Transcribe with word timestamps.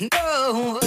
no, 0.00 0.80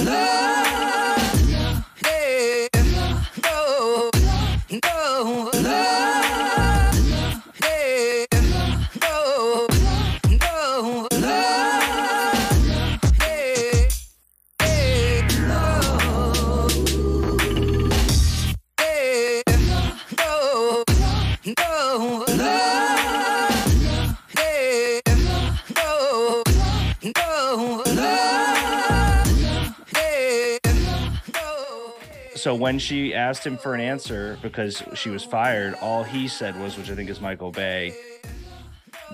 when 32.63 32.79
she 32.79 33.13
asked 33.13 33.45
him 33.45 33.57
for 33.57 33.75
an 33.75 33.81
answer 33.81 34.39
because 34.41 34.81
she 34.93 35.09
was 35.09 35.21
fired, 35.21 35.73
all 35.81 36.01
he 36.01 36.29
said 36.29 36.57
was, 36.57 36.77
which 36.77 36.89
I 36.89 36.95
think 36.95 37.09
is 37.09 37.19
Michael 37.19 37.51
Bay, 37.51 37.93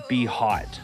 be 0.08 0.24
hot. 0.24 0.80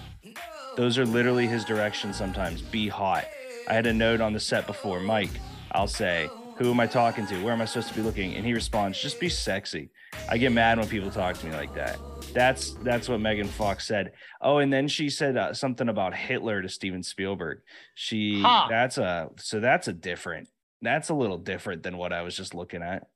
Those 0.76 0.98
are 0.98 1.06
literally 1.06 1.46
his 1.46 1.64
directions 1.64 2.16
sometimes. 2.16 2.62
Be 2.62 2.88
hot. 2.88 3.24
I 3.68 3.74
had 3.74 3.86
a 3.86 3.92
note 3.92 4.20
on 4.20 4.32
the 4.32 4.40
set 4.40 4.66
before, 4.66 4.98
Mike, 4.98 5.30
I'll 5.70 5.86
say, 5.86 6.28
who 6.56 6.68
am 6.72 6.80
I 6.80 6.88
talking 6.88 7.24
to? 7.28 7.40
Where 7.44 7.52
am 7.52 7.60
I 7.60 7.66
supposed 7.66 7.90
to 7.90 7.94
be 7.94 8.02
looking? 8.02 8.34
And 8.34 8.44
he 8.44 8.52
responds, 8.52 9.00
just 9.00 9.20
be 9.20 9.28
sexy. 9.28 9.90
I 10.28 10.36
get 10.36 10.50
mad 10.50 10.78
when 10.80 10.88
people 10.88 11.12
talk 11.12 11.38
to 11.38 11.46
me 11.46 11.52
like 11.52 11.72
that. 11.76 12.00
That's 12.34 12.72
that's 12.82 13.08
what 13.08 13.20
Megan 13.20 13.46
Fox 13.46 13.86
said. 13.86 14.12
Oh, 14.40 14.58
and 14.58 14.72
then 14.72 14.88
she 14.88 15.08
said 15.08 15.36
uh, 15.36 15.54
something 15.54 15.88
about 15.88 16.14
Hitler 16.16 16.62
to 16.62 16.68
Steven 16.68 17.04
Spielberg. 17.04 17.60
She 17.94 18.42
Huh. 18.42 18.66
that's 18.68 18.98
a 18.98 19.30
so 19.36 19.60
that's 19.60 19.86
a 19.86 19.92
different. 19.92 20.48
That's 20.82 21.08
a 21.08 21.14
little 21.14 21.38
different 21.38 21.82
than 21.82 21.96
what 21.96 22.12
I 22.12 22.22
was 22.22 22.36
just 22.36 22.54
looking 22.54 22.82
at. 22.82 23.06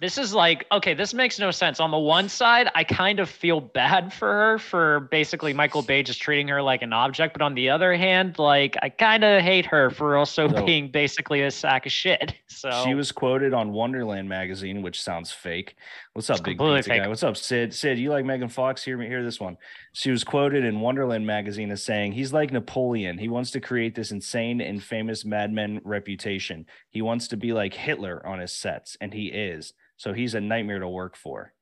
This 0.00 0.16
is 0.16 0.32
like, 0.32 0.66
okay, 0.70 0.94
this 0.94 1.12
makes 1.12 1.38
no 1.38 1.50
sense. 1.50 1.80
On 1.80 1.90
the 1.90 1.98
one 1.98 2.28
side, 2.28 2.70
I 2.74 2.84
kind 2.84 3.18
of 3.18 3.28
feel 3.28 3.60
bad 3.60 4.12
for 4.12 4.28
her 4.32 4.58
for 4.58 5.00
basically 5.10 5.52
Michael 5.52 5.82
Bay 5.82 6.02
just 6.04 6.20
treating 6.22 6.46
her 6.48 6.62
like 6.62 6.82
an 6.82 6.92
object. 6.92 7.32
But 7.32 7.42
on 7.42 7.54
the 7.54 7.70
other 7.70 7.94
hand, 7.94 8.38
like, 8.38 8.76
I 8.82 8.90
kind 8.90 9.24
of 9.24 9.42
hate 9.42 9.66
her 9.66 9.90
for 9.90 10.16
also 10.16 10.48
So- 10.48 10.64
being 10.64 10.90
basically 10.90 11.42
a 11.42 11.50
sack 11.50 11.86
of 11.86 11.92
shit. 11.92 12.34
So 12.50 12.82
She 12.84 12.94
was 12.94 13.12
quoted 13.12 13.54
on 13.54 13.70
Wonderland 13.72 14.28
magazine, 14.28 14.82
which 14.82 15.00
sounds 15.00 15.30
fake. 15.30 15.76
What's 16.14 16.28
up, 16.28 16.42
big 16.42 16.58
pizza 16.58 16.82
fake. 16.90 17.02
guy? 17.02 17.06
What's 17.08 17.22
up, 17.22 17.36
Sid? 17.36 17.72
Sid, 17.72 17.98
you 18.00 18.10
like 18.10 18.24
Megan 18.24 18.48
Fox? 18.48 18.82
Hear 18.82 18.96
me, 18.98 19.06
hear 19.06 19.22
this 19.22 19.38
one. 19.38 19.56
She 19.92 20.10
was 20.10 20.24
quoted 20.24 20.64
in 20.64 20.80
Wonderland 20.80 21.24
magazine 21.24 21.70
as 21.70 21.84
saying, 21.84 22.12
"He's 22.12 22.32
like 22.32 22.50
Napoleon. 22.50 23.16
He 23.16 23.28
wants 23.28 23.52
to 23.52 23.60
create 23.60 23.94
this 23.94 24.10
insane 24.10 24.60
and 24.60 24.82
famous 24.82 25.24
madman 25.24 25.80
reputation. 25.84 26.66
He 26.90 27.00
wants 27.00 27.28
to 27.28 27.36
be 27.36 27.52
like 27.52 27.74
Hitler 27.74 28.26
on 28.26 28.40
his 28.40 28.52
sets, 28.52 28.96
and 29.00 29.14
he 29.14 29.26
is. 29.28 29.72
So 29.98 30.14
he's 30.14 30.34
a 30.34 30.40
nightmare 30.40 30.78
to 30.78 30.88
work 30.88 31.16
for." 31.16 31.52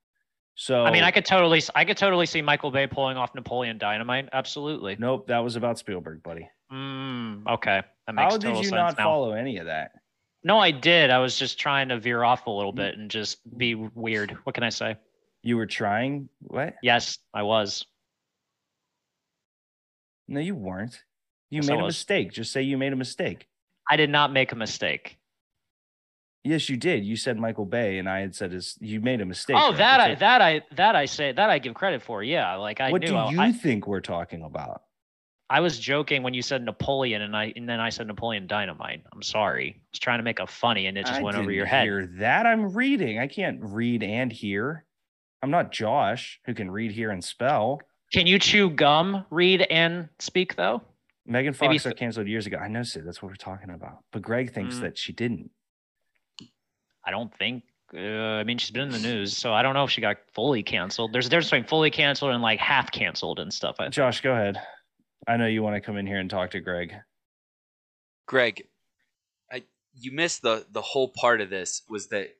So 0.55 0.85
I 0.85 0.91
mean, 0.91 1.03
I 1.03 1.11
could 1.11 1.27
totally, 1.27 1.63
I 1.75 1.85
could 1.85 1.99
totally 1.99 2.25
see 2.25 2.41
Michael 2.41 2.71
Bay 2.71 2.87
pulling 2.87 3.19
off 3.19 3.35
Napoleon 3.35 3.77
Dynamite. 3.77 4.31
Absolutely. 4.33 4.97
nope, 4.99 5.27
that 5.27 5.41
was 5.41 5.57
about 5.57 5.79
Spielberg, 5.79 6.23
buddy. 6.23 6.49
Mm, 6.73 7.47
okay, 7.47 7.83
that 8.07 8.15
makes 8.15 8.33
How 8.33 8.39
did 8.39 8.65
you 8.65 8.71
not 8.71 8.97
now. 8.97 9.05
follow 9.05 9.33
any 9.33 9.59
of 9.59 9.67
that? 9.67 9.91
No, 10.43 10.59
I 10.59 10.71
did. 10.71 11.11
I 11.11 11.19
was 11.19 11.37
just 11.39 11.59
trying 11.59 11.89
to 11.91 11.99
veer 11.99 12.23
off 12.23 12.47
a 12.47 12.51
little 12.51 12.73
bit 12.73 12.97
and 12.97 13.11
just 13.11 13.39
be 13.59 13.75
weird. 13.75 14.31
What 14.45 14.55
can 14.55 14.65
I 14.65 14.71
say? 14.71 14.97
You 15.43 15.57
were 15.57 15.67
trying 15.67 16.29
what? 16.41 16.77
Yes, 16.83 17.19
I 17.35 17.43
was. 17.43 17.85
No, 20.29 20.41
you 20.41 20.55
weren't. 20.55 21.03
You 21.51 21.59
Yes, 21.59 21.69
made 21.69 21.79
a 21.79 21.85
mistake. 21.85 22.33
Just 22.33 22.53
say 22.53 22.63
you 22.63 22.79
made 22.79 22.93
a 22.93 22.97
mistake. 22.97 23.47
I 23.91 23.97
did 23.97 24.11
not 24.11 24.33
make 24.33 24.53
a 24.53 24.57
mistake. 24.57 25.19
Yes, 26.47 26.69
you 26.69 26.77
did. 26.77 27.05
You 27.05 27.17
said 27.17 27.37
Michael 27.39 27.65
Bay, 27.67 27.99
and 27.99 28.09
I 28.09 28.21
had 28.21 28.35
said 28.35 28.53
is 28.53 28.77
you 28.81 29.01
made 29.01 29.21
a 29.21 29.27
mistake. 29.27 29.57
Oh, 29.59 29.73
that 29.73 30.01
I 30.01 30.15
that 30.15 30.41
I 30.41 30.63
that 30.77 30.95
I 30.95 31.07
say 31.07 31.33
that 31.33 31.51
I 31.51 31.59
give 31.59 31.75
credit 31.75 32.03
for. 32.03 32.23
Yeah, 32.23 32.55
like 32.57 32.81
I 32.81 32.91
what 32.93 33.01
knew. 33.03 33.09
do 33.09 33.15
you 33.15 33.41
I, 33.41 33.53
think 33.53 33.87
we're 33.87 34.01
talking 34.01 34.43
about? 34.43 34.83
I 35.49 35.61
was 35.61 35.79
joking 35.79 36.23
when 36.23 36.35
you 36.35 36.43
said 36.43 36.65
Napoleon, 36.65 37.23
and 37.23 37.37
I 37.37 37.53
and 37.57 37.69
then 37.69 37.81
I 37.81 37.89
said 37.91 38.07
Napoleon 38.07 38.47
Dynamite. 38.47 39.03
I'm 39.13 39.23
sorry. 39.23 39.75
I 39.77 39.81
was 39.93 39.99
trying 39.99 40.19
to 40.19 40.23
make 40.25 40.39
a 40.39 40.47
funny, 40.47 40.87
and 40.87 40.97
it 40.97 41.07
just 41.07 41.21
I 41.21 41.23
went 41.23 41.37
over 41.37 41.51
your 41.51 41.67
head. 41.67 41.85
Hear 41.85 42.07
that? 42.19 42.47
I'm 42.47 42.73
reading. 42.75 43.19
I 43.19 43.27
can't 43.27 43.59
read 43.63 44.03
and 44.03 44.33
hear. 44.33 44.85
I'm 45.43 45.51
not 45.51 45.71
Josh, 45.73 46.41
who 46.47 46.55
can 46.55 46.71
read, 46.71 46.93
hear, 46.93 47.11
and 47.11 47.23
spell. 47.23 47.81
Can 48.13 48.27
you 48.27 48.39
chew 48.39 48.71
gum, 48.71 49.25
read, 49.31 49.63
and 49.63 50.09
speak 50.19 50.57
though? 50.57 50.83
Megan 51.27 51.53
Fox 51.55 51.83
got 51.85 51.97
canceled 51.97 52.29
years 52.29 52.47
ago. 52.47 52.57
I 52.57 52.69
know, 52.69 52.85
Sid. 52.85 53.05
That's 53.05 53.21
what 53.21 53.31
we're 53.31 53.35
talking 53.37 53.71
about. 53.71 53.99
But 54.13 54.23
Greg 54.23 54.53
thinks 54.53 54.77
Mm. 54.77 54.81
that 54.83 54.99
she 54.99 55.13
didn't. 55.13 55.51
I 57.07 57.11
don't 57.11 57.33
think. 57.39 57.63
Uh, 57.95 57.99
I 57.99 58.45
mean, 58.45 58.59
she's 58.59 58.73
been 58.73 58.83
in 58.83 58.91
the 58.91 58.99
news, 58.99 59.37
so 59.37 59.55
I 59.55 59.63
don't 59.63 59.75
know 59.75 59.85
if 59.85 59.91
she 59.91 60.01
got 60.01 60.17
fully 60.35 60.63
canceled. 60.63 61.13
There's 61.13 61.27
a 61.27 61.29
difference 61.29 61.51
between 61.51 61.65
fully 61.65 61.91
canceled 61.91 62.33
and 62.33 62.43
like 62.43 62.59
half 62.59 62.91
canceled 62.91 63.39
and 63.39 63.53
stuff. 63.53 63.77
I 63.79 63.85
think. 63.85 63.95
Josh, 63.95 64.21
go 64.23 64.33
ahead. 64.33 64.61
I 65.29 65.37
know 65.37 65.47
you 65.47 65.63
want 65.63 65.77
to 65.77 65.81
come 65.81 65.97
in 65.97 66.07
here 66.07 66.19
and 66.19 66.29
talk 66.29 66.51
to 66.51 66.61
Greg. 66.61 66.95
Greg, 68.27 68.67
I 69.53 69.63
you 69.95 70.13
missed 70.13 70.43
the 70.43 70.67
the 70.71 70.83
whole 70.83 71.09
part 71.09 71.41
of 71.41 71.49
this 71.49 71.83
was 71.89 72.09
that 72.09 72.31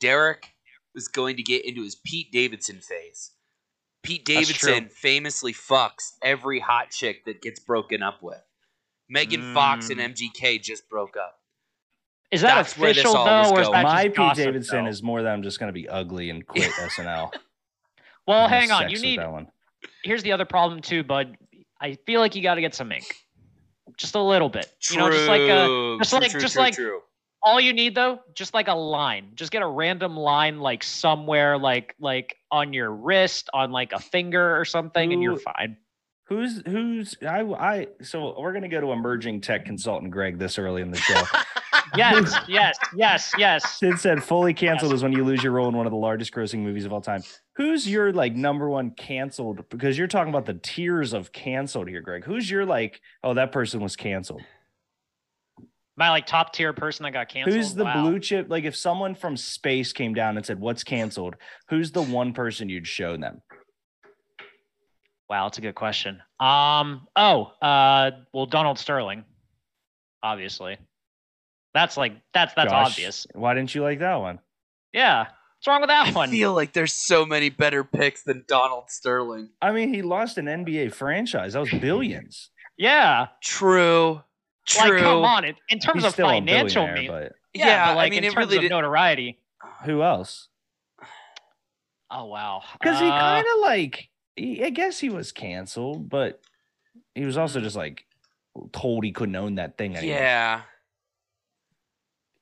Derek 0.00 0.48
was 0.94 1.06
going 1.06 1.36
to 1.36 1.42
get 1.42 1.64
into 1.64 1.82
his 1.82 1.94
Pete 1.94 2.32
Davidson 2.32 2.80
phase. 2.80 3.32
Pete 4.02 4.24
Davidson 4.24 4.88
famously 4.88 5.52
fucks 5.52 6.12
every 6.22 6.60
hot 6.60 6.90
chick 6.90 7.24
that 7.26 7.42
gets 7.42 7.60
broken 7.60 8.02
up 8.02 8.22
with. 8.22 8.42
Megan 9.08 9.54
Fox 9.54 9.90
and 9.90 10.00
Mm. 10.00 10.14
MGK 10.14 10.62
just 10.62 10.88
broke 10.88 11.16
up. 11.16 11.37
Is 12.30 12.42
that 12.42 12.54
That's 12.56 12.76
where 12.76 12.92
this 12.92 12.98
official 13.04 13.24
though, 13.24 13.50
or 13.50 13.60
is 13.62 13.70
that 13.70 13.82
My 13.84 14.04
just 14.04 14.06
Pete 14.08 14.14
gossip, 14.16 14.44
Davidson 14.44 14.84
though? 14.84 14.90
is 14.90 15.02
more 15.02 15.22
than 15.22 15.32
I'm 15.32 15.42
just 15.42 15.58
going 15.58 15.68
to 15.68 15.72
be 15.72 15.88
ugly 15.88 16.28
and 16.30 16.46
quit 16.46 16.70
SNL. 16.98 17.30
Well, 18.26 18.44
I'm 18.44 18.50
hang 18.50 18.70
on. 18.70 18.90
You 18.90 19.00
need. 19.00 19.18
that 19.18 19.32
one. 19.32 19.48
Here's 20.04 20.22
the 20.22 20.32
other 20.32 20.44
problem 20.44 20.80
too, 20.82 21.02
bud. 21.02 21.36
I 21.80 21.96
feel 22.06 22.20
like 22.20 22.34
you 22.34 22.42
got 22.42 22.56
to 22.56 22.60
get 22.60 22.74
some 22.74 22.92
ink, 22.92 23.06
just 23.96 24.14
a 24.14 24.20
little 24.22 24.48
bit. 24.50 24.70
True. 24.80 24.96
You 24.96 25.02
know, 25.08 25.10
just 25.16 25.28
like 25.28 25.40
a, 25.40 25.96
just 25.98 26.10
true, 26.10 26.18
like- 26.20 26.30
true, 26.30 26.40
just 26.40 26.52
true, 26.54 26.62
like- 26.62 26.74
true. 26.74 27.00
all 27.42 27.58
you 27.60 27.72
need 27.72 27.94
though, 27.94 28.20
just 28.34 28.52
like 28.52 28.68
a 28.68 28.74
line. 28.74 29.30
Just 29.34 29.50
get 29.50 29.62
a 29.62 29.66
random 29.66 30.14
line, 30.16 30.58
like 30.60 30.82
somewhere, 30.82 31.56
like 31.56 31.94
like 31.98 32.36
on 32.50 32.74
your 32.74 32.90
wrist, 32.90 33.48
on 33.54 33.70
like 33.70 33.92
a 33.92 33.98
finger 34.00 34.58
or 34.60 34.66
something, 34.66 35.12
and 35.14 35.22
you're 35.22 35.38
fine. 35.38 35.78
Who's 36.24 36.60
who's 36.66 37.14
I 37.26 37.40
I 37.40 37.86
so 38.02 38.38
we're 38.38 38.52
gonna 38.52 38.68
go 38.68 38.82
to 38.82 38.92
emerging 38.92 39.40
tech 39.40 39.64
consultant 39.64 40.10
Greg 40.10 40.38
this 40.38 40.58
early 40.58 40.82
in 40.82 40.90
the 40.90 40.98
show. 40.98 41.22
Yes, 41.96 42.34
yes, 42.48 42.76
yes, 42.94 43.32
yes. 43.38 43.78
Sid 43.78 43.98
said 43.98 44.22
fully 44.22 44.52
canceled 44.54 44.90
Yes. 44.92 44.98
is 44.98 45.02
when 45.02 45.12
you 45.12 45.24
lose 45.24 45.42
your 45.42 45.52
role 45.52 45.68
in 45.68 45.76
one 45.76 45.86
of 45.86 45.92
the 45.92 45.98
largest 45.98 46.32
grossing 46.32 46.60
movies 46.60 46.84
of 46.84 46.92
all 46.92 47.00
time. 47.00 47.22
Who's 47.56 47.88
your 47.88 48.12
like 48.12 48.34
number 48.34 48.68
one 48.68 48.90
canceled? 48.90 49.68
Because 49.68 49.96
you're 49.98 50.06
talking 50.06 50.28
about 50.30 50.46
the 50.46 50.54
tiers 50.54 51.12
of 51.12 51.32
canceled 51.32 51.88
here, 51.88 52.00
Greg. 52.00 52.24
Who's 52.24 52.50
your 52.50 52.64
like, 52.66 53.00
oh, 53.24 53.34
that 53.34 53.52
person 53.52 53.80
was 53.80 53.96
canceled? 53.96 54.42
My 55.96 56.10
like 56.10 56.26
top 56.26 56.52
tier 56.52 56.72
person 56.72 57.02
that 57.04 57.12
got 57.12 57.28
canceled. 57.28 57.56
Who's 57.56 57.74
the 57.74 57.84
Wow. 57.84 58.02
blue 58.02 58.20
chip? 58.20 58.46
Like 58.48 58.64
if 58.64 58.76
someone 58.76 59.14
from 59.16 59.36
space 59.36 59.92
came 59.92 60.14
down 60.14 60.36
and 60.36 60.46
said, 60.46 60.60
What's 60.60 60.84
canceled? 60.84 61.34
Who's 61.70 61.90
the 61.90 62.02
one 62.02 62.32
person 62.32 62.68
you'd 62.68 62.86
show 62.86 63.16
them? 63.16 63.42
Wow, 65.28 65.44
that's 65.46 65.58
a 65.58 65.60
good 65.60 65.74
question. 65.74 66.22
Um. 66.40 67.06
Oh. 67.16 67.52
Uh. 67.60 68.12
Well, 68.32 68.46
Donald 68.46 68.78
Sterling. 68.78 69.24
Obviously. 70.22 70.78
That's 71.74 71.96
like 71.96 72.14
that's 72.32 72.54
that's 72.54 72.70
Josh, 72.72 72.92
obvious. 72.92 73.26
Why 73.34 73.54
didn't 73.54 73.74
you 73.74 73.82
like 73.82 73.98
that 74.00 74.16
one? 74.16 74.38
Yeah. 74.92 75.26
What's 75.58 75.66
wrong 75.66 75.80
with 75.80 75.88
that 75.88 76.08
I 76.08 76.12
one? 76.12 76.28
I 76.28 76.32
feel 76.32 76.54
like 76.54 76.72
there's 76.72 76.92
so 76.92 77.26
many 77.26 77.50
better 77.50 77.82
picks 77.84 78.22
than 78.22 78.44
Donald 78.46 78.84
Sterling. 78.90 79.50
I 79.60 79.72
mean, 79.72 79.92
he 79.92 80.02
lost 80.02 80.38
an 80.38 80.46
NBA 80.46 80.92
franchise. 80.94 81.54
That 81.54 81.60
was 81.60 81.70
billions. 81.72 82.50
yeah. 82.76 83.26
True. 83.42 84.22
True. 84.66 84.90
Like, 84.96 85.02
come 85.02 85.24
on. 85.24 85.44
In, 85.44 85.54
in 85.70 85.78
terms 85.78 86.02
He's 86.02 86.08
of 86.08 86.12
still 86.12 86.28
financial 86.28 86.84
billionaire, 86.86 87.02
mean, 87.02 87.10
but 87.10 87.32
yeah, 87.54 87.66
Yeah, 87.66 87.86
but 87.88 87.96
like 87.96 88.06
I 88.06 88.10
mean, 88.10 88.18
in 88.18 88.24
it 88.24 88.32
terms 88.34 88.46
really 88.46 88.56
of 88.58 88.62
did- 88.62 88.70
notoriety. 88.70 89.38
who 89.84 90.02
else? 90.02 90.48
Oh 92.10 92.26
wow. 92.26 92.62
Because 92.74 92.98
he 93.00 93.06
Uh, 93.06 93.10
kind 93.18 93.46
of 93.54 93.60
like, 93.60 94.08
he, 94.36 94.64
I 94.64 94.70
guess 94.70 94.98
he 94.98 95.10
was 95.10 95.32
canceled, 95.32 96.08
but 96.08 96.40
he 97.14 97.24
was 97.24 97.36
also 97.36 97.60
just 97.60 97.76
like 97.76 98.04
told 98.72 99.04
he 99.04 99.12
couldn't 99.12 99.36
own 99.36 99.56
that 99.56 99.76
thing 99.76 99.96
anymore. 99.96 100.18
Yeah. 100.18 100.60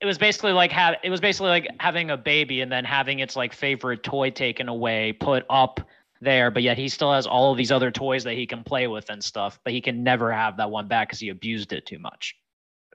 It 0.07 0.09
was 0.09 0.19
basically 0.19 0.53
like 0.53 0.71
have 0.73 0.95
it 1.03 1.11
was 1.11 1.21
basically 1.21 1.49
like 1.49 1.67
having 1.81 2.11
a 2.11 2.17
baby 2.17 2.61
and 2.61 2.71
then 2.71 2.85
having 2.85 3.19
its 3.19 3.35
like 3.35 3.53
favorite 3.53 4.03
toy 4.05 4.31
taken 4.31 4.69
away, 4.69 5.13
put 5.13 5.45
up 5.51 5.81
there, 6.21 6.51
but 6.51 6.63
yet 6.63 6.79
he 6.79 6.89
still 6.89 7.13
has 7.13 7.27
all 7.27 7.51
of 7.51 7.59
these 7.59 7.73
other 7.73 7.91
toys 7.91 8.25
that 8.25 8.35
he 8.35 8.47
can 8.47 8.63
play 8.63 8.87
with 8.87 9.11
and 9.11 9.23
stuff, 9.23 9.59
but 9.65 9.73
he 9.73 9.81
can 9.81 10.03
never 10.05 10.33
have 10.33 10.59
that 10.59 10.71
one 10.71 10.87
back 10.89 11.09
because 11.09 11.19
he 11.21 11.29
abused 11.29 11.73
it 11.73 11.85
too 11.87 11.99
much. 11.99 12.37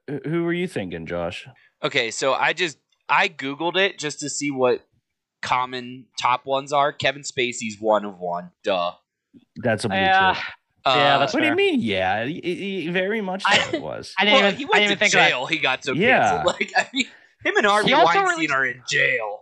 Who- 0.07 0.21
Who 0.29 0.43
were 0.43 0.53
you 0.53 0.67
thinking, 0.67 1.05
Josh? 1.05 1.47
Okay, 1.83 2.11
so 2.11 2.33
I 2.33 2.53
just 2.53 2.77
I 3.09 3.27
googled 3.27 3.75
it 3.75 3.99
just 3.99 4.19
to 4.21 4.29
see 4.29 4.49
what 4.51 4.87
common 5.41 6.05
top 6.19 6.45
ones 6.45 6.71
are. 6.71 6.93
Kevin 6.93 7.23
Spacey's 7.23 7.77
one 7.79 8.05
of 8.05 8.17
one. 8.19 8.51
Duh. 8.63 8.93
That's 9.57 9.83
a 9.85 9.89
blue 9.89 9.97
Yeah, 9.97 10.33
chip. 10.35 10.43
Yeah, 10.85 11.15
Uh, 11.15 11.17
that's 11.19 11.33
what 11.33 11.41
do 11.41 11.47
you 11.47 11.55
mean? 11.55 11.79
Yeah, 11.81 12.25
he, 12.25 12.41
he 12.83 12.87
very 12.89 13.21
much 13.21 13.43
I- 13.45 13.57
so 13.59 13.77
it 13.77 13.81
was. 13.81 14.13
I 14.17 14.25
didn't 14.25 14.33
well, 14.41 14.47
even, 14.47 14.57
he 14.57 14.63
I 14.65 14.67
went 14.67 14.73
didn't 14.73 14.87
to 14.87 14.91
even 14.93 14.97
think 14.97 15.11
jail. 15.13 15.45
He 15.45 15.57
got 15.59 15.83
so 15.83 15.93
Yeah. 15.93 16.19
canceled. 16.31 16.55
Like 16.59 16.71
I 16.77 16.87
mean, 16.93 17.05
him 17.43 17.57
and 17.57 17.65
Harvey 17.65 17.87
He 17.89 17.93
also 17.93 18.05
Weinstein 18.19 18.35
released- 18.35 18.53
are 18.53 18.65
in 18.65 18.81
jail. 18.89 19.37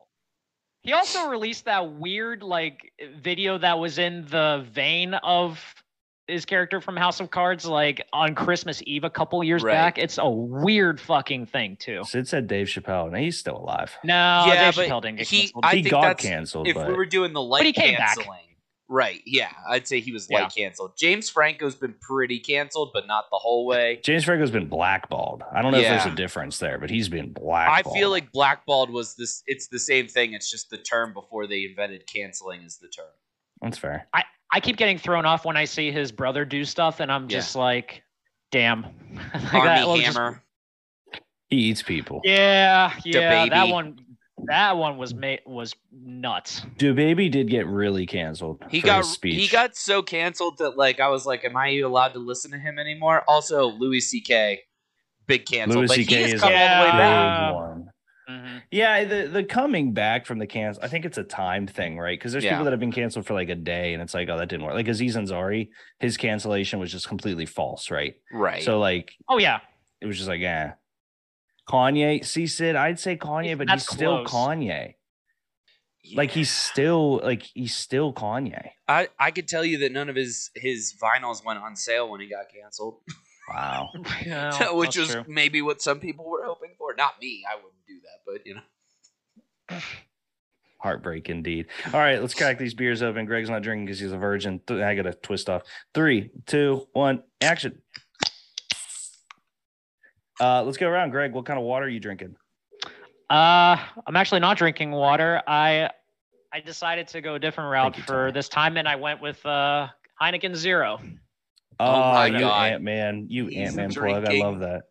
He 0.82 0.94
also 0.94 1.28
released 1.30 1.66
that 1.66 1.92
weird 1.94 2.42
like 2.42 2.92
video 3.22 3.58
that 3.58 3.80
was 3.80 4.00
in 4.00 4.26
the 4.28 4.66
vein 4.72 5.14
of 5.14 5.60
his 6.28 6.46
character 6.46 6.80
from 6.80 6.96
House 6.96 7.20
of 7.20 7.32
Cards, 7.32 7.66
like 7.66 8.06
on 8.14 8.36
Christmas 8.36 8.82
Eve 8.86 9.04
a 9.04 9.10
couple 9.10 9.44
years 9.44 9.64
Right. 9.64 9.74
back. 9.74 9.98
It's 9.98 10.18
a 10.20 10.30
weird 10.30 11.02
fucking 11.02 11.48
thing 11.48 11.76
too. 11.78 12.04
Sid 12.06 12.28
said 12.28 12.48
Dave 12.48 12.68
Chappelle, 12.68 13.08
and 13.08 13.18
he's 13.18 13.38
still 13.38 13.58
alive. 13.58 13.98
No, 14.04 14.44
Yeah, 14.48 14.66
Dave 14.66 14.76
but 14.76 14.88
Chappelle 14.90 15.02
didn't 15.02 15.18
get 15.18 15.28
he- 15.28 15.40
canceled. 15.42 15.66
I 15.66 15.76
he 15.76 15.82
think 15.84 15.92
got 15.92 16.18
canceled, 16.18 16.68
If 16.68 16.76
but 16.76 16.88
we 16.88 16.94
were 16.94 17.06
doing 17.08 17.34
the 17.34 17.42
light 17.42 17.66
he 17.66 17.74
came 17.74 17.96
back. 17.98 18.18
Canceling, 18.90 18.96
right? 18.96 19.22
Yeah, 19.26 19.52
I'd 19.70 19.88
say 19.88 20.00
he 20.00 20.12
was 20.12 20.30
light 20.30 20.52
Yeah. 20.56 20.64
canceled. 20.66 20.92
James 20.98 21.30
Franco's 21.30 21.76
been 21.76 21.96
pretty 22.02 22.40
canceled, 22.40 22.92
but 22.94 23.08
not 23.08 23.26
the 23.32 23.38
whole 23.38 23.66
way. 23.66 24.00
James 24.04 24.24
Franco's 24.26 24.52
been 24.52 24.68
blackballed. 24.68 25.44
I 25.54 25.62
don't 25.62 25.72
know 25.72 25.78
if 25.80 25.86
there's 25.86 26.06
a 26.06 26.16
difference 26.16 26.58
there, 26.60 26.78
but 26.78 26.90
he's 26.90 27.10
been 27.10 27.32
blackballed. 27.34 27.94
I 27.96 27.98
feel 28.00 28.10
like 28.10 28.32
blackballed 28.32 28.90
was 28.90 29.16
this. 29.16 29.44
It's 29.48 29.68
the 29.68 29.80
same 29.80 30.08
thing. 30.08 30.34
It's 30.34 30.50
just 30.50 30.70
the 30.70 30.78
term 30.78 31.14
before 31.14 31.48
they 31.48 31.66
invented 31.66 32.06
canceling 32.08 32.62
is 32.64 32.78
the 32.78 32.88
term. 32.90 33.06
that's 33.62 33.78
fair. 33.78 34.08
I 34.14 34.24
I 34.52 34.60
keep 34.62 34.78
getting 34.78 34.98
thrown 34.98 35.26
off 35.26 35.46
when 35.46 35.56
I 35.58 35.66
see 35.66 35.92
his 35.92 36.12
brother 36.12 36.44
do 36.46 36.66
stuff, 36.66 37.00
and 37.02 37.12
I'm 37.12 37.24
Yeah. 37.30 37.38
just 37.38 37.56
like, 37.56 38.02
damn. 38.52 38.84
Like, 39.34 39.52
that 39.64 39.84
Armie 39.84 39.88
was 39.92 40.02
just- 40.02 40.18
Hammer. 40.18 40.44
He 41.50 41.58
eats 41.58 41.82
people. 41.84 42.22
yeah, 42.24 42.94
yeah. 43.04 43.48
That 43.50 43.70
one, 43.70 44.00
that 44.48 44.78
one 44.78 44.98
was 44.98 45.14
made 45.14 45.42
was 45.46 45.76
nuts. 45.92 46.62
Dude, 46.78 46.96
baby 46.96 47.30
did 47.30 47.50
get 47.50 47.68
really 47.68 48.06
canceled. 48.06 48.64
He 48.70 48.82
for 48.82 48.88
got 48.88 48.98
his 49.00 49.10
speech. 49.12 49.40
he 49.40 49.48
got 49.48 49.76
so 49.76 50.02
canceled 50.02 50.58
that 50.60 50.78
like 50.78 51.00
I 51.00 51.10
was 51.10 51.26
like, 51.26 51.44
am 51.46 51.56
I 51.58 51.78
allowed 51.80 52.14
to 52.14 52.20
listen 52.20 52.52
to 52.52 52.58
him 52.58 52.80
anymore? 52.80 53.24
Also, 53.28 53.66
Louis 53.68 54.00
C.K. 54.02 54.62
big 55.28 55.46
cancel, 55.46 55.78
Louis 55.78 55.88
but 55.88 55.96
C.K. 55.98 56.16
he 56.16 56.22
has 56.24 56.34
is 56.34 56.42
come 56.42 56.54
a 56.54 56.56
all 56.56 56.70
the 56.70 56.82
way 56.82 56.88
Yeah. 56.96 56.98
back. 56.98 57.38
big 57.40 57.54
one. 57.54 57.90
hmm 58.28 58.58
Yeah, 58.72 59.04
the 59.06 59.28
the 59.28 59.44
coming 59.44 59.94
back 59.94 60.26
from 60.26 60.40
the 60.40 60.48
cancel, 60.48 60.84
I 60.84 60.88
think 60.88 61.06
it's 61.06 61.18
a 61.18 61.24
time 61.24 61.68
thing, 61.68 61.98
right? 61.98 62.18
Because 62.18 62.32
there's 62.32 62.44
Yeah. 62.44 62.52
people 62.52 62.66
that 62.66 62.72
have 62.72 62.80
been 62.80 62.92
canceled 62.92 63.26
for 63.26 63.34
like 63.34 63.50
a 63.50 63.56
day, 63.56 63.94
and 63.94 64.02
it's 64.02 64.14
like, 64.14 64.30
oh, 64.30 64.38
that 64.38 64.50
didn't 64.50 64.66
work. 64.66 64.74
Like 64.76 64.88
Aziz 64.88 65.16
Ansari, 65.16 65.70
his 66.00 66.18
cancellation 66.18 66.80
was 66.80 66.92
just 66.92 67.08
completely 67.08 67.46
false, 67.46 67.90
right? 67.92 68.16
Right. 68.32 68.64
So 68.64 68.80
like, 68.80 69.14
Oh 69.28 69.38
yeah, 69.38 69.60
it 70.02 70.06
was 70.06 70.18
just 70.18 70.30
like, 70.30 70.42
yeah. 70.42 70.74
Kanye, 71.70 72.26
see 72.26 72.48
Sid, 72.48 72.76
I'd 72.76 73.00
say 73.00 73.16
Kanye, 73.16 73.58
but 73.58 73.68
That's 73.68 73.88
he's 73.88 73.96
still 73.96 74.26
close. 74.26 74.48
Kanye. 74.50 74.96
Like 76.16 76.32
he's 76.32 76.50
still 76.50 77.18
like 77.24 77.44
he's 77.54 77.76
still 77.76 78.12
Kanye. 78.14 78.70
I 78.88 79.10
I 79.20 79.30
could 79.32 79.48
tell 79.48 79.64
you 79.64 79.78
that 79.80 79.92
none 79.92 80.10
of 80.10 80.16
his 80.16 80.50
his 80.56 80.96
vinyls 81.00 81.46
went 81.46 81.60
on 81.60 81.76
sale 81.76 82.10
when 82.10 82.22
he 82.22 82.28
got 82.28 82.46
canceled, 82.52 83.02
Wow. 83.54 83.90
Yeah, 84.26 84.72
which 84.72 84.96
that's 84.96 84.98
was 84.98 85.12
true. 85.12 85.24
maybe 85.28 85.62
what 85.62 85.82
some 85.82 86.00
people 86.00 86.28
were 86.28 86.44
hoping 86.46 86.72
for. 86.78 86.96
Not 86.96 87.14
me. 87.22 87.44
I 87.50 87.56
wouldn't 87.56 87.86
do 87.88 88.00
that, 88.02 88.20
but 88.26 88.48
you 88.48 88.56
know. 88.56 89.80
Heartbreak 90.82 91.30
indeed. 91.30 91.68
All 91.94 92.00
right, 92.00 92.22
let's 92.22 92.34
crack 92.34 92.58
these 92.58 92.74
beers 92.74 93.04
open. 93.04 93.26
Greg's 93.26 93.50
not 93.50 93.62
drinking 93.62 93.86
because 93.86 94.00
he's 94.00 94.14
a 94.14 94.18
virgin. 94.18 94.62
I 94.70 94.96
got 94.96 95.04
to 95.04 95.14
twist 95.14 95.50
off. 95.50 95.64
Three, 95.94 96.32
two, 96.48 96.88
one, 96.94 97.22
action. 97.42 97.82
Uh, 100.40 100.64
let's 100.64 100.78
go 100.78 100.88
around. 100.88 101.10
Greg, 101.12 101.34
what 101.34 101.46
kind 101.46 101.60
of 101.60 101.66
water 101.66 101.86
are 101.86 101.90
you 101.90 102.00
drinking? 102.00 102.36
Uh, 103.30 103.78
I'm 104.08 104.16
actually 104.16 104.40
not 104.40 104.58
drinking 104.58 104.92
water. 104.92 105.42
I 105.48 105.90
I 106.52 106.60
decided 106.62 107.08
to 107.10 107.22
go 107.22 107.36
a 107.36 107.40
different 107.40 107.70
route 107.72 107.96
you, 107.98 108.04
for 108.04 108.14
Tommy. 108.14 108.32
this 108.32 108.50
time, 108.50 108.78
and 108.78 108.88
I 108.88 108.96
went 108.96 109.22
with 109.22 109.46
uh 109.46 109.88
Heineken 110.22 110.56
Zero. 110.56 111.00
Oh, 111.82 112.02
my 112.12 112.26
you 112.28 112.40
God. 112.40 112.72
Ant 112.74 112.84
Man, 112.84 113.28
you 113.30 113.48
Ant 113.50 113.76
Man 113.76 113.94
plug. 113.94 114.26
I 114.28 114.40
love 114.40 114.60
that. 114.60 114.84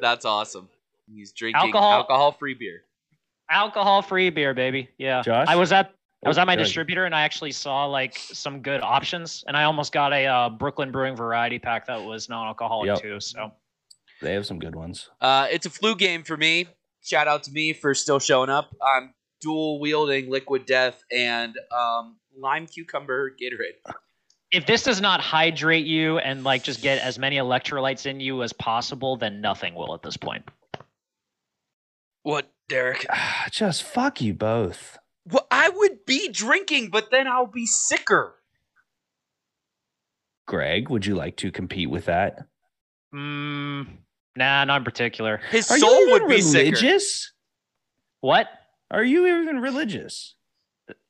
That's 0.00 0.24
awesome. 0.24 0.68
He's 1.12 1.32
drinking 1.32 1.60
Alcohol- 1.60 1.92
alcohol 1.92 2.32
free 2.32 2.54
beer. 2.54 2.82
Alcohol-free 3.50 4.30
beer, 4.30 4.54
baby. 4.54 4.88
Yeah. 4.98 5.22
Josh? 5.22 5.48
I 5.48 5.56
was 5.56 5.72
at 5.72 5.92
I 6.24 6.28
was 6.28 6.38
Oh, 6.38 6.42
at 6.42 6.46
my 6.46 6.54
go 6.54 6.58
ahead. 6.60 6.66
distributor, 6.66 7.06
and 7.06 7.14
I 7.14 7.22
actually 7.22 7.50
saw 7.50 7.86
like 7.86 8.16
some 8.16 8.60
good 8.60 8.80
options, 8.82 9.42
and 9.48 9.56
I 9.56 9.64
almost 9.64 9.92
got 9.92 10.12
a 10.12 10.26
uh, 10.26 10.48
Brooklyn 10.50 10.92
Brewing 10.92 11.16
variety 11.16 11.58
pack 11.58 11.86
that 11.86 12.00
was 12.00 12.28
non-alcoholic 12.28 12.86
Yep. 12.88 13.00
too. 13.00 13.18
So 13.20 13.50
They 14.20 14.34
have 14.34 14.46
some 14.46 14.58
good 14.58 14.76
ones. 14.76 15.08
Uh, 15.20 15.46
it's 15.50 15.66
a 15.66 15.70
flu 15.70 15.96
game 15.96 16.22
for 16.22 16.36
me. 16.36 16.66
Shout 17.02 17.26
out 17.28 17.44
to 17.44 17.52
me 17.52 17.72
for 17.72 17.94
still 17.94 18.18
showing 18.18 18.50
up. 18.50 18.74
I'm 18.82 19.14
dual 19.40 19.80
wielding 19.80 20.30
liquid 20.30 20.66
death 20.66 21.02
and 21.10 21.54
um, 21.76 22.16
lime 22.36 22.66
cucumber 22.66 23.30
Gatorade. 23.30 23.94
if 24.52 24.66
this 24.66 24.82
does 24.82 25.00
not 25.00 25.20
hydrate 25.20 25.86
you 25.86 26.18
and 26.18 26.44
like 26.44 26.62
just 26.62 26.82
get 26.82 26.98
as 26.98 27.18
many 27.18 27.36
electrolytes 27.36 28.04
in 28.04 28.20
you 28.20 28.42
as 28.42 28.52
possible, 28.52 29.16
then 29.16 29.40
nothing 29.40 29.74
will 29.74 29.94
at 29.94 30.02
this 30.02 30.16
point. 30.18 30.46
What, 32.22 32.52
Derek? 32.68 33.06
Just 33.50 33.82
fuck 33.82 34.20
you 34.20 34.34
both. 34.34 34.98
Well, 35.24 35.46
I 35.50 35.70
would 35.70 36.04
be 36.04 36.28
drinking, 36.28 36.90
but 36.90 37.10
then 37.10 37.26
I'll 37.26 37.46
be 37.46 37.64
sicker. 37.64 38.34
Greg, 40.46 40.90
would 40.90 41.06
you 41.06 41.14
like 41.14 41.36
to 41.36 41.50
compete 41.50 41.88
with 41.88 42.04
that? 42.06 42.46
Mm, 43.14 43.86
nah, 44.36 44.64
not 44.64 44.78
in 44.78 44.84
particular. 44.84 45.40
His 45.50 45.70
Are 45.70 45.78
soul 45.78 46.10
would 46.12 46.28
be 46.28 46.40
sicker. 46.40 46.64
religious? 46.70 47.32
What? 48.20 48.48
Are 48.90 49.04
you 49.04 49.26
even 49.26 49.60
religious? 49.60 50.34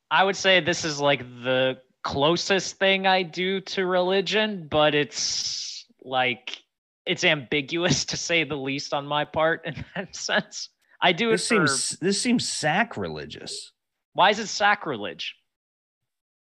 I 0.09 0.23
would 0.23 0.35
say 0.35 0.59
this 0.59 0.83
is 0.85 0.99
like 0.99 1.19
the 1.43 1.77
closest 2.03 2.77
thing 2.77 3.07
I 3.07 3.23
do 3.23 3.61
to 3.61 3.85
religion, 3.85 4.67
but 4.69 4.93
it's 4.95 5.85
like 6.03 6.57
it's 7.05 7.23
ambiguous 7.23 8.05
to 8.11 8.17
say 8.17 8.43
the 8.43 8.55
least 8.57 8.93
on 8.93 9.07
my 9.07 9.25
part 9.25 9.65
in 9.65 9.83
that 9.95 10.15
sense. 10.15 10.69
I 11.01 11.13
do 11.13 11.29
it 11.29 11.33
This 11.33 11.47
for. 11.47 11.67
seems 11.67 11.89
this 11.99 12.21
seems 12.21 12.47
sacrilegious. 12.47 13.71
Why 14.13 14.29
is 14.29 14.39
it 14.39 14.47
sacrilege? 14.47 15.35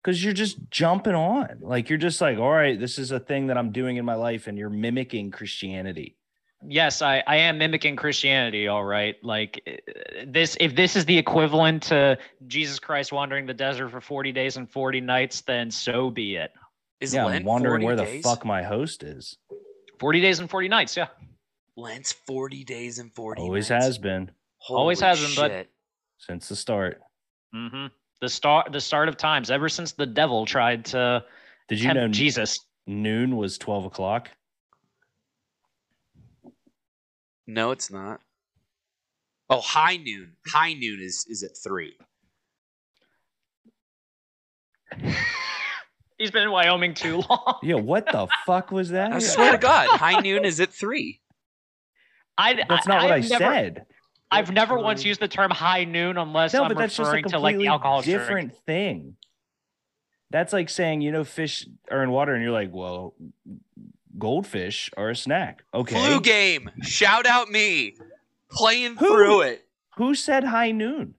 because 0.02 0.24
you're 0.24 0.32
just 0.32 0.56
jumping 0.70 1.14
on 1.14 1.58
like 1.60 1.90
you're 1.90 1.98
just 1.98 2.22
like 2.22 2.38
all 2.38 2.50
right 2.50 2.80
this 2.80 2.98
is 2.98 3.10
a 3.10 3.20
thing 3.20 3.48
that 3.48 3.58
i'm 3.58 3.70
doing 3.70 3.98
in 3.98 4.04
my 4.06 4.14
life 4.14 4.46
and 4.46 4.56
you're 4.56 4.70
mimicking 4.70 5.30
christianity 5.30 6.16
Yes, 6.66 7.00
I, 7.00 7.22
I 7.26 7.36
am 7.36 7.56
mimicking 7.58 7.96
Christianity, 7.96 8.68
all 8.68 8.84
right. 8.84 9.16
Like 9.24 9.62
uh, 9.66 10.24
this, 10.26 10.56
if 10.60 10.76
this 10.76 10.94
is 10.94 11.06
the 11.06 11.16
equivalent 11.16 11.84
to 11.84 12.18
Jesus 12.46 12.78
Christ 12.78 13.12
wandering 13.12 13.46
the 13.46 13.54
desert 13.54 13.90
for 13.90 14.00
40 14.00 14.32
days 14.32 14.56
and 14.56 14.70
40 14.70 15.00
nights, 15.00 15.40
then 15.40 15.70
so 15.70 16.10
be 16.10 16.36
it. 16.36 16.52
Is 17.00 17.14
yeah 17.14 17.24
Lent 17.24 17.40
i'm 17.40 17.44
wondering 17.44 17.82
40 17.82 17.86
where 17.86 17.96
the 17.96 18.20
fuck 18.20 18.44
my 18.44 18.62
host 18.62 19.02
is 19.02 19.38
40 19.98 20.20
days 20.20 20.38
and 20.38 20.50
40 20.50 20.68
nights, 20.68 20.96
yeah. 20.96 21.08
Lent's 21.76 22.12
40 22.12 22.64
days 22.64 22.98
and 22.98 23.12
40 23.14 23.40
always 23.40 23.70
nights. 23.70 23.84
has 23.86 23.98
been 23.98 24.30
Always 24.68 25.00
Holy 25.00 25.08
has 25.08 25.34
been, 25.34 25.48
but 25.48 25.66
since 26.18 26.48
the 26.48 26.56
start 26.56 27.00
mm-hmm. 27.54 27.86
The 28.20 28.28
start, 28.28 28.70
the 28.70 28.80
start 28.80 29.08
of 29.08 29.16
times, 29.16 29.50
ever 29.50 29.70
since 29.70 29.92
the 29.92 30.04
devil 30.04 30.44
tried 30.44 30.84
to 30.86 31.24
did 31.68 31.78
you 31.78 31.86
tempt 31.86 31.96
know 31.96 32.08
Jesus. 32.08 32.58
noon 32.86 33.36
was 33.36 33.56
12 33.56 33.86
o'clock 33.86 34.28
No, 37.52 37.72
it's 37.72 37.90
not. 37.90 38.20
Oh, 39.48 39.60
high 39.60 39.96
noon. 39.96 40.36
High 40.46 40.74
noon 40.74 41.00
is 41.00 41.26
is 41.28 41.42
at 41.42 41.56
three. 41.56 41.96
He's 46.18 46.30
been 46.30 46.42
in 46.42 46.50
Wyoming 46.50 46.94
too 46.94 47.22
long. 47.28 47.58
yeah 47.62 47.76
what 47.76 48.06
the 48.06 48.28
fuck 48.44 48.70
was 48.70 48.90
that 48.90 49.12
I 49.12 49.18
swear 49.20 49.52
to 49.52 49.58
God, 49.58 49.88
high 49.88 50.20
noon 50.20 50.44
is 50.44 50.60
at 50.60 50.70
three. 50.70 51.20
I, 52.36 52.62
that's 52.68 52.86
not 52.86 53.02
what 53.02 53.10
i 53.10 53.16
I've 53.16 53.30
never, 53.30 53.44
said 53.44 53.86
I've 54.30 54.52
never 54.52 54.78
once 54.78 55.04
used 55.04 55.20
the 55.20 55.28
term 55.28 55.50
high 55.50 55.84
noon 55.84 56.16
unless 56.18 56.54
no 56.54 56.62
I'm 56.62 56.68
but 56.68 56.78
that's 56.78 56.96
just 56.96 57.08
a 57.08 57.16
referring 57.16 57.30
to 57.30 57.38
like 57.38 57.56
the 57.56 57.66
alcohol 57.66 58.02
drink. 58.02 58.18
different 58.18 58.56
thing 58.66 59.16
that's 60.30 60.52
like 60.52 60.68
saying 60.68 61.00
you 61.00 61.10
know 61.10 61.24
fish 61.24 61.66
are 61.90 62.02
in 62.02 62.10
water 62.10 62.34
and 62.34 62.42
you're 62.42 62.52
like 62.52 62.70
well 62.72 63.14
goldfish 64.18 64.90
are 64.96 65.10
a 65.10 65.16
snack 65.16 65.62
okay 65.72 65.94
Flu 66.04 66.20
game. 66.20 66.70
Shout 66.82 67.26
out 67.26 67.50
me. 67.50 67.94
Playing 68.50 68.96
Who? 68.96 69.06
through 69.08 69.40
it. 69.42 69.64
who 69.96 70.14
said 70.14 70.44
high 70.44 70.72
noon 70.72 71.14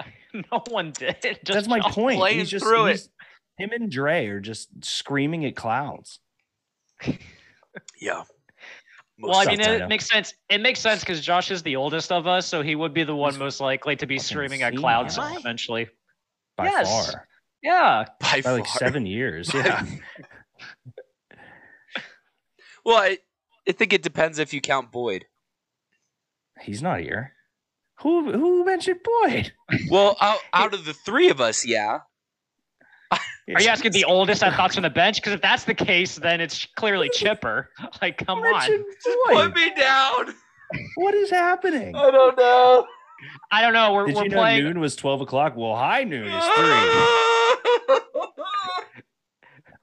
No 0.34 0.62
one 0.68 0.92
did. 0.92 1.16
Just 1.22 1.44
That's 1.46 1.68
my 1.68 1.80
point. 1.80 2.18
playing 2.18 2.38
He's 2.40 2.50
just 2.50 2.64
through 2.64 2.86
it. 2.86 3.08
him 3.56 3.70
and 3.72 3.90
Dre 3.90 4.26
are 4.26 4.40
just 4.40 4.68
screaming 4.84 5.44
at 5.46 5.56
clouds. 5.56 6.20
Yeah. 8.00 8.22
Well, 9.20 9.36
I 9.36 9.44
mean, 9.46 9.58
stuff 9.58 9.68
I 9.72 9.74
it 9.74 9.78
know. 9.80 9.88
makes 9.88 10.08
sense. 10.08 10.34
It 10.48 10.60
makes 10.60 10.80
sense 10.80 11.00
because 11.00 11.20
Josh 11.20 11.50
is 11.50 11.62
the 11.62 11.76
oldest 11.76 12.10
of 12.12 12.26
us, 12.26 12.46
so 12.46 12.62
he 12.62 12.74
would 12.76 12.94
be 12.94 13.02
the 13.04 13.14
one 13.14 13.32
He's 13.32 13.38
most 13.38 13.60
likely 13.60 13.96
to 13.96 14.06
be 14.06 14.16
fucking 14.16 14.24
screaming 14.24 14.62
at 14.62 14.76
clouds 14.76 15.18
eventually. 15.18 15.88
by 16.56 16.64
yes. 16.66 17.10
far. 17.12 17.28
Yeah. 17.62 18.04
by, 18.20 18.40
By 18.42 18.52
like 18.52 18.66
seven 18.66 19.06
years. 19.06 19.50
By- 19.50 19.58
Yeah. 19.64 19.86
Well, 22.88 22.96
I, 22.96 23.18
I 23.68 23.72
think 23.72 23.92
it 23.92 24.02
depends 24.02 24.38
if 24.38 24.54
you 24.54 24.62
count 24.62 24.90
Boyd. 24.90 25.26
He's 26.62 26.80
not 26.80 27.00
here. 27.00 27.34
Who 28.00 28.32
who 28.32 28.64
mentioned 28.64 29.00
Boyd? 29.04 29.52
Well, 29.90 30.16
out, 30.22 30.38
out 30.54 30.72
of 30.72 30.86
the 30.86 30.94
three 30.94 31.28
of 31.28 31.38
us, 31.38 31.66
yeah. 31.66 31.98
Are 33.12 33.60
you 33.60 33.68
asking 33.68 33.92
the 33.92 34.04
oldest 34.04 34.42
at 34.42 34.54
thoughts 34.54 34.78
on 34.78 34.84
the 34.84 34.90
bench? 34.90 35.16
Because 35.16 35.34
if 35.34 35.42
that's 35.42 35.64
the 35.64 35.74
case, 35.74 36.16
then 36.16 36.40
it's 36.40 36.66
clearly 36.76 37.10
Chipper. 37.12 37.68
Like, 38.00 38.24
come 38.24 38.38
on. 38.38 38.70
Richard 38.70 38.84
Put 39.32 39.54
me 39.54 39.70
down. 39.74 40.34
What 40.96 41.14
is 41.14 41.30
happening? 41.30 41.94
I 41.94 42.10
don't 42.10 42.38
know. 42.38 42.86
I 43.50 43.62
don't 43.62 43.72
know. 43.74 43.92
We're, 43.92 44.06
Did 44.06 44.16
we're 44.16 44.22
you 44.24 44.28
know 44.30 44.36
playing. 44.36 44.64
noon 44.64 44.80
was 44.80 44.96
12 44.96 45.22
o'clock? 45.22 45.56
Well, 45.56 45.76
high 45.76 46.04
noon 46.04 46.26
is 46.26 46.44
three. 46.56 46.64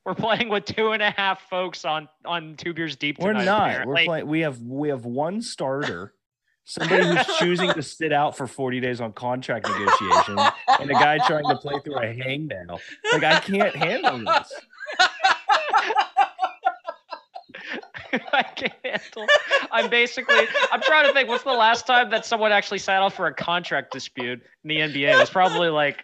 We're 0.06 0.14
playing 0.14 0.50
with 0.50 0.66
two 0.66 0.92
and 0.92 1.02
a 1.02 1.10
half 1.10 1.42
folks 1.50 1.84
on 1.84 2.08
on 2.24 2.56
two 2.58 2.74
beers 2.74 2.96
deep. 2.96 3.18
Tonight, 3.18 3.38
We're 3.40 3.44
not. 3.44 3.88
We're 3.88 4.06
playing. 4.06 4.28
We 4.28 4.42
have 4.42 4.62
we 4.62 4.90
have 4.90 5.04
one 5.04 5.42
starter, 5.42 6.14
somebody 6.64 7.04
who's 7.06 7.26
choosing 7.40 7.74
to 7.74 7.82
sit 7.82 8.14
out 8.14 8.38
for 8.38 8.46
40 8.46 8.80
days 8.82 9.02
on 9.02 9.14
contract 9.14 9.68
negotiations, 9.68 10.42
and 10.80 10.92
a 10.92 10.94
guy 10.94 11.18
trying 11.26 11.46
to 11.50 11.56
play 11.56 11.74
through 11.84 11.98
a 11.98 12.14
hangnail. 12.14 12.80
Like 13.12 13.24
I 13.24 13.40
can't 13.40 13.76
handle 13.76 14.20
this. 14.20 14.54
I 18.34 18.44
can't 18.44 18.74
handle. 18.84 19.28
I'm 19.72 19.90
basically. 19.90 20.46
I'm 20.72 20.82
trying 20.82 21.08
to 21.08 21.14
think. 21.14 21.30
What's 21.30 21.44
the 21.44 21.52
last 21.52 21.88
time 21.88 22.10
that 22.12 22.26
someone 22.26 22.52
actually 22.52 22.80
sat 22.80 23.02
out 23.02 23.14
for 23.14 23.28
a 23.28 23.34
contract 23.34 23.92
dispute 23.92 24.42
in 24.64 24.68
the 24.68 24.78
NBA? 24.78 25.14
It 25.14 25.18
was 25.18 25.30
probably 25.30 25.70
like 25.70 26.04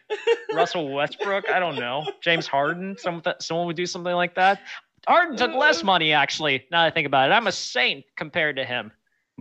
Russell 0.53 0.91
Westbrook. 0.91 1.50
I 1.50 1.60
don't 1.60 1.75
know. 1.75 2.06
James 2.22 2.48
Harden. 2.48 2.96
Some 2.98 3.22
someone 3.39 3.68
would 3.68 3.75
do 3.75 3.86
something 3.86 4.13
like 4.13 4.36
that. 4.36 4.62
Harden 5.08 5.36
took 5.36 5.53
less 5.53 5.84
money 5.84 6.13
actually. 6.13 6.65
Now 6.72 6.84
that 6.84 6.88
I 6.88 6.91
think 6.91 7.08
about 7.08 7.30
it, 7.30 7.34
I'm 7.34 7.48
a 7.48 7.51
saint 7.51 8.06
compared 8.15 8.58
to 8.58 8.65
him. 8.65 8.91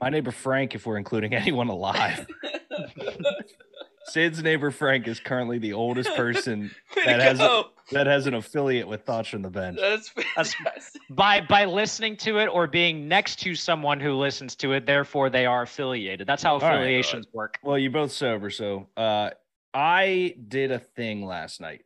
My 0.00 0.08
neighbor 0.08 0.30
Frank, 0.30 0.74
if 0.74 0.86
we're 0.86 0.96
including 0.96 1.34
anyone 1.34 1.68
alive. 1.68 2.26
Sid's 4.10 4.42
neighbor 4.42 4.70
Frank 4.70 5.06
is 5.08 5.20
currently 5.20 5.58
the 5.58 5.72
oldest 5.72 6.14
person 6.14 6.70
That 6.94 7.20
has 7.20 7.40
a- 7.40 7.64
that 7.92 8.06
has 8.06 8.26
an 8.26 8.34
affiliate 8.34 8.86
with 8.86 9.04
Thoughts 9.04 9.28
from 9.28 9.42
the 9.42 9.50
Bench. 9.50 9.78
That's 9.80 10.12
That's- 10.14 10.54
fantastic. 10.54 11.02
By 11.10 11.40
by 11.40 11.64
listening 11.64 12.16
to 12.18 12.38
it 12.38 12.46
or 12.46 12.66
being 12.66 13.08
next 13.08 13.36
to 13.40 13.54
someone 13.54 13.98
who 14.00 14.14
listens 14.14 14.54
to 14.56 14.72
it, 14.72 14.86
therefore 14.86 15.28
they 15.30 15.46
are 15.46 15.62
affiliated. 15.62 16.26
That's 16.26 16.42
how 16.42 16.58
right. 16.58 16.74
affiliations 16.74 17.26
work. 17.32 17.58
Well, 17.62 17.78
you're 17.78 17.90
both 17.90 18.12
sober, 18.12 18.50
so 18.50 18.88
uh, 18.96 19.30
I 19.74 20.36
did 20.48 20.70
a 20.70 20.78
thing 20.78 21.24
last 21.26 21.60
night. 21.60 21.82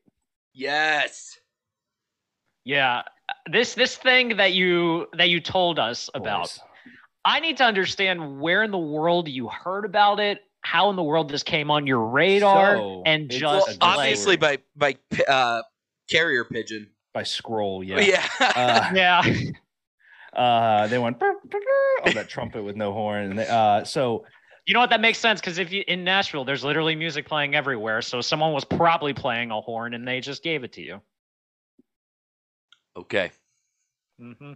Yes. 0.52 1.38
Yeah. 2.64 3.02
This 3.50 3.74
this 3.74 3.96
thing 3.96 4.36
that 4.36 4.52
you 4.52 5.06
that 5.16 5.28
you 5.30 5.40
told 5.40 5.78
us 5.78 6.10
about. 6.14 6.42
boys. 6.42 6.60
I 7.24 7.40
need 7.40 7.56
to 7.58 7.64
understand 7.64 8.40
where 8.40 8.62
in 8.62 8.70
the 8.70 8.78
world 8.78 9.28
you 9.28 9.48
heard 9.48 9.86
about 9.86 10.20
it, 10.20 10.40
how 10.64 10.90
in 10.90 10.97
the 10.97 11.02
world 11.02 11.28
this 11.30 11.42
came 11.42 11.71
on 11.71 11.87
your 11.87 12.00
radar, 12.00 12.76
So, 12.76 13.02
and 13.06 13.30
just 13.30 13.68
a 13.68 13.73
good 13.73 13.80
like- 13.83 13.99
Obviously 13.99 14.37
by 14.37 14.59
by 14.75 14.97
uh, 15.28 15.62
carrier 16.11 16.44
pigeon. 16.44 16.90
by 17.12 17.23
scroll, 17.23 17.85
yeah. 17.85 18.00
Yeah. 18.00 18.26
Uh, 18.40 18.90
yeah. 18.94 19.23
uh, 20.38 20.87
they 20.88 20.99
went 20.99 21.18
"Brr, 21.18 21.33
brr, 21.44 21.61
brr," 21.61 22.09
oh, 22.09 22.12
that 22.14 22.28
trumpet 22.28 22.62
with 22.64 22.76
no 22.76 22.92
horn. 22.92 23.30
And 23.30 23.38
they, 23.38 23.47
uh, 23.47 23.85
so 23.85 24.25
You 24.66 24.75
know 24.75 24.80
what? 24.80 24.90
That 24.90 25.00
makes 25.02 25.18
sense 25.18 25.40
because 25.40 25.59
if 25.59 25.71
you 25.71 25.85
in 25.87 26.02
Nashville, 26.04 26.44
there's 26.44 26.64
literally 26.64 26.97
music 26.97 27.26
playing 27.28 27.54
everywhere. 27.54 28.00
So 28.02 28.21
someone 28.21 28.52
was 28.52 28.64
probably 28.64 29.12
playing 29.12 29.50
a 29.50 29.61
horn 29.61 29.94
and 29.94 30.09
they 30.09 30.21
just 30.21 30.42
gave 30.42 30.64
it 30.64 30.73
to 30.73 30.80
you. 30.83 31.00
okay. 32.97 33.30
hmm 34.18 34.52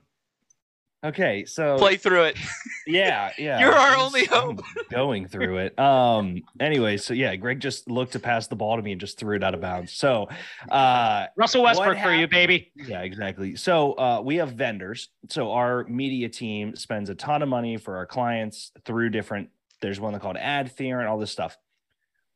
okay, 1.05 1.45
so 1.45 1.77
Play 1.79 1.97
through 1.97 2.25
it. 2.25 2.37
yeah, 2.87 3.33
yeah. 3.39 3.59
You're 3.61 3.73
our 3.73 3.95
I'm 3.95 4.01
only 4.01 4.25
hope. 4.25 4.61
going 4.91 5.27
through 5.29 5.59
it. 5.59 5.79
Um. 5.79 6.43
Anyway, 6.61 6.97
so 6.97 7.15
yeah, 7.15 7.35
Greg 7.37 7.61
just 7.61 7.91
looked 7.91 8.13
to 8.13 8.19
pass 8.21 8.47
the 8.47 8.57
ball 8.57 8.77
to 8.77 8.83
me 8.83 8.93
and 8.93 9.01
just 9.01 9.19
threw 9.19 9.37
it 9.37 9.45
out 9.45 9.55
of 9.55 9.61
bounds. 9.61 9.93
So, 9.93 10.29
uh, 10.71 11.27
Russell 11.37 11.63
Westbrook 11.63 11.99
for 11.99 12.15
you, 12.15 12.27
baby. 12.29 12.73
Yeah, 12.77 13.03
exactly. 13.03 13.57
So 13.57 13.93
uh, 13.93 14.21
we 14.25 14.37
have 14.37 14.53
vendors. 14.53 15.09
So 15.29 15.53
our 15.53 15.85
media 15.85 16.29
team 16.29 16.77
spends 16.77 17.11
a 17.11 17.15
ton 17.15 17.43
of 17.43 17.49
money 17.49 17.77
for 17.77 17.97
our 17.97 18.07
clients 18.07 18.73
through 18.85 19.11
different. 19.11 19.51
There's 19.81 20.01
one 20.01 20.19
called 20.19 20.37
Ad 20.37 20.73
Theory 20.73 21.01
and 21.01 21.09
all 21.09 21.19
this 21.19 21.31
stuff. 21.31 21.57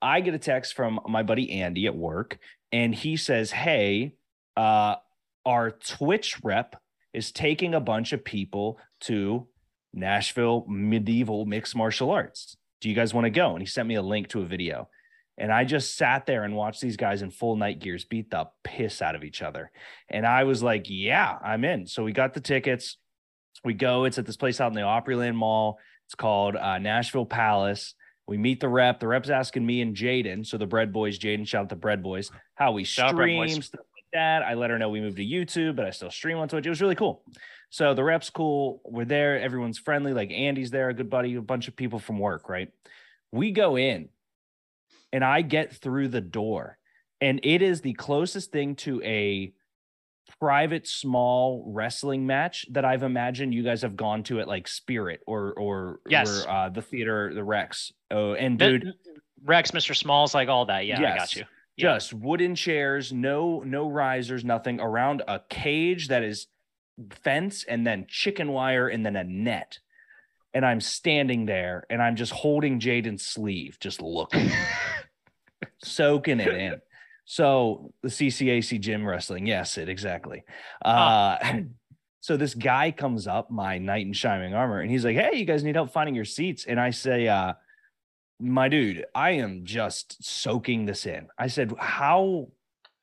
I 0.01 0.21
get 0.21 0.35
a 0.35 0.39
text 0.39 0.75
from 0.75 1.01
my 1.09 1.23
buddy 1.23 1.61
Andy 1.61 1.87
at 1.87 1.95
work, 1.97 2.39
and 2.73 2.95
he 2.95 3.17
says, 3.17 3.51
"Hey, 3.53 4.15
uh, 4.57 4.97
our 5.47 5.71
Twitch 5.71 6.41
rep 6.43 6.77
is 7.13 7.33
taking 7.33 7.75
a 7.75 7.81
bunch 7.81 8.13
of 8.13 8.25
people 8.25 8.79
to 9.03 9.47
Nashville 9.93 10.65
Medieval 10.69 11.45
Mixed 11.47 11.77
Martial 11.77 12.11
Arts. 12.11 12.57
Do 12.81 12.89
you 12.89 12.95
guys 12.95 13.15
want 13.15 13.25
to 13.25 13.31
go?" 13.31 13.53
And 13.53 13.61
he 13.61 13.67
sent 13.67 13.89
me 13.89 13.95
a 13.97 14.03
link 14.03 14.29
to 14.29 14.41
a 14.41 14.47
video. 14.47 14.89
And 15.39 15.51
I 15.51 15.65
just 15.65 15.97
sat 15.97 16.27
there 16.27 16.45
and 16.45 16.55
watched 16.55 16.81
these 16.81 16.97
guys 16.97 17.23
in 17.23 17.31
full 17.31 17.57
knight 17.57 17.79
gears 17.81 18.05
beat 18.05 18.31
the 18.31 18.49
piss 18.65 19.01
out 19.01 19.15
of 19.15 19.25
each 19.25 19.41
other. 19.41 19.71
And 20.09 20.27
I 20.27 20.45
was 20.45 20.63
like, 20.63 20.87
yeah, 20.89 21.39
I'm 21.43 21.65
in. 21.65 21.87
So 21.87 22.05
we 22.05 22.13
got 22.13 22.35
the 22.35 22.41
tickets. 22.41 22.99
We 23.65 23.73
go. 23.75 24.05
It's 24.05 24.19
at 24.19 24.27
this 24.27 24.37
place 24.37 24.61
out 24.61 24.69
in 24.69 24.75
the 24.75 24.83
Opryland 24.83 25.35
Mall. 25.35 25.79
It's 26.07 26.15
called 26.15 26.55
uh, 26.55 26.79
Nashville 26.79 27.25
Palace. 27.25 27.95
We 28.27 28.37
meet 28.37 28.61
the 28.61 28.69
rep. 28.69 29.01
The 29.01 29.09
rep's 29.09 29.31
asking 29.31 29.65
me 29.67 29.81
and 29.81 29.97
Jaden, 29.97 30.47
so 30.47 30.59
the 30.59 30.67
Bread 30.67 30.93
Boys, 30.93 31.19
Jaden, 31.19 31.47
shout 31.47 31.63
out 31.63 31.69
the 31.69 31.77
Bread 31.77 32.03
Boys, 32.03 32.31
how 32.55 32.73
we 32.73 32.83
out 32.83 33.11
stream, 33.11 33.63
Boys. 34.13 34.19
stuff 34.19 34.21
like 34.21 34.43
that. 34.43 34.43
I 34.43 34.55
let 34.55 34.71
her 34.71 34.79
know 34.79 34.89
we 34.89 35.01
moved 35.01 35.17
to 35.17 35.25
YouTube, 35.25 35.77
but 35.77 35.87
I 35.87 35.91
still 35.91 36.11
stream 36.11 36.39
on 36.39 36.49
Twitch. 36.49 36.67
It 36.67 36.71
was 36.71 36.81
really 36.81 36.95
cool. 36.95 37.23
So 37.71 37.95
the 37.95 38.05
reps 38.05 38.31
cool. 38.31 38.81
We're 38.85 39.05
there. 39.07 39.41
Everyone's 39.41 39.79
friendly. 39.79 40.13
Like 40.13 40.31
Andy's 40.31 40.71
there, 40.71 40.89
a 40.91 40.95
good 40.95 41.09
buddy, 41.11 41.35
a 41.35 41.41
bunch 41.43 41.69
of 41.69 41.77
people 41.77 41.99
from 41.99 42.19
work, 42.19 42.49
right? 42.49 42.69
We 43.33 43.51
go 43.51 43.77
in 43.77 44.09
and 45.13 45.25
I 45.25 45.41
get 45.43 45.73
through 45.75 46.09
the 46.09 46.21
door, 46.21 46.79
and 47.21 47.41
it 47.43 47.63
is 47.63 47.81
the 47.81 47.95
closest 47.95 48.53
thing 48.53 48.77
to 48.77 49.03
a 49.03 49.53
private 50.39 50.87
small 50.87 51.65
wrestling 51.67 52.27
match 52.27 52.67
that 52.71 52.85
I've 52.85 53.03
imagined 53.03 53.55
you 53.55 53.63
guys 53.63 53.83
have 53.83 53.97
gone 53.97 54.23
to 54.25 54.41
at 54.41 54.49
like 54.49 54.69
Spirit 54.69 55.21
or 55.27 55.53
or 55.55 56.01
Yes. 56.09 56.45
or 56.45 56.51
uh, 56.51 56.69
the 56.69 56.83
theater, 56.83 57.33
the 57.35 57.45
Rex. 57.45 57.93
Oh, 58.11 58.35
and 58.35 58.59
dude, 58.59 58.93
Rex, 59.45 59.71
Mr. 59.73 59.97
Smalls, 59.97 60.35
like 60.35 60.49
all 60.49 60.67
that. 60.67 60.85
Yeah, 60.87 60.99
I 61.15 61.17
got 61.17 61.35
you. 61.37 61.45
Yeah. 61.77 61.95
just 61.95 62.13
wooden 62.13 62.55
chairs, 62.55 63.13
no 63.13 63.63
no 63.65 63.89
risers, 63.89 64.45
nothing 64.45 64.81
around 64.81 65.23
a 65.27 65.41
cage 65.49 66.09
that 66.09 66.23
is 66.23 66.47
fence 67.11 67.65
and 67.65 67.87
then 67.87 68.07
chicken 68.09 68.53
wire 68.53 68.89
and 68.89 69.05
then 69.05 69.17
a 69.17 69.25
net. 69.25 69.79
And 70.55 70.67
I'm 70.67 70.81
standing 70.81 71.47
there 71.47 71.87
and 71.89 72.03
I'm 72.03 72.15
just 72.15 72.33
holding 72.33 72.79
Jaden's 72.79 73.25
sleeve, 73.25 73.79
just 73.81 74.03
looking, 74.03 74.51
soaking 75.83 76.41
it 76.41 76.55
in. 76.55 76.81
So 77.25 77.95
the 78.03 78.09
CCAC 78.09 78.79
gym 78.81 79.07
wrestling, 79.07 79.47
yes, 79.47 79.79
it 79.79 79.89
exactly. 79.89 80.45
Uh, 80.85 81.39
so 82.21 82.37
this 82.37 82.55
guy 82.55 82.91
comes 82.91 83.27
up, 83.27 83.51
my 83.51 83.79
knight 83.79 84.07
in 84.07 84.13
shining 84.13 84.55
armor, 84.55 84.81
and 84.81 84.91
he's 84.91 85.05
like, 85.05 85.17
"Hey, 85.17 85.39
you 85.39 85.45
guys 85.47 85.65
need 85.65 85.75
help 85.75 85.91
finding 85.91 86.15
your 86.15 86.25
seats?" 86.25 86.67
And 86.67 86.79
I 86.79 86.91
say, 86.91 87.29
uh, 87.29 87.55
"My 88.43 88.69
dude, 88.69 89.05
I 89.15 89.33
am 89.33 89.65
just 89.65 90.23
soaking 90.25 90.87
this 90.87 91.07
in." 91.07 91.29
I 91.39 91.47
said, 91.47 91.73
"How? 91.79 92.49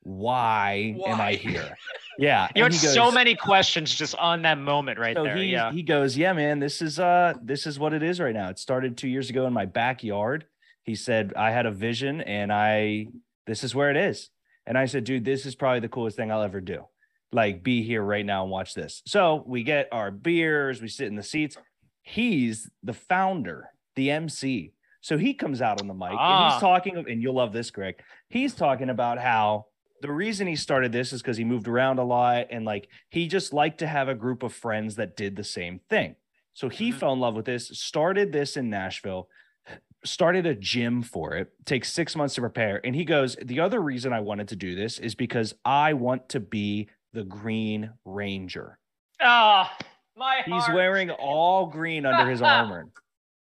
Why, 0.02 0.96
am 1.06 1.20
I 1.20 1.34
here?" 1.34 1.76
Yeah, 2.20 2.48
You 2.56 2.66
and 2.66 2.74
had 2.74 2.82
he 2.82 2.88
so 2.88 3.12
many 3.12 3.34
questions 3.36 3.94
just 3.94 4.16
on 4.16 4.42
that 4.44 4.58
moment 4.58 5.00
right 5.00 5.16
so 5.16 5.24
there. 5.24 5.38
he 5.38 5.46
yeah. 5.46 5.72
he 5.72 5.82
goes, 5.82 6.18
yeah, 6.18 6.34
man, 6.34 6.60
this 6.60 6.82
is 6.82 7.00
uh 7.00 7.34
this 7.42 7.66
is 7.66 7.80
what 7.80 7.94
it 7.94 8.04
is 8.04 8.20
right 8.20 8.34
now. 8.34 8.50
It 8.50 8.60
started 8.60 8.98
two 8.98 9.08
years 9.08 9.30
ago 9.30 9.48
in 9.48 9.54
my 9.54 9.66
backyard. 9.66 10.46
He 10.84 10.96
said 10.96 11.34
I 11.36 11.52
had 11.52 11.66
a 11.66 11.72
vision 11.72 12.22
and 12.22 12.52
I 12.52 13.08
this 13.48 13.64
is 13.64 13.74
where 13.74 13.90
it 13.90 13.98
is. 13.98 14.30
And 14.66 14.78
I 14.78 14.86
said, 14.86 15.04
dude, 15.04 15.26
this 15.26 15.46
is 15.46 15.56
probably 15.56 15.80
the 15.80 15.90
coolest 15.90 16.18
thing 16.18 16.32
I'll 16.32 16.44
ever 16.44 16.62
do. 16.62 16.86
Like 17.32 17.64
be 17.64 17.82
here 17.84 18.04
right 18.04 18.26
now 18.26 18.44
and 18.44 18.52
watch 18.52 18.74
this. 18.74 19.02
So 19.08 19.44
we 19.48 19.64
get 19.64 19.88
our 19.92 20.12
beers, 20.12 20.82
we 20.82 20.88
sit 20.88 21.08
in 21.08 21.16
the 21.16 21.24
seats. 21.24 21.58
He's 22.02 22.70
the 22.84 22.94
founder, 22.94 23.70
the 23.96 24.12
MC. 24.12 24.74
So 25.02 25.18
he 25.18 25.34
comes 25.34 25.62
out 25.62 25.78
on 25.80 25.88
the 25.88 25.94
mic 25.94 26.10
and 26.12 26.20
Ah. 26.20 26.50
he's 26.52 26.60
talking, 26.62 26.98
and 26.98 27.22
you'll 27.22 27.36
love 27.36 27.54
this, 27.54 27.72
Greg. 27.72 28.02
He's 28.30 28.54
talking 28.54 28.90
about 28.90 29.18
how 29.20 29.66
the 30.02 30.12
reason 30.12 30.48
he 30.48 30.56
started 30.56 30.92
this 30.92 31.12
is 31.14 31.22
because 31.22 31.38
he 31.38 31.44
moved 31.44 31.68
around 31.68 32.00
a 32.00 32.04
lot 32.04 32.48
and 32.52 32.66
like 32.66 32.88
he 33.10 33.28
just 33.28 33.54
liked 33.54 33.80
to 33.80 33.88
have 33.88 34.08
a 34.10 34.16
group 34.16 34.44
of 34.44 34.54
friends 34.54 34.96
that 34.96 35.16
did 35.18 35.36
the 35.36 35.44
same 35.44 35.80
thing. 35.90 36.16
So 36.54 36.68
he 36.70 36.92
Mhm. 36.92 36.96
fell 36.96 37.14
in 37.14 37.20
love 37.20 37.36
with 37.36 37.46
this, 37.46 37.68
started 37.80 38.32
this 38.32 38.58
in 38.58 38.70
Nashville, 38.70 39.30
started 40.06 40.46
a 40.46 40.56
gym 40.56 41.02
for 41.02 41.36
it, 41.36 41.50
takes 41.66 41.92
six 41.92 42.16
months 42.16 42.36
to 42.36 42.42
prepare. 42.42 42.82
And 42.86 42.96
he 42.96 43.06
goes, 43.06 43.36
The 43.42 43.60
other 43.60 43.82
reason 43.82 44.12
I 44.14 44.20
wanted 44.22 44.48
to 44.50 44.56
do 44.56 44.76
this 44.76 45.00
is 45.00 45.16
because 45.16 45.54
I 45.66 45.94
want 45.94 46.30
to 46.30 46.40
be 46.40 46.90
the 47.14 47.24
Green 47.24 47.92
Ranger. 48.06 48.80
Ah, 49.22 49.76
my 50.16 50.42
He's 50.46 50.68
wearing 50.74 51.10
all 51.12 51.66
green 51.68 52.06
under 52.06 52.30
his 52.30 52.42
armor. 52.42 52.90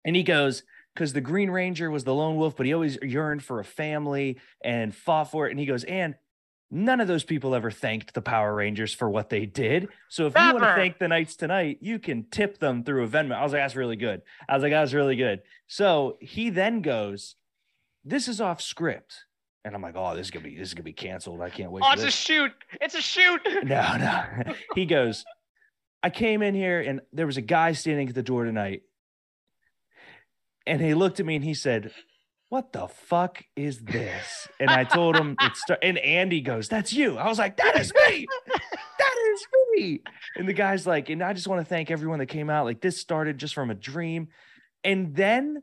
And 0.05 0.15
he 0.15 0.23
goes, 0.23 0.63
because 0.95 1.11
the 1.13 1.21
Green 1.21 1.51
Ranger 1.51 1.91
was 1.91 2.05
the 2.05 2.13
lone 2.13 2.37
wolf, 2.37 2.55
but 2.55 2.65
he 2.65 2.73
always 2.73 2.97
yearned 3.01 3.43
for 3.43 3.59
a 3.59 3.65
family 3.65 4.39
and 4.63 4.95
fought 4.95 5.29
for 5.29 5.45
it. 5.45 5.51
And 5.51 5.59
he 5.59 5.65
goes, 5.65 5.83
and 5.83 6.15
none 6.71 7.01
of 7.01 7.07
those 7.07 7.25
people 7.25 7.53
ever 7.53 7.69
thanked 7.69 8.13
the 8.13 8.21
Power 8.21 8.55
Rangers 8.55 8.93
for 8.93 9.09
what 9.09 9.29
they 9.29 9.45
did. 9.45 9.89
So 10.07 10.25
if 10.27 10.33
you 10.35 10.41
want 10.53 10.59
to 10.59 10.73
thank 10.73 10.97
the 10.97 11.09
Knights 11.09 11.35
tonight, 11.35 11.79
you 11.81 11.99
can 11.99 12.23
tip 12.31 12.59
them 12.59 12.83
through 12.83 13.03
a 13.03 13.07
Venmo. 13.07 13.33
I 13.35 13.43
was 13.43 13.51
like, 13.51 13.61
that's 13.61 13.75
really 13.75 13.97
good. 13.97 14.21
I 14.47 14.53
was 14.55 14.63
like, 14.63 14.71
that 14.71 14.81
was 14.81 14.93
really 14.93 15.17
good. 15.17 15.41
So 15.67 16.17
he 16.21 16.49
then 16.49 16.81
goes, 16.81 17.35
this 18.05 18.29
is 18.29 18.39
off 18.39 18.61
script. 18.61 19.25
And 19.65 19.75
I'm 19.75 19.81
like, 19.81 19.95
oh, 19.97 20.15
this 20.15 20.27
is 20.27 20.31
gonna 20.31 20.43
be 20.45 20.55
this 20.55 20.67
is 20.67 20.73
gonna 20.75 20.83
be 20.83 20.93
canceled. 20.93 21.41
I 21.41 21.49
can't 21.49 21.71
wait. 21.71 21.83
Oh, 21.85 21.91
it's 21.91 22.03
a 22.03 22.11
shoot. 22.11 22.51
It's 22.79 22.93
a 22.93 23.01
shoot. 23.01 23.41
No, 23.63 23.97
no. 23.97 24.53
he 24.75 24.85
goes, 24.85 25.25
I 26.03 26.11
came 26.11 26.43
in 26.43 26.53
here 26.53 26.79
and 26.81 27.01
there 27.11 27.25
was 27.25 27.37
a 27.37 27.41
guy 27.41 27.71
standing 27.71 28.07
at 28.07 28.13
the 28.13 28.21
door 28.21 28.45
tonight. 28.45 28.83
And 30.67 30.81
he 30.81 30.93
looked 30.93 31.19
at 31.19 31.25
me 31.25 31.35
and 31.35 31.43
he 31.45 31.53
said, 31.53 31.91
What 32.49 32.73
the 32.73 32.87
fuck 32.87 33.43
is 33.55 33.79
this? 33.79 34.47
And 34.59 34.69
I 34.69 34.83
told 34.83 35.15
him 35.15 35.35
it's 35.41 35.61
start- 35.63 35.79
and 35.83 35.97
Andy 35.99 36.41
goes, 36.41 36.67
That's 36.69 36.91
you. 36.93 37.17
I 37.17 37.27
was 37.27 37.37
like, 37.39 37.57
That 37.57 37.79
is 37.79 37.91
me. 37.93 38.25
That 38.99 39.15
is 39.33 39.45
me. 39.73 40.01
And 40.37 40.47
the 40.47 40.53
guy's 40.53 40.87
like, 40.87 41.09
and 41.09 41.21
I 41.23 41.33
just 41.33 41.47
want 41.47 41.61
to 41.61 41.65
thank 41.65 41.91
everyone 41.91 42.19
that 42.19 42.27
came 42.27 42.49
out. 42.49 42.65
Like 42.65 42.81
this 42.81 42.99
started 42.99 43.37
just 43.37 43.53
from 43.53 43.69
a 43.69 43.75
dream. 43.75 44.29
And 44.83 45.15
then 45.15 45.61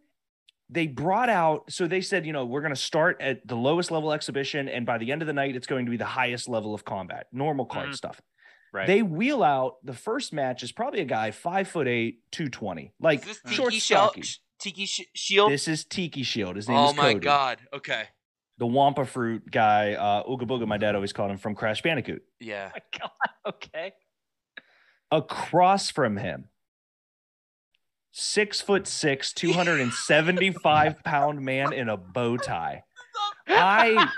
they 0.68 0.86
brought 0.86 1.28
out, 1.28 1.70
so 1.70 1.86
they 1.86 2.00
said, 2.00 2.24
you 2.26 2.32
know, 2.32 2.46
we're 2.46 2.62
going 2.62 2.74
to 2.74 2.80
start 2.80 3.18
at 3.20 3.46
the 3.46 3.54
lowest 3.56 3.90
level 3.90 4.12
exhibition. 4.12 4.68
And 4.68 4.86
by 4.86 4.98
the 4.98 5.12
end 5.12 5.20
of 5.22 5.26
the 5.26 5.34
night, 5.34 5.54
it's 5.54 5.66
going 5.66 5.84
to 5.84 5.90
be 5.90 5.96
the 5.98 6.04
highest 6.06 6.48
level 6.48 6.74
of 6.74 6.84
combat, 6.84 7.26
normal 7.32 7.66
card 7.66 7.90
Mhm. 7.90 7.94
stuff. 7.94 8.20
Right. 8.72 8.86
They 8.86 9.02
wheel 9.02 9.42
out 9.42 9.76
the 9.84 9.92
first 9.92 10.32
match 10.32 10.62
is 10.62 10.72
probably 10.72 11.00
a 11.00 11.04
guy 11.04 11.30
five 11.30 11.68
foot 11.68 11.86
eight, 11.86 12.20
220, 12.32 12.92
like 13.00 13.20
Is 13.20 13.38
this 13.42 13.52
short, 13.52 13.70
Tiki, 13.70 13.80
Shell- 13.80 14.12
stocky. 14.12 14.22
Tiki 14.62 14.86
Sh- 14.86 15.06
Shield? 15.14 15.50
This 15.50 15.66
is 15.68 15.84
Tiki 15.84 16.22
Shield. 16.22 16.56
His 16.56 16.68
name 16.68 16.78
oh 16.78 16.90
is 16.90 16.96
my 16.96 17.12
Cody. 17.14 17.24
god. 17.24 17.58
Okay. 17.74 18.04
The 18.58 18.66
Wumpa 18.66 19.06
Fruit 19.06 19.50
guy, 19.50 19.94
uh, 19.94 20.22
Ooga 20.24 20.42
Booga, 20.42 20.66
my 20.68 20.78
dad 20.78 20.94
always 20.94 21.12
called 21.12 21.30
him 21.32 21.38
from 21.38 21.54
Crash 21.54 21.82
Bandicoot. 21.82 22.22
Yeah. 22.40 22.70
Oh 22.76 22.78
my 22.98 22.98
God. 22.98 23.54
Okay. 23.54 23.92
across 25.10 25.90
from 25.90 26.16
him. 26.16 26.48
Six 28.12 28.60
foot 28.60 28.86
six, 28.86 29.32
275 29.34 31.02
pound 31.02 31.40
man 31.40 31.72
in 31.72 31.88
a 31.88 31.96
bow 31.96 32.36
tie. 32.36 32.84
I 33.48 34.08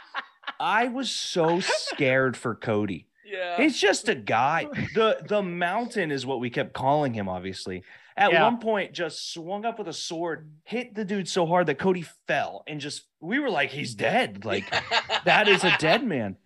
I 0.60 0.88
was 0.88 1.10
so 1.10 1.60
scared 1.60 2.36
for 2.36 2.54
Cody. 2.54 3.08
Yeah. 3.24 3.56
He's 3.56 3.80
just 3.80 4.08
a 4.08 4.14
guy. 4.14 4.66
The 4.94 5.18
the 5.26 5.42
mountain 5.42 6.10
is 6.10 6.26
what 6.26 6.40
we 6.40 6.50
kept 6.50 6.72
calling 6.74 7.14
him, 7.14 7.28
obviously. 7.28 7.82
At 8.16 8.32
Yeah. 8.32 8.44
one 8.44 8.58
point, 8.58 8.92
just 8.94 9.32
swung 9.32 9.64
up 9.66 9.78
with 9.78 9.88
a 9.88 9.92
sword, 9.92 10.50
hit 10.64 10.94
the 10.94 11.04
dude 11.04 11.28
so 11.28 11.44
hard 11.46 11.66
that 11.66 11.78
Cody 11.78 12.04
fell, 12.26 12.62
and 12.66 12.80
just 12.80 13.06
we 13.20 13.38
were 13.38 13.50
like, 13.50 13.70
he's 13.70 13.94
dead. 13.94 14.44
Like 14.44 14.64
that 15.24 15.48
is 15.48 15.64
a 15.64 15.76
dead 15.78 16.02
man. 16.04 16.36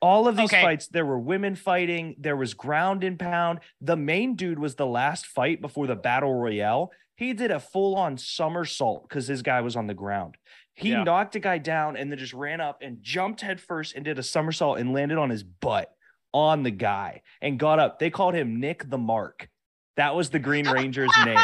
All 0.00 0.28
of 0.28 0.36
these 0.36 0.52
Okay. 0.52 0.62
fights, 0.62 0.86
there 0.88 1.06
were 1.06 1.18
women 1.18 1.54
fighting, 1.56 2.14
there 2.18 2.36
was 2.36 2.54
ground 2.54 3.02
and 3.02 3.18
pound. 3.18 3.60
The 3.80 3.96
main 3.96 4.36
dude 4.36 4.58
was 4.58 4.74
the 4.76 4.86
last 4.86 5.26
fight 5.26 5.60
before 5.60 5.86
the 5.86 5.96
battle 5.96 6.34
royale. 6.34 6.92
He 7.16 7.32
did 7.32 7.50
a 7.50 7.58
full 7.58 7.96
on 7.96 8.18
somersault 8.18 9.08
because 9.08 9.26
his 9.26 9.42
guy 9.42 9.62
was 9.62 9.74
on 9.74 9.86
the 9.86 9.94
ground. 9.94 10.36
He 10.74 10.90
Yeah. 10.90 11.02
knocked 11.02 11.34
a 11.34 11.40
guy 11.40 11.56
down 11.58 11.96
and 11.96 12.10
then 12.12 12.18
just 12.18 12.34
ran 12.34 12.60
up 12.60 12.82
and 12.82 12.98
jumped 13.02 13.40
headfirst 13.40 13.94
and 13.96 14.04
did 14.04 14.18
a 14.18 14.22
somersault 14.22 14.78
and 14.78 14.92
landed 14.92 15.16
on 15.16 15.30
his 15.30 15.42
butt 15.42 15.90
on 16.34 16.62
the 16.62 16.70
guy 16.70 17.22
and 17.40 17.58
got 17.58 17.78
up. 17.78 17.98
They 17.98 18.10
called 18.10 18.34
him 18.34 18.60
Nick 18.60 18.88
the 18.90 18.98
Mark. 18.98 19.48
That 19.96 20.14
was 20.14 20.30
the 20.30 20.38
Green 20.38 20.68
Ranger's 20.68 21.12
name. 21.24 21.38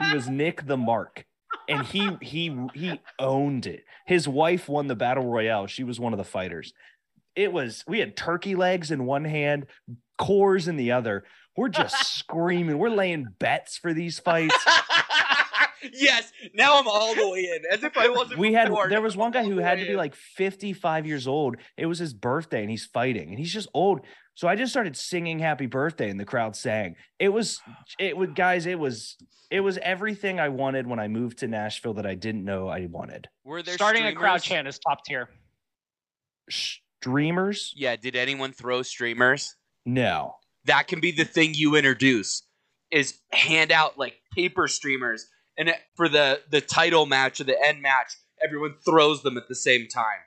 He 0.00 0.14
was 0.14 0.28
Nick 0.28 0.66
the 0.66 0.76
Mark. 0.76 1.24
And 1.68 1.86
he 1.86 2.10
he 2.20 2.56
he 2.74 3.00
owned 3.18 3.66
it. 3.66 3.84
His 4.06 4.26
wife 4.26 4.68
won 4.68 4.88
the 4.88 4.96
battle 4.96 5.24
royale. 5.24 5.66
She 5.66 5.84
was 5.84 6.00
one 6.00 6.12
of 6.12 6.18
the 6.18 6.24
fighters. 6.24 6.72
It 7.36 7.52
was 7.52 7.84
we 7.86 8.00
had 8.00 8.16
turkey 8.16 8.56
legs 8.56 8.90
in 8.90 9.06
one 9.06 9.24
hand, 9.24 9.66
Coors 10.20 10.66
in 10.66 10.76
the 10.76 10.92
other. 10.92 11.24
We're 11.56 11.68
just 11.68 12.04
screaming. 12.18 12.78
We're 12.78 12.90
laying 12.90 13.28
bets 13.38 13.78
for 13.78 13.94
these 13.94 14.18
fights. 14.18 14.56
yes. 15.92 16.32
Now 16.54 16.78
I'm 16.78 16.88
all 16.88 17.14
the 17.14 17.28
way 17.28 17.50
in. 17.54 17.62
As 17.70 17.84
if 17.84 17.96
I 17.96 18.08
wasn't. 18.08 18.40
We 18.40 18.52
had 18.52 18.72
there 18.88 19.00
was 19.00 19.16
one 19.16 19.30
guy 19.30 19.44
who 19.44 19.58
had 19.58 19.78
to 19.78 19.86
be 19.86 19.96
like 19.96 20.14
55 20.14 21.06
years 21.06 21.26
old. 21.26 21.56
It 21.76 21.86
was 21.86 21.98
his 21.98 22.12
birthday 22.12 22.62
and 22.62 22.70
he's 22.70 22.86
fighting 22.86 23.30
and 23.30 23.38
he's 23.38 23.52
just 23.52 23.68
old. 23.72 24.00
So 24.34 24.48
I 24.48 24.56
just 24.56 24.72
started 24.72 24.96
singing 24.96 25.38
happy 25.38 25.66
birthday 25.66 26.08
and 26.08 26.18
the 26.18 26.24
crowd 26.24 26.56
sang. 26.56 26.96
It 27.18 27.28
was 27.28 27.60
oh 27.68 27.72
it 27.98 28.16
would 28.16 28.34
guys, 28.34 28.66
it 28.66 28.78
was 28.78 29.16
it 29.50 29.60
was 29.60 29.78
everything 29.82 30.40
I 30.40 30.48
wanted 30.48 30.86
when 30.86 30.98
I 30.98 31.08
moved 31.08 31.38
to 31.38 31.48
Nashville 31.48 31.94
that 31.94 32.06
I 32.06 32.14
didn't 32.14 32.44
know 32.44 32.68
I 32.68 32.86
wanted. 32.86 33.28
Were 33.44 33.62
there 33.62 33.74
Starting 33.74 34.06
a 34.06 34.14
crowd 34.14 34.42
chant 34.42 34.66
is 34.66 34.78
top 34.78 35.04
tier. 35.04 35.28
Streamers? 36.50 37.72
Yeah. 37.76 37.96
Did 37.96 38.16
anyone 38.16 38.52
throw 38.52 38.82
streamers? 38.82 39.54
No. 39.84 40.36
That 40.64 40.88
can 40.88 41.00
be 41.00 41.12
the 41.12 41.24
thing 41.24 41.52
you 41.54 41.76
introduce. 41.76 42.42
Is 42.90 43.18
hand 43.32 43.72
out 43.72 43.98
like 43.98 44.14
paper 44.34 44.68
streamers, 44.68 45.26
and 45.56 45.74
for 45.96 46.08
the 46.10 46.42
the 46.50 46.60
title 46.60 47.06
match 47.06 47.40
or 47.40 47.44
the 47.44 47.58
end 47.58 47.80
match, 47.80 48.12
everyone 48.42 48.74
throws 48.84 49.22
them 49.22 49.38
at 49.38 49.48
the 49.48 49.54
same 49.54 49.88
time. 49.88 50.20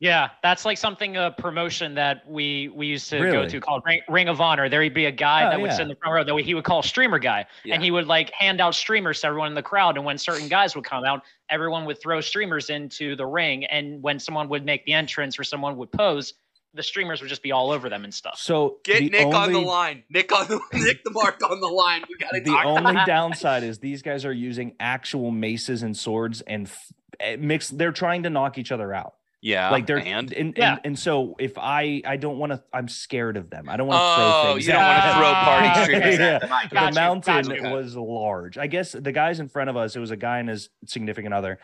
Yeah, 0.00 0.30
that's 0.42 0.64
like 0.64 0.76
something 0.76 1.16
a 1.16 1.30
promotion 1.38 1.94
that 1.94 2.28
we 2.28 2.68
we 2.68 2.86
used 2.88 3.08
to 3.10 3.18
go 3.20 3.48
to 3.48 3.60
called 3.60 3.82
Ring, 3.86 4.00
Ring 4.08 4.28
of 4.28 4.40
Honor. 4.40 4.68
There'd 4.68 4.92
be 4.92 5.06
a 5.06 5.12
guy 5.12 5.46
Oh, 5.46 5.50
that 5.50 5.60
would 5.60 5.70
yeah. 5.70 5.76
sit 5.76 5.82
in 5.82 5.88
the 5.88 5.94
front 5.94 6.14
row 6.14 6.24
that 6.36 6.44
he 6.44 6.52
would 6.52 6.64
call 6.64 6.82
streamer 6.82 7.18
guy, 7.18 7.46
Yeah. 7.64 7.74
and 7.74 7.82
he 7.82 7.90
would 7.90 8.06
like 8.06 8.30
hand 8.32 8.60
out 8.60 8.74
streamers 8.74 9.20
to 9.20 9.28
everyone 9.28 9.48
in 9.48 9.54
the 9.54 9.62
crowd. 9.62 9.96
And 9.96 10.04
when 10.04 10.18
certain 10.18 10.48
guys 10.48 10.74
would 10.74 10.84
come 10.84 11.04
out, 11.04 11.22
everyone 11.48 11.84
would 11.86 12.00
throw 12.02 12.20
streamers 12.20 12.70
into 12.70 13.14
the 13.16 13.24
ring. 13.24 13.64
And 13.66 14.02
when 14.02 14.18
someone 14.18 14.48
would 14.50 14.64
make 14.64 14.84
the 14.84 14.92
entrance 14.92 15.38
or 15.38 15.44
someone 15.44 15.76
would 15.76 15.92
pose, 15.92 16.34
the 16.74 16.82
streamers 16.82 17.20
would 17.20 17.28
just 17.30 17.42
be 17.42 17.52
all 17.52 17.70
over 17.70 17.88
them 17.88 18.02
and 18.04 18.12
stuff. 18.12 18.36
So 18.36 18.78
Get 18.82 18.98
the 18.98 19.08
Nick 19.10 19.26
on 19.32 19.52
the 19.52 19.60
line. 19.60 20.02
Nick 20.10 20.32
on 20.32 20.48
the 20.48 20.60
Nick 20.74 21.04
the 21.04 21.12
mark 21.12 21.40
on 21.48 21.60
the 21.60 21.68
line. 21.68 22.02
We 22.08 22.16
gotta 22.16 22.40
the 22.40 22.50
talk. 22.50 22.66
only 22.66 22.96
downside 23.06 23.62
is 23.62 23.78
these 23.78 24.02
guys 24.02 24.24
are 24.24 24.32
using 24.32 24.74
actual 24.80 25.30
maces 25.30 25.84
and 25.84 25.96
swords 25.96 26.40
and 26.42 26.66
f- 26.66 26.92
eh, 27.20 27.36
mix 27.38 27.68
they're 27.70 27.92
trying 27.92 28.24
to 28.24 28.30
knock 28.30 28.58
each 28.58 28.72
other 28.72 28.92
out 28.92 29.14
yeah, 29.44 29.70
like 29.70 29.86
they're 29.86 29.98
and 29.98 30.32
and, 30.32 30.32
and, 30.32 30.54
Yeah. 30.56 30.78
and 30.84 30.98
so 30.98 31.36
if 31.38 31.58
i 31.58 32.00
i 32.06 32.16
don't 32.16 32.38
want 32.38 32.52
to 32.52 32.62
i'm 32.72 32.88
scared 32.88 33.36
of 33.36 33.50
them 33.50 33.68
i 33.68 33.76
don't 33.76 33.86
want 33.86 33.98
to 33.98 34.04
oh, 34.04 34.42
throw 34.42 34.52
things 34.54 34.66
you 34.66 34.72
don't 34.72 34.82
want 34.82 35.02
to 35.04 35.12
throw 35.12 35.30
them. 35.30 35.44
party 35.44 35.66
Yeah. 35.66 35.82
streamers. 35.84 36.18
Yeah. 36.18 36.24
at 36.36 36.40
them. 36.40 36.52
I 36.52 36.62
Got 36.66 36.80
the 36.80 36.88
you, 36.88 36.94
mountain 36.94 37.44
got 37.44 37.62
you. 37.62 37.70
was 37.70 37.94
large 37.96 38.56
i 38.58 38.66
guess 38.66 38.92
the 38.92 39.12
guys 39.12 39.38
in 39.40 39.48
front 39.48 39.68
of 39.70 39.76
us 39.76 39.94
it 39.94 40.00
was 40.00 40.10
a 40.10 40.16
guy 40.16 40.38
and 40.38 40.48
his 40.48 40.70
significant 40.86 41.34
other 41.34 41.58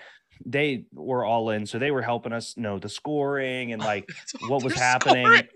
they 0.45 0.85
were 0.93 1.25
all 1.25 1.51
in 1.51 1.65
so 1.67 1.79
they 1.79 1.91
were 1.91 2.03
helping 2.03 2.33
us 2.35 2.57
know 2.59 2.79
the 2.79 2.89
scoring 2.91 3.73
and 3.73 3.81
oh, 3.87 3.87
like 3.87 4.09
what 4.49 4.63
was 4.63 4.75
happening 4.75 5.25
scoring. 5.27 5.49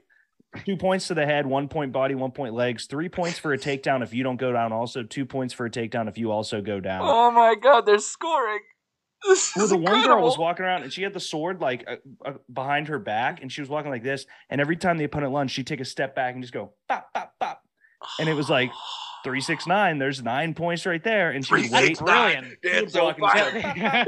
two 0.65 0.77
points 0.77 1.09
to 1.09 1.15
the 1.15 1.27
head, 1.27 1.47
one 1.47 1.69
point 1.69 1.91
body, 1.93 2.15
one 2.15 2.31
point 2.31 2.55
legs, 2.55 2.87
three 2.87 3.09
points 3.09 3.39
for 3.39 3.53
a 3.53 3.59
takedown 3.59 4.03
if 4.05 4.15
you 4.15 4.23
don't 4.23 4.37
go 4.37 4.53
down. 4.53 4.73
Also, 4.73 5.03
two 5.03 5.25
points 5.27 5.53
for 5.53 5.67
a 5.67 5.71
takedown 5.71 6.07
if 6.07 6.17
you 6.17 6.31
also 6.31 6.61
go 6.63 6.79
down. 6.79 7.01
Oh 7.05 7.31
my 7.33 7.57
god, 7.61 7.87
they're 7.87 7.99
scoring. 7.99 8.61
This 9.27 9.53
well, 9.57 9.65
is 9.65 9.71
the 9.71 9.79
one 9.79 10.05
girl 10.05 10.23
was 10.23 10.37
walking 10.37 10.67
around 10.67 10.83
and 10.83 10.93
she 10.93 11.03
had 11.03 11.15
the 11.15 11.21
sword 11.21 11.61
like 11.61 11.85
uh, 11.89 11.97
uh, 12.25 12.33
behind 12.53 12.89
her 12.89 12.99
back, 12.99 13.41
and 13.43 13.51
she 13.51 13.61
was 13.63 13.71
walking 13.71 13.91
like 13.91 14.03
this. 14.03 14.27
And 14.51 14.61
every 14.61 14.77
time 14.77 14.99
the 14.99 15.05
opponent 15.05 15.33
lunged, 15.33 15.55
she'd 15.55 15.67
take 15.67 15.81
a 15.81 15.85
step 15.85 16.15
back 16.15 16.35
and 16.35 16.43
just 16.43 16.53
go 16.53 16.73
bop 16.89 17.09
bop 17.15 17.33
bop. 17.41 17.63
And 18.21 18.29
it 18.29 18.35
was 18.35 18.51
like 18.51 18.71
three 19.25 19.41
six 19.41 19.67
nine. 19.67 19.99
There's 19.99 20.23
nine 20.23 20.53
points 20.55 20.85
right 20.85 21.03
there, 21.03 21.31
and 21.31 21.45
she 21.47 21.55
would 21.55 21.61
Three, 21.63 21.71
wait. 21.73 21.87
six, 21.87 22.01
brilliant. 22.03 22.47
nine. 22.63 22.89
So 22.91 23.15
walking. 23.19 23.63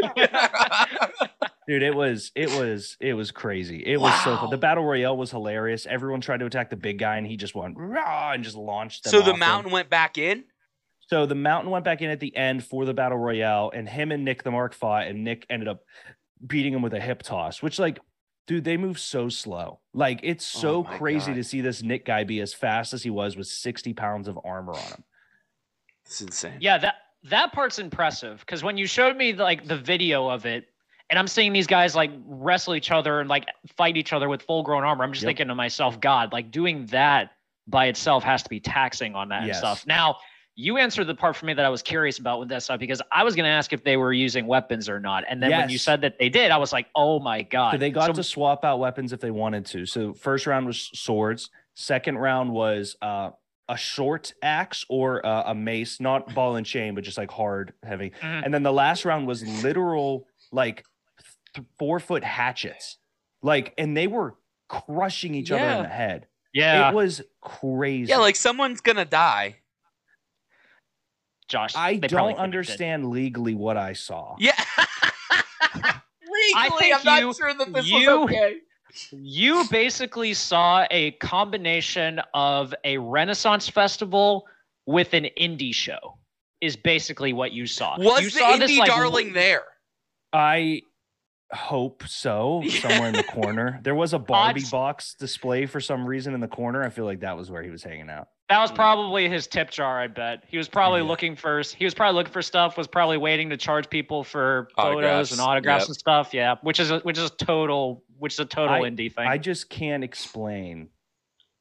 Dude, 1.68 1.82
it 1.82 1.94
was 1.96 2.30
it 2.36 2.48
was 2.50 2.96
it 3.00 3.14
was 3.14 3.30
crazy. 3.32 3.82
It 3.84 4.00
was 4.00 4.14
so 4.22 4.32
Wow. 4.32 4.40
fun. 4.42 4.50
The 4.50 4.58
battle 4.58 4.84
royale 4.84 5.16
was 5.16 5.30
hilarious. 5.32 5.84
Everyone 5.86 6.20
tried 6.20 6.38
to 6.40 6.46
attack 6.46 6.70
the 6.70 6.76
big 6.76 6.98
guy, 6.98 7.16
and 7.16 7.26
he 7.26 7.36
just 7.36 7.54
went 7.56 7.74
rah 7.76 8.32
and 8.32 8.44
just 8.44 8.54
launched 8.56 9.02
them. 9.04 9.10
so 9.10 9.18
the 9.20 9.30
off 9.30 9.34
him. 9.34 9.40
mountain 9.40 9.72
went 9.72 9.90
back 9.90 10.16
in. 10.16 10.44
So 11.08 11.24
the 11.26 11.34
mountain 11.36 11.70
went 11.70 11.84
back 11.84 12.02
in 12.02 12.10
at 12.10 12.20
the 12.20 12.34
end 12.36 12.64
for 12.64 12.84
the 12.84 12.94
battle 12.94 13.18
royale, 13.18 13.70
and 13.74 13.88
him 13.88 14.10
and 14.10 14.24
Nick 14.24 14.42
the 14.42 14.50
Mark 14.50 14.74
fought, 14.74 15.06
and 15.06 15.22
Nick 15.22 15.46
ended 15.48 15.68
up 15.68 15.84
beating 16.46 16.72
him 16.72 16.82
with 16.82 16.94
a 16.94 17.00
hip 17.00 17.22
toss, 17.22 17.62
which 17.62 17.78
like, 17.78 18.00
dude, 18.46 18.64
they 18.64 18.76
move 18.76 18.98
so 18.98 19.28
slow. 19.28 19.80
Like 19.94 20.20
it's 20.22 20.54
Oh 20.56 20.60
so 20.60 20.82
my 20.82 20.98
crazy 20.98 21.32
God. 21.32 21.36
to 21.36 21.44
see 21.44 21.60
this 21.60 21.82
Nick 21.82 22.04
guy 22.04 22.24
be 22.24 22.40
as 22.40 22.52
fast 22.52 22.92
as 22.92 23.02
he 23.02 23.10
was 23.10 23.36
with 23.36 23.46
60 23.46 23.94
pounds 23.94 24.26
of 24.28 24.38
armor 24.44 24.80
on 24.80 24.92
him. 24.92 25.04
It's 26.04 26.20
insane. 26.20 26.58
Yeah, 26.60 26.78
that 26.78 26.94
that 27.24 27.52
part's 27.52 27.78
impressive 27.78 28.40
because 28.40 28.62
when 28.62 28.76
you 28.76 28.86
showed 28.86 29.16
me 29.16 29.32
like 29.32 29.66
the 29.66 29.76
video 29.76 30.28
of 30.28 30.44
it, 30.44 30.66
and 31.10 31.18
I'm 31.18 31.28
seeing 31.28 31.52
these 31.52 31.66
guys 31.68 31.94
like 31.94 32.10
wrestle 32.26 32.74
each 32.74 32.90
other 32.90 33.20
and 33.20 33.28
like 33.28 33.46
fight 33.76 33.96
each 33.96 34.12
other 34.12 34.28
with 34.28 34.42
full 34.42 34.62
grown 34.64 34.82
armor, 34.82 35.04
I'm 35.04 35.12
just 35.12 35.22
Yep. 35.22 35.28
thinking 35.30 35.48
to 35.48 35.54
myself, 35.54 36.00
God, 36.00 36.32
like 36.32 36.50
doing 36.50 36.86
that 36.86 37.30
by 37.68 37.86
itself 37.86 38.22
has 38.24 38.42
to 38.42 38.48
be 38.48 38.60
taxing 38.60 39.14
on 39.14 39.28
that 39.28 39.44
Yes. 39.44 39.56
and 39.56 39.58
stuff. 39.58 39.86
Now, 39.86 40.16
you 40.58 40.78
answered 40.78 41.04
the 41.04 41.14
part 41.14 41.36
for 41.36 41.44
me 41.46 41.52
that 41.54 41.64
I 41.64 41.68
was 41.68 41.82
curious 41.82 42.18
about 42.18 42.40
with 42.40 42.48
that 42.48 42.62
stuff 42.62 42.80
because 42.80 43.02
I 43.12 43.22
was 43.24 43.36
going 43.36 43.44
to 43.44 43.50
ask 43.50 43.72
if 43.74 43.84
they 43.84 43.96
were 43.98 44.12
using 44.12 44.46
weapons 44.46 44.88
or 44.88 44.98
not, 44.98 45.24
and 45.28 45.42
then 45.42 45.50
when 45.50 45.68
you 45.68 45.76
said 45.78 46.00
that 46.00 46.18
they 46.18 46.28
did, 46.30 46.50
I 46.50 46.56
was 46.56 46.72
like, 46.72 46.86
oh 46.94 47.20
my 47.20 47.42
God. 47.42 47.72
So 47.72 47.78
they 47.78 47.90
got 47.90 48.06
So- 48.06 48.12
to 48.14 48.22
swap 48.22 48.64
out 48.64 48.78
weapons 48.78 49.12
if 49.12 49.20
they 49.20 49.30
wanted 49.30 49.66
to. 49.66 49.84
So 49.86 50.14
first 50.14 50.46
round 50.46 50.66
was 50.66 50.90
swords. 50.94 51.50
Second 51.74 52.16
round 52.16 52.50
was 52.52 52.96
uh, 53.02 53.30
a 53.68 53.76
short 53.76 54.32
axe 54.42 54.86
or 54.88 55.24
uh, 55.26 55.42
a 55.50 55.54
mace, 55.54 56.00
not 56.00 56.34
ball 56.34 56.56
and 56.56 56.64
chain, 56.64 56.94
but 56.94 57.04
just 57.04 57.18
like 57.18 57.30
hard, 57.30 57.74
heavy. 57.82 58.12
Mhm. 58.22 58.44
And 58.46 58.54
then 58.54 58.62
the 58.62 58.72
last 58.72 59.04
round 59.04 59.26
was 59.26 59.46
literal 59.62 60.26
like 60.52 60.84
th- 61.54 61.66
four 61.78 62.00
foot 62.00 62.24
hatchets, 62.24 62.96
like, 63.42 63.74
and 63.76 63.94
they 63.94 64.06
were 64.06 64.36
crushing 64.68 65.34
each 65.34 65.50
other 65.50 65.62
in 65.64 65.82
the 65.82 65.88
head. 65.88 66.26
yeah, 66.54 66.88
It 66.88 66.94
was 66.94 67.20
crazy. 67.42 68.08
Yeah, 68.10 68.16
like 68.18 68.36
someone's 68.36 68.80
gonna 68.80 69.04
die. 69.04 69.56
Josh. 71.48 71.74
I 71.76 71.96
they 71.98 72.08
don't 72.08 72.22
could've 72.22 72.36
did. 72.36 72.42
understand 72.42 73.10
legally 73.10 73.54
what 73.54 73.76
I 73.76 73.92
saw. 73.92 74.34
Yeah. 74.38 74.52
Legally, 76.54 76.78
think 76.80 76.94
I'm 76.96 77.04
not 77.04 77.22
you- 77.22 77.34
sure 77.34 77.54
that 77.54 77.72
this 77.72 77.86
you- 77.86 77.94
was 77.98 78.08
okay. 78.30 78.56
You 79.12 79.64
basically 79.70 80.32
saw 80.32 80.86
a 80.90 81.10
combination 81.12 82.20
of 82.34 82.74
a 82.84 82.96
Renaissance 82.98 83.68
festival 83.68 84.46
with 84.86 85.12
an 85.14 85.28
indie 85.38 85.74
show. 85.74 86.18
Is 86.62 86.74
basically 86.76 87.34
what 87.34 87.52
you 87.52 87.66
saw. 87.66 87.98
Was 87.98 88.22
you 88.22 88.30
the 88.30 88.38
saw 88.38 88.52
indie 88.54 88.58
this, 88.60 88.78
like, 88.78 88.88
darling 88.88 89.34
there? 89.34 89.64
I 90.32 90.80
hope 91.52 92.02
so. 92.06 92.62
Somewhere 92.80 93.08
in 93.08 93.14
the 93.14 93.22
corner, 93.30 93.78
there 93.82 93.94
was 93.94 94.14
a 94.14 94.18
Barbie 94.18 94.62
Odds- 94.62 94.70
box 94.70 95.14
display 95.18 95.66
for 95.66 95.80
some 95.80 96.06
reason 96.06 96.32
in 96.32 96.40
the 96.40 96.48
corner. 96.48 96.82
I 96.82 96.88
feel 96.88 97.04
like 97.04 97.20
that 97.20 97.36
was 97.36 97.50
where 97.50 97.62
he 97.62 97.68
was 97.70 97.82
hanging 97.82 98.08
out. 98.08 98.28
That 98.48 98.60
was 98.60 98.70
probably 98.70 99.28
his 99.28 99.48
tip 99.48 99.70
jar. 99.70 100.00
I 100.00 100.06
bet 100.06 100.44
he 100.46 100.56
was 100.56 100.68
probably 100.68 101.00
Yeah. 101.00 101.08
looking 101.08 101.34
for. 101.34 101.62
He 101.62 101.84
was 101.84 101.94
probably 101.94 102.14
looking 102.14 102.32
for 102.32 102.42
stuff. 102.42 102.76
Was 102.76 102.86
probably 102.86 103.16
waiting 103.18 103.50
to 103.50 103.56
charge 103.56 103.90
people 103.90 104.22
for 104.22 104.68
Autographs, 104.76 105.30
photos 105.30 105.32
and 105.32 105.40
autographs 105.40 105.82
yep. 105.82 105.88
and 105.88 105.96
stuff. 105.96 106.32
Yeah, 106.32 106.54
which 106.62 106.78
is 106.78 106.92
a, 106.92 107.00
which 107.00 107.18
is 107.18 107.24
a 107.30 107.34
total 107.44 108.04
which 108.18 108.34
is 108.34 108.38
a 108.38 108.44
total 108.44 108.74
I- 108.76 108.80
indie 108.82 109.12
thing. 109.12 109.26
I 109.26 109.36
just 109.38 109.68
can't 109.68 110.04
explain 110.04 110.90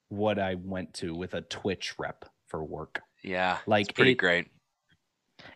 what 0.10 0.38
I 0.38 0.56
went 0.56 0.94
to 0.96 1.16
with 1.16 1.34
a 1.34 1.42
Twitch 1.42 1.96
rep 1.98 2.26
for 2.48 2.64
work. 2.64 3.02
Yeah, 3.24 3.58
Like 3.66 3.88
it's 3.90 3.92
pretty 3.96 4.12
it- 4.12 4.16
great. 4.20 4.48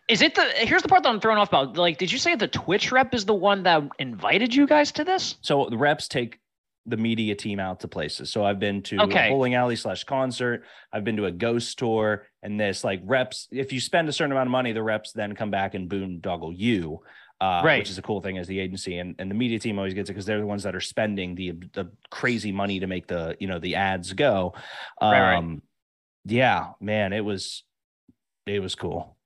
is 0.08 0.22
it 0.22 0.34
the? 0.34 0.42
Here's 0.56 0.82
the 0.82 0.88
part 0.88 1.04
that 1.04 1.08
I'm 1.10 1.20
thrown 1.20 1.38
off 1.38 1.50
about. 1.50 1.76
Like, 1.76 1.98
did 1.98 2.10
you 2.10 2.18
say 2.18 2.34
the 2.34 2.48
Twitch 2.48 2.90
rep 2.90 3.14
is 3.14 3.24
the 3.24 3.34
one 3.34 3.62
that 3.62 3.84
invited 4.00 4.52
you 4.52 4.66
guys 4.66 4.90
to 4.92 5.04
this? 5.04 5.36
So 5.42 5.68
the 5.70 5.78
reps 5.78 6.08
take 6.08 6.39
the 6.86 6.96
media 6.96 7.34
team 7.34 7.60
out 7.60 7.80
to 7.80 7.88
places. 7.88 8.30
So 8.30 8.44
I've 8.44 8.58
been 8.58 8.82
to 8.84 9.00
Okay. 9.02 9.26
a 9.28 9.30
bowling 9.30 9.54
alley 9.54 9.76
slash 9.76 10.04
concert. 10.04 10.64
I've 10.92 11.04
been 11.04 11.16
to 11.18 11.26
a 11.26 11.30
ghost 11.32 11.78
tour, 11.78 12.26
and 12.42 12.58
this 12.58 12.82
like 12.84 13.00
reps. 13.04 13.48
If 13.52 13.72
you 13.72 13.80
spend 13.80 14.08
a 14.08 14.12
certain 14.12 14.32
amount 14.32 14.46
of 14.48 14.52
money, 14.52 14.72
the 14.72 14.82
reps 14.82 15.12
then 15.12 15.34
come 15.34 15.50
back 15.50 15.74
and 15.74 15.88
boondoggle 15.90 16.52
you. 16.56 17.00
Uh, 17.40 17.62
Right. 17.64 17.78
Which 17.78 17.88
is 17.90 17.96
a 17.96 18.02
cool 18.02 18.20
thing 18.20 18.36
as 18.36 18.46
the 18.48 18.58
agency 18.60 18.98
and, 18.98 19.14
and 19.18 19.30
the 19.30 19.34
media 19.34 19.58
team 19.58 19.78
always 19.78 19.94
gets 19.94 20.10
it 20.10 20.12
because 20.12 20.26
they're 20.26 20.40
the 20.40 20.46
ones 20.46 20.62
that 20.64 20.76
are 20.76 20.80
spending 20.80 21.34
the 21.34 21.52
the 21.72 21.90
crazy 22.10 22.52
money 22.52 22.80
to 22.80 22.86
make 22.86 23.06
the 23.06 23.34
you 23.40 23.46
know 23.46 23.58
the 23.58 23.76
ads 23.76 24.12
go. 24.12 24.52
Um, 25.00 25.10
Right, 25.10 25.20
right. 25.20 25.58
Yeah, 26.26 26.72
man, 26.80 27.12
it 27.14 27.24
was 27.24 27.64
it 28.46 28.60
was 28.60 28.74
cool. 28.74 29.16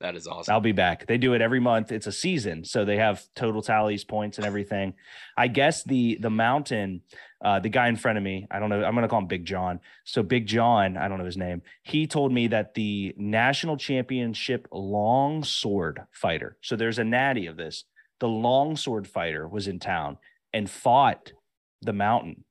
That 0.00 0.16
is 0.16 0.26
awesome. 0.26 0.52
I'll 0.52 0.60
be 0.60 0.72
back. 0.72 1.06
They 1.06 1.18
do 1.18 1.34
it 1.34 1.42
every 1.42 1.60
month. 1.60 1.92
It's 1.92 2.06
a 2.06 2.12
season, 2.12 2.64
so 2.64 2.84
they 2.86 2.96
have 2.96 3.22
total 3.36 3.60
tallies, 3.60 4.02
points, 4.02 4.38
and 4.38 4.46
everything. 4.46 4.94
I 5.36 5.48
guess 5.48 5.84
the 5.84 6.16
the 6.20 6.30
mountain, 6.30 7.02
uh, 7.44 7.60
the 7.60 7.68
guy 7.68 7.88
in 7.88 7.96
front 7.96 8.16
of 8.16 8.24
me, 8.24 8.46
I 8.50 8.58
don't 8.60 8.70
know. 8.70 8.82
I'm 8.82 8.94
gonna 8.94 9.08
call 9.08 9.18
him 9.20 9.26
Big 9.26 9.44
John. 9.44 9.80
So 10.04 10.22
Big 10.22 10.46
John, 10.46 10.96
I 10.96 11.06
don't 11.08 11.18
know 11.18 11.26
his 11.26 11.36
name. 11.36 11.60
He 11.82 12.06
told 12.06 12.32
me 12.32 12.46
that 12.48 12.72
the 12.74 13.14
national 13.18 13.76
championship 13.76 14.68
long 14.72 15.44
sword 15.44 16.00
fighter. 16.12 16.56
So 16.62 16.76
there's 16.76 16.98
a 16.98 17.04
natty 17.04 17.46
of 17.46 17.58
this. 17.58 17.84
The 18.20 18.28
long 18.28 18.76
sword 18.76 19.06
fighter 19.06 19.46
was 19.46 19.68
in 19.68 19.78
town 19.80 20.16
and 20.52 20.68
fought 20.68 21.32
the 21.82 21.92
mountain, 21.92 22.44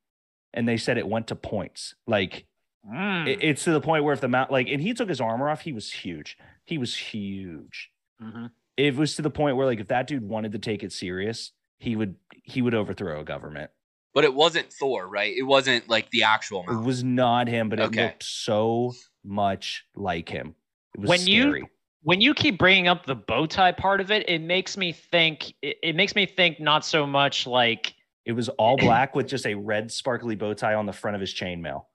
and 0.54 0.68
they 0.68 0.78
said 0.78 1.00
it 1.00 1.08
went 1.08 1.28
to 1.28 1.36
points. 1.36 1.96
Like 2.06 2.46
Mm. 2.90 3.28
it- 3.28 3.44
it's 3.44 3.66
to 3.66 3.72
the 3.72 3.82
point 3.82 4.06
where 4.06 4.14
if 4.14 4.22
the 4.22 4.30
mount 4.30 4.52
like, 4.52 4.70
and 4.70 4.82
he 4.82 4.94
took 4.94 5.10
his 5.10 5.20
armor 5.20 5.50
off, 5.50 5.62
he 5.62 5.74
was 5.74 5.92
huge. 5.92 6.38
He 6.70 6.78
was 6.78 6.96
huge 6.96 7.90
Mhm. 8.22 8.52
it 8.78 8.96
was 8.96 9.16
to 9.16 9.22
the 9.22 9.30
point 9.30 9.56
where 9.58 9.66
like 9.66 9.80
if 9.80 9.88
that 9.88 10.08
dude 10.08 10.24
wanted 10.28 10.52
to 10.54 10.60
take 10.60 10.84
it 10.84 10.92
serious 10.94 11.52
he 11.80 11.96
would 11.96 12.16
he 12.44 12.62
would 12.62 12.74
overthrow 12.76 13.20
a 13.22 13.24
government 13.24 13.72
but 14.14 14.24
it 14.24 14.34
wasn't 14.34 14.72
Thor, 14.74 15.08
right? 15.08 15.36
It 15.38 15.44
wasn't 15.44 15.88
like 15.88 16.10
the 16.12 16.24
actual 16.24 16.66
it 16.70 16.84
was 16.84 17.04
not 17.04 17.48
him 17.48 17.70
but 17.70 17.80
it 17.80 17.84
Okay. 17.84 18.04
looked 18.06 18.24
so 18.24 18.94
much 19.24 19.86
like 19.96 20.30
him 20.30 20.56
it 20.96 21.02
was 21.02 21.10
When 21.10 21.28
you- 21.28 21.68
when 22.04 22.22
you 22.22 22.34
keep 22.34 22.58
bringing 22.58 22.88
up 22.88 23.06
the 23.06 23.16
bow 23.16 23.46
tie 23.46 23.74
part 23.74 24.00
of 24.00 24.10
it, 24.10 24.28
it 24.30 24.40
makes 24.40 24.78
me 24.78 24.94
think. 24.94 25.54
It, 25.62 25.78
it 25.84 25.96
makes 25.98 26.16
me 26.16 26.26
think 26.26 26.58
not 26.60 26.86
so 26.86 27.06
much 27.06 27.46
like 27.46 27.94
it 28.26 28.32
was 28.32 28.48
all 28.50 28.78
black 28.78 29.16
with 29.16 29.28
just 29.28 29.46
a 29.46 29.54
red 29.56 29.92
sparkly 29.92 30.36
bow 30.36 30.54
tie 30.54 30.76
on 30.76 30.86
the 30.86 30.94
front 30.94 31.16
of 31.16 31.22
his 31.22 31.34
chainmail 31.34 31.86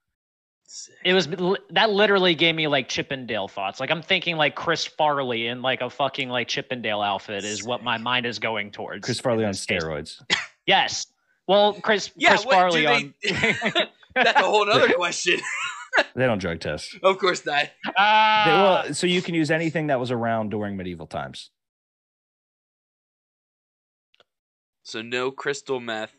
it 1.04 1.12
was 1.14 1.28
that 1.70 1.90
literally 1.90 2.34
gave 2.34 2.54
me 2.54 2.66
like 2.66 2.88
Chippendale 2.88 3.48
thoughts. 3.48 3.80
Like 3.80 3.90
I'm 3.90 4.02
thinking 4.02 4.36
like 4.36 4.54
Chris 4.54 4.84
Farley 4.84 5.46
in 5.46 5.62
like 5.62 5.80
a 5.82 5.90
fucking 5.90 6.28
like 6.28 6.48
Chippendale 6.48 7.00
outfit 7.02 7.44
is 7.44 7.62
what 7.64 7.82
my 7.84 7.98
mind 7.98 8.26
is 8.26 8.38
going 8.38 8.70
towards. 8.70 9.04
chris 9.04 9.20
farley 9.20 9.44
on 9.44 9.52
steroids 9.52 10.20
Yes. 10.66 11.06
Well, 11.46 11.74
Chris 11.74 12.10
Yeah, 12.16 12.30
Chris 12.30 12.46
what, 12.46 12.52
do 12.52 12.56
Farley 12.56 12.82
they- 12.82 13.50
on. 13.72 13.86
That's 14.14 14.40
a 14.40 14.44
whole 14.44 14.68
other 14.70 14.92
question. 14.94 15.38
they 16.16 16.24
don't 16.26 16.38
drug 16.38 16.58
test 16.60 16.96
of 17.02 17.18
course 17.18 17.44
not. 17.46 17.64
They- 17.84 17.92
Ah, 17.98 18.82
well 18.84 18.94
so 18.94 19.06
you 19.06 19.20
can 19.22 19.34
use 19.34 19.50
anything 19.50 19.88
that 19.88 20.00
was 20.00 20.10
around 20.10 20.50
during 20.50 20.76
medieval 20.76 21.06
times 21.06 21.50
So 24.82 25.02
no 25.02 25.30
crystal 25.30 25.80
meth. 25.80 26.14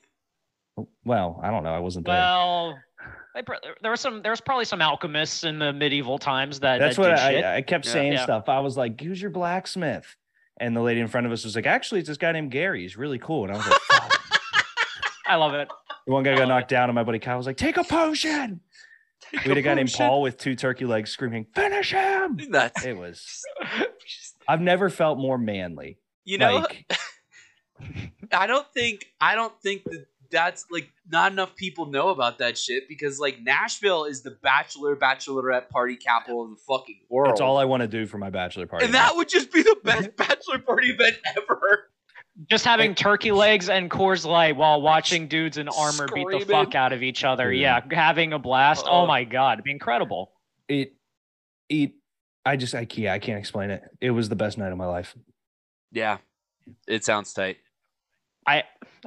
well 1.04 1.40
i 1.44 1.50
don't 1.52 1.64
know 1.64 1.74
i 1.74 1.80
wasn't 1.80 2.06
there 2.06 2.16
well, 2.16 2.72
they 2.72 2.74
pr- 2.76 2.95
there 3.82 3.92
was 3.92 4.00
some. 4.02 4.22
There 4.22 4.32
was 4.32 4.42
probably 4.42 4.66
some 4.66 4.82
alchemists 4.82 5.44
in 5.44 5.60
the 5.60 5.74
medieval 5.74 6.18
times 6.18 6.60
that. 6.62 6.80
That's 6.80 6.96
that 6.96 7.02
what 7.02 7.10
did 7.10 7.20
shit. 7.20 7.44
I, 7.44 7.58
I 7.58 7.62
kept 7.62 7.86
saying 7.86 8.14
Yeah. 8.14 8.24
stuff. 8.24 8.50
I 8.50 8.60
was 8.60 8.78
like, 8.78 9.00
"Who's 9.02 9.22
your 9.22 9.32
blacksmith?" 9.32 10.16
And 10.60 10.76
the 10.76 10.82
lady 10.82 11.02
in 11.02 11.08
front 11.08 11.26
of 11.28 11.34
us 11.34 11.44
was 11.44 11.56
like, 11.56 11.66
"Actually, 11.66 12.00
it's 12.00 12.08
this 12.10 12.18
guy 12.18 12.32
named 12.32 12.52
Gary. 12.52 12.82
He's 12.84 12.96
really 12.98 13.20
cool." 13.20 13.44
And 13.44 13.54
I 13.54 13.58
was 13.58 13.68
like, 13.68 13.80
Fuck. 13.82 14.22
I 15.28 15.36
love 15.36 15.54
it. 15.54 15.68
The 16.08 16.14
one 16.14 16.24
guy 16.24 16.32
got 16.34 16.42
love 16.42 16.50
knocked 16.50 16.70
down, 16.70 16.90
and 16.90 16.96
my 16.96 17.04
buddy 17.04 17.20
Kyle 17.20 17.38
was 17.38 17.46
like, 17.46 17.58
"Take 17.58 17.78
a 17.78 17.84
potion." 17.84 18.62
We 19.34 19.40
had 19.40 19.58
a 19.58 19.62
guy 19.62 19.74
named 19.74 19.92
Paul 19.92 20.22
with 20.22 20.38
two 20.38 20.56
turkey 20.56 20.86
legs 20.86 21.10
screaming, 21.12 21.48
"Finish 21.56 21.92
him!" 21.92 22.40
That's 22.52 22.86
It 22.86 22.96
was. 22.96 23.44
I've 24.48 24.62
never 24.62 24.90
felt 24.90 25.18
more 25.18 25.38
manly. 25.38 25.98
you 26.24 26.38
know. 26.38 26.58
like, 26.58 26.86
I 28.32 28.48
don't 28.48 28.68
think 28.74 29.06
I 29.20 29.36
don't 29.36 29.60
think 29.62 29.84
that 29.86 30.06
that's 30.36 30.66
like 30.70 30.90
not 31.10 31.32
enough 31.32 31.56
people 31.56 31.86
know 31.86 32.10
about 32.10 32.40
that 32.40 32.58
shit 32.58 32.90
because 32.90 33.20
like 33.20 33.42
Nashville 33.42 34.04
is 34.04 34.22
the 34.22 34.32
bachelor 34.44 34.94
bachelorette 34.98 35.70
party 35.70 35.96
capital 35.96 36.44
of 36.44 36.50
the 36.50 36.58
fucking 36.68 37.00
world. 37.10 37.30
that's 37.30 37.40
all 37.40 37.58
I 37.58 37.64
want 37.64 37.82
to 37.82 37.88
do 37.88 38.06
for 38.06 38.18
my 38.18 38.30
bachelor 38.30 38.68
party. 38.68 38.84
and 38.86 38.94
that 38.94 39.16
would 39.16 39.30
just 39.30 39.50
be 39.52 39.64
the 39.64 39.78
best 39.84 40.14
bachelor 40.18 40.60
party 40.60 40.90
event 40.90 41.16
ever. 41.38 41.90
Just 42.50 42.66
having 42.66 42.96
turkey 42.96 43.32
legs 43.32 43.70
and 43.70 43.90
Coors 43.90 44.26
Light 44.26 44.58
while 44.58 44.82
watching 44.82 45.30
dudes 45.30 45.58
in 45.58 45.70
armor 45.70 46.10
beat 46.14 46.28
the 46.30 46.46
fuck 46.46 46.76
out 46.76 46.92
of 46.92 47.02
each 47.02 47.24
other. 47.24 47.54
Yeah. 47.54 47.80
Yeah, 47.90 47.96
having 47.98 48.34
a 48.34 48.40
blast. 48.40 48.84
Oh. 48.86 49.04
Oh 49.04 49.08
my 49.08 49.24
god, 49.24 49.54
it'd 49.54 49.64
be 49.64 49.72
incredible. 49.72 50.34
it, 50.68 50.94
it. 51.70 51.94
I 52.46 52.58
just, 52.58 52.76
I 52.76 52.86
yeah, 52.92 53.14
I 53.14 53.20
can't 53.20 53.40
explain 53.40 53.70
it. 53.72 53.84
It 54.02 54.12
was 54.12 54.28
the 54.28 54.36
best 54.36 54.58
night 54.58 54.72
of 54.74 54.78
my 54.78 54.86
life. 54.86 55.16
Yeah, 55.94 56.18
it 56.88 57.06
sounds 57.06 57.32
tight. 57.32 57.58
I 58.48 58.64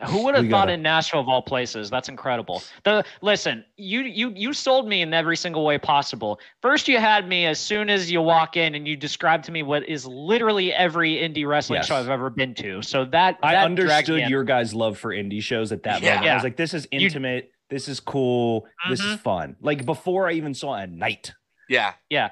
who 0.07 0.23
would 0.25 0.35
have 0.35 0.45
We 0.45 0.51
thought 0.51 0.63
gotta- 0.67 0.73
in 0.75 0.83
Nashville 0.83 1.21
of 1.21 1.29
all 1.29 1.43
places? 1.43 1.91
That's 1.91 2.09
incredible. 2.09 2.63
The 2.85 3.05
listen, 3.23 3.65
you 3.77 4.01
you 4.03 4.33
you 4.35 4.53
sold 4.53 4.89
me 4.89 5.03
in 5.03 5.13
every 5.15 5.37
single 5.37 5.65
way 5.65 5.79
possible. 5.79 6.39
First, 6.63 6.89
you 6.89 6.99
had 6.99 7.29
me 7.29 7.47
as 7.47 7.59
soon 7.59 7.91
as 7.91 8.11
you 8.11 8.21
walk 8.23 8.57
in 8.57 8.75
and 8.75 8.87
you 8.87 8.97
described 8.97 9.45
to 9.45 9.53
me 9.53 9.63
what 9.63 9.89
is 9.89 10.07
literally 10.07 10.73
every 10.73 11.15
indie 11.17 11.47
wrestling 11.47 11.79
Yes. 11.79 11.87
show 11.87 11.97
I've 11.97 12.09
ever 12.09 12.31
been 12.31 12.55
to. 12.57 12.83
So 12.83 13.05
that 13.07 13.39
I 13.43 13.53
that 13.53 13.75
dragged 13.75 14.09
understood 14.11 14.31
your 14.31 14.45
guys' 14.45 14.75
love 14.75 14.99
for 14.99 15.13
indie 15.13 15.43
shows 15.43 15.73
at 15.73 15.83
that 15.85 16.03
Yeah. 16.03 16.15
moment. 16.17 16.31
I 16.31 16.35
was 16.35 16.45
like, 16.45 16.57
"This 16.57 16.75
is 16.75 16.87
You- 16.93 17.01
intimate. 17.01 17.51
this 17.71 17.89
is 17.89 18.01
cool. 18.01 18.67
This 18.89 19.01
is 19.01 19.17
Mhm. 19.17 19.21
fun." 19.21 19.57
Like 19.61 19.85
before 19.85 20.29
I 20.29 20.33
even 20.33 20.55
saw 20.55 20.75
a 20.75 20.87
night. 20.87 21.33
Yeah, 21.69 21.93
Yeah. 22.09 22.31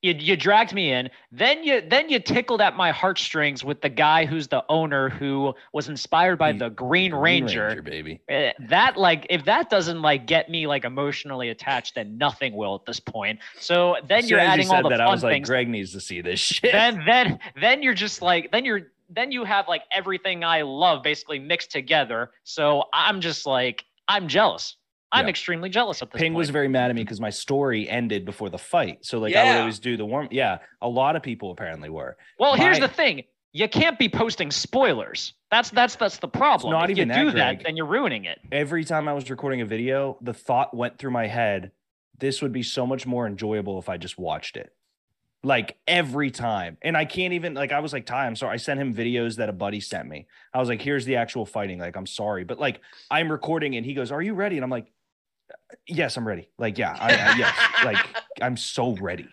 You, 0.00 0.14
you 0.16 0.36
dragged 0.36 0.72
me 0.72 0.92
in. 0.92 1.10
Then 1.32 1.64
you 1.64 1.80
then 1.80 2.08
you 2.08 2.20
tickled 2.20 2.60
at 2.60 2.76
my 2.76 2.92
heartstrings 2.92 3.64
with 3.64 3.80
the 3.80 3.88
guy 3.88 4.26
who's 4.26 4.46
the 4.46 4.64
owner 4.68 5.08
who 5.08 5.54
was 5.72 5.88
inspired 5.88 6.36
by 6.38 6.52
The 6.52 6.58
the 6.58 6.70
Green 6.70 7.12
Ranger. 7.12 7.82
baby. 7.82 8.20
Eh, 8.28 8.52
That 8.68 8.96
like 8.96 9.26
if 9.28 9.44
that 9.46 9.70
doesn't 9.70 10.00
like 10.00 10.26
get 10.26 10.48
me 10.48 10.68
like 10.68 10.84
emotionally 10.84 11.48
attached, 11.48 11.96
then 11.96 12.16
nothing 12.16 12.54
will 12.54 12.76
at 12.76 12.84
this 12.86 13.00
point. 13.00 13.40
So 13.58 13.96
then 14.06 14.20
As 14.20 14.30
you're 14.30 14.38
adding 14.38 14.66
you 14.68 14.72
all 14.72 14.82
the 14.84 14.90
that, 14.90 14.98
fun 14.98 15.08
I 15.08 15.10
was 15.10 15.24
like, 15.24 15.32
things. 15.34 15.48
Greg 15.48 15.68
needs 15.68 15.92
to 15.94 16.00
see 16.00 16.20
this 16.20 16.38
shit. 16.38 16.70
then 16.70 17.02
then 17.04 17.38
then 17.60 17.82
you're 17.82 17.94
just 17.94 18.22
like 18.22 18.52
then 18.52 18.64
you're 18.64 18.82
then 19.10 19.32
you 19.32 19.42
have 19.44 19.66
like 19.66 19.82
everything 19.92 20.44
I 20.44 20.62
love 20.62 21.02
basically 21.02 21.40
mixed 21.40 21.72
together. 21.72 22.30
So 22.44 22.84
I'm 22.92 23.20
just 23.20 23.46
like 23.46 23.84
I'm 24.06 24.28
jealous. 24.28 24.76
I'm 25.10 25.24
Yeah. 25.26 25.30
extremely 25.30 25.68
jealous 25.70 26.02
at 26.02 26.10
this 26.10 26.20
Ping 26.20 26.32
point. 26.32 26.38
was 26.38 26.50
very 26.50 26.68
mad 26.68 26.90
at 26.90 26.96
me 26.96 27.02
because 27.02 27.20
my 27.20 27.30
story 27.30 27.88
ended 27.88 28.24
before 28.24 28.50
the 28.50 28.58
fight. 28.58 29.04
So 29.04 29.18
like 29.18 29.34
I 29.34 29.44
would 29.52 29.60
always 29.60 29.78
do 29.78 29.96
the 29.96 30.04
warm. 30.04 30.28
Yeah, 30.30 30.58
a 30.82 30.88
lot 30.88 31.16
of 31.16 31.22
people 31.22 31.50
apparently 31.50 31.88
were. 31.88 32.16
Well, 32.38 32.54
here's 32.54 32.78
the 32.78 32.88
thing: 32.88 33.24
you 33.52 33.68
can't 33.68 33.98
be 33.98 34.08
posting 34.08 34.50
spoilers. 34.50 35.32
That's 35.50 35.70
that's 35.70 35.96
that's 35.96 36.18
the 36.18 36.28
problem. 36.28 36.72
not 36.72 36.90
if 36.90 36.98
even 36.98 37.08
you 37.08 37.14
that, 37.14 37.20
do 37.22 37.30
that, 37.38 37.54
Greg. 37.54 37.64
then 37.64 37.76
you're 37.76 37.86
ruining 37.86 38.26
it. 38.26 38.38
Every 38.52 38.84
time 38.84 39.08
I 39.08 39.14
was 39.14 39.30
recording 39.30 39.62
a 39.62 39.66
video, 39.66 40.18
the 40.20 40.34
thought 40.34 40.76
went 40.76 40.98
through 40.98 41.12
my 41.12 41.26
head, 41.26 41.70
this 42.18 42.42
would 42.42 42.52
be 42.52 42.62
so 42.62 42.86
much 42.86 43.06
more 43.06 43.26
enjoyable 43.26 43.78
if 43.78 43.88
I 43.88 43.96
just 43.96 44.18
watched 44.18 44.58
it. 44.58 44.74
Like 45.44 45.76
every 45.86 46.30
time. 46.32 46.78
And 46.82 46.96
I 46.96 47.04
can't 47.04 47.32
even 47.32 47.54
like 47.54 47.70
I 47.72 47.78
was 47.80 47.92
like, 47.92 48.04
Ty, 48.06 48.26
I'm 48.26 48.34
sorry. 48.36 48.54
I 48.54 48.56
sent 48.56 48.80
him 48.80 48.92
videos 48.92 49.36
that 49.36 49.48
a 49.48 49.52
buddy 49.52 49.78
sent 49.80 50.08
me. 50.08 50.26
I 50.52 50.58
was 50.58 50.68
like, 50.68 50.82
here's 50.82 51.04
the 51.04 51.16
actual 51.16 51.46
fighting. 51.46 51.78
Like, 51.78 51.96
I'm 51.96 52.06
sorry. 52.06 52.42
But 52.44 52.58
like 52.58 52.80
I'm 53.10 53.30
recording 53.30 53.76
and 53.76 53.86
he 53.86 53.94
goes, 53.94 54.10
Are 54.10 54.20
you 54.20 54.34
ready? 54.34 54.56
And 54.56 54.64
I'm 54.64 54.70
like, 54.70 54.90
Yes, 55.86 56.16
I'm 56.16 56.26
ready. 56.26 56.48
Like, 56.58 56.78
yeah, 56.78 56.96
I, 56.98 57.12
I, 57.12 57.36
yes. 57.36 57.54
Like, 57.84 58.06
I'm 58.42 58.56
so 58.56 58.94
ready. 58.96 59.28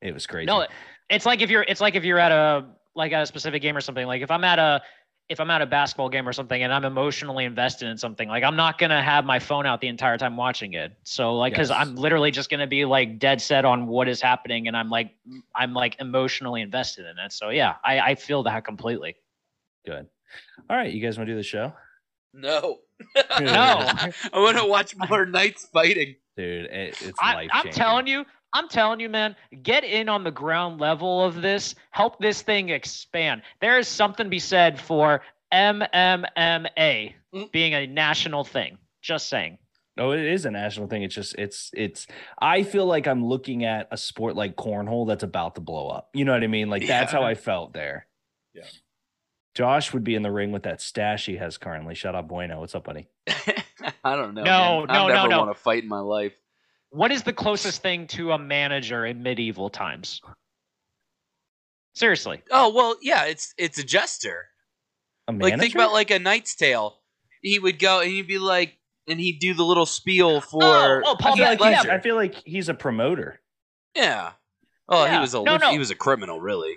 It 0.00 0.12
was 0.12 0.26
crazy. 0.26 0.46
No, 0.46 0.66
it's 1.08 1.24
like 1.26 1.40
if 1.40 1.50
you're 1.50 1.64
it's 1.68 1.80
like 1.80 1.94
if 1.94 2.04
you're 2.04 2.18
at 2.18 2.32
a 2.32 2.66
like 2.94 3.12
at 3.12 3.22
a 3.22 3.26
specific 3.26 3.62
game 3.62 3.76
or 3.76 3.80
something. 3.80 4.06
Like 4.06 4.22
if 4.22 4.30
I'm 4.30 4.44
at 4.44 4.58
a 4.58 4.82
if 5.28 5.40
I'm 5.40 5.50
at 5.50 5.62
a 5.62 5.66
basketball 5.66 6.08
game 6.08 6.28
or 6.28 6.32
something 6.32 6.62
and 6.62 6.72
I'm 6.72 6.84
emotionally 6.84 7.44
invested 7.44 7.88
in 7.88 7.96
something, 7.96 8.28
like 8.28 8.44
I'm 8.44 8.56
not 8.56 8.78
gonna 8.78 9.02
have 9.02 9.24
my 9.24 9.38
phone 9.38 9.66
out 9.66 9.80
the 9.80 9.88
entire 9.88 10.18
time 10.18 10.36
watching 10.36 10.74
it. 10.74 10.92
So 11.04 11.36
like, 11.36 11.52
because 11.52 11.70
Yes. 11.70 11.78
I'm 11.80 11.94
literally 11.94 12.30
just 12.30 12.50
gonna 12.50 12.66
be 12.66 12.84
like 12.84 13.18
dead 13.18 13.40
set 13.40 13.64
on 13.64 13.86
what 13.86 14.08
is 14.08 14.20
happening, 14.20 14.68
and 14.68 14.76
I'm 14.76 14.90
like, 14.90 15.12
I'm 15.54 15.72
like 15.72 15.96
emotionally 16.00 16.60
invested 16.60 17.06
in 17.06 17.18
it. 17.24 17.32
So 17.32 17.50
yeah, 17.50 17.76
I, 17.84 18.00
I 18.00 18.14
feel 18.14 18.42
that 18.42 18.64
completely. 18.64 19.16
Good. 19.86 20.06
All 20.68 20.76
right, 20.76 20.92
you 20.92 21.00
guys 21.00 21.16
want 21.16 21.28
to 21.28 21.32
do 21.32 21.36
the 21.36 21.42
show? 21.42 21.72
No. 22.34 22.78
No. 23.40 23.52
I 23.52 24.12
want 24.34 24.58
to 24.58 24.64
watch 24.64 24.94
more 25.08 25.26
knights 25.26 25.66
fighting. 25.72 26.14
Dude, 26.36 26.66
it, 26.66 26.96
it's 27.02 27.18
I, 27.20 27.34
life 27.34 27.50
I'm 27.52 27.68
telling 27.70 28.06
you, 28.06 28.24
I'm 28.52 28.68
telling 28.68 29.00
you, 29.00 29.08
man, 29.08 29.34
get 29.62 29.82
in 29.84 30.08
on 30.08 30.22
the 30.22 30.30
ground 30.30 30.80
level 30.80 31.24
of 31.24 31.42
this. 31.42 31.74
Help 31.90 32.20
this 32.20 32.42
thing 32.42 32.68
expand. 32.68 33.42
There 33.60 33.78
is 33.78 33.88
something 33.88 34.24
to 34.24 34.30
be 34.30 34.38
said 34.38 34.78
for 34.80 35.22
MMMA 35.52 37.14
Mm. 37.34 37.50
being 37.50 37.72
a 37.74 37.86
national 37.86 38.44
thing. 38.44 38.76
Just 39.00 39.28
saying. 39.28 39.56
No, 39.96 40.12
it 40.12 40.20
is 40.20 40.44
a 40.44 40.50
national 40.50 40.86
thing. 40.86 41.02
It's 41.02 41.14
just 41.14 41.34
it's 41.38 41.70
it's 41.74 42.06
I 42.40 42.62
feel 42.62 42.84
like 42.86 43.06
I'm 43.06 43.24
looking 43.24 43.64
at 43.64 43.88
a 43.90 43.96
sport 43.96 44.36
like 44.36 44.54
cornhole 44.54 45.06
that's 45.06 45.22
about 45.22 45.54
to 45.56 45.60
blow 45.62 45.88
up. 45.88 46.10
You 46.14 46.24
know 46.26 46.32
what 46.32 46.44
I 46.44 46.46
mean? 46.46 46.68
Like 46.70 46.86
that's 46.86 47.10
how 47.12 47.22
I 47.22 47.34
felt 47.34 47.72
there. 47.72 48.06
Yeah. 48.54 48.64
Josh 49.54 49.92
would 49.92 50.04
be 50.04 50.14
in 50.14 50.22
the 50.22 50.30
ring 50.30 50.50
with 50.52 50.62
that 50.62 50.80
stash 50.80 51.26
he 51.26 51.36
has 51.36 51.58
currently. 51.58 51.94
Shut 51.94 52.14
up, 52.14 52.28
Bueno. 52.28 52.60
What's 52.60 52.74
up, 52.74 52.84
buddy? 52.84 53.08
I 54.04 54.16
don't 54.16 54.34
know. 54.34 54.42
No, 54.42 54.86
man. 54.86 54.86
no, 54.88 55.02
I've 55.04 55.08
no, 55.08 55.08
never 55.08 55.28
no. 55.28 55.38
want 55.40 55.56
to 55.56 55.62
fight 55.62 55.82
in 55.82 55.88
my 55.88 56.00
life. 56.00 56.32
What 56.90 57.12
is 57.12 57.22
the 57.22 57.32
closest 57.32 57.82
thing 57.82 58.06
to 58.08 58.32
a 58.32 58.38
manager 58.38 59.04
in 59.06 59.22
medieval 59.22 59.68
times? 59.70 60.20
Seriously. 61.94 62.42
Oh 62.50 62.72
well, 62.74 62.96
yeah. 63.02 63.24
It's 63.24 63.54
it's 63.58 63.78
a 63.78 63.84
jester. 63.84 64.46
A 65.28 65.32
Like 65.32 65.58
think 65.58 65.74
about 65.74 65.92
like 65.92 66.10
a 66.10 66.18
Knight's 66.18 66.54
Tale. 66.54 66.98
He 67.42 67.58
would 67.58 67.78
go 67.78 68.00
and 68.00 68.10
he'd 68.10 68.26
be 68.26 68.38
like, 68.38 68.78
and 69.08 69.20
he'd 69.20 69.38
do 69.40 69.52
the 69.54 69.64
little 69.64 69.86
spiel 69.86 70.40
for. 70.40 70.62
Oh, 70.62 71.02
oh, 71.04 71.16
I 71.18 71.22
Paul 71.22 71.36
feel, 71.36 71.44
like 71.44 71.60
Yeah. 71.60 71.94
I 71.94 71.98
feel 72.00 72.14
like 72.14 72.34
he's 72.46 72.68
a 72.68 72.74
promoter. 72.74 73.40
yeah. 73.94 74.32
Oh, 74.92 75.04
he 75.06 75.18
was 75.18 75.34
a 75.34 75.42
No, 75.42 75.56
no. 75.56 75.70
he 75.70 75.78
was 75.78 75.90
a 75.90 75.94
criminal, 75.94 76.40
really. 76.40 76.76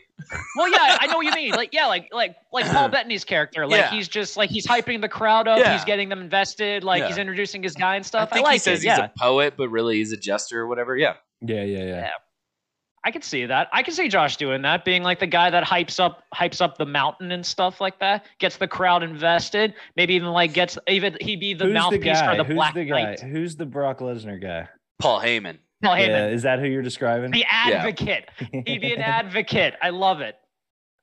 Well, 0.55 0.69
yeah, 0.71 0.97
I 1.01 1.07
know 1.07 1.17
what 1.17 1.25
you 1.25 1.33
mean. 1.33 1.51
Like, 1.55 1.73
yeah, 1.73 1.85
like 1.87 2.09
like 2.13 2.35
like 2.51 2.65
Paul 2.65 2.89
Bettany's 2.89 3.23
character. 3.25 3.67
Like 3.67 3.79
Yeah. 3.79 3.89
he's 3.91 4.07
just 4.07 4.37
like 4.37 4.49
he's 4.49 4.65
hyping 4.65 5.01
the 5.01 5.09
crowd 5.09 5.47
up. 5.47 5.59
Yeah. 5.59 5.73
He's 5.73 5.83
getting 5.85 6.09
them 6.09 6.21
invested. 6.21 6.83
Like 6.83 7.01
Yeah. 7.01 7.07
he's 7.09 7.17
introducing 7.17 7.61
his 7.61 7.73
guy 7.75 7.95
and 7.97 8.05
stuff. 8.05 8.29
I 8.31 8.35
think 8.35 8.45
like 8.45 8.53
he 8.53 8.59
says 8.59 8.79
it. 8.83 8.87
he's 8.89 8.97
yeah. 8.97 9.05
a 9.05 9.19
poet, 9.19 9.55
but 9.57 9.69
really 9.69 9.97
he's 9.97 10.11
a 10.13 10.17
jester 10.17 10.61
or 10.61 10.67
whatever. 10.67 10.95
Yeah. 10.97 11.15
Yeah, 11.41 11.63
yeah, 11.63 11.79
yeah. 11.79 11.85
Yeah. 11.99 12.09
I 13.03 13.11
could 13.11 13.23
see 13.23 13.45
that. 13.45 13.67
I 13.71 13.83
could 13.83 13.93
see 13.93 14.07
Josh 14.07 14.35
doing 14.37 14.63
that, 14.63 14.83
being 14.83 15.03
like 15.03 15.19
the 15.19 15.27
guy 15.27 15.51
that 15.51 15.63
hypes 15.63 15.99
up 15.99 16.23
hypes 16.33 16.59
up 16.59 16.77
the 16.79 16.87
mountain 16.87 17.31
and 17.31 17.45
stuff 17.45 17.79
like 17.79 17.99
that, 17.99 18.25
gets 18.39 18.57
the 18.57 18.67
crowd 18.67 19.03
invested. 19.03 19.75
Maybe 19.95 20.15
even 20.15 20.29
like 20.29 20.53
gets 20.53 20.77
even 20.87 21.15
he'd 21.21 21.39
be 21.39 21.53
the 21.53 21.65
Who's 21.65 21.73
mouthpiece 21.75 22.03
guy? 22.03 22.31
for 22.31 22.37
the 22.37 22.43
Who's 22.43 22.55
Black 22.55 22.73
the 22.73 22.85
guy? 22.85 23.03
Knight. 23.03 23.19
Who's 23.19 23.55
the 23.57 23.65
Brock 23.67 23.99
Lesnar 23.99 24.41
guy? 24.41 24.67
Paul 24.99 25.19
Heyman. 25.21 25.59
Paul 25.83 25.97
Yeah, 25.99 26.07
Heyman, 26.29 26.33
is 26.33 26.43
that 26.43 26.59
who 26.59 26.65
you're 26.67 26.81
describing? 26.81 27.31
the 27.31 27.45
advocate. 27.49 28.29
He'd 28.51 28.81
be 28.81 28.93
an 28.93 29.01
advocate. 29.01 29.75
I 29.81 29.89
love 29.89 30.21
it. 30.21 30.35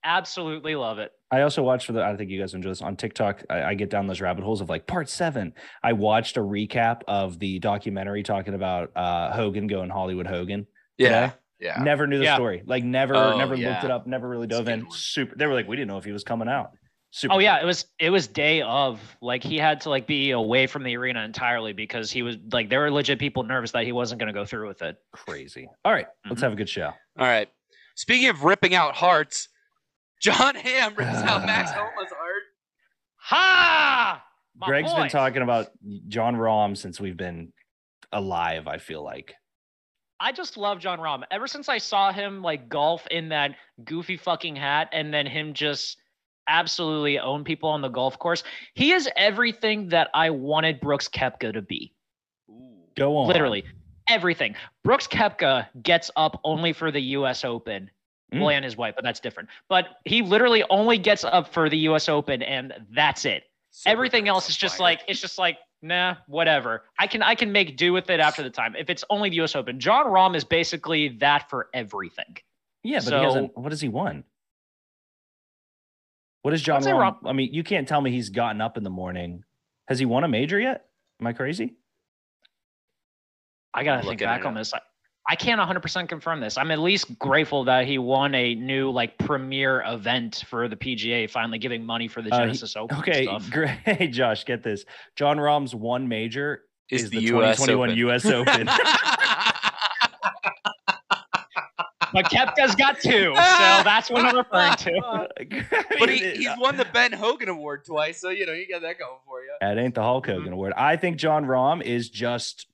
Absolutely 0.04 0.74
love 0.74 0.98
it. 0.98 1.12
I 1.30 1.42
also 1.42 1.62
watched 1.62 1.87
for 1.87 1.92
the. 1.92 2.02
I 2.02 2.16
think 2.16 2.30
you 2.30 2.40
guys 2.40 2.54
enjoy 2.54 2.70
this 2.70 2.82
on 2.82 2.96
TikTok. 2.96 3.44
I, 3.48 3.62
I 3.62 3.74
get 3.74 3.88
down 3.88 4.06
those 4.06 4.20
rabbit 4.20 4.42
holes 4.44 4.61
of 4.61 4.68
like 4.68 4.87
part 4.87 5.08
seven. 5.08 5.52
I 5.82 5.92
watched 5.92 6.37
a 6.37 6.40
recap 6.40 7.02
of 7.06 7.38
the 7.38 7.58
documentary 7.61 8.22
talking 8.24 8.54
about 8.54 8.90
uh, 8.96 9.32
Hogan 9.32 9.68
going 9.68 9.90
Hollywood 9.90 10.26
Hogan. 10.26 10.66
Yeah. 10.98 11.08
today. 11.26 11.32
Yeah. 11.61 11.82
Never 11.82 12.06
knew 12.08 12.18
the 12.18 12.24
Yeah. 12.24 12.35
story. 12.35 12.62
Like 12.66 12.82
never, 12.82 13.14
Oh, 13.14 13.38
never 13.38 13.56
looked 13.56 13.85
it 13.85 13.90
up. 13.92 14.06
Never 14.08 14.28
really 14.28 14.48
dove 14.48 14.68
in. 14.68 14.90
Super. 14.90 15.37
They 15.37 15.46
were 15.46 15.54
like, 15.54 15.68
we 15.68 15.76
didn't 15.76 15.88
know 15.88 15.98
if 15.98 16.04
he 16.04 16.11
was 16.12 16.24
coming 16.24 16.48
out. 16.48 16.72
Super. 17.14 17.35
Oh 17.35 17.38
yeah, 17.40 17.61
it 17.61 17.66
was 17.66 17.85
it 17.98 18.09
was 18.09 18.27
day 18.27 18.62
of 18.62 18.98
like 19.20 19.42
he 19.44 19.59
had 19.59 19.83
to 19.83 19.90
like 19.90 20.07
be 20.07 20.31
away 20.31 20.66
from 20.66 20.83
the 20.83 20.96
arena 20.96 21.22
entirely 21.22 21.75
because 21.75 22.11
he 22.11 22.22
was 22.22 22.37
like 22.53 22.70
there 22.70 22.81
were 22.81 22.90
legit 22.90 23.18
people 23.18 23.42
nervous 23.42 23.70
that 23.72 23.85
he 23.85 23.92
wasn't 23.92 24.18
going 24.18 24.33
to 24.33 24.38
go 24.38 24.46
through 24.46 24.66
with 24.66 24.81
it. 24.81 24.96
crazy. 25.12 25.68
All 25.85 25.92
right, 25.92 26.07
let's 26.25 26.40
Mhm. 26.40 26.44
have 26.44 26.53
a 26.55 26.57
good 26.57 26.70
show. 26.70 26.87
All 26.87 27.27
right. 27.27 27.51
Speaking 27.96 28.31
of 28.31 28.44
ripping 28.44 28.75
out 28.75 28.94
hearts, 28.94 29.48
John 30.22 30.55
Rahm 30.55 30.96
rips 30.96 31.11
out 31.18 31.44
Max 31.46 31.70
Homa's 31.70 32.11
heart. 32.11 32.42
Ha! 33.16 34.25
My 34.57 34.66
Greg's 34.66 34.92
been 34.94 35.09
talking 35.09 35.42
about 35.42 35.68
John 36.09 36.35
Rahm 36.37 36.77
since 36.77 37.01
we've 37.01 37.16
been 37.16 37.53
alive. 38.12 38.66
I 38.68 38.79
feel 38.79 39.03
like. 39.03 39.35
I 40.20 40.33
just 40.33 40.57
love 40.57 40.79
John 40.79 40.98
Rahm. 40.98 41.22
Ever 41.31 41.46
since 41.46 41.68
I 41.68 41.79
saw 41.79 42.12
him 42.12 42.42
like 42.42 42.68
golf 42.68 43.07
in 43.11 43.31
that 43.31 43.57
goofy 43.85 44.16
fucking 44.16 44.57
hat 44.57 44.88
and 44.92 45.12
then 45.12 45.27
him 45.27 45.53
just 45.53 45.98
absolutely 46.48 47.18
own 47.18 47.44
people 47.44 47.68
on 47.68 47.81
the 47.81 47.88
golf 47.88 48.18
course, 48.18 48.42
he 48.74 48.92
is 48.92 49.09
everything 49.16 49.88
that 49.88 50.09
I 50.14 50.31
wanted 50.31 50.81
Brooks 50.81 51.09
Koepka 51.09 51.52
to 51.52 51.62
be. 51.62 51.92
Go 52.96 53.16
on. 53.16 53.28
Literally 53.28 53.64
everything. 54.09 54.55
Brooks 54.85 55.07
Koepka 55.07 55.66
gets 55.83 56.11
up 56.16 56.40
only 56.44 56.72
for 56.72 56.90
the 56.90 57.00
US 57.00 57.44
Open. 57.44 57.90
Mm. 58.33 58.40
Well, 58.40 58.50
and 58.50 58.64
his 58.64 58.76
wife, 58.76 58.94
but 58.94 59.05
that's 59.05 59.20
different. 59.20 59.48
But 59.68 59.88
he 60.05 60.22
literally 60.22 60.64
only 60.70 60.98
gets 60.98 61.24
up 61.24 61.52
for 61.52 61.68
the 61.68 61.78
US 61.88 62.09
Open 62.09 62.42
and 62.42 62.72
that's 62.94 63.24
it. 63.24 63.44
Everything 63.87 64.28
else 64.28 64.48
is 64.48 64.57
just 64.57 64.81
like 64.81 65.00
it's 65.09 65.20
just 65.20 65.38
like 65.38 65.59
nah, 65.81 66.16
whatever. 66.26 66.85
I 66.98 67.07
can 67.07 67.22
I 67.22 67.35
can 67.35 67.52
make 67.52 67.76
do 67.76 67.92
with 67.92 68.11
it 68.11 68.20
after 68.20 68.42
the 68.42 68.50
time. 68.50 68.76
If 68.76 68.90
it's 68.90 69.05
only 69.11 69.31
the 69.31 69.40
US 69.42 69.57
Open. 69.57 69.81
John 69.81 70.07
Rahm 70.07 70.37
is 70.37 70.44
basically 70.44 71.09
that 71.20 71.48
for 71.48 71.68
everything. 71.74 72.37
Yeah, 72.83 72.98
but 72.98 73.05
So- 73.05 73.18
he 73.18 73.24
hasn't. 73.24 73.57
What 73.57 73.72
has 73.72 73.81
he 73.81 73.88
won? 73.88 74.24
What 76.42 76.52
has 76.52 76.62
John 76.62 76.78
I'd 76.78 76.85
say 76.85 76.90
Rahm? 76.90 77.20
Rahm- 77.22 77.28
I 77.31 77.33
mean, 77.33 77.52
you 77.55 77.62
can't 77.62 77.87
tell 77.88 78.00
me 78.00 78.11
he's 78.11 78.28
gotten 78.31 78.61
up 78.61 78.76
in 78.76 78.83
the 78.85 78.90
morning. 78.90 79.44
Has 79.88 79.98
he 79.98 80.05
won 80.05 80.24
a 80.24 80.28
major 80.28 80.59
yet? 80.61 80.87
Am 81.20 81.26
I 81.26 81.33
crazy? 81.33 81.74
I 83.74 83.85
gotta 83.85 84.00
I'm 84.02 84.07
think 84.09 84.20
back 84.20 84.44
on 84.44 84.55
this. 84.55 84.74
I, 84.74 84.81
I 85.28 85.37
can't 85.37 85.61
100% 85.61 86.09
confirm 86.09 86.40
this. 86.40 86.59
I'm 86.59 86.70
at 86.72 86.78
least 86.81 87.16
grateful 87.18 87.64
that 87.64 87.87
he 87.87 87.96
won 87.98 88.35
a 88.35 88.55
new 88.55 88.90
like 88.90 89.16
premier 89.18 89.83
event 89.87 90.44
for 90.48 90.68
the 90.68 90.76
PGA, 90.76 91.31
finally 91.31 91.59
giving 91.59 91.85
money 91.87 92.09
for 92.09 92.22
the 92.22 92.31
Uh, 92.35 92.38
he- 92.38 92.42
Genesis 92.42 92.76
Open 92.76 92.98
Okay, 92.98 93.24
stuff. 93.24 93.48
great. 93.50 93.70
Hey, 93.85 94.09
Josh, 94.09 94.44
get 94.44 94.62
this. 94.62 94.85
John 95.16 95.38
Rahm's 95.38 95.74
one 95.74 96.09
major 96.09 96.64
Is 96.90 97.05
is, 97.05 97.11
the 97.11 97.18
the, 97.18 97.24
US 97.38 97.57
2021 97.59 97.90
Open. 97.90 97.98
US 98.09 98.24
Open. 98.26 98.68
But 102.12 102.27
Koepka's 102.27 102.75
got 102.75 103.01
two, 103.01 103.35
so 103.35 103.35
that's 103.35 104.11
what 104.11 104.25
I'm 104.25 104.37
referring 104.37 104.77
to. 104.77 105.29
but 105.98 106.09
he, 106.09 106.18
he's 106.33 106.51
won 106.59 106.77
the 106.77 106.87
Ben 106.92 107.12
Hogan 107.12 107.48
Award 107.48 107.85
twice, 107.85 108.20
so 108.20 108.31
you 108.31 108.46
know 108.46 108.53
you 108.53 108.68
got 108.68 108.83
that 108.83 108.98
going 108.98 109.18
for 109.27 109.40
you. 109.40 109.53
That 109.61 109.79
ain't 109.79 109.94
the 109.94 110.03
Hulk 110.03 110.27
Hogan 110.27 110.44
mm-hmm. 110.44 110.53
award. 110.53 110.72
I 110.77 110.96
think 110.96 111.16
John 111.16 111.46
Rahm 111.46 111.83
is 111.83 112.11
just, 112.11 112.66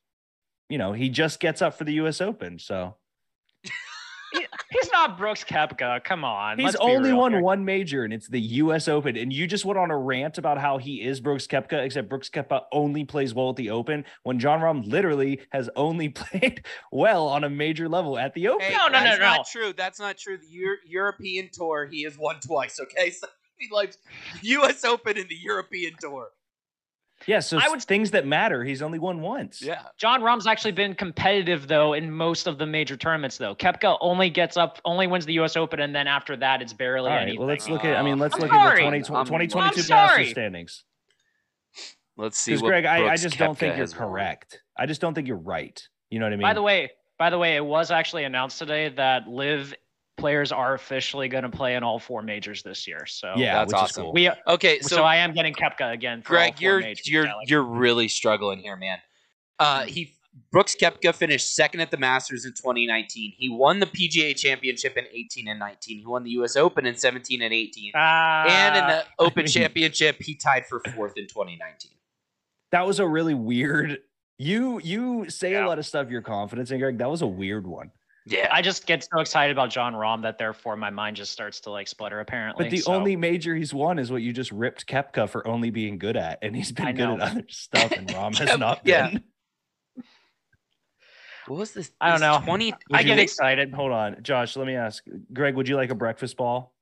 you 0.68 0.78
know, 0.78 0.92
he 0.92 1.08
just 1.08 1.40
gets 1.40 1.62
up 1.62 1.76
for 1.76 1.84
the 1.84 1.94
U.S. 1.94 2.20
Open. 2.20 2.58
So 2.58 2.86
He- 2.86 3.07
he's 4.70 4.90
not 4.92 5.16
Brooks 5.18 5.44
Koepka. 5.44 6.02
Come 6.04 6.24
on. 6.24 6.58
he's 6.58 6.74
only 6.76 7.12
won 7.12 7.32
here. 7.32 7.40
one 7.42 7.64
major, 7.64 8.04
and 8.04 8.12
it's 8.12 8.28
the 8.28 8.40
U.S. 8.40 8.88
Open. 8.88 9.16
And 9.16 9.32
you 9.32 9.46
just 9.46 9.64
went 9.64 9.78
on 9.78 9.90
a 9.90 9.96
rant 9.98 10.38
about 10.38 10.58
how 10.58 10.78
he 10.78 11.02
is 11.02 11.20
Brooks 11.20 11.46
Koepka, 11.46 11.84
except 11.84 12.08
Brooks 12.08 12.28
Koepka 12.30 12.62
only 12.72 13.04
plays 13.04 13.34
well 13.34 13.50
at 13.50 13.56
the 13.56 13.70
Open, 13.70 14.04
when 14.22 14.38
John 14.38 14.60
Rahm 14.60 14.86
literally 14.86 15.40
has 15.50 15.68
only 15.76 16.08
played 16.08 16.64
well 16.92 17.26
on 17.28 17.44
a 17.44 17.50
major 17.50 17.88
level 17.88 18.18
at 18.18 18.34
the 18.34 18.48
Open. 18.48 18.66
Hey, 18.66 18.72
No, 18.72 18.86
no, 18.88 18.98
no, 18.98 19.04
that's 19.04 19.18
no. 19.18 19.24
not 19.24 19.46
true. 19.46 19.72
That's 19.76 19.98
not 19.98 20.16
true. 20.18 20.38
The 20.38 20.46
Euro- 20.48 20.76
European 20.86 21.48
Tour, 21.52 21.86
he 21.90 22.02
has 22.04 22.16
won 22.18 22.40
twice. 22.40 22.78
Okay, 22.80 23.10
so 23.10 23.26
he 23.58 23.68
likes 23.72 23.98
U.S. 24.42 24.84
Open 24.84 25.18
and 25.18 25.28
the 25.28 25.36
European 25.36 25.92
Tour. 26.00 26.28
Yeah, 27.26 27.40
so 27.40 27.58
I 27.58 27.66
I 27.66 27.68
would- 27.68 27.82
things 27.82 28.12
that 28.12 28.26
matter, 28.26 28.62
he's 28.64 28.80
only 28.80 28.98
won 28.98 29.20
once. 29.20 29.60
Yeah, 29.60 29.82
John 29.96 30.22
Rahm's 30.22 30.46
actually 30.46 30.72
been 30.72 30.94
competitive 30.94 31.66
though 31.66 31.92
in 31.92 32.10
most 32.10 32.46
of 32.46 32.58
the 32.58 32.66
major 32.66 32.96
tournaments 32.96 33.36
though. 33.38 33.54
Koepka 33.54 33.98
only 34.00 34.30
gets 34.30 34.56
up, 34.56 34.80
only 34.84 35.06
wins 35.06 35.26
the 35.26 35.32
U.S. 35.34 35.56
Open, 35.56 35.80
and 35.80 35.94
then 35.94 36.06
after 36.06 36.36
that, 36.36 36.62
it's 36.62 36.72
barely 36.72 37.10
All 37.10 37.16
right. 37.16 37.22
anything. 37.22 37.40
Well, 37.40 37.48
let's 37.48 37.68
look 37.68 37.84
at. 37.84 37.96
I 37.96 38.02
mean, 38.02 38.18
let's 38.18 38.34
I'm 38.36 38.40
look 38.42 38.50
sorry. 38.50 38.70
at 38.70 38.74
the 38.76 38.80
20, 38.82 38.96
I'm- 39.18 39.26
2022 39.26 39.88
Masters 39.92 40.30
standings. 40.30 40.84
let's 42.16 42.38
see. 42.38 42.52
Because 42.52 42.62
what 42.62 42.68
Greg, 42.68 42.84
I, 42.84 42.96
I 42.96 43.00
Brooks 43.06 43.22
just 43.22 43.38
don't 43.38 43.58
think 43.58 43.72
you're 43.76 43.82
has 43.82 43.98
won. 43.98 44.08
correct. 44.08 44.62
I 44.76 44.86
just 44.86 45.00
don't 45.00 45.14
think 45.14 45.26
you're 45.28 45.36
right. 45.36 45.80
You 46.10 46.18
know 46.20 46.26
what 46.26 46.32
I 46.32 46.36
mean? 46.36 46.42
By 46.42 46.54
the 46.54 46.62
way, 46.62 46.90
by 47.18 47.30
the 47.30 47.38
way, 47.38 47.56
it 47.56 47.64
was 47.64 47.90
actually 47.90 48.24
announced 48.24 48.58
today 48.58 48.88
that 48.90 49.28
LIV 49.28 49.74
players 50.18 50.52
are 50.52 50.74
officially 50.74 51.28
going 51.28 51.44
to 51.44 51.48
play 51.50 51.74
in 51.76 51.82
all 51.82 51.98
four 51.98 52.22
majors 52.22 52.62
this 52.62 52.86
year. 52.86 53.06
So 53.06 53.32
yeah, 53.36 53.54
That's 53.64 53.72
awesome. 53.72 54.04
Cool. 54.04 54.12
we 54.12 54.30
Okay, 54.46 54.80
so, 54.80 54.96
so, 54.96 55.02
I 55.04 55.16
am 55.16 55.32
getting 55.32 55.54
Koepka 55.54 55.92
again. 55.92 56.22
For 56.22 56.30
Greg, 56.30 56.60
you're 56.60 56.80
majors, 56.80 57.08
you're 57.08 57.26
I 57.28 57.34
like. 57.34 57.48
you're 57.50 57.62
really 57.62 58.08
struggling 58.08 58.58
here, 58.58 58.76
man. 58.76 58.98
Uh, 59.58 59.84
he 59.84 60.14
Brooks 60.52 60.76
Koepka 60.80 61.14
finished 61.14 61.54
second 61.56 61.80
at 61.80 61.90
the 61.90 61.96
Masters 61.96 62.44
in 62.44 62.52
2019. 62.52 63.32
He 63.36 63.48
won 63.48 63.80
the 63.80 63.86
PGA 63.86 64.36
Championship 64.36 64.96
in 64.96 65.04
18 65.12 65.48
and 65.48 65.58
19. 65.58 65.98
He 65.98 66.06
won 66.06 66.22
the 66.22 66.30
U.S. 66.30 66.54
Open 66.54 66.86
in 66.86 66.94
17 66.94 67.42
and 67.42 67.52
18. 67.52 67.92
Ah, 67.96 68.44
and 68.46 68.76
in 68.76 68.86
the 68.86 69.04
Open 69.18 69.46
Championship, 69.46 70.16
he 70.20 70.36
tied 70.36 70.66
for 70.66 70.80
fourth 70.94 71.14
in 71.16 71.26
2019. 71.26 71.90
that 72.70 72.86
was 72.86 73.00
a 73.00 73.06
really 73.08 73.34
weird. 73.34 73.98
You 74.38 74.78
you 74.84 75.28
say 75.28 75.52
Yeah. 75.52 75.66
a 75.66 75.68
lot 75.68 75.80
of 75.80 75.86
stuff 75.86 76.08
you're 76.10 76.22
confident 76.22 76.70
in, 76.70 76.78
Greg. 76.78 76.98
That 76.98 77.10
was 77.10 77.22
a 77.22 77.26
weird 77.26 77.66
one. 77.66 77.90
Yeah. 78.30 78.48
I 78.52 78.62
just 78.62 78.86
get 78.86 79.02
so 79.04 79.20
excited 79.20 79.52
about 79.52 79.70
John 79.70 79.94
Rahm 79.94 80.22
that 80.22 80.38
therefore 80.38 80.76
my 80.76 80.90
mind 80.90 81.16
just 81.16 81.32
starts 81.32 81.60
to 81.60 81.70
like 81.70 81.88
splutter. 81.88 82.20
Apparently, 82.20 82.64
But 82.64 82.70
the 82.70 82.78
so- 82.78 82.92
only 82.94 83.16
major 83.16 83.54
he's 83.54 83.72
won 83.72 83.98
is 83.98 84.10
what 84.10 84.22
you 84.22 84.32
just 84.32 84.52
ripped 84.52 84.86
Koepka 84.86 85.28
for 85.28 85.46
only 85.46 85.70
being 85.70 85.98
good 85.98 86.16
at, 86.16 86.38
and 86.42 86.54
he's 86.54 86.72
been 86.72 86.94
good 86.96 87.08
at 87.08 87.20
other 87.20 87.44
stuff, 87.48 87.90
and 87.92 88.06
Rahm 88.08 88.36
has 88.38 88.58
not 88.58 88.80
yeah. 88.84 89.10
been. 89.10 89.24
what 91.46 91.58
was 91.58 91.72
this? 91.72 91.90
I 92.00 92.10
don't 92.10 92.20
know. 92.20 92.40
20 92.44 92.74
I 92.92 93.02
get 93.02 93.12
like- 93.16 93.22
excited. 93.22 93.72
Hold 93.72 93.92
on, 93.92 94.16
Josh. 94.22 94.56
Let 94.56 94.66
me 94.66 94.74
ask, 94.74 95.02
Greg. 95.32 95.54
Would 95.54 95.68
you 95.68 95.76
like 95.76 95.90
a 95.90 95.94
breakfast 95.94 96.36
ball? 96.36 96.74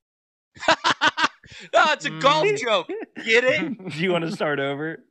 no, 0.69 1.85
it's 1.93 2.05
a 2.07 2.11
golf 2.11 2.47
Mm. 2.47 2.59
joke. 2.59 2.89
Get 3.25 3.45
it? 3.45 3.91
Do 3.93 3.99
you 3.99 4.11
want 4.11 4.25
to 4.25 4.33
start 4.33 4.59
over? 4.59 5.05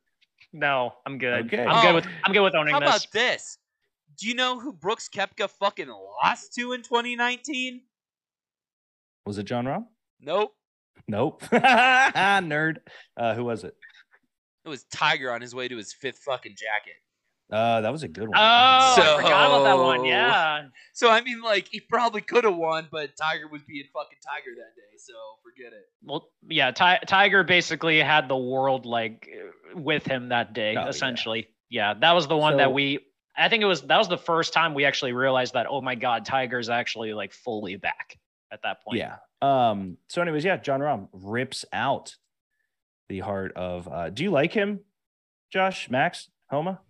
No, 0.52 0.92
I'm 1.06 1.18
good. 1.18 1.46
Okay. 1.46 1.64
I'm 1.64 1.68
Oh, 1.78 1.82
good 1.82 1.94
with 1.94 2.06
I'm 2.24 2.32
good 2.32 2.40
with 2.42 2.54
owning 2.54 2.74
How 2.74 2.80
this. 2.80 2.88
about 2.88 3.12
this? 3.12 3.58
Do 4.18 4.28
you 4.28 4.34
know 4.34 4.58
who 4.58 4.72
Brooks 4.72 5.08
Koepka 5.08 5.48
fucking 5.50 5.88
lost 5.88 6.54
to 6.54 6.72
in 6.72 6.82
2019? 6.82 7.82
Was 9.26 9.38
it 9.38 9.44
John 9.44 9.64
Rahm? 9.66 9.84
Nope. 10.20 10.52
Nope. 11.08 11.42
Ah, 11.52 12.40
nerd. 12.42 12.76
Uh, 13.16 13.34
who 13.34 13.44
was 13.44 13.64
it? 13.64 13.74
It 14.64 14.68
was 14.68 14.84
Tiger 14.84 15.32
on 15.32 15.40
his 15.40 15.54
way 15.54 15.68
to 15.68 15.76
his 15.76 15.92
fifth 15.92 16.18
fucking 16.18 16.52
jacket. 16.56 16.94
Uh, 17.52 17.80
that 17.82 17.92
was 17.92 18.02
a 18.02 18.08
good 18.08 18.28
one. 18.28 18.36
Oh, 18.36 18.40
I 18.42 18.94
So- 18.96 19.16
forgot 19.18 19.46
about 19.46 19.62
that 19.64 19.78
one. 19.78 20.04
Yeah. 20.04 20.62
So 20.94 21.08
I 21.10 21.20
mean, 21.20 21.42
like 21.42 21.68
he 21.70 21.80
probably 21.80 22.20
could 22.22 22.42
have 22.44 22.56
won, 22.56 22.88
but 22.90 23.10
Tiger 23.16 23.46
was 23.48 23.62
being 23.68 23.84
fucking 23.94 24.18
Tiger 24.26 24.50
that 24.56 24.74
day. 24.74 24.96
So 24.98 25.12
forget 25.44 25.72
it. 25.72 25.84
Well, 26.02 26.28
yeah. 26.48 26.72
Ti- 26.72 27.04
Tiger 27.06 27.44
basically 27.44 28.00
had 28.00 28.28
the 28.28 28.36
world 28.36 28.86
like 28.86 29.28
with 29.74 30.04
him 30.06 30.30
that 30.30 30.54
day. 30.54 30.70
Oh, 30.76 30.82
yeah. 30.82 30.88
essentially, 30.88 31.46
yeah. 31.68 31.94
That 31.94 32.12
was 32.12 32.26
the 32.26 32.36
one 32.36 32.54
So- 32.54 32.58
that 32.58 32.72
we. 32.72 33.00
I 33.36 33.48
think 33.48 33.62
it 33.62 33.66
was 33.66 33.82
that 33.82 33.98
was 33.98 34.08
the 34.08 34.18
first 34.18 34.52
time 34.52 34.74
we 34.74 34.84
actually 34.84 35.12
realized 35.12 35.54
that. 35.54 35.66
Oh 35.68 35.80
my 35.80 35.94
God, 35.94 36.24
Tiger's 36.24 36.68
actually 36.68 37.12
like 37.12 37.32
fully 37.32 37.76
back 37.76 38.18
at 38.50 38.62
that 38.62 38.82
point. 38.82 38.98
Yeah. 38.98 39.16
Um. 39.42 39.98
So, 40.08 40.22
anyways, 40.22 40.44
yeah, 40.44 40.56
John 40.56 40.80
Rahm 40.80 41.08
rips 41.12 41.64
out 41.72 42.16
the 43.08 43.20
heart 43.20 43.52
of. 43.56 43.88
Uh, 43.88 44.10
do 44.10 44.22
you 44.22 44.30
like 44.30 44.52
him, 44.52 44.80
Josh? 45.52 45.90
Max? 45.90 46.28
Homa? 46.50 46.80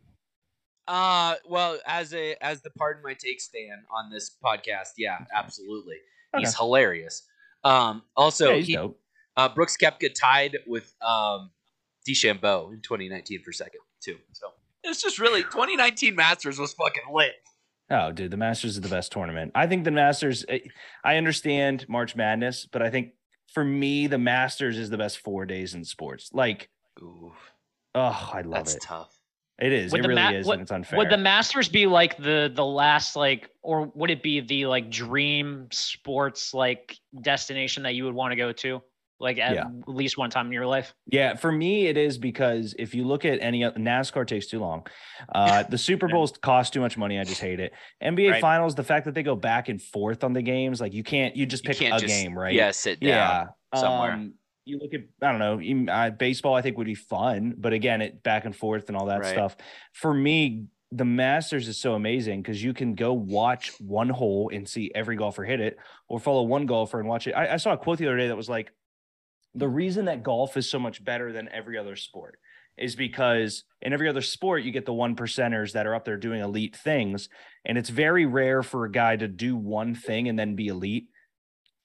Uh, 0.86 1.34
well, 1.48 1.78
as 1.86 2.14
a 2.14 2.36
as 2.40 2.62
the 2.62 2.70
pardon 2.70 3.02
my 3.02 3.14
take 3.14 3.40
stand 3.40 3.82
on 3.90 4.10
this 4.10 4.36
podcast, 4.44 4.90
yeah, 4.96 5.18
absolutely, 5.34 5.96
he's 6.36 6.56
hilarious. 6.56 7.26
Um, 7.64 8.02
also, 8.16 8.50
yeah, 8.50 8.56
he's 8.56 8.66
he, 8.66 8.74
dope. 8.74 9.00
uh, 9.36 9.48
Brooks 9.48 9.76
Koepka 9.76 10.14
tied 10.14 10.58
with 10.66 10.94
um 11.02 11.50
DeChambeau 12.08 12.72
in 12.72 12.80
2019 12.82 13.42
for 13.42 13.52
second 13.52 13.80
too. 14.00 14.16
So 14.32 14.52
it's 14.86 15.02
just 15.02 15.18
really 15.18 15.42
2019 15.42 16.14
Masters 16.14 16.58
was 16.58 16.72
fucking 16.74 17.02
lit. 17.12 17.34
Oh, 17.90 18.10
dude, 18.10 18.30
the 18.30 18.36
Masters 18.36 18.72
is 18.76 18.80
the 18.80 18.88
best 18.88 19.12
tournament. 19.12 19.52
I 19.54 19.66
think 19.66 19.84
the 19.84 19.90
Masters. 19.92 20.44
I 21.04 21.16
understand 21.16 21.88
March 21.88 22.16
Madness, 22.16 22.66
but 22.66 22.82
I 22.82 22.90
think 22.90 23.12
for 23.52 23.64
me, 23.64 24.06
the 24.08 24.18
Masters 24.18 24.76
is 24.78 24.90
the 24.90 24.98
best 24.98 25.18
four 25.18 25.46
days 25.46 25.74
in 25.74 25.84
sports. 25.84 26.30
Like, 26.32 26.68
Ooh, 27.00 27.32
oh, 27.94 28.30
I 28.34 28.40
love 28.42 28.52
that's 28.54 28.74
it. 28.74 28.82
tough. 28.82 29.12
It 29.58 29.72
is. 29.72 29.92
Would 29.92 30.04
it 30.04 30.08
really 30.08 30.20
ma- 30.20 30.30
is, 30.30 30.46
would- 30.46 30.54
and 30.54 30.62
it's 30.62 30.72
unfair. 30.72 30.98
Would 30.98 31.10
the 31.10 31.16
Masters 31.16 31.68
be 31.68 31.86
like 31.86 32.16
the 32.18 32.50
the 32.52 32.64
last 32.64 33.14
like, 33.16 33.50
or 33.62 33.90
would 33.94 34.10
it 34.10 34.22
be 34.22 34.40
the 34.40 34.66
like 34.66 34.90
dream 34.90 35.68
sports 35.70 36.52
like 36.52 36.96
destination 37.22 37.84
that 37.84 37.94
you 37.94 38.04
would 38.04 38.14
want 38.14 38.32
to 38.32 38.36
go 38.36 38.52
to, 38.52 38.82
like 39.18 39.38
at 39.38 39.54
Yeah. 39.54 39.64
least 39.86 40.18
one 40.18 40.30
time 40.30 40.46
in 40.46 40.52
your 40.52 40.66
life? 40.66 40.94
Yeah, 41.06 41.34
for 41.36 41.50
me 41.50 41.86
it 41.86 41.96
is 41.96 42.18
because 42.18 42.74
if 42.78 42.94
you 42.94 43.04
look 43.04 43.24
at 43.24 43.40
any 43.40 43.60
NASCAR 43.62 44.26
takes 44.26 44.46
too 44.46 44.58
long. 44.58 44.86
Uh, 45.34 45.62
the 45.64 45.78
Super 45.88 46.08
Bowls 46.08 46.32
cost 46.42 46.72
too 46.72 46.80
much 46.80 46.98
money. 46.98 47.18
I 47.18 47.24
just 47.24 47.40
hate 47.40 47.60
it. 47.60 47.72
NBA 48.02 48.30
Right. 48.32 48.40
Finals, 48.40 48.74
the 48.74 48.84
fact 48.84 49.06
that 49.06 49.14
they 49.14 49.22
go 49.22 49.36
back 49.36 49.68
and 49.68 49.80
forth 49.80 50.22
on 50.24 50.32
the 50.32 50.42
games, 50.42 50.80
like 50.80 50.92
you 50.92 51.02
can't, 51.02 51.34
you 51.36 51.46
just 51.46 51.64
pick 51.64 51.78
can't 51.78 51.94
a 51.96 52.00
just 52.06 52.22
game, 52.22 52.38
right? 52.38 52.54
Yeah, 52.54 52.70
sit 52.72 53.00
down. 53.00 53.08
yeah. 53.08 53.46
somewhere. 53.78 54.12
Um, 54.12 54.34
you 54.64 54.78
look 54.80 54.92
at 54.94 55.00
I 55.22 55.32
don't 55.32 55.86
know 55.86 55.92
uh, 55.92 56.10
baseball. 56.10 56.54
I 56.54 56.60
think 56.62 56.76
would 56.76 56.86
be 56.86 56.94
fun, 56.96 57.54
but 57.56 57.72
again, 57.72 58.02
it 58.02 58.22
back 58.22 58.44
and 58.44 58.54
forth 58.54 58.88
and 58.88 58.96
all 58.96 59.06
that 59.06 59.20
Right. 59.20 59.32
stuff. 59.32 59.56
For 59.92 60.12
me, 60.12 60.64
the 60.92 61.04
Masters 61.04 61.68
is 61.68 61.78
so 61.78 61.94
amazing 61.94 62.42
because 62.42 62.62
you 62.62 62.74
can 62.74 62.94
go 62.94 63.12
watch 63.12 63.72
one 63.80 64.08
hole 64.08 64.50
and 64.52 64.68
see 64.68 64.90
every 64.94 65.16
golfer 65.16 65.44
hit 65.44 65.60
it, 65.60 65.78
or 66.08 66.18
follow 66.18 66.42
one 66.42 66.66
golfer 66.66 66.98
and 67.00 67.08
watch 67.08 67.26
it. 67.28 67.32
I, 67.32 67.54
I 67.54 67.56
saw 67.58 67.72
a 67.72 67.76
quote 67.78 67.98
the 67.98 68.06
other 68.08 68.16
day 68.16 68.26
that 68.28 68.36
was 68.36 68.48
like, 68.48 68.72
the 69.56 69.68
reason 69.68 70.04
that 70.04 70.22
golf 70.22 70.56
is 70.56 70.70
so 70.70 70.78
much 70.78 71.02
better 71.04 71.32
than 71.32 71.48
every 71.52 71.78
other 71.78 71.96
sport 71.96 72.38
is 72.76 72.94
because 72.94 73.64
in 73.80 73.92
every 73.92 74.08
other 74.08 74.20
sport 74.20 74.62
you 74.62 74.70
get 74.70 74.84
the 74.84 74.92
one 74.92 75.16
percenters 75.16 75.72
that 75.72 75.86
are 75.86 75.94
up 75.94 76.04
there 76.04 76.16
doing 76.16 76.40
elite 76.40 76.76
things 76.76 77.28
and 77.64 77.78
it's 77.78 77.88
very 77.88 78.26
rare 78.26 78.62
for 78.62 78.84
a 78.84 78.90
guy 78.90 79.16
to 79.16 79.26
do 79.26 79.56
one 79.56 79.94
thing 79.94 80.28
and 80.28 80.38
then 80.38 80.54
be 80.54 80.68
elite 80.68 81.08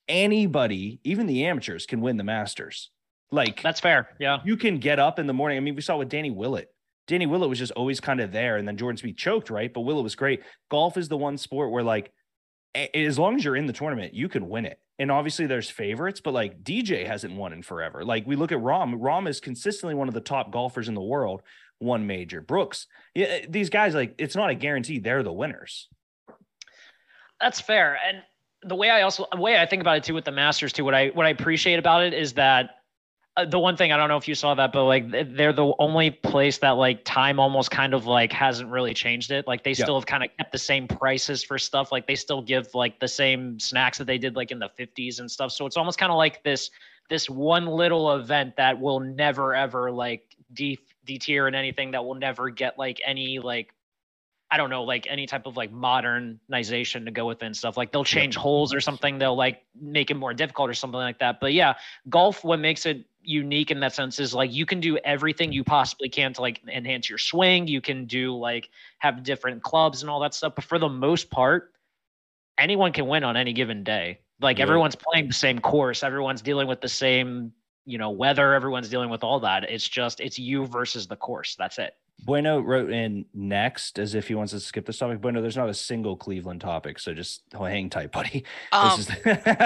anybody 0.07 0.99
even 1.03 1.27
the 1.27 1.45
amateurs 1.45 1.85
can 1.85 2.01
win 2.01 2.17
the 2.17 2.23
masters 2.23 2.89
like 3.33 3.61
That's 3.61 3.79
fair. 3.79 4.09
Yeah. 4.19 4.39
you 4.43 4.57
can 4.57 4.77
get 4.77 4.99
up 4.99 5.17
in 5.17 5.27
the 5.27 5.33
morning 5.33 5.57
i 5.57 5.61
mean 5.61 5.75
we 5.75 5.81
saw 5.81 5.95
with 5.97 6.09
danny 6.09 6.31
willett 6.31 6.73
danny 7.07 7.25
willett 7.25 7.49
was 7.49 7.59
just 7.59 7.71
always 7.71 8.01
kind 8.01 8.19
of 8.19 8.33
there 8.33 8.57
and 8.57 8.67
then 8.67 8.75
jordan 8.75 8.97
spieth 9.01 9.15
choked 9.15 9.49
right 9.49 9.73
but 9.73 9.81
willett 9.81 10.03
was 10.03 10.15
great 10.15 10.41
golf 10.69 10.97
is 10.97 11.07
the 11.07 11.17
one 11.17 11.37
sport 11.37 11.71
where 11.71 11.83
like 11.83 12.11
as 12.93 13.19
long 13.19 13.35
as 13.35 13.43
you're 13.43 13.55
in 13.55 13.65
the 13.65 13.73
tournament, 13.73 14.13
you 14.13 14.29
can 14.29 14.47
win 14.47 14.65
it. 14.65 14.79
And 15.01 15.09
obviously 15.09 15.47
there's 15.47 15.67
favorites, 15.67 16.21
but 16.21 16.31
like 16.31 16.63
DJ 16.63 17.07
hasn't 17.07 17.35
won 17.35 17.53
in 17.53 17.63
forever. 17.63 18.05
Like 18.05 18.27
we 18.27 18.35
look 18.35 18.51
at 18.51 18.59
Rahm, 18.59 18.99
Rahm 18.99 19.27
is 19.27 19.39
consistently 19.39 19.95
one 19.95 20.07
of 20.07 20.13
the 20.13 20.21
top 20.21 20.51
golfers 20.51 20.87
in 20.87 20.93
the 20.93 21.01
world, 21.01 21.41
one 21.79 22.05
major. 22.05 22.39
Brooks, 22.39 22.85
yeah, 23.15 23.25
eh, 23.25 23.45
these 23.49 23.71
guys 23.71 23.95
like 23.95 24.13
it's 24.19 24.35
not 24.35 24.51
a 24.51 24.53
guarantee 24.53 24.99
they're 24.99 25.23
the 25.23 25.33
winners. 25.33 25.87
That's 27.39 27.59
fair. 27.59 27.97
And 28.07 28.21
the 28.61 28.75
way 28.75 28.91
I 28.91 29.01
also 29.01 29.25
the 29.31 29.41
way 29.41 29.57
I 29.57 29.65
think 29.65 29.81
about 29.81 29.97
it 29.97 30.03
too 30.03 30.13
with 30.13 30.23
the 30.23 30.31
Masters 30.31 30.71
too, 30.71 30.85
what 30.85 30.93
I 30.93 31.07
what 31.07 31.25
I 31.25 31.29
appreciate 31.29 31.79
about 31.79 32.03
it 32.03 32.13
is 32.13 32.33
that 32.33 32.80
uh, 33.37 33.45
the 33.45 33.59
one 33.59 33.77
thing 33.77 33.91
I 33.93 33.97
don't 33.97 34.09
know 34.09 34.17
if 34.17 34.27
you 34.27 34.35
saw 34.35 34.53
that, 34.55 34.73
but 34.73 34.83
like 34.85 35.09
they're 35.09 35.53
the 35.53 35.73
only 35.79 36.11
place 36.11 36.57
that 36.59 36.71
like 36.71 37.05
time 37.05 37.39
almost 37.39 37.71
kind 37.71 37.93
of 37.93 38.05
like 38.05 38.33
hasn't 38.33 38.69
really 38.69 38.93
changed 38.93 39.31
it. 39.31 39.47
Like 39.47 39.63
they 39.63 39.71
Yeah. 39.71 39.83
still 39.85 39.95
have 39.97 40.05
kind 40.05 40.23
of 40.23 40.29
kept 40.37 40.51
the 40.51 40.57
same 40.57 40.87
prices 40.87 41.41
for 41.43 41.57
stuff. 41.57 41.91
Like 41.93 42.07
they 42.07 42.15
still 42.15 42.41
give 42.41 42.73
like 42.75 42.99
the 42.99 43.07
same 43.07 43.57
snacks 43.59 43.97
that 43.99 44.05
they 44.05 44.17
did 44.17 44.35
like 44.35 44.51
in 44.51 44.59
the 44.59 44.69
50s 44.77 45.19
and 45.19 45.31
stuff. 45.31 45.53
So 45.53 45.65
it's 45.65 45.77
almost 45.77 45.97
kind 45.97 46.11
of 46.11 46.17
like 46.17 46.43
this 46.43 46.71
this 47.09 47.29
one 47.29 47.67
little 47.67 48.13
event 48.15 48.55
that 48.57 48.79
will 48.79 48.99
never 48.99 49.55
ever 49.55 49.91
like 49.91 50.35
de- 50.53 50.79
detier 51.05 51.47
in 51.47 51.55
anything 51.55 51.91
that 51.91 52.03
will 52.03 52.15
never 52.15 52.49
get 52.49 52.77
like 52.77 52.99
any 53.05 53.39
like 53.39 53.73
I 54.53 54.57
don't 54.57 54.69
know, 54.69 54.83
like 54.83 55.07
any 55.09 55.25
type 55.25 55.45
of 55.45 55.55
like 55.55 55.71
modernization 55.71 57.05
to 57.05 57.11
go 57.11 57.25
with 57.25 57.41
and 57.41 57.55
stuff. 57.55 57.77
Like 57.77 57.93
they'll 57.93 58.03
change 58.03 58.35
holes 58.35 58.73
or 58.73 58.81
something. 58.81 59.17
They'll 59.17 59.37
like 59.37 59.63
make 59.79 60.11
it 60.11 60.15
more 60.15 60.33
difficult 60.33 60.69
or 60.69 60.73
something 60.73 60.99
like 60.99 61.19
that. 61.19 61.39
But 61.39 61.53
yeah, 61.53 61.75
golf, 62.09 62.43
what 62.43 62.59
makes 62.59 62.85
it 62.85 63.05
unique 63.23 63.71
in 63.71 63.79
that 63.81 63.93
sense 63.93 64.19
is 64.19 64.33
like 64.33 64.51
you 64.51 64.65
can 64.65 64.79
do 64.79 64.97
everything 64.99 65.51
you 65.51 65.63
possibly 65.63 66.09
can 66.09 66.33
to 66.33 66.41
like 66.41 66.61
enhance 66.67 67.09
your 67.09 67.17
swing. 67.19 67.67
You 67.67 67.81
can 67.81 68.05
do 68.05 68.35
like 68.35 68.69
have 68.99 69.23
different 69.23 69.61
clubs 69.63 70.01
and 70.01 70.09
all 70.09 70.19
that 70.21 70.33
stuff. 70.33 70.55
But 70.55 70.63
for 70.65 70.79
the 70.79 70.89
most 70.89 71.29
part, 71.29 71.73
anyone 72.57 72.91
can 72.91 73.07
win 73.07 73.23
on 73.23 73.37
any 73.37 73.53
given 73.53 73.83
day. 73.83 74.19
Like 74.39 74.57
Yeah. 74.57 74.63
everyone's 74.63 74.95
playing 74.95 75.27
the 75.27 75.33
same 75.33 75.59
course. 75.59 76.03
Everyone's 76.03 76.41
dealing 76.41 76.67
with 76.67 76.81
the 76.81 76.89
same, 76.89 77.51
you 77.85 77.97
know, 77.97 78.09
weather. 78.09 78.53
Everyone's 78.53 78.89
dealing 78.89 79.09
with 79.09 79.23
all 79.23 79.39
that. 79.41 79.69
It's 79.69 79.87
just 79.87 80.19
it's 80.19 80.39
you 80.39 80.65
versus 80.65 81.07
the 81.07 81.15
course. 81.15 81.55
That's 81.55 81.77
it. 81.77 81.95
Bueno 82.23 82.59
wrote 82.59 82.91
in 82.91 83.25
next 83.33 83.97
as 83.97 84.13
if 84.13 84.27
he 84.27 84.35
wants 84.35 84.51
to 84.53 84.59
skip 84.59 84.85
this 84.85 84.97
topic. 84.99 85.21
Bueno, 85.21 85.41
there's 85.41 85.57
not 85.57 85.69
a 85.69 85.73
single 85.73 86.15
Cleveland 86.15 86.61
topic, 86.61 86.99
so 86.99 87.13
just 87.15 87.41
hang 87.51 87.89
tight, 87.89 88.11
buddy. 88.11 88.43
Um, 88.71 88.97
This 88.97 89.09
is- 89.09 89.15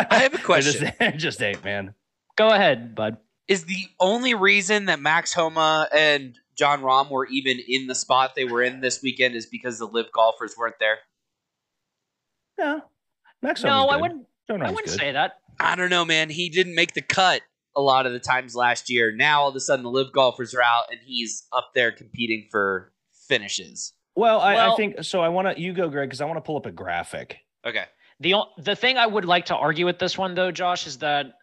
I 0.10 0.20
have 0.20 0.34
a 0.34 0.38
question. 0.38 0.74
Just, 0.82 1.00
there 1.00 1.12
just 1.12 1.42
ain't, 1.42 1.64
man. 1.66 1.94
Go 2.38 2.50
ahead, 2.50 2.96
bud. 2.96 3.18
Is 3.48 3.66
the 3.66 3.86
only 4.00 4.34
reason 4.34 4.86
that 4.86 5.00
Max 5.00 5.34
Homa 5.34 5.88
and 5.96 6.36
John 6.58 6.82
Rahm 6.82 7.12
were 7.12 7.28
even 7.28 7.60
in 7.68 7.88
the 7.88 7.96
spot 7.96 8.34
they 8.36 8.46
were 8.46 8.64
in 8.64 8.82
this 8.82 9.02
weekend 9.04 9.36
is 9.36 9.46
because 9.46 9.78
the 9.78 9.86
LIV 9.86 10.12
golfers 10.12 10.56
weren't 10.58 10.80
there? 10.80 10.98
No, 12.58 12.82
Max 13.42 13.64
No, 13.64 13.70
Homa's 13.72 13.94
I 13.94 14.02
wouldn't. 14.02 14.26
John 14.50 14.62
I 14.62 14.70
wouldn't 14.72 14.88
good. 14.88 15.00
say 15.00 15.12
that. 15.12 15.34
I 15.60 15.76
don't 15.76 15.90
know, 15.90 16.06
man. 16.06 16.30
He 16.30 16.50
didn't 16.50 16.76
make 16.76 16.94
the 16.94 17.02
cut 17.02 17.42
a 17.76 17.82
lot 17.82 18.06
of 18.06 18.14
the 18.14 18.20
times 18.20 18.56
last 18.56 18.90
year. 18.90 19.12
Now 19.16 19.42
all 19.42 19.50
of 19.50 19.56
a 19.56 19.60
sudden 19.60 19.84
the 19.84 19.92
LIV 19.92 20.12
golfers 20.14 20.54
are 20.54 20.62
out 20.62 20.86
and 20.92 21.00
he's 21.04 21.46
up 21.52 21.72
there 21.76 21.92
competing 21.92 22.48
for 22.50 22.94
finishes. 23.28 23.94
Well, 24.16 24.40
I, 24.40 24.72
I 24.72 24.76
think 24.76 25.04
so. 25.04 25.22
I 25.22 25.30
want 25.30 25.56
to 25.56 25.62
you 25.62 25.74
go, 25.74 25.90
Greg, 25.90 26.08
because 26.10 26.22
I 26.22 26.26
want 26.26 26.38
to 26.38 26.42
pull 26.42 26.56
up 26.58 26.66
a 26.66 26.72
graphic. 26.72 27.38
Okay. 27.66 27.84
The 28.22 28.36
o- 28.36 28.50
the 28.58 28.76
thing 28.76 28.98
I 28.98 29.06
would 29.06 29.26
like 29.26 29.46
to 29.48 29.56
argue 29.56 29.86
with 29.86 30.00
this 30.00 30.18
one 30.18 30.36
though, 30.36 30.52
Josh, 30.52 30.88
is 30.88 31.00
that 31.00 31.34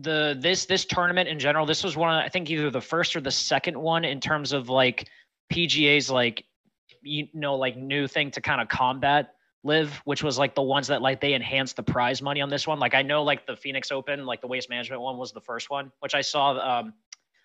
the 0.00 0.36
this 0.38 0.66
this 0.66 0.84
tournament 0.84 1.28
in 1.28 1.38
general, 1.38 1.66
this 1.66 1.84
was 1.84 1.96
one 1.96 2.14
of, 2.14 2.24
I 2.24 2.28
think 2.28 2.50
either 2.50 2.70
the 2.70 2.80
first 2.80 3.14
or 3.16 3.20
the 3.20 3.30
second 3.30 3.80
one 3.80 4.04
in 4.04 4.20
terms 4.20 4.52
of 4.52 4.68
like 4.68 5.08
PGA's 5.52 6.10
like 6.10 6.44
you 7.02 7.28
know 7.34 7.56
like 7.56 7.76
new 7.76 8.06
thing 8.06 8.30
to 8.32 8.40
kind 8.40 8.60
of 8.60 8.68
combat 8.68 9.34
LIV, 9.64 10.02
which 10.04 10.22
was 10.22 10.38
like 10.38 10.54
the 10.54 10.62
ones 10.62 10.88
that 10.88 11.02
like 11.02 11.20
they 11.20 11.34
enhanced 11.34 11.76
the 11.76 11.82
prize 11.82 12.22
money 12.22 12.40
on 12.40 12.48
this 12.48 12.66
one. 12.66 12.78
Like 12.78 12.94
I 12.94 13.02
know 13.02 13.22
like 13.22 13.46
the 13.46 13.56
Phoenix 13.56 13.90
Open, 13.90 14.26
like 14.26 14.40
the 14.40 14.48
waste 14.48 14.70
management 14.70 15.02
one 15.02 15.18
was 15.18 15.32
the 15.32 15.40
first 15.40 15.70
one, 15.70 15.92
which 16.00 16.14
I 16.14 16.20
saw 16.20 16.50
um 16.58 16.94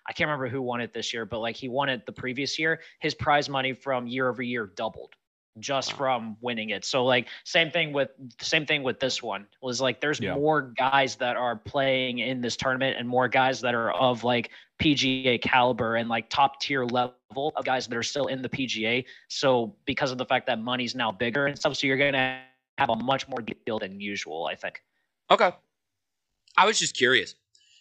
I 0.08 0.14
can't 0.14 0.28
remember 0.28 0.48
who 0.48 0.62
won 0.62 0.80
it 0.80 0.94
this 0.94 1.14
year, 1.14 1.26
but 1.26 1.40
like 1.40 1.56
he 1.56 1.68
won 1.68 1.90
it 1.90 2.06
the 2.06 2.14
previous 2.14 2.58
year. 2.58 2.80
His 3.00 3.14
prize 3.14 3.50
money 3.50 3.74
from 3.74 4.08
year 4.08 4.30
over 4.30 4.42
year 4.42 4.72
doubled 4.76 5.14
just 5.60 5.94
Wow. 5.94 5.98
from 5.98 6.38
winning 6.42 6.70
it. 6.70 6.86
So 6.86 7.06
like 7.06 7.28
same 7.44 7.72
thing 7.72 7.94
with 7.94 8.10
same 8.42 8.66
thing 8.66 8.84
with 8.84 9.00
this 9.00 9.22
one 9.24 9.48
was 9.62 9.82
like 9.82 10.02
there's 10.02 10.20
Yeah. 10.20 10.36
more 10.36 10.62
guys 10.78 11.16
that 11.18 11.38
are 11.38 11.56
playing 11.56 12.20
in 12.20 12.42
this 12.42 12.56
tournament 12.56 12.98
and 12.98 13.08
more 13.08 13.28
guys 13.28 13.62
that 13.62 13.76
are 13.76 13.92
of 13.92 14.24
like 14.24 14.52
PGA 14.80 15.42
caliber 15.42 15.96
and 15.96 16.08
like 16.10 16.30
top 16.30 16.60
tier 16.62 16.86
level 16.86 17.52
of 17.56 17.66
guys 17.66 17.88
that 17.88 17.98
are 17.98 18.04
still 18.04 18.28
in 18.28 18.42
the 18.42 18.50
PGA. 18.50 19.06
So 19.28 19.76
because 19.86 20.12
of 20.12 20.18
the 20.18 20.26
fact 20.26 20.46
that 20.48 20.60
money's 20.60 20.96
now 20.96 21.12
bigger 21.12 21.48
and 21.48 21.58
stuff, 21.58 21.76
so 21.78 21.88
you're 21.88 21.98
gonna 21.98 22.42
have 22.78 22.90
a 22.90 22.96
much 22.96 23.28
more 23.28 23.40
deal 23.66 23.80
than 23.80 24.00
usual, 24.00 24.46
I 24.46 24.56
think. 24.56 24.82
Okay. 25.32 25.52
I 26.58 26.66
was 26.66 26.80
just 26.80 26.96
curious 26.96 27.36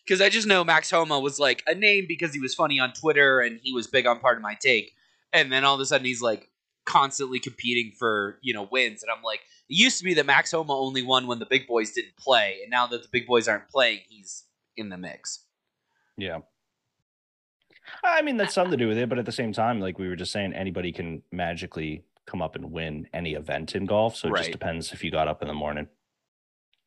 because 0.05 0.21
I 0.21 0.29
just 0.29 0.47
know 0.47 0.65
Max 0.65 0.91
Homa 0.91 1.19
was 1.19 1.39
like 1.39 1.63
a 1.67 1.75
name 1.75 2.07
because 2.09 2.33
he 2.33 2.41
was 2.41 2.55
funny 2.55 2.79
on 2.81 2.93
Twitter 2.93 3.41
and 3.41 3.61
he 3.63 3.73
was 3.73 3.87
big 3.87 4.07
on 4.07 4.21
part 4.21 4.37
of 4.37 4.43
my 4.43 4.55
take, 4.55 4.95
and 5.33 5.51
then 5.53 5.65
all 5.65 5.75
of 5.75 5.81
a 5.81 5.87
sudden 5.87 6.05
he's 6.07 6.23
like 6.23 6.49
constantly 6.87 7.39
competing 7.39 7.93
for 7.99 8.39
you 8.43 8.55
know 8.55 8.67
wins, 8.71 9.03
and 9.03 9.11
I'm 9.15 9.23
like, 9.23 9.41
it 9.69 9.77
used 9.77 9.99
to 9.99 10.05
be 10.05 10.15
that 10.15 10.27
Max 10.27 10.53
Homa 10.53 10.73
only 10.73 11.03
won 11.03 11.27
when 11.27 11.39
the 11.39 11.47
big 11.47 11.67
boys 11.67 11.93
didn't 11.93 12.17
play, 12.17 12.61
and 12.63 12.71
now 12.71 12.87
that 12.87 13.03
the 13.03 13.09
big 13.11 13.27
boys 13.27 13.47
aren't 13.49 13.69
playing, 13.69 14.01
he's 14.09 14.45
in 14.77 14.89
the 14.89 14.97
mix. 14.97 15.45
Yeah. 16.17 16.39
I 18.03 18.23
mean, 18.23 18.37
that's 18.37 18.55
something 18.55 18.73
to 18.73 18.77
do 18.77 18.89
with 18.89 18.99
it, 18.99 19.09
but 19.09 19.19
at 19.19 19.27
the 19.27 19.33
same 19.33 19.53
time, 19.53 19.81
like 19.81 19.99
we 19.99 20.09
were 20.09 20.17
just 20.17 20.33
saying, 20.33 20.53
anybody 20.55 20.93
can 20.93 21.23
magically 21.31 22.05
come 22.27 22.43
up 22.43 22.57
and 22.57 22.73
win 22.73 23.07
any 23.13 23.35
event 23.35 23.75
in 23.77 23.87
golf. 23.87 24.17
So 24.17 24.29
it 24.29 24.33
Right. 24.33 24.39
just 24.41 24.53
depends 24.53 24.93
if 24.93 25.05
you 25.05 25.11
got 25.11 25.29
up 25.29 25.41
in 25.43 25.49
the 25.49 25.55
morning. 25.55 25.87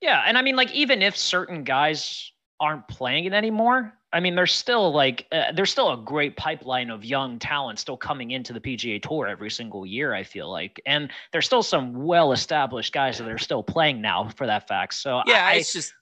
Yeah, 0.02 0.22
and 0.26 0.38
I 0.38 0.41
mean, 0.41 0.56
like, 0.56 0.72
even 0.74 1.02
if 1.02 1.16
certain 1.18 1.64
guys 1.64 2.32
aren't 2.60 2.88
playing 2.88 3.26
it 3.26 3.34
anymore, 3.34 3.93
I 4.12 4.20
mean, 4.20 4.36
there's 4.36 4.53
still 4.53 4.91
like 4.91 5.28
uh, 5.32 5.51
there's 5.53 5.72
still 5.72 5.93
a 5.93 5.97
great 5.97 6.36
pipeline 6.36 6.89
of 6.89 7.05
young 7.05 7.38
talent 7.38 7.78
still 7.78 7.97
coming 7.97 8.32
into 8.32 8.53
the 8.53 8.60
PGA 8.60 9.01
Tour 9.01 9.28
every 9.28 9.51
single 9.51 9.86
year. 9.86 10.14
I 10.14 10.24
feel 10.24 10.49
like, 10.49 10.82
and 10.86 11.12
there's 11.32 11.45
still 11.45 11.62
some 11.62 11.93
well-established 12.05 12.91
guys 12.91 13.20
that 13.20 13.28
are 13.28 13.38
still 13.38 13.62
playing 13.62 14.01
now 14.01 14.30
for 14.30 14.47
that 14.47 14.68
fact. 14.68 14.95
So 14.95 15.22
Yeah, 15.26 15.45
I, 15.45 15.55
it's 15.55 15.74
just. 15.74 15.93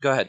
Go 0.00 0.12
ahead. 0.12 0.28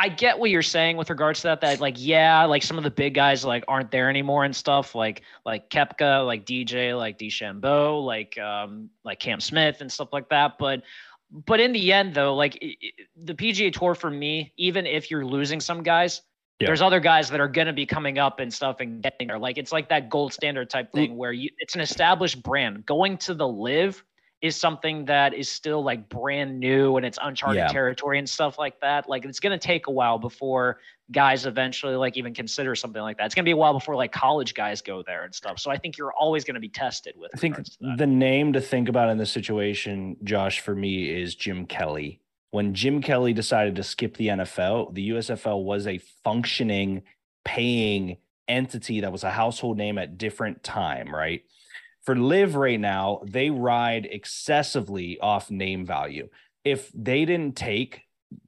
I 0.00 0.08
get 0.08 0.38
what 0.38 0.50
you're 0.50 0.62
saying 0.62 0.96
with 0.96 1.10
regards 1.10 1.40
to 1.40 1.48
that. 1.48 1.60
That 1.60 1.80
like, 1.80 1.96
yeah, 1.98 2.44
like 2.44 2.62
some 2.62 2.78
of 2.78 2.84
the 2.84 2.90
big 2.90 3.14
guys 3.14 3.44
like 3.44 3.64
aren't 3.66 3.90
there 3.90 4.08
anymore 4.08 4.44
and 4.44 4.54
stuff. 4.54 4.94
Like 4.94 5.22
like 5.44 5.70
Koepka, 5.70 6.24
like 6.24 6.46
DJ, 6.46 6.96
like 6.96 7.18
DeChambeau, 7.18 8.04
like 8.04 8.38
um 8.38 8.90
like 9.04 9.18
Cam 9.18 9.40
Smith 9.40 9.80
and 9.80 9.90
stuff 9.90 10.08
like 10.12 10.28
that. 10.30 10.56
But 10.58 10.82
but 11.30 11.60
in 11.60 11.72
the 11.72 11.92
end, 11.92 12.14
though, 12.14 12.34
like 12.34 12.58
i- 12.62 12.76
i- 12.82 12.90
the 13.16 13.34
PGA 13.34 13.72
Tour 13.72 13.94
for 13.94 14.10
me, 14.10 14.52
even 14.56 14.86
if 14.86 15.10
you're 15.10 15.24
losing 15.26 15.60
some 15.60 15.82
guys. 15.82 16.22
Yeah. 16.60 16.66
There's 16.66 16.82
other 16.82 16.98
guys 16.98 17.30
that 17.30 17.38
are 17.38 17.46
going 17.46 17.68
to 17.68 17.72
be 17.72 17.86
coming 17.86 18.18
up 18.18 18.40
and 18.40 18.52
stuff 18.52 18.80
and 18.80 19.00
getting 19.00 19.28
there. 19.28 19.38
Like 19.38 19.58
it's 19.58 19.70
like 19.70 19.88
that 19.90 20.08
gold 20.10 20.32
standard 20.32 20.68
type 20.68 20.90
thing 20.90 21.16
where 21.16 21.30
you 21.30 21.50
it's 21.58 21.76
an 21.76 21.80
established 21.80 22.42
brand. 22.42 22.84
Going 22.84 23.16
to 23.18 23.34
the 23.34 23.46
LIV 23.46 24.02
is 24.40 24.54
something 24.54 25.04
that 25.06 25.34
is 25.34 25.48
still 25.48 25.82
like 25.82 26.08
brand 26.08 26.60
new 26.60 26.96
and 26.96 27.04
it's 27.04 27.18
uncharted 27.20 27.56
Yeah. 27.58 27.68
territory 27.68 28.18
and 28.18 28.28
stuff 28.28 28.56
like 28.58 28.80
that. 28.80 29.08
Like 29.08 29.24
it's 29.24 29.40
going 29.40 29.58
to 29.58 29.64
take 29.64 29.88
a 29.88 29.90
while 29.90 30.18
before 30.18 30.78
guys 31.10 31.44
eventually 31.46 31.96
like 31.96 32.16
even 32.16 32.34
consider 32.34 32.76
something 32.76 33.02
like 33.02 33.16
that. 33.18 33.26
It's 33.26 33.34
going 33.34 33.44
to 33.44 33.48
be 33.48 33.52
a 33.52 33.56
while 33.56 33.72
before 33.72 33.96
like 33.96 34.12
college 34.12 34.54
guys 34.54 34.80
go 34.80 35.02
there 35.04 35.24
and 35.24 35.34
stuff. 35.34 35.58
So 35.58 35.70
I 35.70 35.76
think 35.76 35.98
you're 35.98 36.12
always 36.12 36.44
going 36.44 36.54
to 36.54 36.60
be 36.60 36.68
tested 36.68 37.14
with. 37.16 37.32
I 37.34 37.38
think 37.38 37.54
regards 37.54 37.76
to 37.78 37.86
that. 37.86 37.98
the 37.98 38.06
name 38.06 38.52
to 38.52 38.60
think 38.60 38.88
about 38.88 39.08
in 39.10 39.18
this 39.18 39.32
situation, 39.32 40.16
Josh, 40.22 40.60
for 40.60 40.74
me 40.74 41.08
is 41.10 41.34
Jim 41.34 41.66
Kelly. 41.66 42.20
When 42.50 42.74
Jim 42.74 43.02
Kelly 43.02 43.32
decided 43.32 43.74
to 43.76 43.82
skip 43.82 44.16
the 44.16 44.28
NFL, 44.28 44.94
the 44.94 45.10
USFL 45.10 45.64
was 45.64 45.86
a 45.86 45.98
functioning, 46.22 47.02
paying 47.44 48.18
entity 48.46 49.00
that 49.00 49.12
was 49.12 49.24
a 49.24 49.30
household 49.30 49.76
name 49.76 49.98
at 49.98 50.16
different 50.16 50.62
time, 50.62 51.12
right? 51.14 51.42
For 52.04 52.16
LIV 52.16 52.54
right 52.54 52.80
now, 52.80 53.20
they 53.24 53.50
ride 53.50 54.08
excessively 54.10 55.18
off 55.20 55.50
name 55.50 55.84
value. 55.84 56.28
If 56.64 56.90
they 56.94 57.24
didn't 57.24 57.56
take 57.56 58.02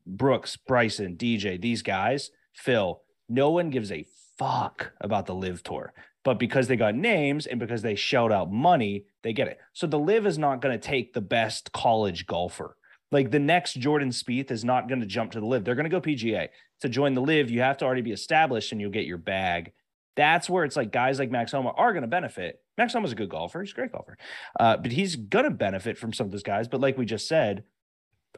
Brooks, 0.07 0.57
Bryson, 0.57 1.17
DJ, 1.17 1.61
these 1.61 1.83
guys, 1.83 2.31
Phil, 2.55 3.03
no 3.29 3.51
one 3.51 3.71
gives 3.71 3.93
a 3.93 4.07
fuck 4.39 4.93
about 5.01 5.27
the 5.27 5.35
LIV 5.35 5.63
Tour 5.63 5.93
but 6.25 6.39
because 6.39 6.69
they 6.69 6.77
got 6.77 6.95
names 6.95 7.47
and 7.47 7.59
because 7.59 7.83
they 7.83 7.95
shelled 7.95 8.33
out 8.33 8.53
money, 8.53 9.05
they 9.23 9.33
get 9.33 9.49
it. 9.49 9.59
So 9.73 9.87
the 9.87 9.99
LIV 9.99 10.27
is 10.27 10.39
not 10.39 10.61
going 10.61 10.79
to 10.79 10.89
take 10.89 11.13
the 11.13 11.21
best 11.21 11.73
college 11.73 12.27
golfer. 12.27 12.77
Like 13.11 13.31
the 13.31 13.39
next 13.39 13.75
Jordan 13.75 14.11
Spieth 14.11 14.51
is 14.51 14.65
not 14.65 14.89
going 14.89 15.01
to 15.01 15.07
jump 15.07 15.33
to 15.33 15.41
the 15.41 15.47
LIV. 15.47 15.65
They're 15.65 15.75
going 15.75 15.89
to 15.89 15.91
go 15.91 16.01
PGA. 16.01 16.49
To 16.83 16.89
join 16.89 17.15
the 17.15 17.23
LIV, 17.23 17.51
you 17.51 17.61
have 17.61 17.79
to 17.79 17.85
already 17.85 18.03
be 18.03 18.13
established 18.13 18.73
and 18.73 18.81
you'll 18.81 18.91
get 18.91 19.07
your 19.07 19.19
bag. 19.19 19.73
That's 20.17 20.49
where 20.49 20.65
it's 20.65 20.77
like 20.77 20.93
guys 20.93 21.19
like 21.19 21.31
Max 21.31 21.53
Homa 21.53 21.71
are 21.71 21.93
going 21.93 22.03
to 22.03 22.09
benefit. 22.09 22.61
Max 22.81 22.95
Homa's 22.95 23.13
a 23.13 23.15
good 23.15 23.29
golfer. 23.29 23.61
He's 23.61 23.73
a 23.73 23.75
great 23.75 23.93
golfer. 23.93 24.17
Uh, 24.59 24.79
but 24.79 24.91
he's 24.91 25.15
going 25.17 25.45
to 25.45 25.51
benefit 25.51 25.99
from 25.99 26.15
some 26.15 26.25
of 26.25 26.33
those 26.33 26.43
guys. 26.43 26.67
But 26.67 26.81
like 26.81 26.97
we 26.97 27.05
just 27.05 27.29
said, 27.29 27.65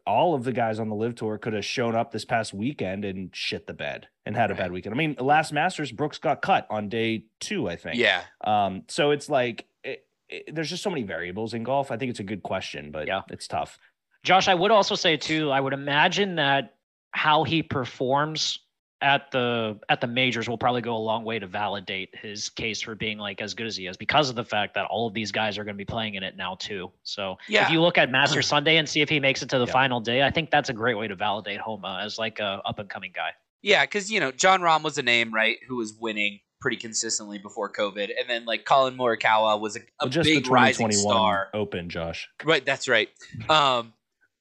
all 0.04 0.34
of 0.34 0.42
the 0.42 0.52
guys 0.52 0.80
on 0.80 0.88
the 0.88 0.96
LIV 0.96 1.14
tour 1.14 1.38
could 1.38 1.52
have 1.52 1.64
shown 1.64 1.94
up 1.94 2.10
this 2.10 2.24
past 2.24 2.52
weekend 2.52 3.04
and 3.04 3.30
shit 3.32 3.68
the 3.68 3.72
bed 3.72 4.08
and 4.26 4.34
had 4.34 4.50
a 4.50 4.54
bad 4.56 4.72
weekend. 4.72 4.94
I 4.94 4.98
mean, 4.98 5.14
last 5.20 5.52
Masters, 5.52 5.92
Brooks 5.92 6.18
got 6.18 6.42
cut 6.42 6.66
on 6.70 6.88
day 6.88 7.26
two, 7.38 7.68
I 7.68 7.76
think. 7.76 7.96
Yeah. 7.98 8.22
Um, 8.42 8.82
so 8.88 9.12
it's 9.12 9.28
like 9.28 9.66
it, 9.84 10.04
it- 10.28 10.52
there's 10.52 10.70
just 10.70 10.82
so 10.82 10.90
many 10.90 11.04
variables 11.04 11.54
in 11.54 11.62
golf. 11.62 11.92
I 11.92 11.96
think 11.98 12.10
it's 12.10 12.18
a 12.20 12.24
good 12.24 12.42
question, 12.42 12.90
but 12.90 13.06
Yeah. 13.06 13.20
it's 13.30 13.46
tough. 13.46 13.78
Josh, 14.24 14.48
I 14.48 14.54
would 14.54 14.72
also 14.72 14.96
say 14.96 15.16
too, 15.16 15.52
I 15.52 15.60
would 15.60 15.72
imagine 15.72 16.34
that 16.36 16.74
how 17.12 17.44
he 17.44 17.62
performs 17.62 18.58
at 19.02 19.30
the 19.32 19.78
at 19.88 20.00
the 20.00 20.06
majors 20.06 20.48
will 20.48 20.56
probably 20.56 20.80
go 20.80 20.96
a 20.96 20.98
long 20.98 21.24
way 21.24 21.38
to 21.38 21.46
validate 21.46 22.10
his 22.16 22.48
case 22.48 22.80
for 22.80 22.94
being 22.94 23.18
like 23.18 23.42
as 23.42 23.52
good 23.54 23.66
as 23.66 23.76
he 23.76 23.86
is 23.86 23.96
because 23.96 24.30
of 24.30 24.36
the 24.36 24.44
fact 24.44 24.74
that 24.74 24.86
all 24.86 25.06
of 25.08 25.12
these 25.14 25.32
guys 25.32 25.58
are 25.58 25.64
going 25.64 25.74
to 25.74 25.78
be 25.78 25.84
playing 25.84 26.14
in 26.14 26.22
it 26.22 26.36
now 26.36 26.54
too. 26.54 26.90
So 27.02 27.36
Yeah. 27.48 27.64
if 27.64 27.70
you 27.70 27.80
look 27.82 27.98
at 27.98 28.10
Master 28.10 28.40
Sunday 28.42 28.76
and 28.76 28.88
see 28.88 29.00
if 29.00 29.08
he 29.08 29.18
makes 29.20 29.42
it 29.42 29.50
to 29.50 29.58
the 29.58 29.66
Yeah. 29.66 29.72
final 29.72 30.00
day, 30.00 30.22
I 30.22 30.30
think 30.30 30.50
that's 30.50 30.68
a 30.68 30.72
great 30.72 30.94
way 30.96 31.08
to 31.08 31.14
validate 31.16 31.60
Homa 31.60 32.00
as 32.04 32.18
like 32.18 32.38
a 32.38 32.62
up 32.64 32.78
and 32.78 32.88
coming 32.88 33.12
guy. 33.14 33.30
Yeah, 33.60 33.84
because 33.84 34.10
you 34.10 34.20
know 34.20 34.30
John 34.32 34.60
Rahm 34.60 34.82
was 34.82 34.96
a 34.98 35.02
name, 35.02 35.32
right, 35.34 35.58
who 35.68 35.76
was 35.76 35.92
winning 36.00 36.40
pretty 36.60 36.76
consistently 36.76 37.38
before 37.38 37.72
COVID, 37.72 38.10
and 38.18 38.30
then 38.30 38.44
like 38.44 38.64
Collin 38.64 38.96
Morikawa 38.96 39.60
was 39.60 39.74
a, 39.76 39.80
a 39.80 39.82
Well, 40.02 40.10
just 40.10 40.28
the 40.28 40.36
big 40.36 40.48
rising 40.48 40.86
2021 40.88 41.00
star. 41.16 41.48
Open, 41.54 41.88
Josh. 41.90 42.28
Right, 42.44 42.64
that's 42.64 42.88
right. 42.88 43.08
Um, 43.48 43.92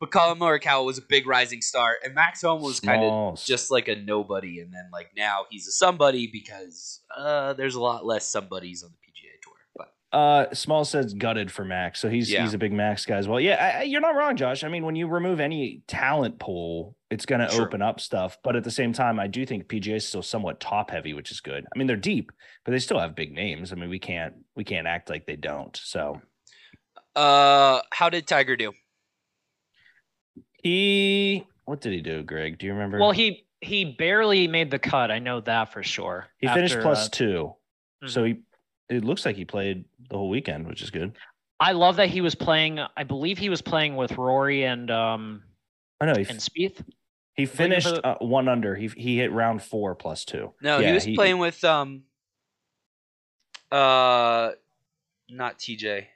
but 0.02 0.12
Collin 0.12 0.38
Morikawa 0.40 0.84
was 0.86 0.98
a 0.98 1.02
big 1.02 1.26
rising 1.28 1.62
star, 1.62 1.96
and 2.04 2.14
Max 2.14 2.42
Homa 2.42 2.62
was 2.62 2.82
kind 2.82 3.04
of 3.04 3.42
just 3.42 3.72
like 3.72 3.88
a 3.88 3.96
nobody, 3.96 4.60
and 4.60 4.74
then 4.74 4.90
like 4.92 5.12
now 5.16 5.46
he's 5.50 5.68
a 5.68 5.72
somebody 5.72 6.28
because 6.28 7.00
uh, 7.16 7.54
there's 7.54 7.76
a 7.76 7.80
lot 7.82 8.06
less 8.06 8.28
somebodies 8.28 8.84
on 8.84 8.90
the 8.90 8.98
PGA 8.98 9.40
Tour. 9.42 9.54
But 9.78 10.18
Uh, 10.18 10.54
Small 10.54 10.84
says 10.84 11.14
gutted 11.14 11.52
for 11.52 11.64
Max, 11.64 12.00
so 12.02 12.10
he's 12.10 12.30
Yeah. 12.30 12.42
he's 12.42 12.54
a 12.54 12.58
big 12.58 12.74
Max 12.74 13.06
guy 13.06 13.16
as 13.18 13.28
well. 13.28 13.40
Yeah, 13.40 13.56
I, 13.64 13.80
I- 13.80 13.84
you're 13.84 14.02
not 14.02 14.16
wrong, 14.16 14.36
Josh. 14.36 14.64
I 14.64 14.68
mean, 14.70 14.84
when 14.86 14.96
you 14.96 15.08
remove 15.08 15.40
any 15.40 15.84
talent 15.88 16.40
pool, 16.40 16.98
it's 17.12 17.26
going 17.28 17.42
to 17.42 17.50
Sure. 17.54 17.66
open 17.68 17.82
up 17.82 18.00
stuff. 18.00 18.38
But 18.44 18.56
at 18.56 18.64
the 18.64 18.72
same 18.72 18.94
time, 18.94 19.20
I 19.20 19.28
do 19.28 19.46
think 19.46 19.68
PGA 19.68 19.96
is 19.98 20.08
still 20.08 20.24
somewhat 20.24 20.60
top 20.60 20.90
heavy, 20.92 21.14
which 21.14 21.30
is 21.32 21.42
good. 21.42 21.64
I 21.74 21.78
mean, 21.78 21.86
they're 21.88 21.96
deep, 21.96 22.32
but 22.66 22.72
they 22.72 22.80
still 22.80 23.00
have 23.00 23.16
big 23.16 23.32
names. 23.34 23.72
I 23.72 23.76
mean, 23.76 23.90
we 23.90 24.00
can't 24.00 24.34
we 24.56 24.64
can't 24.64 24.88
act 24.88 25.10
like 25.12 25.28
they 25.28 25.36
don't. 25.36 25.80
So 25.84 26.22
uh, 27.16 27.82
how 27.92 28.10
did 28.10 28.26
Tiger 28.28 28.56
do? 28.56 28.72
He, 30.64 31.46
what 31.66 31.82
did 31.82 31.94
he 31.94 32.02
do, 32.02 32.24
Greg? 32.24 32.58
Do 32.58 32.66
you 32.66 32.74
remember? 32.74 33.00
Well, 33.00 33.12
he 33.12 33.46
he 33.62 33.86
barely 33.86 34.48
made 34.48 34.72
the 34.72 34.80
cut. 34.80 35.12
I 35.12 35.20
know 35.20 35.42
that 35.42 35.72
for 35.72 35.84
sure. 35.84 36.28
he 36.38 36.48
finished 36.48 36.80
plus 36.82 37.06
uh, 37.08 37.10
two, 37.12 37.54
mhm. 38.04 38.10
so 38.10 38.24
he. 38.24 38.40
It 38.90 39.06
looks 39.06 39.26
like 39.26 39.36
he 39.38 39.46
played 39.46 39.86
the 40.10 40.18
whole 40.18 40.30
weekend, 40.30 40.68
which 40.68 40.82
is 40.82 40.90
good. 40.90 41.16
I 41.62 41.72
love 41.74 41.96
that 41.98 42.10
he 42.10 42.20
was 42.22 42.36
playing. 42.36 42.80
I 42.98 43.04
believe 43.04 43.38
he 43.38 43.50
was 43.50 43.62
playing 43.62 43.96
with 43.96 44.18
Rory 44.18 44.66
and 44.66 44.90
um 44.92 45.44
I 46.02 46.08
know 46.08 46.14
he 46.16 46.26
and 46.28 46.40
Spieth. 46.40 46.84
he 47.36 47.46
finished 47.46 47.88
it- 47.88 48.04
uh, 48.04 48.16
one 48.20 48.48
under. 48.50 48.76
He 48.76 48.88
he 48.90 49.18
hit 49.18 49.32
round 49.32 49.62
four 49.64 49.96
plus 49.96 50.26
two. 50.26 50.54
No, 50.62 50.80
Yeah, 50.80 50.88
he 50.88 50.94
was 50.94 51.04
he- 51.06 51.16
playing 51.16 51.38
with 51.38 51.64
um, 51.64 52.04
uh, 53.72 54.52
not 55.30 55.58
TJ. 55.60 56.08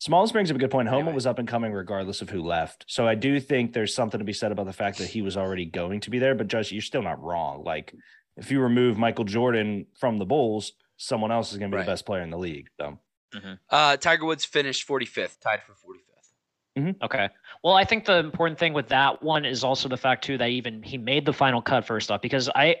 Smalls 0.00 0.32
brings 0.32 0.50
up 0.50 0.56
a 0.56 0.58
good 0.58 0.70
point. 0.70 0.88
Homa 0.88 1.00
Anyway. 1.00 1.14
was 1.14 1.26
up 1.26 1.38
and 1.38 1.46
coming 1.46 1.72
regardless 1.72 2.22
of 2.22 2.30
who 2.30 2.42
left. 2.42 2.86
So 2.88 3.06
I 3.06 3.14
do 3.14 3.38
think 3.38 3.72
there's 3.74 3.94
something 3.94 4.18
to 4.18 4.24
be 4.24 4.32
said 4.32 4.50
about 4.50 4.64
the 4.66 4.72
fact 4.72 4.96
that 4.98 5.08
he 5.08 5.20
was 5.20 5.36
already 5.36 5.66
going 5.66 6.00
to 6.00 6.10
be 6.10 6.18
there. 6.18 6.34
But 6.34 6.48
Josh, 6.48 6.72
you're 6.72 6.80
still 6.80 7.02
not 7.02 7.22
wrong. 7.22 7.62
Like 7.64 7.94
if 8.38 8.50
you 8.50 8.60
remove 8.60 8.96
Michael 8.96 9.24
Jordan 9.26 9.86
from 9.98 10.18
the 10.18 10.24
Bulls, 10.24 10.72
someone 10.96 11.30
else 11.30 11.52
is 11.52 11.58
going 11.58 11.70
to 11.70 11.74
be 11.74 11.78
Right. 11.78 11.86
the 11.86 11.92
best 11.92 12.06
player 12.06 12.22
in 12.22 12.30
the 12.30 12.38
league. 12.38 12.68
So 12.80 12.98
Uh, 13.68 13.96
Tiger 13.98 14.24
Woods 14.24 14.44
finished 14.44 14.88
45th, 14.88 15.38
tied 15.40 15.62
for 15.62 15.72
45th. 15.74 16.96
Okay. 17.02 17.28
Well, 17.62 17.74
I 17.74 17.84
think 17.84 18.06
the 18.06 18.16
important 18.18 18.58
thing 18.58 18.72
with 18.72 18.88
that 18.88 19.22
one 19.22 19.44
is 19.44 19.62
also 19.64 19.86
the 19.88 19.98
fact 19.98 20.24
too 20.24 20.38
that 20.38 20.48
even 20.48 20.82
he 20.82 20.96
made 20.96 21.26
the 21.26 21.32
final 21.34 21.60
cut 21.60 21.84
first 21.84 22.10
off 22.10 22.22
because 22.22 22.48
I 22.54 22.76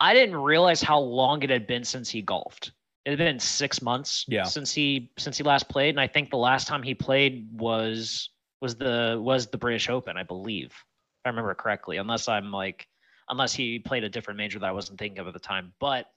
I 0.00 0.14
didn't 0.14 0.36
realize 0.36 0.82
how 0.82 0.98
long 0.98 1.42
it 1.44 1.50
had 1.50 1.66
been 1.68 1.84
since 1.84 2.10
he 2.10 2.22
golfed. 2.22 2.72
It 3.06 3.10
had 3.10 3.18
been 3.18 3.38
six 3.38 3.80
months 3.80 4.24
Yeah. 4.26 4.42
since 4.42 4.72
he 4.74 5.12
since 5.16 5.38
he 5.38 5.44
last 5.44 5.68
played, 5.68 5.90
and 5.90 6.00
I 6.00 6.08
think 6.08 6.28
the 6.28 6.36
last 6.38 6.66
time 6.66 6.82
he 6.82 6.92
played 6.92 7.48
was 7.52 8.30
was 8.60 8.74
the 8.74 9.16
was 9.22 9.46
the 9.46 9.56
British 9.58 9.88
Open, 9.88 10.16
I 10.16 10.24
believe, 10.24 10.72
if 10.72 11.20
I 11.24 11.28
remember 11.28 11.54
correctly. 11.54 11.98
Unless 11.98 12.26
I'm 12.26 12.50
like, 12.50 12.88
unless 13.28 13.54
he 13.54 13.78
played 13.78 14.02
a 14.02 14.08
different 14.08 14.38
major 14.38 14.58
that 14.58 14.66
I 14.66 14.72
wasn't 14.72 14.98
thinking 14.98 15.20
of 15.20 15.28
at 15.28 15.34
the 15.34 15.38
time. 15.38 15.72
But 15.78 16.10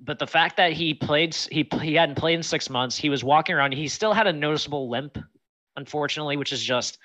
but 0.00 0.18
the 0.18 0.26
fact 0.26 0.56
that 0.56 0.72
he 0.72 0.94
played, 0.94 1.34
he 1.34 1.68
he 1.82 1.94
hadn't 1.94 2.14
played 2.16 2.36
in 2.36 2.42
six 2.42 2.70
months. 2.70 2.96
He 2.96 3.10
was 3.10 3.22
walking 3.22 3.54
around. 3.54 3.74
He 3.74 3.86
still 3.86 4.14
had 4.14 4.26
a 4.26 4.32
noticeable 4.32 4.88
limp, 4.88 5.18
unfortunately, 5.76 6.38
which 6.38 6.54
is 6.54 6.64
just 6.64 6.96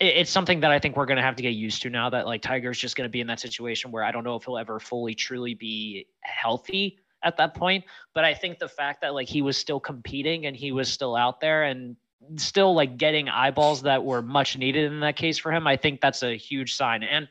it- 0.00 0.16
it's 0.16 0.30
something 0.30 0.60
that 0.60 0.70
I 0.70 0.78
think 0.78 0.96
we're 0.96 1.04
gonna 1.04 1.20
have 1.20 1.36
to 1.36 1.42
get 1.42 1.50
used 1.50 1.82
to 1.82 1.90
now. 1.90 2.08
That 2.08 2.26
like 2.26 2.40
Tiger's 2.40 2.78
just 2.78 2.96
gonna 2.96 3.10
be 3.10 3.20
in 3.20 3.26
that 3.26 3.38
situation 3.38 3.90
where 3.90 4.02
I 4.02 4.10
don't 4.12 4.24
know 4.24 4.36
if 4.36 4.44
he'll 4.44 4.56
ever 4.56 4.80
fully 4.80 5.14
truly 5.14 5.52
be 5.52 6.06
healthy 6.22 6.98
at 7.22 7.36
that 7.36 7.54
point. 7.54 7.84
But 8.14 8.24
I 8.24 8.34
think 8.34 8.58
the 8.58 8.68
fact 8.68 9.00
that 9.02 9.14
like 9.14 9.28
he 9.28 9.42
was 9.42 9.56
still 9.56 9.80
competing 9.80 10.46
and 10.46 10.56
he 10.56 10.72
was 10.72 10.90
still 10.90 11.16
out 11.16 11.40
there 11.40 11.64
and 11.64 11.96
still 12.36 12.74
like 12.74 12.96
getting 12.96 13.28
eyeballs 13.28 13.82
that 13.82 14.04
were 14.04 14.22
much 14.22 14.56
needed 14.56 14.92
in 14.92 15.00
that 15.00 15.16
case 15.16 15.38
for 15.38 15.52
him, 15.52 15.66
I 15.66 15.76
think 15.76 16.00
that's 16.00 16.22
a 16.22 16.36
huge 16.36 16.74
sign. 16.74 17.02
And 17.02 17.28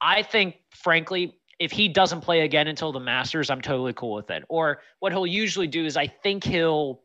I 0.00 0.22
think, 0.22 0.56
frankly, 0.70 1.36
if 1.58 1.70
he 1.72 1.88
doesn't 1.88 2.22
play 2.22 2.40
again 2.40 2.68
until 2.68 2.90
the 2.90 3.00
Masters, 3.00 3.50
I'm 3.50 3.60
totally 3.60 3.92
cool 3.92 4.14
with 4.14 4.30
it. 4.30 4.44
Or 4.48 4.80
what 5.00 5.12
he'll 5.12 5.26
usually 5.26 5.66
do 5.66 5.84
is 5.84 5.96
I 5.96 6.06
think 6.06 6.44
he'll 6.44 7.02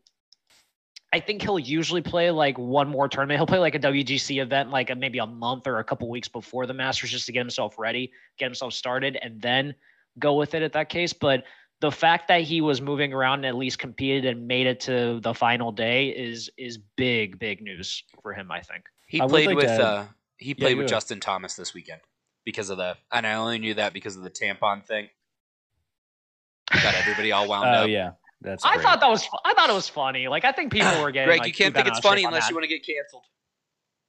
I 1.14 1.20
think 1.22 1.42
he'll 1.42 1.60
usually 1.60 2.02
play 2.02 2.30
like 2.30 2.58
one 2.58 2.90
more 2.90 3.08
tournament. 3.08 3.40
He'll 3.40 3.48
play 3.48 3.60
like 3.60 3.76
a 3.76 3.80
WGC 3.80 4.42
event, 4.42 4.70
like 4.70 4.90
a, 4.90 4.96
maybe 4.96 5.20
a 5.20 5.26
month 5.26 5.66
or 5.66 5.80
a 5.80 5.84
couple 5.84 6.10
weeks 6.10 6.28
before 6.28 6.66
the 6.66 6.74
Masters, 6.74 7.10
just 7.10 7.26
to 7.28 7.32
get 7.32 7.40
himself 7.40 7.80
ready, 7.80 8.12
get 8.38 8.48
himself 8.48 8.74
started, 8.74 9.18
and 9.22 9.42
then 9.42 9.76
go 10.20 10.34
with 10.34 10.56
it 10.56 10.62
at 10.62 10.74
that 10.74 10.90
case. 10.90 11.14
But 11.14 11.46
the 11.86 11.92
fact 11.92 12.28
that 12.30 12.42
he 12.42 12.62
was 12.62 12.82
moving 12.82 13.14
around 13.14 13.40
and 13.40 13.46
at 13.46 13.56
least 13.56 13.78
competed 13.78 14.26
and 14.26 14.48
made 14.48 14.66
it 14.66 14.80
to 14.82 15.20
the 15.22 15.34
final 15.36 15.72
day 15.72 16.08
is 16.10 16.50
is 16.58 16.80
big, 16.96 17.38
big 17.38 17.62
news 17.62 18.04
for 18.24 18.34
him. 18.34 18.52
I 18.52 18.62
think. 18.62 18.86
He 19.06 19.22
I 19.22 19.28
played 19.28 19.46
like 19.48 19.56
with 19.58 19.66
to 19.66 19.72
add- 19.72 19.82
uh 19.82 20.04
he 20.38 20.56
played 20.56 20.74
go 20.74 20.78
with 20.78 20.86
ahead. 20.86 20.90
Justin 20.90 21.20
Thomas 21.20 21.56
this 21.56 21.74
weekend 21.76 22.02
because 22.44 22.72
of 22.72 22.78
the 22.78 22.98
and 23.12 23.28
I 23.28 23.36
only 23.36 23.60
knew 23.60 23.76
that 23.76 23.94
because 23.94 24.16
of 24.18 24.24
the 24.24 24.32
tampon 24.32 24.84
thing. 24.84 25.10
Got 26.72 26.96
everybody 26.96 27.32
all 27.32 27.48
wound 27.48 27.66
Oh 27.76 27.84
up. 27.84 27.88
yeah, 27.90 28.12
that's. 28.42 28.66
I 28.66 28.74
great. 28.74 28.84
thought 28.84 29.00
that 29.02 29.10
was 29.10 29.30
I 29.46 29.54
thought 29.54 29.70
it 29.70 29.74
was 29.74 29.88
funny. 29.88 30.28
Like 30.28 30.44
I 30.44 30.52
think 30.52 30.72
people 30.74 30.90
were 31.04 31.12
getting. 31.12 31.28
Greg, 31.28 31.40
like, 31.42 31.48
you 31.48 31.54
can't 31.54 31.76
think 31.76 31.88
it's 31.88 32.00
funny 32.00 32.24
unless 32.24 32.46
that. 32.46 32.50
you 32.50 32.56
want 32.56 32.64
to 32.64 32.68
get 32.68 32.84
canceled. 32.86 33.24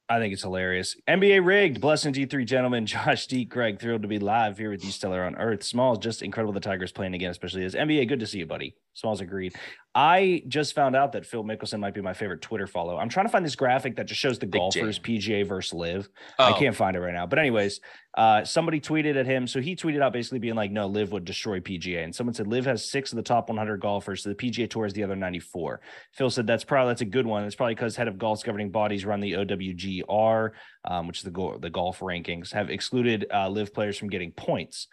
I 0.09 0.19
think 0.19 0.31
it's 0.31 0.43
hilarious. 0.43 0.95
NBA 1.09 1.45
rigged. 1.45 1.81
Blessing 1.81 2.13
to 2.13 2.21
you 2.21 2.27
three 2.27 2.45
gentlemen. 2.45 2.85
Josh, 2.87 3.27
Deek, 3.27 3.49
Greg, 3.49 3.79
thrilled 3.79 4.03
to 4.03 4.07
be 4.07 4.19
live 4.19 4.57
here 4.57 4.69
with 4.69 4.85
you, 4.85 4.91
Stellar 4.91 5.23
on 5.23 5.35
Earth. 5.35 5.63
Smalls, 5.63 5.97
just 5.97 6.21
incredible 6.21 6.53
the 6.53 6.61
Tigers 6.61 6.93
playing 6.93 7.13
again, 7.13 7.31
especially 7.31 7.65
as 7.65 7.75
NBA. 7.75 8.07
Good 8.07 8.21
to 8.21 8.27
see 8.27 8.39
you, 8.39 8.45
buddy. 8.45 8.75
Smalls 8.93 9.19
agreed. 9.19 9.53
I 9.97 10.43
just 10.47 10.75
found 10.75 10.95
out 10.95 11.13
that 11.13 11.25
Phil 11.25 11.43
Mickelson 11.43 11.79
might 11.79 11.95
be 11.95 12.01
my 12.01 12.13
favorite 12.13 12.43
Twitter 12.43 12.67
follow. 12.67 12.97
I'm 12.97 13.09
trying 13.09 13.25
to 13.25 13.31
find 13.31 13.43
this 13.43 13.55
graphic 13.55 13.95
that 13.95 14.05
just 14.05 14.21
shows 14.21 14.37
the 14.37 14.45
Big 14.45 14.59
golfers 14.59 14.99
jam. 14.99 15.03
PGA 15.03 15.47
versus 15.47 15.73
LIV. 15.73 16.07
Oh, 16.37 16.53
I 16.53 16.59
can't 16.59 16.75
find 16.75 16.95
it 16.95 16.99
right 16.99 17.15
now. 17.15 17.25
But 17.25 17.39
anyways, 17.39 17.79
uh, 18.15 18.43
somebody 18.43 18.79
tweeted 18.79 19.15
at 19.15 19.25
him. 19.25 19.47
So 19.47 19.59
he 19.59 19.75
tweeted 19.75 20.03
out 20.03 20.13
basically 20.13 20.37
being 20.37 20.53
like, 20.53 20.69
no, 20.69 20.85
LIV 20.85 21.13
would 21.13 21.25
destroy 21.25 21.61
PGA. 21.61 22.03
And 22.03 22.13
someone 22.13 22.35
said 22.35 22.45
LIV 22.45 22.65
has 22.65 22.91
six 22.91 23.11
of 23.11 23.15
the 23.15 23.23
top 23.23 23.49
100 23.49 23.81
golfers. 23.81 24.21
So 24.21 24.29
the 24.29 24.35
PGA 24.35 24.69
Tour 24.69 24.85
is 24.85 24.93
the 24.93 25.03
other 25.03 25.15
94. 25.15 25.81
Phil 26.11 26.29
said 26.29 26.45
that's 26.45 26.63
probably 26.63 26.91
that's 26.91 27.01
a 27.01 27.05
good 27.05 27.25
one. 27.25 27.43
It's 27.45 27.55
probably 27.55 27.73
because 27.73 27.95
head 27.95 28.07
of 28.07 28.19
golf's 28.19 28.43
governing 28.43 28.69
bodies 28.69 29.03
run 29.03 29.19
the 29.19 29.31
OWGR, 29.31 30.51
um, 30.85 31.07
which 31.07 31.17
is 31.17 31.23
the 31.23 31.31
go- 31.31 31.57
the 31.57 31.71
golf 31.71 32.01
rankings, 32.01 32.53
have 32.53 32.69
excluded 32.69 33.25
uh, 33.33 33.49
LIV 33.49 33.73
players 33.73 33.97
from 33.97 34.09
getting 34.09 34.31
points. 34.31 34.89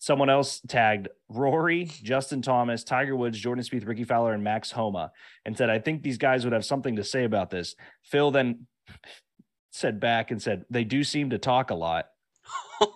Someone 0.00 0.30
else 0.30 0.60
tagged 0.68 1.08
Rory, 1.28 1.86
Justin 1.86 2.40
Thomas, 2.40 2.84
Tiger 2.84 3.16
Woods, 3.16 3.38
Jordan 3.38 3.64
Spieth, 3.64 3.86
Rickie 3.86 4.04
Fowler, 4.04 4.32
and 4.32 4.44
Max 4.44 4.70
Homa, 4.70 5.10
and 5.44 5.56
said, 5.56 5.70
"I 5.70 5.78
think 5.80 6.02
these 6.02 6.18
guys 6.18 6.44
would 6.44 6.52
have 6.52 6.64
something 6.64 6.96
to 6.96 7.04
say 7.04 7.24
about 7.24 7.50
this." 7.50 7.74
Phil 8.04 8.30
then 8.30 8.66
said 9.70 9.98
back 10.00 10.30
and 10.30 10.40
said, 10.40 10.64
"They 10.70 10.84
do 10.84 11.02
seem 11.02 11.30
to 11.30 11.38
talk 11.38 11.70
a 11.70 11.74
lot." 11.74 12.06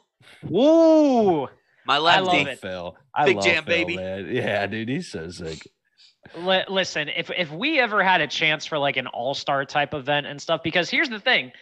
Woo! 0.48 1.48
my 1.86 1.96
I 1.96 1.98
lefty. 1.98 2.24
love 2.26 2.36
Love 2.36 2.46
it. 2.48 2.58
Phil. 2.60 2.96
I 3.14 3.24
Big 3.26 3.36
love 3.36 3.44
jam, 3.44 3.64
Phil, 3.64 3.74
baby. 3.74 3.96
man. 3.96 4.28
Yeah, 4.30 4.66
dude, 4.66 4.88
he's 4.88 5.10
so 5.10 5.28
sick. 5.30 5.66
Li- 6.36 6.64
listen, 6.68 7.08
if 7.08 7.30
if 7.36 7.50
we 7.50 7.78
ever 7.80 8.02
had 8.02 8.20
a 8.20 8.26
chance 8.26 8.64
for 8.64 8.78
like 8.78 8.96
an 8.96 9.06
all 9.08 9.34
star 9.34 9.64
type 9.64 9.92
event 9.92 10.26
and 10.26 10.40
stuff, 10.40 10.62
because 10.62 10.88
here's 10.88 11.08
the 11.08 11.18
thing, 11.20 11.52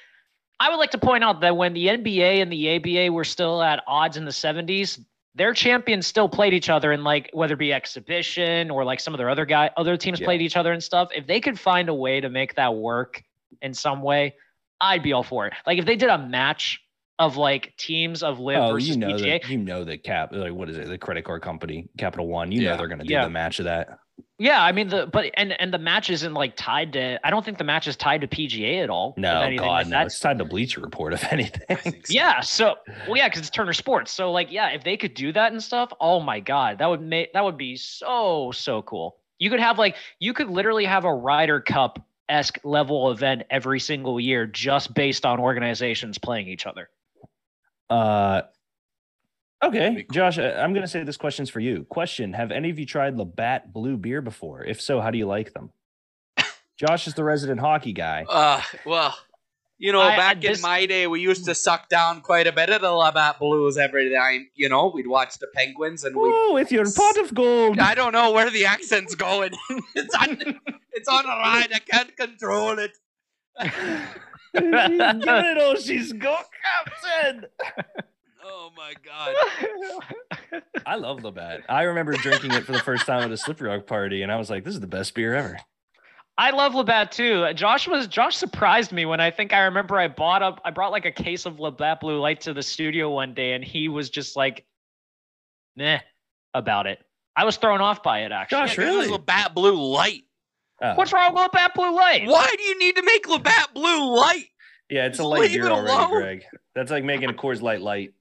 I 0.61 0.69
would 0.69 0.77
like 0.77 0.91
to 0.91 0.99
point 0.99 1.25
out 1.25 1.41
that 1.41 1.57
when 1.57 1.73
the 1.73 1.87
NBA 1.89 2.43
and 2.43 2.53
the 2.53 2.77
ABA 2.77 3.13
were 3.13 3.25
still 3.25 3.63
at 3.63 3.83
odds 3.87 4.17
in 4.19 4.25
the 4.27 4.31
70s, 4.31 5.03
their 5.35 5.55
champions 5.55 6.07
still 6.07 6.29
played 6.29 6.53
each 6.53 6.69
other 6.69 6.93
in 6.93 7.05
like 7.05 7.31
whether 7.33 7.55
it 7.55 7.59
be 7.59 7.73
exhibition 7.73 8.71
or 8.71 8.85
like 8.85 8.99
some 9.01 9.15
of 9.15 9.19
their 9.19 9.31
other 9.31 9.47
guy 9.47 9.71
other 9.77 9.97
teams 9.97 10.19
Yeah. 10.21 10.27
played 10.27 10.43
each 10.43 10.57
other 10.57 10.73
and 10.73 10.83
stuff. 10.83 11.11
If 11.15 11.27
they 11.27 11.41
could 11.41 11.59
find 11.59 11.89
a 11.89 11.95
way 11.95 12.21
to 12.21 12.29
make 12.29 12.57
that 12.57 12.75
work 12.75 13.23
in 13.63 13.73
some 13.73 14.03
way, 14.03 14.35
I'd 14.81 15.03
be 15.03 15.13
all 15.13 15.23
for 15.23 15.47
it. 15.47 15.53
Like 15.67 15.79
if 15.79 15.85
they 15.87 15.97
did 15.97 16.09
a 16.09 16.19
match 16.19 16.81
of 17.21 17.37
like 17.37 17.77
teams 17.77 18.23
of 18.23 18.41
LIV 18.41 18.59
Oh, 18.59 18.73
versus 18.73 18.89
you 18.89 18.97
know 18.97 19.09
PGA, 19.09 19.43
that 19.43 19.49
you 19.49 19.59
know 19.59 19.85
that 19.85 20.03
cap 20.03 20.31
like 20.33 20.53
what 20.53 20.69
is 20.69 20.77
it? 20.79 20.89
The 20.89 20.99
credit 20.99 21.25
card 21.25 21.43
company, 21.43 21.89
Capital 21.97 22.27
One. 22.27 22.51
You 22.51 22.63
know 22.63 22.77
they're 22.77 22.89
gonna 22.89 23.05
do 23.05 23.13
Yeah. 23.13 23.25
the 23.25 23.31
match 23.31 23.59
of 23.61 23.67
that. 23.67 24.00
Yeah, 24.43 24.63
I 24.65 24.73
mean 24.73 24.89
the 24.89 25.07
but 25.07 25.27
and 25.35 25.53
and 25.61 25.71
the 25.73 25.79
match 25.79 26.09
isn't 26.09 26.33
like 26.33 26.55
tied 26.57 26.95
to. 26.95 27.21
I 27.25 27.29
don't 27.29 27.45
think 27.45 27.59
the 27.59 27.65
match 27.65 27.87
is 27.87 27.95
tied 27.95 28.23
to 28.23 28.27
PGA 28.27 28.83
at 28.83 28.89
all. 28.89 29.13
No, 29.19 29.43
anything. 29.43 29.59
God, 29.67 29.71
Like, 29.71 29.87
no. 29.89 29.91
that's- 29.91 30.15
It's 30.15 30.21
tied 30.21 30.39
to 30.39 30.47
Bleacher 30.47 30.81
Report, 30.81 31.13
if 31.13 31.31
anything. 31.31 31.61
I 31.69 31.75
think 31.75 32.07
so. 32.07 32.15
Yeah. 32.15 32.41
So 32.41 32.77
well, 33.07 33.19
yeah, 33.19 33.29
because 33.29 33.41
it's 33.43 33.51
Turner 33.51 33.75
Sports. 33.75 34.11
So 34.13 34.33
like, 34.33 34.51
yeah, 34.51 34.71
if 34.71 34.83
they 34.83 34.97
could 34.97 35.13
do 35.13 35.31
that 35.33 35.53
and 35.53 35.63
stuff, 35.63 35.93
oh 36.01 36.21
my 36.21 36.41
God, 36.41 36.79
that 36.79 36.87
would 36.87 37.03
make 37.03 37.35
that 37.35 37.45
would 37.45 37.59
be 37.59 37.77
so 37.77 38.51
so 38.53 38.81
cool. 38.81 39.19
You 39.39 39.51
could 39.51 39.61
have 39.61 39.79
like 39.79 39.97
you 40.21 40.33
could 40.33 40.49
literally 40.49 40.87
have 40.87 41.05
a 41.05 41.13
Ryder 41.15 41.61
Cup 41.61 42.03
esque 42.31 42.59
level 42.65 43.11
event 43.11 43.43
every 43.51 43.79
single 43.79 44.19
year 44.19 44.47
just 44.47 44.95
based 44.95 45.27
on 45.27 45.39
organizations 45.39 46.17
playing 46.17 46.49
each 46.49 46.65
other. 46.67 46.89
Uh, 47.91 48.43
okay, 49.63 50.07
cool. 50.09 50.15
Josh, 50.15 50.39
I- 50.39 50.53
I'm 50.53 50.73
going 50.73 50.83
to 50.85 50.89
say 50.89 51.03
this 51.05 51.17
question's 51.17 51.51
for 51.51 51.61
you. 51.61 51.85
Question: 51.89 52.33
Have 52.35 52.51
any 52.51 52.71
of 52.71 52.79
you 52.79 52.87
tried 52.87 53.17
Labatt 53.17 53.73
Blue 53.73 53.97
beer 53.97 54.21
before? 54.23 54.65
If 54.65 54.81
so, 54.81 55.01
how 55.01 55.11
do 55.11 55.19
you 55.19 55.27
like 55.27 55.53
them? 55.53 55.71
Josh 56.79 57.07
is 57.07 57.15
the 57.15 57.25
resident 57.25 57.61
hockey 57.61 57.93
guy. 57.93 58.25
Uh, 58.29 58.63
well, 58.87 59.17
you 59.79 59.93
know, 59.93 60.01
I- 60.01 60.15
I- 60.15 60.17
back 60.17 60.45
in 60.45 60.61
my 60.61 60.87
day, 60.87 61.07
we 61.07 61.21
used 61.21 61.45
to 61.47 61.55
suck 61.55 61.89
down 61.89 62.21
quite 62.21 62.47
a 62.47 62.53
bit 62.53 62.71
of 62.71 62.81
the 62.83 62.91
Labatt 62.93 63.39
Blues 63.39 63.77
every 63.79 64.13
time. 64.15 64.49
You 64.55 64.69
know, 64.69 64.91
we'd 64.95 65.07
watch 65.07 65.39
the 65.39 65.47
Penguins, 65.55 66.05
and 66.05 66.15
we. 66.17 66.23
Oh, 66.33 66.53
with 66.55 66.71
your 66.73 66.85
pot 66.91 67.17
of 67.19 67.35
gold. 67.35 67.79
I 67.79 67.95
don't 67.95 68.13
know 68.13 68.33
where 68.33 68.51
the 68.51 68.67
accent's 68.67 69.15
going. 69.15 69.53
it's 69.95 70.15
on. 70.15 70.39
It's 70.93 71.09
on 71.09 71.25
a 71.25 71.29
ride. 71.29 71.69
I 71.73 71.79
can't 71.79 72.15
control 72.17 72.79
it. 72.79 72.91
she's 73.63 73.71
giving 74.55 74.71
it 75.23 75.59
all 75.59 75.77
she's 75.77 76.13
got, 76.13 76.45
Captain. 76.63 77.47
Oh 78.51 78.71
my 78.77 78.95
god. 79.05 80.63
I 80.87 80.97
love 80.97 81.23
Labatt. 81.23 81.63
I 81.69 81.83
remember 81.83 82.13
drinking 82.15 82.53
it 82.53 82.65
for 82.65 82.73
the 82.73 82.81
first 82.81 83.07
time 83.07 83.23
at 83.23 83.31
a 83.31 83.37
Slippery 83.37 83.69
Rock 83.69 83.87
party, 83.87 84.23
and 84.23 84.33
I 84.33 84.37
was 84.37 84.51
like, 84.51 84.65
"This 84.65 84.75
is 84.75 84.81
the 84.81 84.87
best 84.87 85.15
beer 85.15 85.35
ever." 85.35 85.57
I 86.37 86.51
love 86.53 86.75
Labatt 86.75 87.13
too. 87.13 87.53
Josh 87.55 87.87
was 87.87 88.07
Josh 88.07 88.37
surprised 88.37 88.93
me 88.93 89.05
when 89.05 89.21
I 89.21 89.31
think 89.31 89.53
I 89.53 89.65
remember 89.65 89.99
I 89.99 90.09
bought 90.09 90.43
up 90.43 90.61
I 90.65 90.71
brought 90.71 90.91
like 90.91 91.05
a 91.05 91.13
case 91.13 91.45
of 91.45 91.61
Labatt 91.61 92.01
Blue 92.01 92.19
Light 92.19 92.41
to 92.43 92.55
the 92.55 92.63
studio 92.63 93.11
one 93.11 93.35
day 93.35 93.53
and 93.53 93.63
he 93.63 93.89
was 93.89 94.09
just 94.09 94.37
like, 94.37 94.65
meh 95.77 96.01
about 96.55 96.87
it. 96.87 96.99
I 97.37 97.45
was 97.45 97.57
thrown 97.59 97.81
off 97.81 98.03
by 98.03 98.21
it 98.21 98.33
actually. 98.33 98.61
Josh, 98.61 98.79
Yeah, 98.79 98.85
is 98.85 98.95
really? 98.95 99.09
Labatt 99.09 99.55
Blue 99.55 99.75
Light. 99.75 100.23
Oh. 100.83 100.95
What's 100.95 101.13
wrong 101.13 101.35
with 101.35 101.43
Labatt 101.43 101.75
Blue 101.75 101.95
Light? 101.95 102.27
Why 102.27 102.49
do 102.57 102.63
you 102.63 102.79
need 102.79 102.97
to 102.97 103.03
make 103.03 103.29
Labatt 103.29 103.75
Blue 103.75 104.17
Light? 104.17 104.47
Yeah, 104.89 105.07
it's 105.07 105.19
a 105.19 105.25
light 105.25 105.43
leave 105.43 105.53
beer 105.53 105.69
already, 105.69 105.93
alone. 105.93 106.11
Greg. 106.11 106.45
That's 106.75 106.91
like 106.91 107.05
making 107.05 107.29
a 107.29 107.35
Coors 107.35 107.61
Light 107.61 107.83
light. 107.83 108.15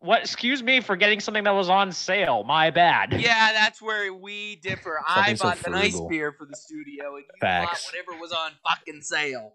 What? 0.00 0.20
Excuse 0.22 0.62
me 0.62 0.80
for 0.80 0.96
getting 0.96 1.20
something 1.20 1.44
that 1.44 1.54
was 1.54 1.68
on 1.68 1.92
sale. 1.92 2.42
My 2.44 2.70
bad. 2.70 3.12
Yeah, 3.20 3.52
that's 3.52 3.82
where 3.82 4.12
we 4.14 4.56
differ. 4.56 5.00
I 5.06 5.34
Something 5.34 5.36
so 5.36 5.44
bought 5.44 5.58
the 5.58 5.70
nice 5.70 6.00
beer 6.08 6.32
for 6.32 6.46
the 6.46 6.56
studio, 6.56 7.16
and 7.16 7.24
you 7.24 7.30
Facts. 7.40 7.84
bought 7.86 7.92
whatever 8.06 8.20
was 8.20 8.32
on 8.32 8.52
fucking 8.66 9.02
sale. 9.02 9.54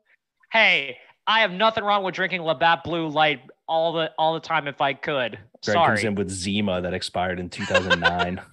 Hey, 0.51 0.97
I 1.25 1.39
have 1.41 1.51
nothing 1.51 1.83
wrong 1.83 2.03
with 2.03 2.13
drinking 2.15 2.43
Labatt 2.43 2.83
Blue 2.83 3.07
Light 3.07 3.41
all 3.67 3.93
the 3.93 4.11
all 4.19 4.35
the 4.35 4.39
time 4.39 4.67
if 4.67 4.81
I 4.81 4.93
could. 4.93 5.39
Greg 5.63 5.75
comes 5.75 5.99
Sorry. 6.01 6.05
in 6.05 6.13
with 6.15 6.29
Zima 6.29 6.79
that 6.81 6.93
expired 6.93 7.39
in 7.39 7.49
2009. 7.49 8.39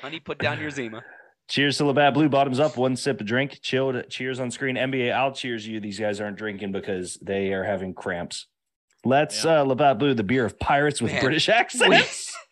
Honey, 0.00 0.20
put 0.20 0.38
down 0.38 0.60
your 0.60 0.70
Zima. 0.70 1.02
cheers 1.48 1.76
to 1.78 1.84
Labatt 1.86 2.14
Blue. 2.14 2.28
Bottoms 2.28 2.58
up, 2.60 2.76
one 2.76 2.96
sip 2.96 3.20
of 3.20 3.26
drink. 3.26 3.58
Chilled. 3.62 4.08
Cheers 4.10 4.40
on 4.40 4.50
screen. 4.50 4.76
NBA, 4.76 5.12
I'll 5.12 5.32
cheers 5.32 5.66
you. 5.66 5.80
These 5.80 5.98
guys 5.98 6.20
aren't 6.20 6.36
drinking 6.36 6.72
because 6.72 7.18
they 7.22 7.52
are 7.52 7.64
having 7.64 7.94
cramps. 7.94 8.46
Let's 9.04 9.44
uh, 9.44 9.62
Labatt 9.62 9.98
Blue, 9.98 10.14
the 10.14 10.22
beer 10.22 10.44
of 10.44 10.58
pirates 10.58 11.02
with 11.02 11.12
Man, 11.12 11.22
British 11.22 11.48
accents. 11.48 12.32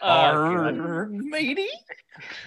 Arr, 0.02 1.06
matey. 1.10 1.68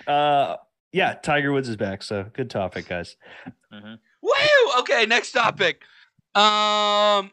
Uh, 0.08 0.56
yeah, 0.92 1.14
Tiger 1.14 1.52
Woods 1.52 1.70
is 1.70 1.76
back. 1.76 2.04
So 2.04 2.26
good 2.34 2.50
topic, 2.50 2.88
guys. 2.88 3.16
Woo! 3.72 4.32
Okay, 4.80 5.06
next 5.06 5.32
topic. 5.32 5.82
Um, 6.36 7.32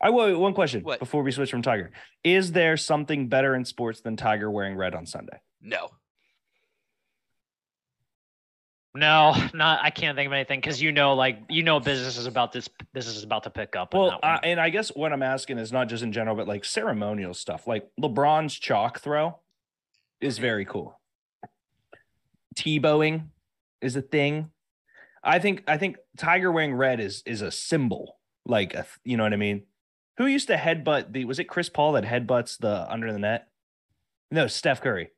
I 0.00 0.10
wait, 0.10 0.34
one 0.34 0.52
question 0.54 0.82
What? 0.82 0.98
before 1.00 1.22
we 1.22 1.32
switch 1.32 1.50
from 1.50 1.62
Tiger. 1.62 1.90
Is 2.22 2.52
there 2.52 2.76
something 2.76 3.28
better 3.28 3.54
in 3.54 3.64
sports 3.64 4.00
than 4.00 4.16
Tiger 4.16 4.50
wearing 4.50 4.76
red 4.76 4.94
on 4.94 5.06
Sunday? 5.06 5.40
no. 5.60 5.90
No, 8.94 9.34
not. 9.54 9.80
I 9.82 9.90
can't 9.90 10.16
think 10.16 10.28
of 10.28 10.32
anything 10.32 10.60
because 10.60 10.80
you 10.80 10.92
know, 10.92 11.14
like 11.14 11.40
you 11.48 11.62
know, 11.64 11.80
business 11.80 12.16
is 12.16 12.26
about 12.26 12.52
this. 12.52 12.68
Business 12.92 13.16
is 13.16 13.24
about 13.24 13.42
to 13.42 13.50
pick 13.50 13.74
up. 13.74 13.92
Well, 13.92 14.20
uh, 14.22 14.38
and 14.42 14.60
I 14.60 14.70
guess 14.70 14.90
what 14.90 15.12
I'm 15.12 15.22
asking 15.22 15.58
is 15.58 15.72
not 15.72 15.88
just 15.88 16.04
in 16.04 16.12
general, 16.12 16.36
but 16.36 16.46
like 16.46 16.64
ceremonial 16.64 17.34
stuff. 17.34 17.66
Like 17.66 17.90
LeBron's 18.00 18.54
chalk 18.54 19.00
throw 19.00 19.38
is 20.20 20.38
very 20.38 20.64
cool. 20.64 21.00
Tebowing 22.54 23.28
is 23.80 23.96
a 23.96 24.02
thing. 24.02 24.50
I 25.24 25.40
think 25.40 25.64
I 25.66 25.76
think 25.76 25.96
Tiger 26.16 26.52
wearing 26.52 26.74
red 26.74 27.00
is 27.00 27.22
is 27.26 27.42
a 27.42 27.50
symbol. 27.50 28.18
Like 28.46 28.74
a, 28.74 28.86
you 29.04 29.16
know 29.16 29.24
what 29.24 29.32
I 29.32 29.36
mean? 29.36 29.62
Who 30.18 30.26
used 30.26 30.46
to 30.48 30.56
headbutt 30.56 31.12
the 31.12 31.24
was 31.24 31.40
it 31.40 31.48
Chris 31.48 31.68
Paul 31.68 31.92
that 31.92 32.04
headbutts 32.04 32.58
the 32.58 32.90
under 32.92 33.12
the 33.12 33.18
net? 33.18 33.48
No, 34.30 34.46
Steph 34.46 34.80
Curry. 34.80 35.10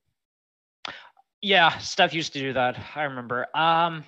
Yeah, 1.42 1.76
Steph 1.78 2.14
used 2.14 2.32
to 2.32 2.38
do 2.38 2.52
that. 2.54 2.78
I 2.94 3.04
remember. 3.04 3.46
Um, 3.54 4.04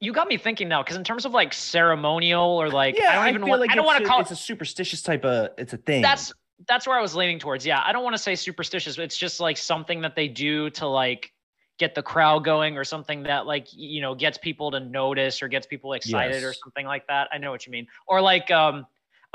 you 0.00 0.12
got 0.12 0.28
me 0.28 0.36
thinking 0.36 0.68
now 0.68 0.82
because 0.82 0.96
in 0.96 1.04
terms 1.04 1.24
of 1.24 1.32
like 1.32 1.52
ceremonial 1.52 2.44
or 2.44 2.68
like, 2.68 2.96
yeah, 2.98 3.10
I 3.10 3.14
don't 3.16 3.28
even 3.28 3.42
feel 3.42 3.50
want. 3.50 3.60
like 3.60 3.70
I 3.70 3.74
don't 3.74 3.86
want 3.86 4.02
to 4.02 4.08
call 4.08 4.20
it's 4.20 4.30
a 4.30 4.36
superstitious 4.36 5.02
type 5.02 5.24
of 5.24 5.50
it's 5.58 5.72
a 5.72 5.76
thing. 5.78 6.02
that's 6.02 6.32
that's 6.68 6.86
where 6.86 6.98
I 6.98 7.02
was 7.02 7.14
leaning 7.14 7.38
towards. 7.38 7.64
Yeah, 7.66 7.82
I 7.84 7.92
don't 7.92 8.04
want 8.04 8.14
to 8.16 8.22
say 8.22 8.34
superstitious. 8.34 8.96
But 8.96 9.02
it's 9.02 9.16
just 9.16 9.40
like 9.40 9.56
something 9.56 10.00
that 10.02 10.14
they 10.14 10.28
do 10.28 10.70
to 10.70 10.86
like 10.86 11.32
get 11.78 11.94
the 11.94 12.02
crowd 12.02 12.44
going 12.44 12.76
or 12.76 12.84
something 12.84 13.22
that 13.24 13.46
like 13.46 13.66
you 13.72 14.00
know 14.00 14.14
gets 14.14 14.38
people 14.38 14.70
to 14.72 14.80
notice 14.80 15.42
or 15.42 15.48
gets 15.48 15.66
people 15.66 15.92
excited 15.92 16.44
or 16.44 16.52
something 16.52 16.86
like 16.86 17.06
that. 17.08 17.28
I 17.32 17.38
know 17.38 17.50
what 17.50 17.66
you 17.66 17.72
mean. 17.72 17.86
Or 18.06 18.20
like 18.20 18.50
um 18.50 18.86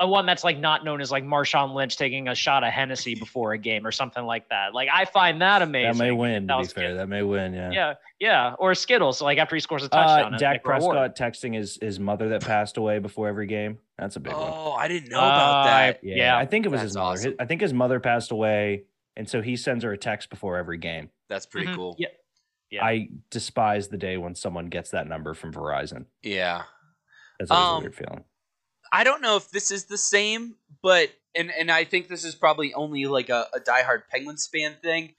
a 0.03 0.07
one 0.07 0.25
that's 0.25 0.43
like 0.43 0.59
not 0.59 0.83
known 0.83 0.99
as 1.01 1.09
like 1.11 1.23
Marshawn 1.23 1.73
Lynch 1.73 1.95
taking 1.97 2.27
a 2.27 2.35
shot 2.35 2.63
of 2.63 2.71
Hennessy 2.73 3.15
before 3.15 3.53
a 3.53 3.57
game 3.57 3.87
or 3.87 3.91
something 3.91 4.23
like 4.25 4.49
that. 4.49 4.73
Like 4.73 4.89
I 4.93 5.05
find 5.05 5.41
that 5.41 5.61
amazing. 5.61 5.93
that 5.93 5.97
may 5.97 6.11
win. 6.11 6.45
That 6.47 6.53
To 6.53 6.57
be 6.57 6.61
was 6.63 6.73
fair, 6.73 6.89
good. 6.89 6.99
that 6.99 7.07
may 7.07 7.23
win. 7.23 7.53
Yeah. 7.53 7.71
Yeah, 7.71 7.93
yeah. 8.19 8.53
Or 8.59 8.75
Skittles, 8.75 9.21
like 9.21 9.37
after 9.37 9.55
he 9.55 9.59
scores 9.61 9.83
a 9.83 9.89
touchdown. 9.89 10.35
Uh, 10.35 10.37
Dak 10.37 10.65
like 10.65 10.65
a 10.65 10.69
reward. 10.79 10.97
Prescott 10.97 11.17
texting 11.33 11.55
his 11.55 11.77
his 11.81 11.99
mother 11.99 12.29
that 12.29 12.41
passed 12.45 12.77
away 12.77 12.99
before 12.99 13.27
every 13.27 13.47
game. 13.47 13.79
That's 13.97 14.15
a 14.15 14.19
big 14.19 14.33
one. 14.33 14.41
Oh, 14.53 14.73
I 14.73 14.87
didn't 14.87 15.09
know 15.09 15.19
about 15.19 15.61
Uh, 15.61 15.63
that. 15.67 15.99
Yeah, 16.03 16.15
Yeah, 16.15 16.37
I 16.37 16.45
think 16.45 16.65
it 16.65 16.69
was 16.69 16.81
his 16.81 16.95
mother. 16.95 17.07
awesome. 17.13 17.31
His- 17.31 17.39
I 17.39 17.45
think 17.45 17.61
his 17.61 17.73
mother 17.73 17.99
passed 17.99 18.31
away, 18.31 18.83
and 19.15 19.29
so 19.29 19.41
he 19.41 19.55
sends 19.55 19.83
her 19.83 19.91
a 19.93 19.97
text 19.97 20.29
before 20.29 20.57
every 20.57 20.77
game. 20.79 21.09
That's 21.29 21.45
pretty 21.45 21.67
Mhm. 21.67 21.75
cool. 21.75 21.95
Yeah. 21.97 22.07
Yeah. 22.69 22.83
I 22.83 23.07
despise 23.29 23.87
the 23.87 23.97
day 23.97 24.17
when 24.17 24.35
someone 24.35 24.65
gets 24.65 24.89
that 24.91 25.07
number 25.07 25.33
from 25.35 25.53
Verizon. 25.53 26.05
Yeah. 26.23 26.63
That's 27.39 27.51
always 27.51 27.67
Um, 27.69 27.77
a 27.77 27.79
weird 27.81 27.95
feeling. 27.95 28.23
I 28.93 29.03
don't 29.03 29.21
know 29.23 29.35
if 29.37 29.49
this 29.49 29.71
is 29.71 29.85
the 29.85 29.97
same, 29.97 30.55
but 30.83 31.09
and 31.35 31.51
and 31.51 31.71
I 31.71 31.83
think 31.83 32.07
this 32.07 32.23
is 32.23 32.35
probably 32.35 32.73
only 32.75 33.05
like 33.05 33.29
a, 33.29 33.47
a 33.53 33.59
diehard 33.59 34.03
Penguins 34.09 34.47
fan 34.47 34.75
thing. 34.83 35.15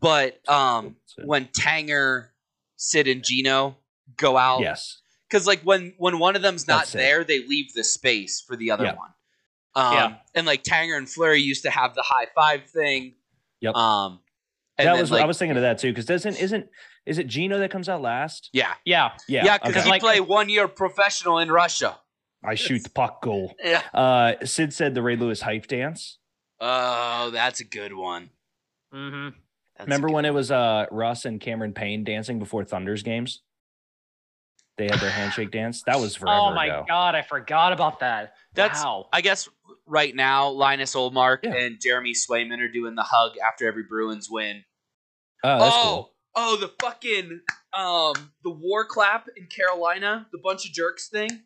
But 0.00 0.40
um, 0.48 0.96
when 1.24 1.46
Tanger, 1.46 2.30
Sid, 2.76 3.06
and 3.06 3.22
Gino 3.22 3.76
go 4.16 4.36
out, 4.36 4.60
yes, 4.60 5.00
because 5.30 5.46
like 5.46 5.60
when 5.62 5.94
when 5.98 6.18
one 6.18 6.34
of 6.34 6.42
them's 6.42 6.66
not 6.66 6.80
That's 6.80 6.94
it. 6.96 6.98
there, 6.98 7.22
they 7.24 7.46
leave 7.46 7.72
the 7.74 7.84
space 7.84 8.42
for 8.44 8.56
the 8.56 8.72
other 8.72 8.84
Yeah. 8.86 8.94
one. 8.96 9.10
Um, 9.76 9.92
Yeah. 9.94 10.14
and 10.34 10.46
like 10.46 10.64
Tanger 10.64 10.96
and 10.96 11.08
Fleury 11.08 11.40
used 11.40 11.62
to 11.62 11.70
have 11.70 11.94
the 11.94 12.02
high 12.02 12.26
five 12.34 12.64
thing. 12.68 13.14
Yep. 13.60 13.74
Um, 13.76 14.20
and 14.78 14.88
that 14.88 14.92
then, 14.94 15.00
was 15.00 15.10
like, 15.12 15.22
I 15.22 15.26
was 15.26 15.38
thinking 15.38 15.56
of 15.56 15.62
that 15.62 15.78
too. 15.78 15.90
Because 15.92 16.06
doesn't 16.06 16.36
isn't 16.40 16.68
is 17.06 17.18
it 17.18 17.28
Gino 17.28 17.58
that 17.60 17.70
comes 17.70 17.88
out 17.88 18.02
last? 18.02 18.50
yeah, 18.52 18.74
Yeah, 18.84 19.12
Yeah, 19.28 19.44
yeah, 19.44 19.58
because 19.58 19.76
okay. 19.76 19.84
he 19.84 19.90
Like- 19.90 20.02
played 20.02 20.20
one 20.22 20.48
year 20.48 20.66
professional 20.66 21.38
in 21.38 21.52
Russia. 21.52 21.96
I 22.46 22.54
shoot 22.54 22.82
the 22.84 22.90
puck 22.90 23.22
goal. 23.22 23.54
Yeah. 23.62 23.82
Uh, 23.92 24.34
Sid 24.44 24.72
said 24.72 24.94
the 24.94 25.02
Ray 25.02 25.16
Lewis 25.16 25.40
hype 25.40 25.66
dance. 25.66 26.18
Oh, 26.60 27.30
that's 27.30 27.60
a 27.60 27.64
good 27.64 27.92
one. 27.94 28.30
hmm 28.92 29.28
That's 29.76 29.86
Remember 29.86 30.08
good 30.08 30.14
when 30.14 30.24
it 30.24 30.32
was 30.34 30.50
uh 30.50 30.86
Russ 30.90 31.24
and 31.24 31.40
Cameron 31.40 31.72
Payne 31.74 32.04
dancing 32.04 32.38
before 32.38 32.64
Thunder's 32.64 33.02
games? 33.02 33.42
They 34.78 34.84
had 34.84 35.00
their 35.00 35.10
handshake 35.20 35.50
dance. 35.50 35.82
That 35.86 36.00
was 36.00 36.16
forever 36.16 36.38
Oh 36.40 36.54
my 36.54 36.66
ago. 36.66 36.84
god, 36.88 37.14
I 37.14 37.22
forgot 37.22 37.72
about 37.72 38.00
that. 38.00 38.34
That's 38.54 38.82
wow. 38.82 39.08
I 39.12 39.20
guess 39.20 39.48
right 39.86 40.14
now 40.14 40.48
Linus 40.50 40.94
Ullmark 40.94 41.40
Yeah. 41.44 41.54
and 41.54 41.80
Jeremy 41.80 42.12
Swayman 42.14 42.60
are 42.60 42.68
doing 42.72 42.94
the 42.94 43.02
hug 43.02 43.32
after 43.44 43.66
every 43.66 43.82
Bruins 43.84 44.28
win. 44.30 44.64
Oh, 45.44 45.58
that's 45.58 45.76
oh, 45.76 45.82
cool. 45.82 46.12
oh, 46.36 46.56
the 46.56 46.72
fucking 46.82 47.40
um 47.76 48.32
the 48.44 48.50
war 48.50 48.84
clap 48.86 49.26
in 49.36 49.46
Carolina, 49.46 50.26
the 50.32 50.38
bunch 50.38 50.66
of 50.66 50.72
jerks 50.72 51.08
thing, 51.08 51.42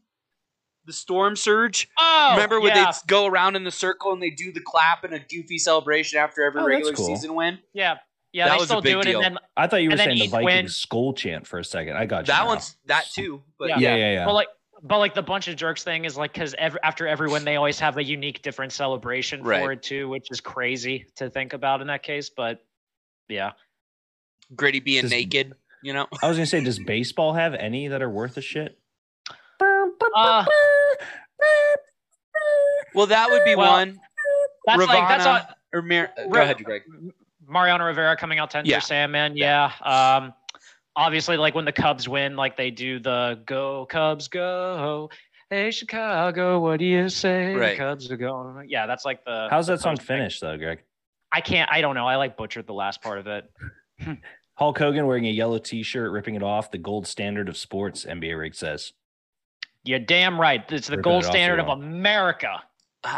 the 0.87 0.93
storm 0.93 1.37
surge. 1.37 1.89
Oh, 1.99 2.31
Remember 2.35 2.61
when 2.61 2.74
yeah, 2.74 2.91
they 2.91 2.99
go 3.07 3.26
around 3.26 3.57
in 3.57 3.64
the 3.64 3.70
circle 3.70 4.12
and 4.12 4.22
they 4.22 4.31
do 4.31 4.53
the 4.53 4.61
clap 4.61 5.05
and 5.05 5.12
a 5.14 5.18
goofy 5.18 5.59
celebration 5.59 6.18
after 6.18 6.43
every 6.45 6.62
Oh, 6.62 6.66
regular 6.66 6.93
cool. 6.95 7.07
season 7.07 7.35
win? 7.35 7.59
yeah, 7.72 7.99
yeah. 8.33 8.47
That 8.47 8.53
they 8.53 8.57
was 8.57 8.62
a 8.64 8.66
still 8.66 8.81
big 8.83 8.93
do 8.95 9.01
it, 9.01 9.05
deal. 9.05 9.20
and 9.22 9.37
then 9.37 9.39
I 9.57 9.66
thought 9.66 9.83
you 9.83 9.91
were 9.91 9.97
saying 9.97 10.18
the 10.18 10.24
each 10.24 10.31
Vikings 10.31 10.45
win- 10.47 10.68
skull 10.68 11.12
chant 11.14 11.47
for 11.47 11.59
a 11.59 11.64
second. 11.64 11.97
I 11.97 12.07
got 12.07 12.20
you. 12.20 12.33
That 12.33 12.41
now. 12.41 12.47
one's 12.47 12.76
that 12.87 13.07
too. 13.12 13.43
But 13.59 13.68
Yeah. 13.70 13.78
yeah, 13.78 13.97
yeah, 13.97 14.12
yeah. 14.14 14.24
But 14.24 14.35
like, 14.35 14.49
but 14.83 14.99
like 14.99 15.14
the 15.14 15.22
bunch 15.22 15.47
of 15.49 15.57
jerks 15.57 15.85
thing 15.85 16.07
is 16.07 16.16
like 16.16 16.33
because 16.33 16.55
every, 16.57 16.81
after 16.83 17.07
every 17.07 17.28
win 17.28 17.45
they 17.45 17.57
always 17.57 17.78
have 17.81 17.99
a 17.99 18.03
unique 18.03 18.41
different 18.41 18.72
celebration 18.72 19.43
Right. 19.43 19.62
for 19.62 19.72
it 19.72 19.83
too, 19.83 20.09
which 20.09 20.28
is 20.31 20.41
crazy 20.41 21.05
to 21.16 21.28
think 21.28 21.53
about 21.53 21.83
in 21.83 21.89
that 21.89 22.03
case. 22.03 22.31
But 22.31 22.64
yeah, 23.28 23.53
Gritty 24.57 24.81
being 24.81 25.03
Just- 25.03 25.12
naked, 25.12 25.53
you 25.83 25.93
know. 25.93 26.07
I 26.22 26.28
was 26.28 26.39
gonna 26.39 26.47
say, 26.47 26.64
does 26.64 26.78
baseball 26.78 27.35
have 27.35 27.55
any 27.55 27.89
that 27.89 28.01
are 28.03 28.09
worth 28.11 28.37
a 28.39 28.41
shit? 28.41 28.78
Uh, 30.16 30.44
Well, 32.94 33.06
that 33.06 33.30
would 33.30 33.44
be 33.44 33.54
Well, 33.54 33.70
one. 33.72 34.00
that's 34.66 34.78
like 34.78 35.08
that's 35.08 35.24
Ravana 35.24 35.46
all, 35.48 35.54
or 35.78 35.82
Mir- 35.82 36.11
uh, 36.18 36.24
go 36.24 36.28
Ra- 36.30 36.42
ahead, 36.42 36.62
Greg. 36.64 36.82
Mariano 37.46 37.84
Rivera 37.84 38.16
coming 38.16 38.38
out 38.38 38.50
10 38.50 38.66
Yeah. 38.66 38.80
for 38.80 38.86
Sandman. 38.86 39.36
Yeah. 39.36 39.72
Um, 39.82 40.34
obviously, 40.96 41.36
like 41.36 41.54
when 41.54 41.64
the 41.64 41.72
Cubs 41.72 42.08
win, 42.08 42.36
like 42.36 42.56
they 42.56 42.70
do 42.70 42.98
the 42.98 43.40
"Go 43.46 43.86
Cubs 43.86 44.28
Go." 44.28 45.11
Hey 45.50 45.70
Chicago, 45.72 46.61
what 46.61 46.78
do 46.78 46.84
you 46.84 47.08
say? 47.08 47.54
Right. 47.54 47.70
The 47.72 47.76
Cubs 47.76 48.11
are 48.11 48.16
going. 48.16 48.68
Yeah, 48.68 48.86
that's 48.86 49.04
like 49.04 49.24
the. 49.24 49.48
How's 49.50 49.66
the 49.66 49.74
that 49.74 49.80
song 49.80 49.96
Cubs 49.96 50.06
thing. 50.06 50.16
finish 50.18 50.40
though, 50.40 50.56
Greg? 50.56 50.82
I 51.32 51.40
can't. 51.40 51.70
I 51.72 51.80
don't 51.80 51.94
know. 51.94 52.06
I 52.06 52.16
like 52.16 52.36
butchered 52.36 52.66
the 52.66 52.74
last 52.74 53.02
part 53.02 53.18
of 53.18 53.26
it. 53.28 53.50
Hulk 54.54 54.78
Hogan 54.78 55.06
wearing 55.06 55.26
a 55.26 55.30
yellow 55.30 55.58
T-shirt, 55.58 56.11
ripping 56.12 56.34
it 56.34 56.42
off. 56.42 56.70
The 56.70 56.78
gold 56.78 57.06
standard 57.06 57.48
of 57.48 57.56
sports. 57.56 58.04
NBA 58.04 58.36
rig 58.38 58.54
says. 58.54 58.92
You're 59.85 59.99
damn 59.99 60.41
right. 60.41 60.62
It's 60.70 60.87
the 60.89 60.97
Ripping 60.97 61.03
gold 61.11 61.24
it 61.24 61.28
standard 61.28 61.59
of 61.61 61.66
wall. 61.66 61.81
America. 61.81 62.62
Uh, 63.03 63.09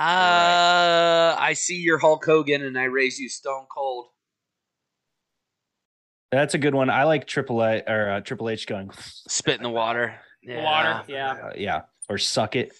I 1.39 1.55
see 1.55 1.77
your 1.77 1.99
Hulk 1.99 2.25
Hogan 2.25 2.63
and 2.63 2.79
I 2.79 2.85
raise 2.85 3.19
you 3.19 3.29
Stone 3.29 3.67
Cold. 3.75 4.07
That's 6.31 6.55
a 6.55 6.59
good 6.59 6.75
one. 6.75 6.89
I 6.89 7.05
like 7.05 7.27
Triple 7.27 7.63
A 7.63 7.83
or 7.87 8.11
uh, 8.11 8.21
Triple 8.21 8.49
H 8.49 8.67
going. 8.67 8.91
Spit 9.29 9.57
in 9.57 9.63
the 9.63 9.69
water. 9.71 10.15
Water. 10.47 11.03
Yeah. 11.09 11.33
uh, 11.33 11.53
yeah, 11.57 11.83
or 12.09 12.17
suck 12.19 12.57
it. 12.57 12.73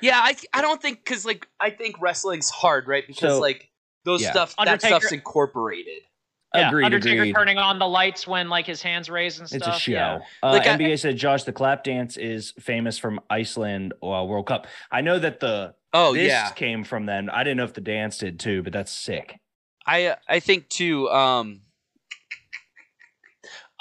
Yeah, 0.00 0.20
I 0.22 0.36
I 0.54 0.60
don't 0.62 0.80
think 0.80 1.04
because 1.04 1.24
like 1.26 1.46
I 1.58 1.70
think 1.70 2.00
wrestling's 2.00 2.50
hard, 2.50 2.86
right? 2.88 3.04
Because 3.06 3.36
So- 3.36 3.40
like 3.40 3.70
those 4.04 4.22
yeah. 4.22 4.30
stuff 4.30 4.54
that 4.64 4.80
stuff's 4.80 5.12
incorporated. 5.12 6.02
Yeah. 6.54 6.68
agreed. 6.68 6.84
Undertaker 6.84 7.22
agreed. 7.22 7.34
turning 7.34 7.58
on 7.58 7.78
the 7.78 7.86
lights 7.86 8.26
when 8.26 8.48
like 8.48 8.66
his 8.66 8.82
hands 8.82 9.08
raised 9.08 9.38
and 9.40 9.48
stuff. 9.48 9.68
It's 9.68 9.76
a 9.76 9.80
show. 9.80 9.92
Yeah. 9.92 10.18
Uh, 10.42 10.50
Like, 10.50 10.66
I- 10.66 10.76
NBA 10.76 10.98
said 10.98 11.16
Josh 11.16 11.44
the 11.44 11.52
clap 11.52 11.84
dance 11.84 12.16
is 12.16 12.52
famous 12.58 12.98
from 12.98 13.20
Iceland 13.30 13.92
uh, 14.02 14.24
World 14.24 14.46
Cup. 14.46 14.66
I 14.90 15.00
know 15.00 15.18
that 15.18 15.40
the 15.40 15.74
Oh 15.92 16.14
this 16.14 16.28
yeah, 16.28 16.50
came 16.50 16.84
from 16.84 17.06
then. 17.06 17.28
I 17.30 17.42
didn't 17.44 17.56
know 17.56 17.64
if 17.64 17.74
the 17.74 17.80
dance 17.80 18.18
did 18.18 18.38
too, 18.40 18.62
but 18.62 18.72
that's 18.72 18.92
sick. 18.92 19.38
I 19.86 20.16
I 20.28 20.40
think 20.40 20.68
too. 20.68 21.08
Um, 21.10 21.62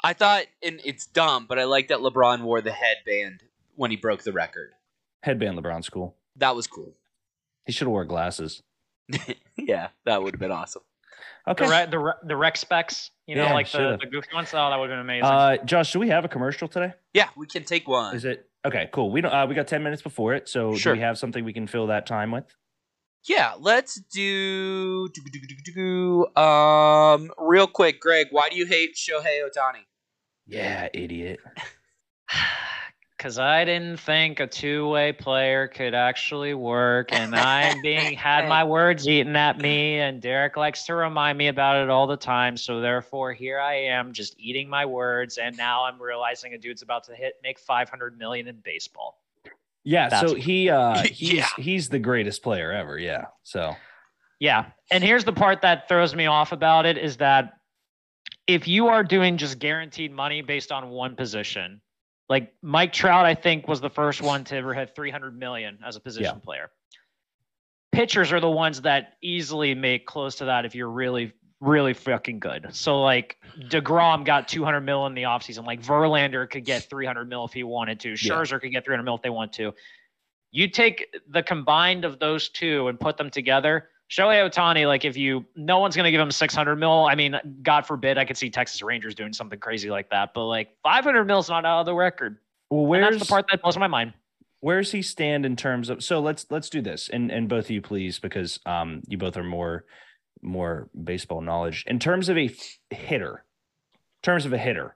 I 0.03 0.13
thought, 0.13 0.45
and 0.63 0.79
it's 0.85 1.05
dumb, 1.05 1.45
but 1.47 1.59
I 1.59 1.65
like 1.65 1.89
that 1.89 1.99
LeBron 1.99 2.41
wore 2.43 2.61
the 2.61 2.71
headband 2.71 3.43
when 3.75 3.91
he 3.91 3.97
broke 3.97 4.23
the 4.23 4.31
record. 4.31 4.71
Headband 5.23 5.57
LeBron's 5.57 5.89
cool. 5.89 6.15
That 6.37 6.55
was 6.55 6.67
cool. 6.67 6.95
He 7.65 7.73
should 7.73 7.85
have 7.87 7.91
wore 7.91 8.05
glasses. 8.05 8.63
yeah, 9.57 9.89
that 10.05 10.23
would 10.23 10.33
have 10.35 10.39
been 10.39 10.51
awesome. 10.51 10.83
Okay. 11.47 11.65
The, 11.65 11.71
re- 11.71 11.85
the, 11.89 11.99
re- 11.99 12.13
the 12.23 12.35
rec 12.35 12.57
specs, 12.57 13.11
you 13.27 13.35
know, 13.35 13.43
Yeah, 13.43 13.53
like 13.53 13.65
the, 13.67 13.77
should've. 13.77 13.99
the 13.99 14.05
goofy 14.07 14.27
ones. 14.33 14.49
Oh, 14.53 14.69
that 14.69 14.77
would 14.79 14.89
have 14.89 14.97
been 14.97 14.99
amazing. 14.99 15.25
Uh, 15.25 15.57
Josh, 15.65 15.91
do 15.93 15.99
we 15.99 16.09
have 16.09 16.25
a 16.25 16.27
commercial 16.27 16.67
today? 16.67 16.93
Yeah, 17.13 17.29
we 17.35 17.47
can 17.47 17.63
take 17.63 17.87
one. 17.87 18.15
Is 18.15 18.25
it 18.25 18.47
okay? 18.65 18.89
Cool. 18.91 19.11
We 19.11 19.21
don't. 19.21 19.31
Uh, 19.33 19.45
we 19.47 19.55
got 19.55 19.67
ten 19.67 19.83
minutes 19.83 20.01
before 20.01 20.33
it, 20.33 20.47
so 20.49 20.75
Sure. 20.75 20.93
do 20.93 20.99
we 20.99 21.03
have 21.03 21.17
something 21.17 21.43
we 21.43 21.53
can 21.53 21.67
fill 21.67 21.87
that 21.87 22.05
time 22.05 22.31
with? 22.31 22.45
Yeah, 23.27 23.53
let's 23.59 23.95
do, 23.99 25.09
do, 25.09 25.21
do, 25.21 25.39
do, 25.39 25.55
do, 25.65 25.73
do, 26.35 26.41
um 26.41 27.31
real 27.37 27.67
quick, 27.67 27.99
Greg. 27.99 28.27
Why 28.31 28.47
do 28.49 28.55
you 28.55 28.65
hate 28.65 28.95
Shohei 28.95 29.41
Ohtani? 29.45 29.83
Yeah, 30.47 30.87
idiot. 30.93 31.39
Because 33.19 33.37
I 33.37 33.65
didn't 33.65 33.97
think 33.97 34.39
a 34.39 34.47
two-way 34.47 35.11
player 35.11 35.67
could 35.67 35.93
actually 35.93 36.53
work, 36.53 37.11
and 37.11 37.35
I'm 37.35 37.81
being 37.81 38.15
had 38.15 38.47
my 38.47 38.63
words 38.63 39.05
eaten 39.09 39.35
at 39.35 39.57
me, 39.57 39.99
and 39.99 40.21
Derek 40.21 40.55
likes 40.55 40.85
to 40.85 40.95
remind 40.95 41.37
me 41.37 41.49
about 41.49 41.83
it 41.83 41.89
all 41.89 42.07
the 42.07 42.15
time. 42.15 42.55
So 42.55 42.79
therefore, 42.79 43.33
here 43.33 43.59
I 43.59 43.73
am, 43.73 44.13
just 44.13 44.39
eating 44.39 44.69
my 44.69 44.85
words, 44.85 45.37
and 45.37 45.57
now 45.57 45.83
I'm 45.83 46.01
realizing 46.01 46.53
a 46.53 46.57
dude's 46.57 46.81
about 46.81 47.03
to 47.05 47.13
hit 47.13 47.33
make 47.43 47.59
500 47.59 48.17
million 48.17 48.47
in 48.47 48.55
baseball. 48.63 49.21
Yeah. 49.83 50.07
That's 50.07 50.31
so 50.31 50.35
he 50.35 50.69
uh 50.69 51.03
he's 51.03 51.33
Yeah. 51.33 51.47
he's 51.57 51.89
the 51.89 51.99
greatest 51.99 52.41
player 52.41 52.71
ever. 52.71 52.97
Yeah. 52.97 53.25
So 53.43 53.75
Yeah, 54.39 54.67
and 54.91 55.03
here's 55.03 55.25
the 55.25 55.33
part 55.33 55.61
that 55.63 55.89
throws 55.89 56.15
me 56.15 56.27
off 56.27 56.53
about 56.53 56.85
it 56.85 56.97
is 56.97 57.17
that 57.17 57.55
if 58.47 58.65
you 58.65 58.87
are 58.87 59.03
doing 59.03 59.35
just 59.35 59.59
guaranteed 59.59 60.13
money 60.13 60.41
based 60.41 60.71
on 60.71 60.89
one 60.89 61.15
position, 61.17 61.81
like 62.29 62.53
Mike 62.61 62.93
Trout, 62.93 63.25
I 63.25 63.33
think 63.33 63.67
was 63.67 63.81
the 63.81 63.89
first 63.89 64.21
one 64.21 64.43
to 64.45 64.55
ever 64.55 64.73
have 64.73 64.93
300 64.95 65.37
million 65.37 65.79
as 65.85 65.95
a 65.95 65.99
position 65.99 66.39
player. 66.39 66.69
Pitchers 67.91 68.31
are 68.31 68.39
the 68.39 68.49
ones 68.49 68.81
that 68.81 69.13
easily 69.21 69.73
make 69.73 70.05
close 70.05 70.35
to 70.35 70.45
that 70.45 70.63
if 70.63 70.75
you're 70.75 70.91
really, 70.91 71.33
really 71.59 71.95
fucking 71.95 72.39
good. 72.39 72.67
So 72.71 73.01
like 73.01 73.37
DeGrom 73.69 74.25
got 74.25 74.47
200 74.47 74.81
mil 74.81 75.07
in 75.07 75.15
the 75.15 75.23
offseason. 75.23 75.65
Like 75.65 75.81
Verlander 75.81 76.47
could 76.47 76.65
get 76.65 76.87
300 76.87 77.27
mil 77.27 77.45
if 77.45 77.53
he 77.53 77.63
wanted 77.63 77.99
to. 78.01 78.09
Yeah. 78.09 78.15
Scherzer 78.15 78.61
could 78.61 78.71
get 78.71 78.85
300 78.85 79.03
mil 79.03 79.15
if 79.15 79.23
they 79.23 79.31
want 79.31 79.53
to. 79.53 79.73
You 80.51 80.67
take 80.67 81.15
the 81.27 81.41
combined 81.41 82.05
of 82.05 82.19
those 82.19 82.49
two 82.49 82.87
and 82.87 82.99
put 82.99 83.17
them 83.17 83.31
together. 83.31 83.89
Shohei 84.09 84.49
Ohtani, 84.49 84.87
like 84.87 85.05
if 85.05 85.15
you, 85.15 85.45
no 85.55 85.79
one's 85.79 85.95
gonna 85.95 86.11
give 86.11 86.19
him 86.21 86.31
600 86.31 86.75
mil. 86.77 87.05
I 87.05 87.15
mean, 87.15 87.39
God 87.61 87.85
forbid, 87.85 88.17
I 88.17 88.25
could 88.25 88.37
see 88.37 88.49
Texas 88.49 88.81
Rangers 88.81 89.13
doing 89.15 89.33
something 89.33 89.59
crazy 89.59 89.89
like 89.89 90.09
that. 90.09 90.33
But 90.33 90.45
like 90.47 90.69
500 90.83 91.25
mil 91.25 91.39
is 91.39 91.49
not 91.49 91.63
out 91.65 91.81
of 91.81 91.85
the 91.85 91.93
record. 91.93 92.37
Well, 92.69 92.81
And 92.81 92.89
where's 92.89 93.15
that's 93.17 93.27
the 93.27 93.31
part 93.31 93.45
that 93.51 93.61
blows 93.61 93.77
my 93.77 93.87
mind. 93.87 94.13
where's 94.61 94.91
he 94.91 95.01
stand 95.01 95.45
in 95.45 95.55
terms 95.55 95.89
of 95.89 96.03
so 96.03 96.19
let's 96.19 96.45
let's 96.49 96.69
do 96.69 96.81
this 96.81 97.07
and 97.09 97.31
and 97.31 97.47
both 97.47 97.65
of 97.65 97.71
you 97.71 97.81
please 97.81 98.19
because 98.19 98.59
um 98.65 99.01
you 99.07 99.17
both 99.17 99.37
are 99.37 99.43
more 99.43 99.85
more 100.41 100.89
baseball 101.03 101.41
knowledge 101.41 101.83
in 101.87 101.97
terms 101.99 102.29
of 102.29 102.37
a 102.37 102.49
hitter 102.89 103.43
in 103.93 104.21
terms 104.23 104.45
of 104.45 104.53
a 104.53 104.57
hitter 104.57 104.95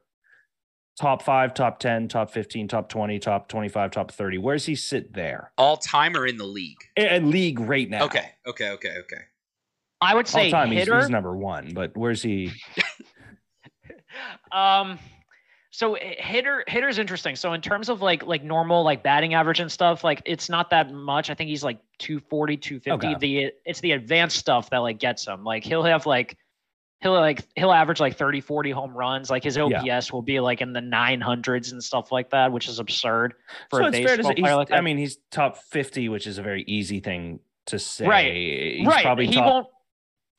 top 0.99 1.23
5 1.23 1.53
top 1.53 1.79
10 1.79 2.07
top 2.07 2.31
15 2.31 2.67
top 2.67 2.89
20 2.89 3.19
top 3.19 3.47
25 3.47 3.91
top 3.91 4.11
30 4.11 4.37
Where 4.37 4.55
does 4.55 4.65
he 4.65 4.75
sit 4.75 5.13
there 5.13 5.51
All 5.57 5.77
timer 5.77 6.25
in 6.25 6.37
the 6.37 6.45
league. 6.45 6.77
a, 6.97 7.17
a 7.17 7.19
league 7.19 7.59
right 7.59 7.89
now 7.89 8.05
Okay. 8.05 8.29
Okay. 8.47 8.69
Okay. 8.71 8.97
Okay. 8.99 9.21
I 10.01 10.15
would 10.15 10.27
all 10.27 10.31
say 10.31 10.51
time 10.51 10.69
he's, 10.69 10.79
hitter. 10.79 10.99
he's 10.99 11.09
number 11.09 11.35
one 11.35 11.71
but 11.73 11.95
where's 11.97 12.21
he 12.21 12.51
Um, 14.51 14.99
so 15.71 15.95
eh, 15.95 16.21
hitter 16.21 16.63
hitter's 16.67 16.99
interesting. 16.99 17.35
So 17.35 17.53
in 17.53 17.61
terms 17.61 17.89
of 17.89 18.01
like 18.01 18.23
like 18.25 18.43
normal 18.43 18.83
like 18.83 19.01
batting 19.01 19.33
average 19.33 19.59
and 19.59 19.71
stuff, 19.71 20.03
like 20.03 20.21
it's 20.25 20.49
not 20.49 20.69
that 20.69 20.93
much. 20.93 21.29
I 21.29 21.33
think 21.33 21.49
he's 21.49 21.63
like 21.63 21.79
240, 21.97 22.57
250. 22.57 23.07
Okay. 23.07 23.19
The 23.19 23.51
it's 23.65 23.79
the 23.81 23.91
advanced 23.91 24.37
stuff 24.37 24.69
that 24.69 24.77
like 24.77 24.99
gets 24.99 25.25
him. 25.25 25.43
Like 25.43 25.63
he'll 25.63 25.83
have 25.83 26.05
like 26.05 26.37
he'll 27.03 27.11
like 27.13 27.45
he'll 27.55 27.71
average 27.71 27.99
like 27.99 28.17
30, 28.17 28.41
40 28.41 28.71
home 28.71 28.93
runs. 28.97 29.29
Like 29.29 29.43
his 29.43 29.57
OPS 29.57 29.83
Yeah. 29.85 30.01
will 30.11 30.21
be 30.23 30.39
like 30.39 30.61
in 30.61 30.73
the 30.73 30.79
900s 30.79 31.71
and 31.71 31.83
stuff 31.83 32.11
like 32.11 32.31
that, 32.31 32.51
which 32.51 32.67
is 32.67 32.79
absurd 32.79 33.35
for 33.69 33.81
so 33.81 33.85
a 33.85 33.87
it's 33.89 33.97
fair 33.97 34.07
to 34.17 34.23
baseball 34.23 34.33
player 34.35 34.55
like 34.55 34.69
that. 34.69 34.77
i 34.77 34.81
mean 34.81 34.97
he's 34.97 35.17
top 35.29 35.57
50 35.57 36.09
which 36.09 36.25
is 36.25 36.37
a 36.39 36.41
very 36.41 36.63
easy 36.63 36.99
thing 36.99 37.39
to 37.67 37.77
say 37.77 38.07
Right. 38.07 38.77
he's 38.77 38.87
right. 38.87 39.03
probably 39.03 39.27
he 39.27 39.33
top 39.35 39.45
won't 39.45 39.67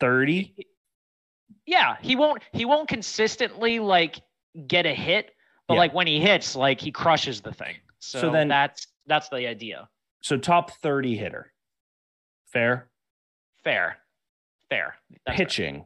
30 0.00 0.54
yeah, 1.66 1.96
he 2.02 2.16
won't 2.16 2.42
he 2.52 2.64
won't 2.64 2.88
consistently 2.88 3.78
like 3.78 4.20
get 4.66 4.84
a 4.86 4.94
hit, 4.94 5.30
but 5.66 5.74
Yeah. 5.74 5.80
like 5.80 5.94
when 5.94 6.06
he 6.06 6.20
hits, 6.20 6.54
like 6.56 6.80
he 6.80 6.90
crushes 6.92 7.40
the 7.40 7.52
thing. 7.52 7.76
So, 8.00 8.20
So 8.20 8.30
then- 8.30 8.48
that's 8.48 8.86
that's 9.06 9.28
the 9.28 9.46
idea. 9.46 9.88
so 10.22 10.36
top 10.36 10.70
30 10.72 11.16
hitter 11.16 11.52
fair 12.46 12.88
Fair. 13.62 13.96
Fair. 14.68 14.96
That's 15.10 15.22
fair. 15.26 15.46
pitching 15.46 15.84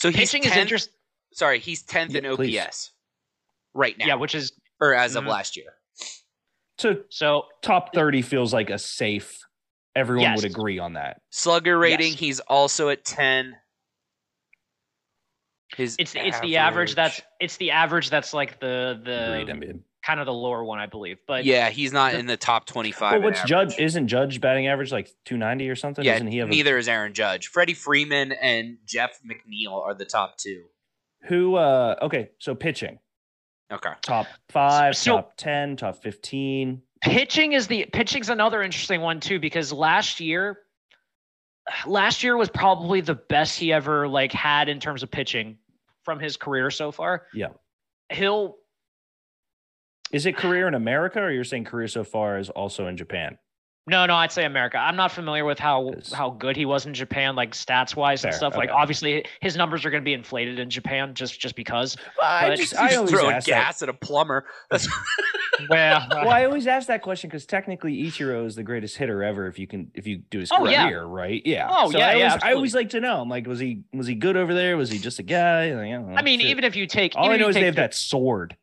So 0.00 0.08
he's 0.10 0.30
Pitching 0.30 0.44
is 0.44 0.56
interesting. 0.56 0.94
Sorry, 1.32 1.58
he's 1.58 1.82
tenth 1.82 2.14
in 2.14 2.24
OPS 2.26 2.36
please. 2.36 2.92
right 3.74 3.96
now. 3.98 4.06
Yeah, 4.06 4.14
which 4.14 4.34
is 4.34 4.52
or 4.80 4.94
as 4.94 5.14
of 5.14 5.24
Mhm. 5.24 5.28
last 5.28 5.56
year. 5.56 5.74
so 6.78 7.04
so 7.10 7.46
top 7.62 7.92
30 7.94 8.22
feels 8.22 8.54
like 8.54 8.70
a 8.70 8.78
safe 8.78 9.38
everyone 9.94 10.22
Yes. 10.22 10.36
would 10.42 10.50
agree 10.50 10.78
on 10.78 10.94
that 10.94 11.20
Slugger 11.30 11.78
rating, 11.78 12.12
Yes. 12.12 12.18
he's 12.20 12.40
also 12.40 12.88
at 12.88 13.04
ten. 13.04 13.54
His 15.76 15.96
it's 15.98 16.14
it's 16.16 16.40
the 16.40 16.56
average 16.56 16.94
that's 16.94 17.20
it's 17.38 17.56
the 17.58 17.70
average 17.72 18.08
that's 18.10 18.32
like 18.34 18.58
the 18.60 18.98
agreed 19.04 19.46
the 19.48 19.52
Embiid. 19.52 19.82
Kind 20.10 20.20
of 20.20 20.26
the 20.26 20.32
lower 20.32 20.64
one, 20.64 20.78
I 20.80 20.86
believe. 20.86 21.18
But 21.26 21.44
yeah, 21.44 21.70
he's 21.70 21.92
not 21.92 22.14
in 22.14 22.26
the 22.26 22.36
top 22.36 22.66
twenty-five. 22.66 23.12
well 23.12 23.22
what's 23.30 23.38
average. 23.38 23.48
judge 23.48 23.78
isn't 23.78 24.08
judge 24.08 24.40
batting 24.40 24.66
average 24.66 24.90
like 24.90 25.06
290 25.26 25.70
or 25.70 25.76
something 25.76 26.04
Yeah, 26.04 26.14
doesn't 26.14 26.26
he 26.28 26.38
have 26.38 26.48
a, 26.48 26.50
neither 26.50 26.76
is 26.78 26.88
Aaron 26.88 27.14
Judge. 27.14 27.46
Freddie 27.48 27.74
Freeman 27.74 28.32
and 28.32 28.78
Jeff 28.86 29.20
McNeil 29.24 29.72
are 29.72 29.94
the 29.94 30.04
top 30.04 30.36
two. 30.36 30.64
who 31.24 31.54
uh 31.54 31.96
okay 32.02 32.30
so 32.38 32.54
pitching 32.54 32.98
Okay. 33.72 33.92
top 34.02 34.26
5 34.48 34.96
So- 34.96 35.16
top 35.16 35.36
10 35.36 35.76
top 35.76 36.02
15 36.02 36.82
pitching 37.02 37.52
is 37.52 37.68
the 37.68 37.86
pitching's 37.92 38.28
another 38.30 38.62
interesting 38.62 39.00
one 39.00 39.20
too 39.20 39.38
because 39.38 39.72
last 39.72 40.18
year 40.18 40.58
last 41.86 42.22
year 42.24 42.36
was 42.36 42.48
probably 42.48 43.00
the 43.00 43.14
best 43.14 43.58
he 43.58 43.72
ever 43.72 44.08
like 44.08 44.32
had 44.32 44.68
in 44.68 44.80
terms 44.80 45.02
of 45.02 45.10
pitching 45.10 45.58
from 46.04 46.18
his 46.18 46.36
career 46.36 46.70
so 46.70 46.90
far. 46.90 47.26
Yeah. 47.34 47.48
He'll 48.10 48.56
is 50.12 50.26
it 50.26 50.36
career 50.36 50.66
in 50.68 50.74
america 50.74 51.20
or 51.20 51.30
you're 51.30 51.44
saying 51.44 51.64
career 51.64 51.88
so 51.88 52.04
far 52.04 52.38
is 52.38 52.50
also 52.50 52.86
in 52.86 52.96
japan 52.96 53.38
No, 53.86 54.06
no, 54.06 54.14
I'd 54.14 54.30
say 54.30 54.44
America. 54.44 54.76
I'm 54.78 54.94
not 54.94 55.10
familiar 55.10 55.44
with 55.44 55.58
how 55.58 55.92
how 56.12 56.30
good 56.30 56.54
he 56.54 56.64
was 56.66 56.86
in 56.86 56.94
Japan, 56.94 57.34
like 57.34 57.52
stats 57.54 57.96
wise 57.96 58.22
and 58.24 58.30
Fair, 58.32 58.38
stuff. 58.38 58.54
Like 58.56 58.70
obviously 58.70 59.24
his 59.40 59.56
numbers 59.56 59.84
are 59.84 59.90
going 59.90 60.02
to 60.02 60.04
be 60.04 60.12
inflated 60.12 60.58
in 60.60 60.68
Japan 60.70 61.14
just 61.14 61.40
just 61.40 61.56
because. 61.56 61.96
i 62.22 62.50
But- 62.50 62.56
just 62.58 62.72
He's 62.72 62.78
i 62.78 62.94
always 62.94 63.10
throwing 63.10 63.34
ask 63.34 63.46
that 63.48 63.64
gas 63.64 63.82
at 63.82 63.88
a 63.88 63.94
plumber. 63.94 64.44
That's 64.70 64.86
Well, 65.68 65.96
uh, 66.02 66.06
well, 66.10 66.28
I 66.30 66.44
always 66.44 66.66
ask 66.68 66.86
that 66.88 67.02
question 67.02 67.28
because 67.30 67.46
technically 67.46 67.94
Ichiro 68.04 68.46
is 68.46 68.54
the 68.54 68.62
greatest 68.62 68.96
hitter 68.96 69.24
ever 69.24 69.46
if 69.48 69.58
you 69.58 69.66
can 69.66 69.90
if 69.94 70.06
you 70.06 70.18
do 70.18 70.38
his 70.38 70.50
Oh, 70.52 70.68
yeah. 70.68 70.86
career, 70.86 71.04
right? 71.04 71.42
Yeah. 71.44 71.66
Oh, 71.68 71.90
So 71.90 71.98
yeah, 71.98 72.08
I 72.10 72.14
yeah, 72.14 72.28
always, 72.28 72.42
I 72.44 72.52
always 72.52 72.74
like 72.74 72.90
to 72.90 73.00
know. 73.00 73.20
I'm 73.22 73.28
like, 73.28 73.46
was 73.46 73.58
he 73.58 73.82
was 73.92 74.06
he 74.06 74.14
good 74.14 74.36
over 74.36 74.54
there? 74.54 74.76
Was 74.76 74.90
he 74.90 74.98
just 74.98 75.18
a 75.18 75.22
guy? 75.24 75.72
Like, 75.74 75.88
I, 75.88 75.90
don't 75.92 76.10
know. 76.10 76.16
I 76.16 76.22
mean, 76.22 76.40
Shit. 76.40 76.50
even 76.50 76.64
if 76.64 76.76
you 76.76 76.86
take, 76.86 77.14
all 77.16 77.28
I 77.30 77.34
if 77.34 77.40
know 77.40 77.46
you 77.46 77.50
is 77.50 77.54
they 77.56 77.64
have 77.64 77.74
the- 77.74 77.80
that 77.82 77.94
sword, 77.94 78.56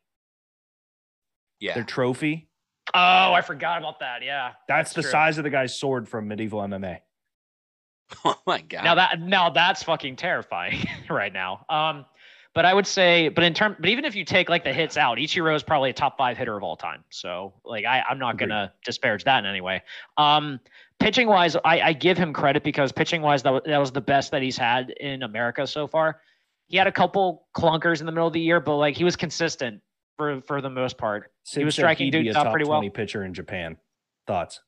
yeah. 1.60 1.74
their 1.74 1.84
trophy. 1.84 2.48
Oh, 2.94 3.32
I 3.32 3.42
forgot 3.42 3.78
about 3.78 4.00
that. 4.00 4.22
Yeah, 4.22 4.52
That's, 4.66 4.94
the 4.94 5.02
true. 5.02 5.10
size 5.10 5.36
of 5.38 5.44
the 5.44 5.50
guy's 5.50 5.78
sword 5.78 6.08
from 6.08 6.28
medieval 6.28 6.60
MMA. 6.60 6.98
Oh 8.24 8.36
my 8.46 8.62
god. 8.62 8.84
Now 8.84 8.94
that 8.94 9.20
now 9.20 9.50
that's 9.50 9.82
fucking 9.82 10.16
terrifying 10.16 10.82
right 11.10 11.30
now. 11.30 11.66
Um, 11.68 12.06
but 12.54 12.64
I 12.64 12.72
would 12.72 12.86
say, 12.86 13.28
but 13.28 13.44
in 13.44 13.52
term, 13.52 13.76
but 13.78 13.90
even 13.90 14.06
if 14.06 14.16
you 14.16 14.24
take 14.24 14.48
like 14.48 14.64
the 14.64 14.72
hits 14.72 14.96
out, 14.96 15.18
Ichiro 15.18 15.54
is 15.54 15.62
probably 15.62 15.90
a 15.90 15.92
top 15.92 16.16
five 16.16 16.38
hitter 16.38 16.56
of 16.56 16.62
all 16.62 16.74
time. 16.74 17.04
So 17.10 17.52
like 17.66 17.84
I, 17.84 18.02
I'm 18.08 18.18
not 18.18 18.36
Agreed. 18.36 18.48
gonna 18.48 18.72
disparage 18.82 19.24
that 19.24 19.40
in 19.40 19.46
any 19.46 19.60
way. 19.60 19.82
Um, 20.16 20.58
pitching 20.98 21.28
wise, 21.28 21.54
I, 21.56 21.80
I 21.80 21.92
give 21.92 22.16
him 22.16 22.32
credit 22.32 22.64
because 22.64 22.92
pitching 22.92 23.20
wise, 23.20 23.42
that 23.42 23.52
was, 23.52 23.62
that 23.66 23.78
was 23.78 23.92
the 23.92 24.00
best 24.00 24.30
that 24.30 24.40
he's 24.40 24.56
had 24.56 24.88
in 24.88 25.22
America 25.22 25.66
so 25.66 25.86
far. 25.86 26.20
He 26.66 26.78
had 26.78 26.86
a 26.86 26.92
couple 26.92 27.46
clunkers 27.54 28.00
in 28.00 28.06
the 28.06 28.12
middle 28.12 28.26
of 28.26 28.32
the 28.32 28.40
year, 28.40 28.58
but 28.58 28.76
like 28.76 28.96
he 28.96 29.04
was 29.04 29.16
consistent 29.16 29.82
for 30.18 30.42
for 30.42 30.60
the 30.60 30.68
most 30.68 30.98
part. 30.98 31.32
Sid 31.44 31.64
was 31.64 31.74
striking 31.74 32.10
dudes 32.10 32.36
out 32.36 32.44
top 32.44 32.52
pretty 32.52 32.68
well. 32.68 32.80
20 32.80 32.90
pitcher 32.90 33.24
in 33.24 33.32
Japan. 33.32 33.78
Thoughts? 34.26 34.60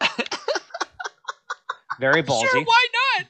Very 1.98 2.22
ballsy. 2.22 2.42
Sure, 2.42 2.62
why 2.62 2.86
not? 3.18 3.26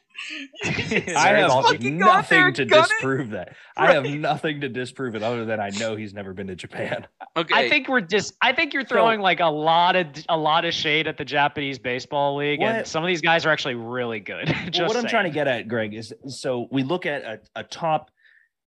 I 0.64 1.28
have 1.36 1.52
fucking 1.52 1.98
go 1.98 2.08
out 2.08 2.28
there 2.28 2.50
nothing 2.50 2.54
to 2.54 2.64
gun 2.64 2.84
it. 2.84 2.88
disprove 2.88 3.30
that. 3.30 3.54
I 3.76 3.92
have 3.92 4.04
nothing 4.04 4.62
to 4.62 4.68
disprove 4.68 5.14
it 5.14 5.22
other 5.22 5.44
than 5.44 5.60
I 5.60 5.68
know 5.78 5.94
he's 5.94 6.12
never 6.12 6.32
been 6.34 6.48
to 6.48 6.56
Japan. 6.56 7.06
Okay. 7.36 7.54
I 7.54 7.68
think 7.68 7.86
we're 7.88 8.00
just. 8.00 8.32
I 8.40 8.54
think 8.54 8.72
you're 8.72 8.82
throwing 8.82 9.20
like 9.20 9.40
a 9.40 9.46
lot 9.46 9.94
of 9.94 10.06
a 10.30 10.38
lot 10.38 10.64
of 10.64 10.72
shade 10.72 11.06
at 11.06 11.18
the 11.18 11.24
Japanese 11.24 11.78
baseball 11.78 12.34
league, 12.36 12.62
and 12.62 12.86
some 12.86 13.04
of 13.04 13.08
these 13.08 13.20
guys 13.20 13.44
are 13.44 13.50
actually 13.50 13.74
really 13.74 14.20
good. 14.20 14.46
just 14.46 14.78
Well, 14.78 14.88
what 14.88 14.96
I'm 14.96 15.06
trying 15.06 15.24
to 15.24 15.30
get 15.30 15.46
at, 15.46 15.68
Greg, 15.68 15.92
is 15.92 16.14
so 16.28 16.66
we 16.70 16.82
look 16.82 17.04
at 17.04 17.24
a, 17.24 17.40
a 17.54 17.62
top. 17.62 18.10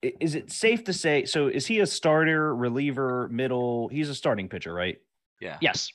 I- 0.03 0.13
Is 0.19 0.35
it 0.35 0.51
safe 0.51 0.83
to 0.85 0.93
say? 0.93 1.25
So 1.25 1.47
is 1.47 1.65
he 1.67 1.79
a 1.79 1.85
starter, 1.85 2.55
reliever, 2.55 3.27
middle? 3.29 3.87
He's 3.89 4.09
a 4.09 4.15
starting 4.15 4.49
pitcher, 4.49 4.73
right? 4.73 4.97
yeah. 5.39 5.57
Yes, 5.61 5.91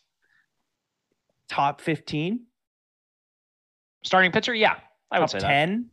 Top 1.49 1.81
15, 1.81 2.47
starting 4.05 4.33
pitcher. 4.33 4.55
Yeah, 4.55 4.79
I 5.11 5.19
would 5.19 5.25
top 5.25 5.31
say 5.31 5.39
that. 5.41 5.49
10, 5.49 5.91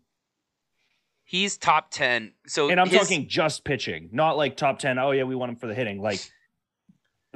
He's 1.26 1.58
top 1.60 1.92
ten. 1.92 2.34
So 2.48 2.70
and 2.72 2.80
I'm 2.80 2.88
his- 2.90 3.00
talking 3.02 3.28
just 3.28 3.64
pitching, 3.64 4.10
not 4.12 4.36
like 4.38 4.58
top 4.58 4.80
10. 4.80 4.98
Oh 4.98 5.12
yeah, 5.12 5.24
we 5.24 5.36
want 5.36 5.52
him 5.52 5.56
for 5.58 5.68
the 5.68 5.76
hitting. 5.76 6.02
Like, 6.02 6.20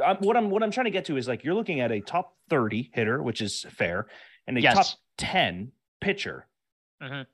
I'm, 0.04 0.18
what 0.18 0.36
I'm 0.36 0.50
what 0.50 0.64
I'm 0.64 0.72
trying 0.72 0.86
to 0.86 0.92
get 0.92 1.06
to 1.06 1.18
is 1.18 1.28
like 1.28 1.44
you're 1.44 1.54
looking 1.54 1.80
at 1.80 1.92
a 1.92 2.00
top 2.00 2.36
30 2.50 2.90
hitter, 2.94 3.22
which 3.22 3.40
is 3.42 3.66
fair, 3.70 4.08
and 4.48 4.58
a 4.58 4.62
Yes. 4.62 4.74
top 4.76 5.00
10 5.18 5.74
pitcher. 6.02 6.48
Mhm. 7.04 7.28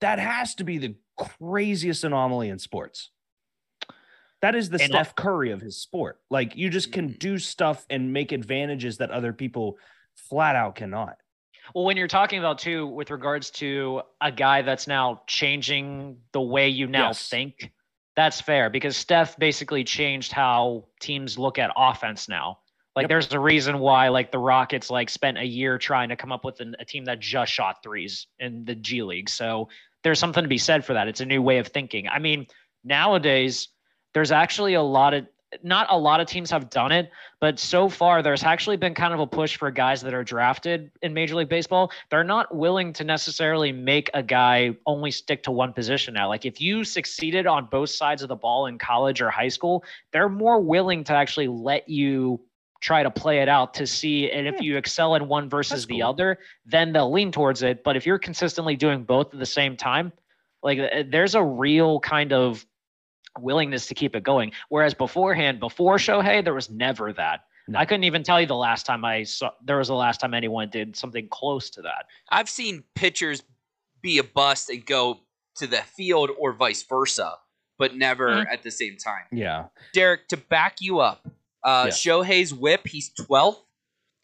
That 0.00 0.18
has 0.20 0.54
to 0.56 0.64
be 0.64 0.78
the 0.78 0.94
craziest 1.18 2.04
anomaly 2.04 2.48
in 2.48 2.58
sports. 2.58 3.10
That 4.40 4.54
is 4.54 4.70
the 4.70 4.80
And 4.80 4.92
Steph 4.92 5.16
Curry 5.16 5.50
of 5.50 5.60
his 5.60 5.80
sport. 5.82 6.20
Like 6.30 6.54
you 6.56 6.70
just 6.70 6.92
can 6.92 7.10
Mhm. 7.10 7.18
do 7.18 7.38
stuff 7.38 7.84
and 7.90 8.12
make 8.12 8.30
advantages 8.30 8.98
that 8.98 9.10
other 9.10 9.32
people 9.32 9.78
flat 10.14 10.54
out 10.54 10.76
cannot. 10.76 11.16
Well, 11.74 11.84
when 11.84 11.96
you're 11.96 12.08
talking 12.08 12.38
about 12.38 12.58
too, 12.58 12.86
with 12.86 13.10
regards 13.10 13.50
to 13.52 14.02
a 14.20 14.30
guy 14.32 14.62
that's 14.62 14.86
now 14.86 15.22
changing 15.26 16.22
the 16.32 16.40
way 16.40 16.68
you 16.68 16.86
now 16.86 17.08
Yes. 17.08 17.28
think, 17.28 17.72
that's 18.16 18.40
fair 18.40 18.70
because 18.70 18.96
Steph 18.96 19.36
basically 19.38 19.84
changed 19.84 20.32
how 20.32 20.86
teams 21.00 21.36
look 21.38 21.58
at 21.58 21.70
offense 21.76 22.28
now. 22.28 22.60
Like 22.96 23.04
Yep. 23.04 23.08
there's 23.10 23.32
a 23.32 23.38
reason 23.40 23.80
why 23.80 24.08
like 24.08 24.30
the 24.32 24.38
Rockets 24.38 24.88
like 24.90 25.08
spent 25.10 25.36
a 25.38 25.44
year 25.44 25.78
trying 25.78 26.08
to 26.08 26.16
come 26.16 26.32
up 26.32 26.44
with 26.44 26.60
an, 26.60 26.74
a 26.78 26.84
team 26.84 27.04
that 27.04 27.20
just 27.20 27.52
shot 27.52 27.82
threes 27.82 28.26
in 28.38 28.64
the 28.64 28.74
G 28.74 29.02
League. 29.02 29.28
So 29.28 29.68
there's 30.04 30.18
something 30.18 30.42
to 30.42 30.48
be 30.48 30.58
said 30.58 30.84
for 30.84 30.94
that. 30.94 31.08
It's 31.08 31.20
a 31.20 31.26
new 31.26 31.42
way 31.42 31.58
of 31.58 31.68
thinking. 31.68 32.08
I 32.08 32.18
mean, 32.18 32.46
nowadays 32.84 33.68
there's 34.14 34.32
actually 34.32 34.74
a 34.74 34.82
lot 34.82 35.14
of 35.14 35.26
not 35.62 35.86
a 35.88 35.96
lot 35.96 36.20
of 36.20 36.26
teams 36.26 36.50
have 36.50 36.68
done 36.68 36.92
it, 36.92 37.10
but 37.40 37.58
so 37.58 37.88
far 37.88 38.22
there's 38.22 38.42
actually 38.42 38.76
been 38.76 38.94
kind 38.94 39.14
of 39.14 39.20
a 39.20 39.26
push 39.26 39.56
for 39.56 39.70
guys 39.70 40.02
that 40.02 40.12
are 40.12 40.24
drafted 40.24 40.90
in 41.02 41.14
Major 41.14 41.36
League 41.36 41.48
Baseball. 41.48 41.90
They're 42.10 42.24
not 42.24 42.54
willing 42.54 42.92
to 42.94 43.04
necessarily 43.04 43.72
make 43.72 44.10
a 44.12 44.22
guy 44.22 44.76
only 44.86 45.10
stick 45.10 45.42
to 45.44 45.50
one 45.50 45.72
position 45.72 46.14
now. 46.14 46.28
Like 46.28 46.44
if 46.44 46.60
you 46.60 46.84
succeeded 46.84 47.46
on 47.46 47.66
both 47.70 47.90
sides 47.90 48.22
of 48.22 48.28
the 48.28 48.36
ball 48.36 48.66
in 48.66 48.78
college 48.78 49.22
or 49.22 49.30
high 49.30 49.48
school, 49.48 49.84
they're 50.12 50.28
more 50.28 50.60
willing 50.60 51.02
to 51.04 51.14
actually 51.14 51.48
let 51.48 51.88
you 51.88 52.40
try 52.80 53.02
to 53.02 53.10
play 53.10 53.40
it 53.40 53.48
out 53.48 53.74
to 53.74 53.86
see 53.86 54.30
and 54.30 54.46
if 54.46 54.60
you 54.60 54.76
excel 54.76 55.14
in 55.16 55.26
one 55.28 55.48
versus 55.48 55.80
That's 55.82 55.86
the 55.86 56.00
cool. 56.00 56.08
other, 56.10 56.38
then 56.64 56.92
they'll 56.92 57.10
lean 57.10 57.32
towards 57.32 57.62
it. 57.62 57.82
But 57.82 57.96
if 57.96 58.06
you're 58.06 58.18
consistently 58.18 58.76
doing 58.76 59.02
both 59.04 59.32
at 59.34 59.40
the 59.40 59.46
same 59.46 59.76
time, 59.76 60.12
like 60.62 60.78
uh, 60.78 61.02
there's 61.10 61.34
a 61.34 61.42
real 61.42 61.98
kind 62.00 62.32
of 62.32 62.64
willingness 63.38 63.86
to 63.86 63.94
keep 63.94 64.14
it 64.16 64.22
going. 64.22 64.52
Whereas 64.68 64.94
beforehand, 64.94 65.60
before 65.60 65.96
Shohei, 65.96 66.42
there 66.42 66.54
was 66.54 66.70
never 66.70 67.12
that. 67.14 67.40
No. 67.68 67.78
I 67.78 67.84
couldn't 67.84 68.04
even 68.04 68.22
tell 68.22 68.40
you 68.40 68.46
the 68.46 68.56
last 68.56 68.86
time 68.86 69.04
I 69.04 69.24
saw 69.24 69.50
there 69.64 69.76
was 69.76 69.88
the 69.88 69.94
last 69.94 70.20
time 70.20 70.32
anyone 70.32 70.70
did 70.70 70.96
something 70.96 71.28
close 71.28 71.68
to 71.70 71.82
that. 71.82 72.06
I've 72.30 72.48
seen 72.48 72.82
pitchers 72.94 73.42
be 74.00 74.18
a 74.18 74.24
bust 74.24 74.70
and 74.70 74.84
go 74.86 75.20
to 75.56 75.66
the 75.66 75.76
field 75.78 76.30
or 76.38 76.52
vice 76.54 76.82
versa, 76.84 77.34
but 77.78 77.94
never 77.94 78.28
Mhm. 78.36 78.46
at 78.50 78.62
the 78.62 78.70
same 78.70 78.96
time. 78.96 79.24
Yeah. 79.32 79.66
Derek, 79.92 80.28
to 80.28 80.36
back 80.38 80.76
you 80.80 81.00
up, 81.00 81.28
uh, 81.64 81.84
Yeah. 81.88 81.92
Shohei's 81.92 82.52
whip, 82.54 82.86
he's 82.86 83.10
12th. 83.10 83.62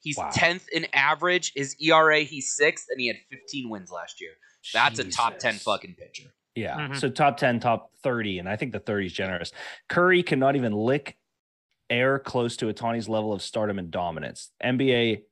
He's 0.00 0.16
Wow. 0.18 0.30
10th 0.34 0.68
in 0.68 0.86
average. 0.92 1.52
His 1.54 1.76
ERA, 1.80 2.20
he's 2.20 2.54
sixth, 2.54 2.86
and 2.90 3.00
he 3.00 3.06
had 3.06 3.16
15 3.30 3.70
wins 3.70 3.90
last 3.90 4.20
year. 4.20 4.32
That's 4.72 4.98
a 4.98 5.04
top 5.04 5.38
10 5.38 5.54
fucking 5.54 5.94
pitcher. 5.94 6.30
Yeah. 6.54 6.76
Mhm. 6.76 6.96
So 7.00 7.08
top 7.10 7.36
10, 7.38 7.58
top 7.60 7.90
30. 8.02 8.38
And 8.38 8.48
I 8.48 8.56
think 8.56 8.72
the 8.72 8.78
30 8.80 9.06
is 9.06 9.12
generous. 9.12 9.50
Curry 9.88 10.22
cannot 10.22 10.56
even 10.56 10.72
lick 10.72 11.16
air 11.90 12.18
close 12.18 12.56
to 12.58 12.66
Ohtani's 12.72 13.08
level 13.08 13.32
of 13.32 13.42
stardom 13.42 13.78
and 13.78 13.90
dominance. 13.90 14.52
NBA, 14.62 15.22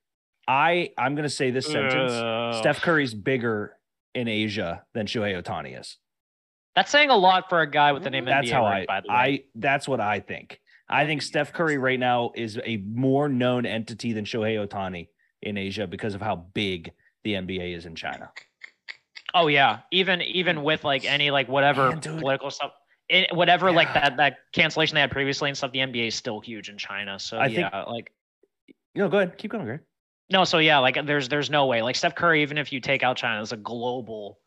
I 0.47 0.91
I'm 0.97 1.15
gonna 1.15 1.29
say 1.29 1.51
this 1.51 1.65
sentence. 1.67 2.11
Ugh. 2.11 2.53
Steph 2.55 2.81
Curry's 2.81 3.13
bigger 3.13 3.77
in 4.13 4.27
Asia 4.27 4.85
than 4.93 5.07
Shohei 5.07 5.41
Ohtani 5.41 5.79
is. 5.79 5.97
That's 6.75 6.91
saying 6.91 7.09
a 7.09 7.15
lot 7.17 7.49
for 7.49 7.61
a 7.61 7.69
guy 7.69 7.91
with 7.93 8.03
the 8.03 8.09
name 8.09 8.25
That's 8.25 8.49
NBA 8.49 8.53
how 8.53 8.65
ring, 8.69 8.83
I 8.83 8.85
by 8.85 9.01
the 9.01 9.07
way. 9.07 9.15
I 9.15 9.43
that's 9.55 9.87
what 9.87 9.99
I 9.99 10.19
think. 10.19 10.59
I 10.89 11.05
think 11.05 11.21
Steph 11.21 11.53
Curry 11.53 11.77
right 11.77 11.99
now 11.99 12.31
is 12.35 12.59
a 12.63 12.77
more 12.77 13.29
known 13.29 13.65
entity 13.65 14.13
than 14.13 14.25
Shohei 14.25 14.65
Ohtani 14.67 15.07
in 15.41 15.57
Asia 15.57 15.87
because 15.87 16.13
of 16.13 16.21
how 16.21 16.35
big 16.53 16.91
the 17.23 17.33
NBA 17.33 17.75
is 17.75 17.85
in 17.85 17.95
China. 17.95 18.31
Oh 19.33 19.47
yeah, 19.47 19.79
even 19.91 20.21
even 20.21 20.63
with 20.63 20.83
like 20.83 21.05
any 21.05 21.31
like 21.31 21.47
whatever 21.47 21.89
Man, 21.89 21.99
political 22.01 22.51
stuff, 22.51 22.71
it, 23.09 23.33
whatever 23.35 23.71
like 23.71 23.93
that 23.93 24.17
that 24.17 24.37
cancellation 24.53 24.95
they 24.95 25.01
had 25.01 25.09
previously 25.11 25.49
and 25.49 25.57
stuff, 25.57 25.71
the 25.71 25.79
NBA 25.79 26.07
is 26.07 26.15
still 26.15 26.39
huge 26.39 26.69
in 26.69 26.77
China. 26.77 27.17
So 27.17 27.37
I 27.37 27.47
yeah, 27.47 27.69
think- 27.69 27.87
like 27.87 28.11
You 28.93 29.01
know, 29.03 29.09
go 29.09 29.17
ahead, 29.17 29.37
keep 29.37 29.51
going, 29.51 29.65
Greg. 29.65 29.79
no, 30.29 30.43
so 30.43 30.59
yeah, 30.59 30.77
like 30.79 30.97
there's 31.05 31.29
there's 31.29 31.49
no 31.49 31.65
way 31.65 31.81
like 31.81 31.95
Steph 31.95 32.13
Curry, 32.13 32.43
even 32.43 32.57
if 32.59 32.71
you 32.71 32.79
take 32.79 33.01
out 33.01 33.17
China, 33.17 33.41
is 33.41 33.51
a 33.53 33.57
global, 33.57 34.39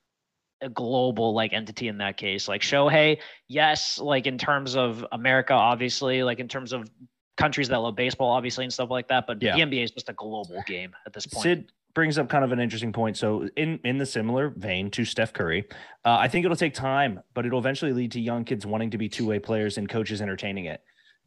a 0.61 0.69
global 0.69 1.35
like 1.35 1.53
entity 1.53 1.89
in 1.89 1.99
that 1.99 2.17
case. 2.17 2.49
Like 2.49 2.63
Shohei, 2.63 3.19
yes, 3.49 3.99
like 3.99 4.27
in 4.27 4.39
terms 4.39 4.77
of 4.77 5.05
America, 5.13 5.53
obviously, 5.53 6.23
like 6.23 6.39
in 6.39 6.49
terms 6.49 6.73
of 6.73 6.91
countries 7.37 7.69
that 7.69 7.79
love 7.79 7.95
baseball, 7.97 8.31
obviously, 8.31 8.65
and 8.65 8.73
stuff 8.73 8.91
like 8.91 9.09
that. 9.09 9.27
But 9.27 9.43
Yeah. 9.43 9.55
the 9.57 9.63
NBA 9.63 9.85
is 9.85 9.91
just 9.91 10.09
a 10.09 10.15
global 10.15 10.63
game 10.67 10.95
at 11.05 11.13
this 11.13 11.27
point. 11.27 11.43
Sid 11.43 11.73
brings 11.95 12.19
up 12.19 12.29
kind 12.29 12.45
of 12.45 12.53
an 12.53 12.61
interesting 12.61 12.93
point. 12.93 13.17
So, 13.17 13.49
in 13.57 13.79
in 13.85 13.99
the 13.99 14.07
similar 14.07 14.51
vein 14.51 14.91
to 14.93 15.05
Steph 15.05 15.33
Curry, 15.33 15.65
uh, 16.05 16.17
I 16.19 16.29
think 16.29 16.45
it'll 16.45 16.57
take 16.57 16.75
time, 16.75 17.21
but 17.35 17.45
it'll 17.47 17.59
eventually 17.59 17.93
lead 17.93 18.13
to 18.13 18.21
young 18.21 18.45
kids 18.45 18.65
wanting 18.67 18.91
to 18.91 18.99
be 18.99 19.09
two 19.09 19.27
way 19.27 19.39
players 19.39 19.77
and 19.79 19.89
coaches 19.89 20.21
entertaining 20.23 20.65
it. 20.67 20.83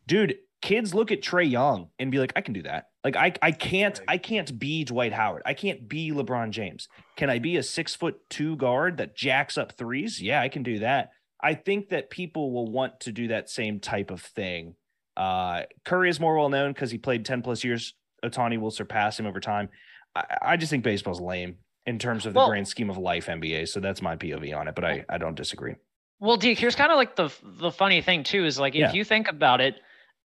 Dude, 0.07 0.37
kids 0.61 0.93
look 0.93 1.11
at 1.11 1.21
Trae 1.21 1.49
Young 1.49 1.89
and 1.99 2.11
be 2.11 2.19
like, 2.19 2.33
I 2.35 2.41
can 2.41 2.53
do 2.53 2.63
that. 2.63 2.85
Like, 3.03 3.15
I 3.15 3.33
I 3.41 3.51
can't 3.51 3.99
I 4.07 4.17
can't 4.17 4.57
be 4.59 4.83
Dwight 4.83 5.13
Howard. 5.13 5.41
I 5.45 5.53
can't 5.53 5.87
be 5.87 6.11
LeBron 6.11 6.49
James. 6.51 6.87
Can 7.15 7.29
I 7.29 7.39
be 7.39 7.57
a 7.57 7.63
six 7.63 7.95
foot 7.95 8.17
two 8.29 8.55
guard 8.57 8.97
that 8.97 9.15
jacks 9.15 9.57
up 9.57 9.73
threes? 9.77 10.21
Yeah, 10.21 10.41
I 10.41 10.49
can 10.49 10.63
do 10.63 10.79
that. 10.79 11.11
I 11.41 11.53
think 11.53 11.89
that 11.89 12.09
people 12.09 12.51
will 12.51 12.67
want 12.69 12.99
to 13.01 13.11
do 13.13 13.29
that 13.29 13.49
same 13.49 13.79
type 13.79 14.11
of 14.11 14.21
thing. 14.21 14.75
Uh, 15.15 15.63
Curry 15.85 16.09
is 16.09 16.19
more 16.19 16.37
well 16.37 16.49
known 16.49 16.73
because 16.73 16.91
he 16.91 16.97
played 16.97 17.25
10 17.25 17.41
plus 17.41 17.63
years. 17.63 17.93
Otani 18.23 18.59
will 18.59 18.71
surpass 18.71 19.17
him 19.19 19.25
over 19.25 19.39
time. 19.39 19.69
I, 20.15 20.23
I 20.41 20.57
just 20.57 20.69
think 20.69 20.83
baseball's 20.83 21.21
lame 21.21 21.55
in 21.85 21.97
terms 21.99 22.25
of 22.25 22.33
the 22.33 22.39
Well- 22.39 22.49
grand 22.49 22.67
scheme 22.67 22.89
of 22.89 22.97
life 22.97 23.27
NBA. 23.27 23.69
So 23.69 23.79
that's 23.79 24.01
my 24.01 24.17
POV 24.17 24.53
on 24.57 24.67
it, 24.67 24.75
but 24.75 24.83
I, 24.83 25.05
I 25.09 25.17
don't 25.17 25.35
disagree. 25.35 25.75
Well, 26.19 26.35
Deke, 26.35 26.59
here's 26.59 26.75
kind 26.75 26.91
of 26.91 26.97
like 26.97 27.15
the 27.15 27.29
the 27.41 27.71
funny 27.71 28.01
thing 28.01 28.23
too 28.23 28.43
is 28.45 28.59
like 28.59 28.75
if 28.75 28.79
Yeah. 28.81 28.91
you 28.91 29.05
think 29.05 29.29
about 29.29 29.61
it, 29.61 29.75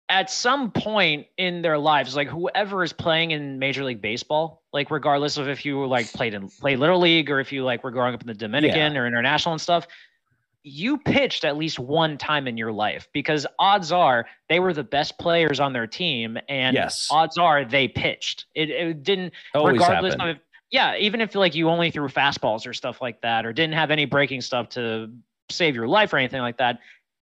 at 0.10 0.30
some 0.32 0.72
point 0.72 1.28
in 1.38 1.62
their 1.62 1.78
lives, 1.78 2.16
like 2.16 2.28
whoever 2.28 2.84
is 2.84 2.92
playing 2.92 3.32
in 3.32 3.60
Major 3.60 3.84
League 3.84 4.02
Baseball, 4.02 4.64
like 4.74 4.90
regardless 4.90 5.38
of 5.38 5.48
if 5.48 5.64
you 5.64 5.86
like 5.86 6.12
played 6.14 6.34
in 6.34 6.50
play 6.60 6.76
little 6.76 7.00
league 7.00 7.30
or 7.30 7.40
if 7.40 7.52
you 7.52 7.64
like 7.64 7.84
were 7.84 7.92
growing 7.92 8.16
up 8.16 8.22
in 8.22 8.28
the 8.28 8.34
Dominican 8.34 8.98
or 8.98 9.06
international 9.06 9.54
and 9.54 9.62
stuff, 9.62 9.88
you 10.64 10.98
pitched 10.98 11.46
at 11.46 11.58
least 11.58 11.80
one 11.80 12.18
time 12.18 12.48
in 12.48 12.58
your 12.58 12.72
life 12.72 13.08
because 13.14 13.46
odds 13.60 13.92
are 13.92 14.26
they 14.50 14.60
were 14.60 14.74
the 14.74 14.84
best 14.84 15.18
players 15.20 15.60
on 15.60 15.74
their 15.74 15.88
team 15.88 16.38
and 16.50 16.76
Yes. 16.76 17.08
odds 17.12 17.38
are 17.38 17.64
they 17.64 17.88
pitched. 17.88 18.46
It, 18.56 18.70
it 18.72 19.04
didn't 19.04 19.34
Always 19.54 19.80
regardless 19.80 20.16
of 20.20 20.38
yeah, 20.72 20.96
even 20.98 21.22
if 21.22 21.36
like 21.36 21.56
you 21.56 21.70
only 21.70 21.92
threw 21.92 22.08
fastballs 22.08 22.68
or 22.68 22.74
stuff 22.74 23.02
like 23.02 23.22
that, 23.22 23.46
or 23.46 23.54
didn't 23.54 23.74
have 23.74 23.90
any 23.92 24.06
breaking 24.06 24.42
stuff 24.42 24.70
to 24.70 25.12
save 25.50 25.76
your 25.76 25.88
life 25.88 26.14
or 26.14 26.18
anything 26.18 26.42
like 26.42 26.58
that, 26.58 26.80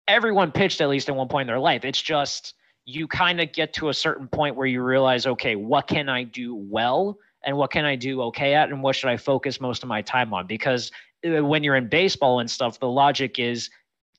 everyone 0.08 0.50
pitched 0.50 0.80
at 0.80 0.88
least 0.88 1.08
at 1.08 1.14
one 1.14 1.28
point 1.28 1.42
in 1.42 1.46
their 1.48 1.60
life. 1.60 1.84
It's 1.84 2.02
just 2.02 2.54
you 2.88 3.06
kind 3.06 3.38
of 3.38 3.52
get 3.52 3.74
to 3.74 3.90
a 3.90 3.94
certain 3.94 4.26
point 4.26 4.56
where 4.56 4.66
you 4.66 4.82
realize, 4.82 5.26
okay, 5.26 5.56
what 5.56 5.86
can 5.86 6.08
I 6.08 6.22
do 6.22 6.54
well 6.54 7.18
and 7.44 7.54
what 7.54 7.70
can 7.70 7.84
I 7.84 7.96
do 7.96 8.22
okay 8.22 8.54
at, 8.54 8.70
and 8.70 8.82
what 8.82 8.96
should 8.96 9.10
I 9.10 9.18
focus 9.18 9.60
most 9.60 9.82
of 9.82 9.90
my 9.90 10.00
time 10.00 10.32
on? 10.32 10.46
Because 10.46 10.90
uh, 11.22 11.44
when 11.44 11.62
you're 11.62 11.76
in 11.76 11.88
baseball 11.88 12.40
and 12.40 12.50
stuff, 12.50 12.80
the 12.80 12.88
logic 12.88 13.38
is 13.38 13.68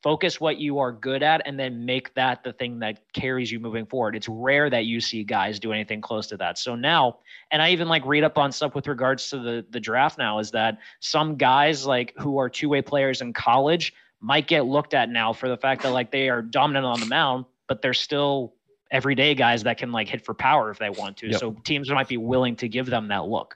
focus 0.03 0.39
what 0.39 0.59
you 0.59 0.77
are 0.77 0.91
good 0.91 1.23
at 1.23 1.41
and 1.45 1.59
then 1.59 1.83
make 1.83 2.13
that 2.13 2.43
the 2.43 2.53
thing 2.53 2.77
that 2.79 3.01
carries 3.13 3.51
you 3.51 3.59
moving 3.59 3.87
forward. 3.87 4.15
It's 4.15 4.29
rare 4.29 4.69
that 4.69 4.85
you 4.85 5.01
see 5.01 5.23
guys 5.23 5.59
do 5.59 5.73
anything 5.73 5.99
close 5.99 6.27
to 6.27 6.37
that. 6.37 6.59
So 6.59 6.75
now, 6.75 7.17
and 7.49 7.63
I 7.63 7.71
even 7.71 7.87
like 7.87 8.05
read 8.05 8.23
up 8.23 8.37
on 8.37 8.51
stuff 8.51 8.75
with 8.75 8.87
regards 8.87 9.31
to 9.31 9.39
the 9.39 9.65
the 9.71 9.79
draft 9.79 10.19
now 10.19 10.37
is 10.37 10.51
that 10.51 10.77
some 10.99 11.37
guys 11.37 11.87
like 11.87 12.13
who 12.19 12.37
are 12.37 12.49
two-way 12.49 12.83
players 12.83 13.21
in 13.21 13.33
college 13.33 13.95
might 14.21 14.47
get 14.47 14.65
looked 14.65 14.93
at 14.93 15.09
now 15.09 15.33
for 15.33 15.49
the 15.49 15.57
fact 15.57 15.81
that 15.81 15.89
like 15.89 16.11
they 16.11 16.29
are 16.29 16.43
dominant 16.43 16.85
on 16.85 16.99
the 16.99 17.07
mound, 17.07 17.45
but 17.67 17.81
they're 17.81 17.95
still 17.95 18.53
everyday 18.91 19.35
guys 19.35 19.63
that 19.63 19.77
can 19.77 19.91
like 19.91 20.07
hit 20.07 20.25
for 20.25 20.33
power 20.33 20.71
if 20.71 20.79
they 20.79 20.89
want 20.89 21.17
to. 21.17 21.27
Yep. 21.29 21.39
So 21.39 21.51
teams 21.63 21.89
might 21.89 22.07
be 22.07 22.17
willing 22.17 22.55
to 22.57 22.67
give 22.67 22.85
them 22.87 23.07
that 23.09 23.25
look. 23.25 23.55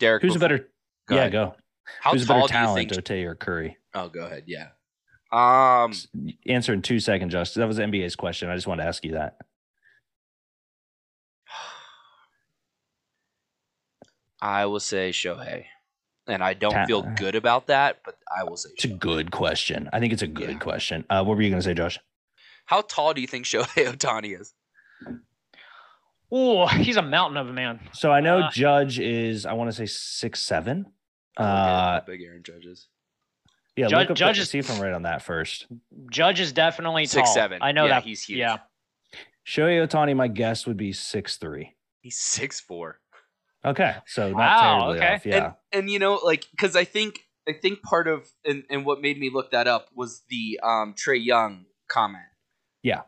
Derek, 0.00 0.22
Who's 0.22 0.36
a 0.36 0.38
better? 0.38 0.68
Go 1.06 1.14
yeah, 1.14 1.20
ahead. 1.22 1.32
go. 1.32 1.54
How 2.00 2.12
Who's 2.12 2.24
a 2.24 2.26
tall 2.26 2.36
better 2.42 2.48
do 2.48 2.54
you 2.58 2.64
talent, 2.66 2.90
think? 2.90 3.04
Dote 3.06 3.24
or 3.26 3.34
Curry? 3.34 3.76
Oh, 3.94 4.08
go 4.08 4.24
ahead. 4.26 4.44
Yeah. 4.46 4.68
Um, 5.32 5.92
Answer 6.46 6.72
in 6.72 6.82
two 6.82 7.00
seconds, 7.00 7.32
Josh. 7.32 7.52
That 7.54 7.66
was 7.66 7.78
NBA's 7.78 8.16
question. 8.16 8.48
I 8.48 8.54
just 8.54 8.66
wanted 8.66 8.82
to 8.82 8.88
ask 8.88 9.04
you 9.04 9.12
that. 9.12 9.36
I 14.40 14.66
will 14.66 14.80
say 14.80 15.10
Shohei, 15.10 15.64
and 16.26 16.42
I 16.42 16.54
don't 16.54 16.72
Ta- 16.72 16.86
feel 16.86 17.02
good 17.02 17.34
about 17.34 17.66
that, 17.68 18.00
but 18.04 18.16
I 18.36 18.44
will 18.44 18.56
say. 18.56 18.70
It's 18.74 18.84
a 18.84 18.88
good 18.88 19.30
question. 19.30 19.88
I 19.92 20.00
think 20.00 20.12
it's 20.12 20.22
a 20.22 20.26
good 20.26 20.50
Yeah. 20.50 20.58
question. 20.58 21.04
Uh, 21.08 21.24
what 21.24 21.36
were 21.36 21.42
you 21.42 21.50
going 21.50 21.60
to 21.62 21.64
say, 21.64 21.74
Josh? 21.74 21.98
How 22.66 22.80
tall 22.82 23.14
do 23.14 23.20
you 23.20 23.26
think 23.26 23.44
Shohei 23.46 23.86
Ohtani 23.94 24.40
is? 24.40 24.54
Oh, 26.30 26.66
he's 26.66 26.96
a 26.96 27.02
mountain 27.02 27.36
of 27.36 27.48
a 27.48 27.52
man. 27.52 27.80
So 27.92 28.10
I 28.10 28.20
know 28.20 28.40
Uh, 28.40 28.50
Judge 28.50 28.98
is, 28.98 29.46
I 29.46 29.52
want 29.52 29.70
to 29.70 29.76
say 29.76 29.86
six 29.86 30.40
seven. 30.42 30.86
I 31.36 31.42
look 31.42 31.50
at 31.50 31.96
Uh, 31.96 32.00
big 32.06 32.22
Aaron 32.22 32.42
Judge 32.42 32.64
is. 32.66 32.88
yeah, 33.76 33.86
Judge- 33.88 34.00
look 34.02 34.10
up 34.12 34.16
Judge 34.16 34.36
the- 34.36 34.42
is- 34.42 34.50
see 34.50 34.58
if 34.58 34.70
I'm 34.70 34.80
right 34.80 34.92
on 34.92 35.02
that 35.02 35.22
first. 35.22 35.66
Judge 36.10 36.40
is 36.40 36.52
definitely 36.52 37.06
tall. 37.06 37.24
Six 37.24 37.34
seven. 37.34 37.60
I 37.62 37.72
know 37.72 37.84
Yeah, 37.84 37.94
that. 37.94 38.04
he's 38.04 38.24
huge. 38.24 38.38
Yeah. 38.38 38.58
Shohei 39.46 39.86
Otani, 39.86 40.16
my 40.16 40.28
guess 40.28 40.66
would 40.66 40.76
be 40.76 40.92
six 40.92 41.36
three. 41.36 41.74
He's 42.00 42.18
six 42.18 42.60
four. 42.60 43.00
Okay, 43.64 43.94
so 44.06 44.30
not 44.30 44.36
Wow, 44.36 44.78
terribly 44.92 44.98
okay. 45.04 45.14
off. 45.14 45.26
Yeah, 45.26 45.44
And 45.44 45.54
and 45.72 45.90
you 45.90 45.98
know, 45.98 46.14
like, 46.24 46.46
because 46.50 46.74
I 46.76 46.84
think 46.84 47.20
I 47.48 47.52
think 47.52 47.82
part 47.82 48.08
of 48.08 48.26
and, 48.44 48.64
and 48.70 48.84
what 48.86 49.00
made 49.02 49.18
me 49.18 49.30
look 49.30 49.50
that 49.52 49.68
up 49.68 49.88
was 49.94 50.22
the 50.28 50.58
um 50.62 50.94
Trae 50.94 51.22
Young 51.22 51.66
comment. 51.88 52.24
Yeah. 52.84 53.00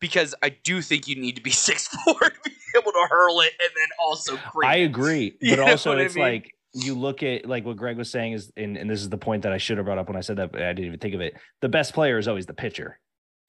Because 0.00 0.34
I 0.42 0.50
do 0.50 0.80
think 0.82 1.08
you 1.08 1.16
need 1.16 1.34
to 1.36 1.42
be 1.42 1.50
six 1.68 1.88
four 1.88 2.14
to 2.14 2.30
be 2.44 2.52
able 2.78 2.92
to 2.92 3.06
hurl 3.10 3.40
it 3.40 3.52
and 3.60 3.70
then 3.76 3.88
also 4.00 4.36
create. 4.36 4.68
I 4.70 4.76
agree, 4.76 5.36
but 5.40 5.58
also 5.58 5.90
what 5.90 5.98
I 5.98 6.02
it's 6.04 6.14
mean? 6.14 6.24
like 6.24 6.54
you 6.74 6.94
look 6.94 7.22
at 7.24 7.46
like 7.46 7.64
what 7.64 7.76
Greg 7.76 7.96
was 7.98 8.10
saying 8.10 8.32
is, 8.34 8.50
and, 8.56 8.76
and 8.76 8.88
this 8.88 9.00
is 9.00 9.08
the 9.10 9.18
point 9.18 9.42
that 9.42 9.52
I 9.52 9.58
should 9.58 9.76
have 9.78 9.86
brought 9.86 9.98
up 9.98 10.08
when 10.08 10.16
I 10.16 10.20
said 10.20 10.36
that, 10.36 10.52
but 10.52 10.62
I 10.62 10.68
didn't 10.72 10.86
even 10.86 10.98
think 11.00 11.14
of 11.14 11.20
it. 11.20 11.34
The 11.60 11.68
best 11.68 11.92
player 11.94 12.18
is 12.18 12.28
always 12.28 12.46
the 12.46 12.54
pitcher. 12.54 12.98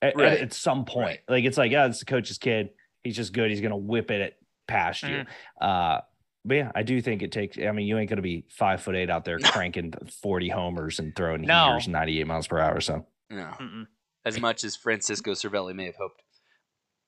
At, 0.01 0.09
at- 0.09 0.15
Right. 0.17 0.39
at 0.41 0.53
some 0.53 0.83
point, 0.85 1.05
Right. 1.07 1.19
like 1.29 1.45
it's 1.45 1.57
like 1.57 1.71
yeah, 1.71 1.85
it's 1.85 1.99
the 1.99 2.05
coach's 2.05 2.37
kid. 2.37 2.69
He's 3.03 3.15
just 3.15 3.33
good. 3.33 3.49
He's 3.49 3.61
gonna 3.61 3.77
whip 3.77 4.11
it 4.11 4.21
at, 4.21 4.33
past 4.67 5.03
you. 5.03 5.09
Mhm. 5.09 5.27
Uh, 5.61 6.01
but 6.45 6.55
yeah, 6.55 6.71
I 6.75 6.83
do 6.83 7.01
think 7.01 7.21
it 7.23 7.31
takes. 7.31 7.57
I 7.57 7.71
mean, 7.71 7.87
you 7.87 7.97
ain't 7.97 8.09
gonna 8.09 8.21
be 8.21 8.45
five 8.49 8.81
foot 8.81 8.95
eight 8.95 9.09
out 9.09 9.23
there 9.25 9.39
cranking 9.39 9.93
forty 10.21 10.49
homers 10.49 10.99
and 10.99 11.15
throwing 11.15 11.41
No. 11.43 11.67
heaters 11.69 11.87
ninety 11.87 12.19
eight 12.19 12.27
miles 12.27 12.47
per 12.47 12.59
hour. 12.59 12.79
So 12.81 13.05
No. 13.29 13.43
Mm-mm. 13.59 13.87
As 14.25 14.39
much 14.39 14.63
as 14.63 14.75
Francisco 14.75 15.31
Cervelli 15.31 15.73
may 15.73 15.85
have 15.85 15.95
hoped. 15.95 16.21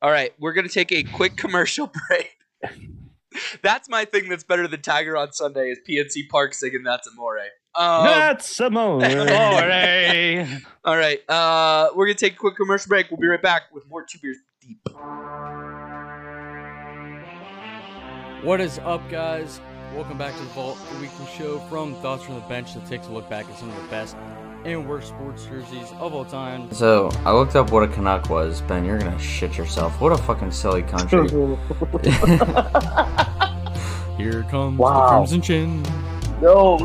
All 0.01 0.11
right, 0.11 0.33
we're 0.39 0.53
going 0.53 0.67
to 0.67 0.73
take 0.73 0.91
a 0.91 1.03
quick 1.03 1.37
commercial 1.37 1.91
break. 2.09 2.37
that's 3.61 3.89
my 3.89 4.05
thing 4.05 4.29
that's 4.29 4.43
better 4.43 4.67
than 4.67 4.81
Tiger 4.81 5.17
on 5.17 5.31
Sunday 5.31 5.69
is 5.69 5.79
PNC 5.87 6.29
Park 6.29 6.53
singing 6.53 6.83
That's 6.83 7.07
Amore. 7.07 7.39
Um, 7.75 8.05
that's 8.05 8.55
Simone. 8.55 9.03
Alright. 9.03 10.47
all 10.85 10.97
right, 10.97 11.29
uh, 11.29 11.89
we're 11.95 12.05
going 12.05 12.17
to 12.17 12.25
take 12.25 12.33
a 12.33 12.37
quick 12.37 12.55
commercial 12.55 12.89
break. 12.89 13.09
We'll 13.09 13.19
be 13.19 13.27
right 13.27 13.41
back 13.41 13.63
with 13.73 13.87
more 13.89 14.05
Two 14.05 14.19
Beers 14.21 14.37
Deep. 14.61 14.79
What 18.43 18.61
is 18.61 18.79
up, 18.79 19.09
guys? 19.09 19.59
Welcome 19.95 20.17
back 20.17 20.35
to 20.35 20.39
the 20.39 20.49
Vault, 20.49 20.77
the 20.91 20.99
weekly 20.99 21.25
show 21.37 21.59
from 21.69 21.95
Thoughts 21.95 22.23
from 22.23 22.35
the 22.35 22.41
Bench 22.41 22.73
that 22.73 22.85
takes 22.85 23.07
a 23.07 23.11
look 23.11 23.29
back 23.29 23.49
at 23.49 23.57
some 23.57 23.69
of 23.69 23.75
the 23.75 23.89
best 23.89 24.15
and 24.65 24.87
worst 24.89 25.09
sports 25.09 25.45
jerseys 25.45 25.91
of 25.99 26.13
all 26.13 26.25
time. 26.25 26.71
So 26.73 27.09
I 27.23 27.31
looked 27.31 27.55
up 27.55 27.71
what 27.71 27.83
a 27.83 27.87
Canuck 27.87 28.29
was. 28.29 28.61
Ben, 28.61 28.83
you're 28.83 28.97
gonna 28.97 29.17
shit 29.19 29.57
yourself. 29.57 30.01
What 30.01 30.11
a 30.11 30.17
fucking 30.17 30.51
silly 30.51 30.81
country. 30.83 31.29
Here 34.17 34.43
comes 34.49 34.77
Wow. 34.79 35.01
the 35.01 35.07
Crimson 35.09 35.41
Chin. 35.41 35.83
No, 36.41 36.77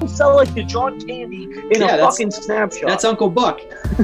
you 0.00 0.08
sound 0.08 0.36
like 0.36 0.52
the 0.54 0.62
John 0.66 0.98
Candy 1.00 1.44
in 1.44 1.80
Yeah, 1.80 1.96
a 1.96 1.98
fucking 2.10 2.30
snapshot. 2.30 2.88
That's 2.88 3.04
Uncle 3.04 3.28
Buck. 3.28 3.60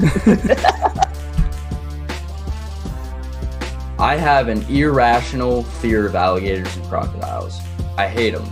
I 3.97 4.15
have 4.15 4.47
an 4.47 4.61
irrational 4.69 5.63
fear 5.63 6.05
of 6.05 6.15
alligators 6.15 6.73
and 6.77 6.85
crocodiles. 6.85 7.59
I 7.97 8.07
hate 8.07 8.31
them. 8.33 8.49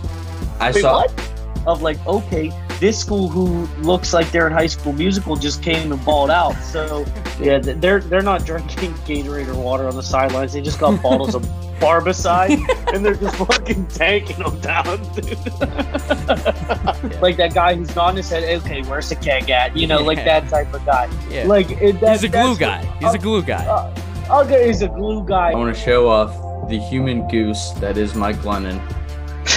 I 0.60 0.72
Wait, 0.72 0.82
saw. 0.82 1.02
what? 1.02 1.30
Of 1.66 1.80
like, 1.82 2.04
okay, 2.06 2.50
this 2.80 2.98
school 2.98 3.28
who 3.28 3.66
looks 3.82 4.12
like 4.12 4.30
they're 4.30 4.46
in 4.46 4.52
High 4.52 4.66
School 4.68 4.92
Musical 4.92 5.36
just 5.36 5.62
came 5.62 5.92
and 5.92 6.04
balled 6.04 6.30
out. 6.30 6.54
So 6.62 7.04
yeah, 7.40 7.58
they're 7.58 8.00
they're 8.00 8.22
not 8.22 8.44
drinking 8.44 8.94
Gatorade 8.94 9.48
or 9.48 9.54
water 9.60 9.88
on 9.88 9.96
the 9.96 10.02
sidelines. 10.02 10.52
They 10.52 10.60
just 10.62 10.78
got 10.78 11.02
bottles 11.02 11.34
of 11.34 11.42
Barbicide 11.80 12.58
and 12.92 13.04
they're 13.04 13.14
just 13.14 13.36
fucking 13.36 13.86
tanking 13.88 14.42
them 14.42 14.60
down, 14.60 14.98
dude. 15.14 15.28
like 17.20 17.36
that 17.36 17.52
guy 17.54 17.74
who's 17.74 17.94
nodding 17.94 18.18
his 18.18 18.30
head. 18.30 18.44
Okay, 18.62 18.82
where's 18.82 19.08
the 19.08 19.16
keg 19.16 19.50
at? 19.50 19.76
You 19.76 19.86
know, 19.86 20.02
like 20.02 20.24
that 20.24 20.48
type 20.48 20.72
of 20.72 20.84
guy. 20.84 21.08
Yeah. 21.30 21.44
Like 21.46 21.70
it, 21.70 22.00
that, 22.00 22.20
He's 22.20 22.24
a 22.24 22.28
glue 22.28 22.54
that's- 22.54 22.84
guy. 22.84 22.98
He's 23.00 23.14
a 23.14 23.18
glue 23.18 23.42
guy. 23.42 23.66
Uh, 23.66 24.42
okay, 24.44 24.66
he's 24.66 24.82
a 24.82 24.88
glue 24.88 25.24
guy. 25.24 25.50
I 25.50 25.54
want 25.54 25.74
to 25.74 25.80
show 25.80 26.08
off 26.08 26.68
the 26.68 26.78
human 26.78 27.26
goose 27.28 27.70
that 27.80 27.96
is 27.96 28.14
Mike 28.14 28.44
Lennon. 28.44 28.80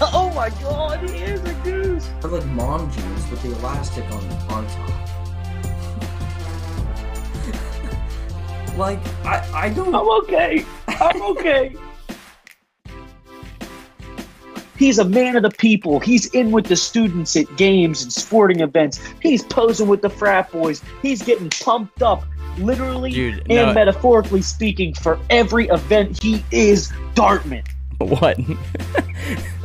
oh 0.00 0.32
my 0.34 0.50
god, 0.62 1.08
They're 2.20 2.30
like 2.30 2.46
mom 2.46 2.90
jeans 2.90 3.30
with 3.30 3.42
the 3.42 3.52
elastic 3.58 4.04
on 4.06 4.24
on 4.50 4.66
top. 4.66 4.90
like 8.76 8.98
I 9.24 9.48
I 9.54 9.68
don't. 9.68 9.94
I'm 9.94 10.08
okay. 10.22 10.64
I'm 10.88 11.22
okay. 11.22 11.76
He's 14.76 14.98
a 14.98 15.04
man 15.04 15.36
of 15.36 15.42
the 15.42 15.50
people. 15.50 15.98
He's 15.98 16.26
in 16.26 16.52
with 16.52 16.66
the 16.66 16.76
students 16.76 17.34
at 17.34 17.56
games 17.56 18.02
and 18.02 18.12
sporting 18.12 18.60
events. 18.60 19.00
He's 19.20 19.42
posing 19.42 19.88
with 19.88 20.02
the 20.02 20.10
frat 20.10 20.52
boys. 20.52 20.82
He's 21.02 21.20
getting 21.20 21.50
pumped 21.50 22.00
up, 22.00 22.24
literally 22.58 23.10
Dude, 23.10 23.38
and 23.50 23.68
no. 23.68 23.74
metaphorically 23.74 24.42
speaking, 24.42 24.94
for 24.94 25.18
every 25.30 25.66
event. 25.68 26.22
He 26.22 26.44
is 26.52 26.92
Dartmouth. 27.14 27.66
What? 27.98 28.38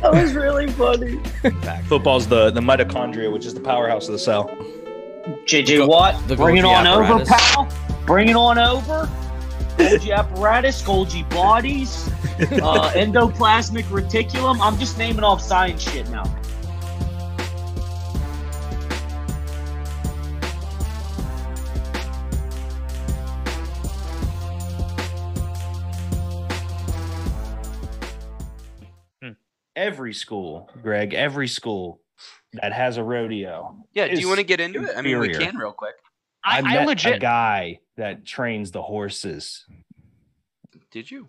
That 0.00 0.12
was 0.12 0.32
really 0.34 0.68
funny. 0.72 1.20
Football's 1.88 2.26
the 2.26 2.50
the 2.50 2.60
mitochondria, 2.60 3.30
which 3.32 3.44
is 3.46 3.54
the 3.54 3.60
powerhouse 3.60 4.06
of 4.08 4.12
the 4.12 4.18
cell. 4.18 4.48
JJ 5.46 5.78
Go- 5.78 5.86
Watt, 5.86 6.28
the 6.28 6.36
bring 6.36 6.56
it 6.56 6.64
Golgi 6.64 6.74
on 6.78 6.86
over, 6.86 7.02
apparatus. 7.04 7.28
pal. 7.28 7.68
Bring 8.06 8.28
it 8.28 8.36
on 8.36 8.58
over. 8.58 9.08
Golgi 9.76 10.14
apparatus, 10.16 10.82
Golgi 10.82 11.28
bodies, 11.30 12.08
uh, 12.40 12.90
endoplasmic 12.94 13.84
reticulum. 13.84 14.58
I'm 14.60 14.78
just 14.78 14.98
naming 14.98 15.24
off 15.24 15.40
science 15.40 15.82
shit 15.82 16.08
now. 16.10 16.24
Every 29.74 30.12
school, 30.14 30.70
Greg, 30.82 31.14
every 31.14 31.48
school 31.48 32.00
that 32.54 32.72
has 32.72 32.98
a 32.98 33.02
rodeo. 33.04 33.76
Yeah, 33.94 34.08
do 34.08 34.20
you 34.20 34.28
want 34.28 34.38
to 34.38 34.44
get 34.44 34.60
into 34.60 34.82
it? 34.84 34.90
I 34.96 35.00
mean, 35.00 35.18
we 35.18 35.32
can 35.34 35.56
real 35.56 35.72
quick. 35.72 35.94
I, 36.44 36.58
I, 36.58 36.60
met 36.62 36.78
I 36.78 36.82
a 36.82 36.86
legit. 36.86 37.20
guy 37.20 37.80
that 37.96 38.26
trains 38.26 38.70
the 38.72 38.82
horses. 38.82 39.64
Did 40.90 41.10
you? 41.10 41.28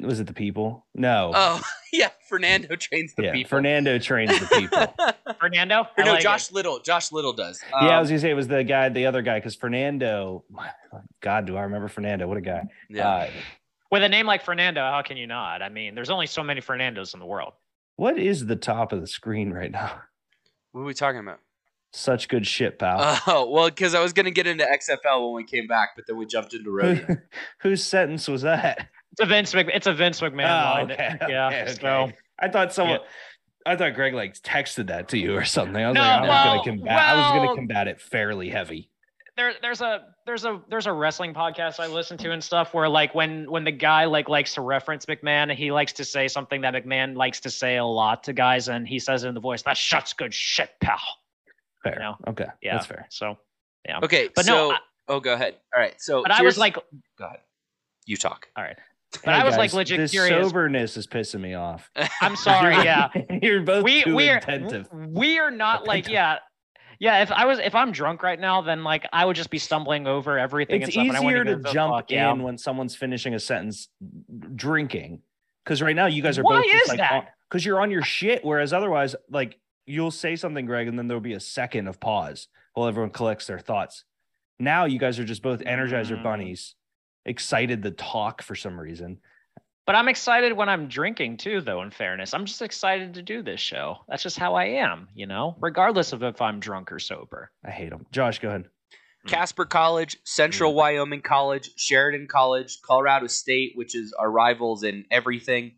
Was 0.00 0.20
it 0.20 0.26
the 0.26 0.32
people? 0.34 0.86
No. 0.94 1.32
Oh, 1.34 1.62
yeah. 1.92 2.08
Fernando 2.28 2.74
trains 2.76 3.14
the 3.14 3.24
yeah, 3.24 3.32
people. 3.32 3.48
Fernando 3.50 3.98
trains 3.98 4.38
the 4.38 4.46
people. 4.46 4.94
Fernando? 5.40 5.86
Or 5.96 6.04
no, 6.04 6.10
like 6.12 6.20
it. 6.20 6.22
Josh 6.24 6.50
Little. 6.50 6.80
Josh 6.80 7.12
Little 7.12 7.32
does. 7.32 7.60
yeah, 7.70 7.76
I 7.88 7.94
Um, 7.94 8.00
was 8.00 8.08
gonna 8.10 8.20
say 8.20 8.30
it 8.30 8.34
was 8.34 8.48
the 8.48 8.64
guy, 8.64 8.88
the 8.88 9.06
other 9.06 9.22
guy, 9.22 9.38
because 9.38 9.54
Fernando. 9.54 10.44
God, 11.20 11.46
do 11.46 11.56
I 11.56 11.62
remember 11.62 11.88
Fernando? 11.88 12.26
What 12.26 12.36
a 12.38 12.42
guy! 12.42 12.64
yeah. 12.90 13.08
Uh, 13.08 13.30
With 13.90 14.02
a 14.02 14.08
name 14.08 14.26
like 14.26 14.42
Fernando, 14.44 14.80
how 14.82 15.02
can 15.02 15.16
you 15.16 15.26
not? 15.26 15.62
I 15.62 15.68
mean, 15.68 15.94
there's 15.94 16.10
only 16.10 16.26
so 16.26 16.42
many 16.42 16.60
Fernandos 16.60 17.14
in 17.14 17.20
the 17.20 17.26
world. 17.26 17.52
What 17.98 18.18
is 18.18 18.46
the 18.46 18.56
top 18.56 18.92
of 18.92 19.00
the 19.02 19.06
screen 19.06 19.52
right 19.52 19.70
now? 19.70 20.00
what 20.72 20.80
are 20.82 20.84
we 20.84 20.94
talking 20.94 21.20
about? 21.20 21.40
Such 21.92 22.28
good 22.28 22.46
shit, 22.46 22.78
pal. 22.78 23.18
Oh, 23.26 23.48
well, 23.50 23.68
because 23.68 23.94
I 23.94 24.00
was 24.00 24.12
going 24.12 24.26
to 24.26 24.30
get 24.30 24.46
into 24.46 24.64
XFL 24.64 25.24
when 25.32 25.34
we 25.34 25.44
came 25.44 25.66
back, 25.66 25.90
but 25.96 26.06
then 26.06 26.16
we 26.18 26.26
jumped 26.26 26.52
into 26.54 26.70
rodeo. 26.70 27.16
Whose 27.60 27.82
sentence 27.82 28.28
was 28.28 28.42
that? 28.42 28.88
It's 29.12 29.20
a 29.22 29.26
Vince 29.26 29.54
Mc, 29.54 29.68
it's 29.72 29.86
a 29.86 29.94
Vince 29.94 30.20
McMahon 30.20 30.44
Oh, 30.44 30.74
line. 30.74 30.92
okay, 30.92 31.16
Yeah. 31.28 31.46
okay, 31.48 31.74
So 31.80 31.88
okay. 31.88 32.16
I 32.38 32.48
thought 32.48 32.72
someone. 32.72 33.00
I 33.66 33.74
thought 33.76 33.94
Greg 33.94 34.14
like 34.14 34.34
texted 34.34 34.86
that 34.88 35.08
to 35.08 35.18
you 35.18 35.34
or 35.36 35.44
something. 35.44 35.82
I 35.82 35.88
was 35.88 35.94
No, 35.94 36.00
like, 36.00 36.20
I'm 36.22 36.28
well- 36.28 36.56
gonna 36.64 36.64
combat. 36.78 36.98
I 36.98 37.14
was 37.16 37.38
gonna 37.46 37.54
combat 37.56 37.88
it 37.88 38.00
fairly 38.00 38.48
heavy. 38.50 38.90
There 39.38 39.54
there's 39.62 39.80
a 39.80 40.04
there's 40.26 40.44
a 40.44 40.60
there's 40.68 40.86
a 40.86 40.92
wrestling 40.92 41.32
podcast 41.32 41.80
I 41.80 41.86
listen 41.86 42.18
to 42.18 42.32
and 42.32 42.42
stuff 42.42 42.74
where 42.74 42.88
like 42.88 43.14
when 43.14 43.50
when 43.50 43.64
the 43.64 43.72
guy 43.72 44.04
like 44.04 44.28
likes 44.28 44.54
to 44.54 44.60
reference 44.60 45.06
McMahon, 45.06 45.54
he 45.54 45.70
likes 45.72 45.92
to 45.94 46.04
say 46.04 46.28
something 46.28 46.60
that 46.62 46.74
McMahon 46.74 47.16
likes 47.16 47.40
to 47.40 47.50
say 47.50 47.76
a 47.76 47.84
lot 47.84 48.24
to 48.24 48.32
guys, 48.32 48.68
and 48.68 48.86
he 48.86 48.98
says 48.98 49.24
it 49.24 49.28
in 49.28 49.34
the 49.34 49.40
voice, 49.40 49.62
"That's 49.62 49.80
such 49.80 50.16
good 50.16 50.34
shit, 50.34 50.70
pal." 50.80 50.98
Fair. 51.82 51.94
You 51.94 52.00
know? 52.00 52.16
Okay. 52.28 52.46
Yeah. 52.60 52.74
That's 52.74 52.86
fair. 52.86 53.06
So, 53.10 53.38
yeah. 53.86 54.00
Okay, 54.02 54.28
But 54.34 54.44
so 54.44 54.52
no, 54.52 54.72
I- 54.72 54.78
oh, 55.08 55.20
go 55.20 55.32
ahead. 55.32 55.56
All 55.74 55.80
right, 55.80 55.94
so 56.00 56.22
But 56.22 56.32
I 56.32 56.42
was 56.42 56.58
like, 56.58 56.74
go 56.74 57.24
ahead. 57.24 57.40
You 58.04 58.16
talk. 58.16 58.48
all 58.56 58.64
right. 58.64 58.76
But 59.24 59.34
I 59.34 59.44
was 59.44 59.56
like 59.56 59.72
legit 59.72 59.98
this 59.98 60.10
curious. 60.10 60.46
soberness 60.46 60.96
is 60.98 61.06
pissing 61.06 61.40
me 61.40 61.54
off. 61.54 61.90
I'm 62.20 62.36
sorry. 62.36 62.74
Yeah. 62.84 63.08
You're 63.42 63.62
both 63.62 63.82
we 63.84 64.02
too 64.02 64.14
we're 64.14 64.36
attentive. 64.36 64.88
we're 64.92 65.50
not 65.50 65.86
like 65.86 66.08
yeah 66.08 66.38
yeah 66.98 67.22
if 67.22 67.30
i 67.32 67.44
was 67.44 67.58
if 67.58 67.74
i'm 67.74 67.92
drunk 67.92 68.22
right 68.22 68.40
now 68.40 68.60
then 68.60 68.82
like 68.84 69.06
i 69.12 69.24
would 69.24 69.36
just 69.36 69.50
be 69.50 69.58
stumbling 69.58 70.06
over 70.06 70.38
everything 70.38 70.82
It's 70.82 70.86
and 70.86 70.92
stuff 70.92 71.16
and 71.16 71.16
I 71.16 71.30
easier 71.30 71.44
to 71.44 71.56
jump 71.72 71.94
fuck, 71.94 72.10
in 72.10 72.16
yeah. 72.16 72.32
when 72.32 72.58
someone's 72.58 72.94
finishing 72.96 73.34
a 73.34 73.40
sentence 73.40 73.88
drinking. 74.54 75.22
Because 75.64 75.82
right 75.82 75.94
now 75.96 76.06
you 76.06 76.22
guys 76.22 76.38
are 76.38 76.42
Why 76.42 76.62
both 76.62 76.70
just 76.70 76.88
like 76.88 76.98
that? 76.98 77.34
because 77.48 77.64
you're 77.64 77.80
on 77.80 77.90
your 77.90 78.02
shit. 78.02 78.42
Whereas 78.44 78.72
otherwise, 78.72 79.14
like 79.30 79.58
you'll 79.86 80.10
say 80.10 80.34
something, 80.34 80.64
Greg, 80.64 80.88
and 80.88 80.98
then 80.98 81.08
there'll 81.08 81.20
be 81.20 81.34
a 81.34 81.40
second 81.40 81.88
of 81.88 82.00
pause 82.00 82.48
while 82.72 82.88
everyone 82.88 83.10
collects 83.10 83.46
their 83.46 83.58
thoughts. 83.58 84.04
Now 84.58 84.86
you 84.86 84.98
guys 84.98 85.18
are 85.18 85.24
just 85.24 85.42
both 85.42 85.60
energizer 85.60 86.18
Mm. 86.18 86.22
bunnies, 86.22 86.74
excited 87.26 87.82
to 87.82 87.90
talk 87.90 88.40
for 88.42 88.54
some 88.54 88.80
reason. 88.80 89.18
But 89.88 89.96
i'm 89.96 90.06
excited 90.06 90.52
when 90.52 90.68
i'm 90.68 90.86
drinking 90.86 91.36
too 91.36 91.60
though 91.60 91.82
in 91.82 91.90
fairness 91.90 92.32
i'm 92.34 92.44
just 92.44 92.62
excited 92.62 93.14
to 93.14 93.22
do 93.22 93.42
this 93.42 93.60
show 93.60 93.96
that's 94.06 94.22
just 94.22 94.38
how 94.38 94.54
i 94.54 94.66
am 94.66 95.08
you 95.14 95.26
know 95.26 95.56
regardless 95.58 96.12
of 96.12 96.22
if 96.22 96.40
i'm 96.40 96.60
drunk 96.60 96.92
or 96.92 97.00
sober 97.00 97.50
I 97.68 97.70
hate 97.70 97.90
them. 97.90 98.06
Josh, 98.12 98.38
go 98.38 98.48
ahead. 98.48 98.64
Casper 99.26 99.66
College, 99.66 100.16
Central 100.24 100.74
Wyoming 100.74 101.20
College, 101.20 101.70
Sheridan 101.76 102.28
College, 102.28 102.80
Colorado 102.80 103.26
State, 103.26 103.72
which 103.74 103.94
is 103.94 104.14
our 104.18 104.30
rivals 104.30 104.84
in 104.84 105.04
everything. 105.10 105.72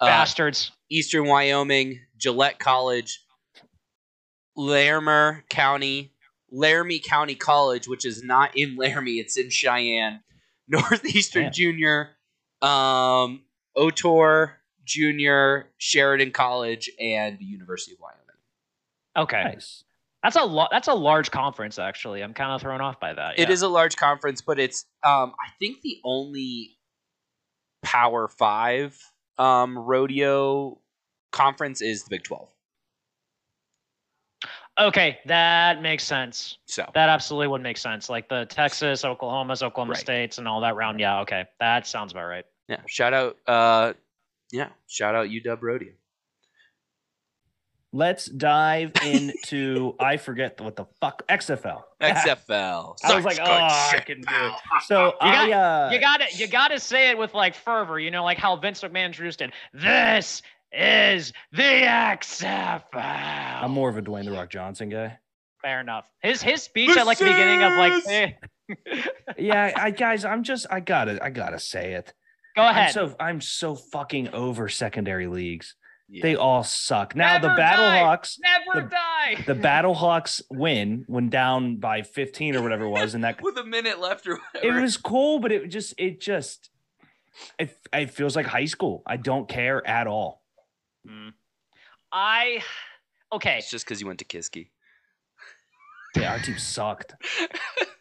Uh, 0.00 0.06
bastards 0.06 0.70
Eastern 0.90 1.26
Wyoming, 1.26 2.00
Gillette 2.16 2.58
College, 2.58 3.22
Larimer 4.56 5.44
County, 5.50 6.14
Laramie 6.50 7.00
County 7.00 7.34
College, 7.34 7.86
which 7.86 8.06
is 8.06 8.22
not 8.22 8.56
in 8.56 8.76
Laramie, 8.76 9.18
it's 9.18 9.36
in 9.36 9.50
Cheyenne, 9.50 10.20
Northeastern 10.68 11.44
Damn. 11.44 11.52
Junior, 11.52 12.10
um, 12.62 13.42
Otero 13.76 14.50
Junior, 14.84 15.70
Sheridan 15.78 16.30
College, 16.30 16.90
and 17.00 17.38
the 17.38 17.44
University 17.44 17.94
of 17.94 18.00
Wyoming. 18.00 18.20
okay 19.16 19.54
Nice. 19.54 19.84
That's 20.22 20.34
a 20.36 20.42
lot. 20.44 20.70
That's 20.72 20.88
a 20.88 20.94
large 20.94 21.30
conference, 21.30 21.78
actually. 21.78 22.20
I'm 22.22 22.34
kind 22.34 22.50
of 22.50 22.60
thrown 22.60 22.80
off 22.80 22.98
by 22.98 23.12
that. 23.14 23.38
It 23.38 23.48
yeah. 23.48 23.52
is 23.52 23.62
a 23.62 23.68
large 23.68 23.96
conference, 23.96 24.40
but 24.40 24.58
it's 24.58 24.84
um 25.04 25.34
I 25.38 25.50
think 25.60 25.82
the 25.82 26.00
only 26.04 26.78
Power 27.84 28.26
Five 28.26 28.98
um 29.38 29.78
rodeo 29.78 30.80
conference 31.30 31.80
is 31.80 32.02
the 32.04 32.10
Big 32.10 32.24
Twelve. 32.24 32.48
Okay, 34.78 35.18
that 35.26 35.80
makes 35.80 36.04
sense. 36.04 36.58
So 36.66 36.90
That 36.92 37.08
absolutely 37.08 37.48
would 37.48 37.62
make 37.62 37.78
sense. 37.78 38.10
Like 38.10 38.28
the 38.28 38.44
Texas, 38.46 39.04
Oklahoma's, 39.04 39.62
Oklahoma 39.62 39.92
Right. 39.92 40.00
States, 40.00 40.38
and 40.38 40.46
all 40.48 40.60
that 40.62 40.76
round. 40.76 40.98
Yeah, 41.00 41.20
okay, 41.20 41.46
that 41.60 41.86
sounds 41.86 42.12
about 42.12 42.26
right. 42.26 42.44
Yeah, 42.68 42.80
shout 42.86 43.14
out 43.14 43.36
uh 43.46 43.92
yeah, 44.52 44.68
shout 44.88 45.14
out 45.14 45.28
UW 45.28 45.60
Rodeo. 45.60 45.92
Let's 47.92 48.26
dive 48.26 48.92
into 49.04 49.94
I 49.98 50.18
forget 50.18 50.60
what 50.60 50.76
the 50.76 50.84
fuck 51.00 51.26
XFL. 51.28 51.82
XFL. 52.02 52.96
I 53.04 53.14
was 53.14 53.24
like, 53.24 53.38
oh, 53.40 53.44
I 53.44 54.02
can 54.04 54.20
do 54.20 54.26
it. 54.28 54.52
So 54.86 55.14
I 55.20 55.50
uh, 55.50 55.90
You 55.90 55.98
got 55.98 56.20
to 56.20 56.36
You 56.36 56.46
got 56.46 56.68
to 56.68 56.78
say 56.78 57.08
it 57.08 57.16
with 57.16 57.32
like 57.32 57.54
fervor. 57.54 57.98
You 57.98 58.10
know, 58.10 58.22
like 58.22 58.36
how 58.36 58.54
Vince 58.56 58.82
McMahon 58.82 59.06
introduced 59.06 59.40
it. 59.40 59.52
This 59.72 60.42
is 60.72 61.32
the 61.52 61.62
XFL. 61.62 62.82
I'm 62.94 63.70
more 63.70 63.88
of 63.88 63.96
a 63.96 64.02
Dwayne 64.02 64.26
the 64.26 64.32
Rock 64.32 64.50
Johnson 64.50 64.90
guy. 64.90 65.18
Fair 65.62 65.80
enough. 65.80 66.06
His 66.20 66.42
his 66.42 66.62
speech 66.62 66.94
at 66.96 67.06
like 67.06 67.18
the 67.18 67.24
beginning 67.24 67.62
of 67.62 67.72
like. 67.72 68.02
Eh. 68.08 68.32
Yeah, 69.38 69.72
I 69.76 69.90
guys, 69.90 70.24
I'm 70.24 70.42
just 70.42 70.66
I 70.70 70.80
gotta 70.80 71.24
I 71.24 71.30
gotta 71.30 71.58
say 71.58 71.94
it. 71.94 72.12
Go 72.56 72.62
I'm 72.62 72.70
ahead. 72.76 72.92
so 72.92 73.14
I'm 73.20 73.40
so 73.40 73.74
fucking 73.74 74.28
over 74.28 74.68
secondary 74.68 75.26
leagues. 75.26 75.74
Yeah. 76.08 76.22
They 76.22 76.36
all 76.36 76.62
suck. 76.62 77.16
Now 77.16 77.38
the 77.38 77.48
Never 77.48 77.56
Battle 77.56 77.84
die. 77.84 77.98
Hawks, 77.98 78.38
Never 78.40 78.84
the- 78.86 78.90
die. 78.90 79.42
the 79.46 79.54
Battle 79.56 79.94
Hawks 79.94 80.40
win 80.50 81.04
when 81.08 81.28
down 81.30 81.76
by 81.76 82.02
15 82.02 82.54
or 82.56 82.62
whatever 82.62 82.84
it 82.84 82.90
was, 82.90 83.14
and 83.14 83.24
that 83.24 83.42
with 83.42 83.58
a 83.58 83.64
minute 83.64 83.98
left 83.98 84.26
or 84.26 84.38
whatever. 84.54 84.78
it 84.78 84.80
was 84.82 84.96
cool, 84.96 85.40
but 85.40 85.50
it 85.52 85.68
just 85.68 85.94
it 85.98 86.20
just 86.20 86.70
it, 87.58 87.76
it 87.92 88.10
feels 88.12 88.36
like 88.36 88.46
high 88.46 88.64
school. 88.66 89.02
I 89.06 89.16
don't 89.16 89.48
care 89.48 89.84
at 89.86 90.06
all. 90.06 90.42
Mm. 91.06 91.32
I 92.12 92.62
okay. 93.32 93.58
It's 93.58 93.68
just 93.70 93.84
because 93.84 94.00
you 94.00 94.06
went 94.06 94.20
to 94.20 94.24
Kiski. 94.24 94.68
Yeah, 96.16 96.32
our 96.32 96.38
team 96.38 96.56
sucked. 96.56 97.14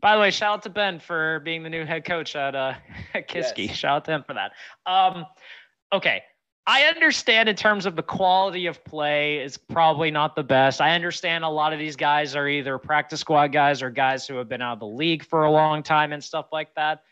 By 0.00 0.14
the 0.14 0.20
way, 0.20 0.30
shout 0.30 0.54
out 0.54 0.62
to 0.62 0.70
Ben 0.70 0.98
for 0.98 1.40
being 1.40 1.62
the 1.62 1.70
new 1.70 1.84
head 1.84 2.04
coach 2.04 2.34
at 2.36 2.54
uh 2.54 2.74
at 3.14 3.28
Kiski. 3.28 3.66
Yes. 3.66 3.76
Shout 3.76 3.96
out 3.96 4.04
to 4.06 4.12
him 4.12 4.24
for 4.26 4.34
that. 4.34 4.52
Um, 4.86 5.26
okay. 5.92 6.22
I 6.66 6.82
understand 6.84 7.48
in 7.48 7.56
terms 7.56 7.84
of 7.84 7.96
the 7.96 8.02
quality 8.02 8.66
of 8.66 8.84
play 8.84 9.38
is 9.38 9.56
probably 9.56 10.10
not 10.10 10.36
the 10.36 10.44
best. 10.44 10.80
I 10.80 10.94
understand 10.94 11.42
a 11.42 11.48
lot 11.48 11.72
of 11.72 11.78
these 11.78 11.96
guys 11.96 12.36
are 12.36 12.46
either 12.46 12.78
practice 12.78 13.20
squad 13.20 13.48
guys 13.48 13.82
or 13.82 13.90
guys 13.90 14.26
who 14.26 14.36
have 14.36 14.48
been 14.48 14.62
out 14.62 14.74
of 14.74 14.80
the 14.80 14.86
league 14.86 15.24
for 15.24 15.44
a 15.44 15.50
long 15.50 15.82
time 15.82 16.12
and 16.12 16.22
stuff 16.22 16.46
like 16.52 16.72
that. 16.76 17.02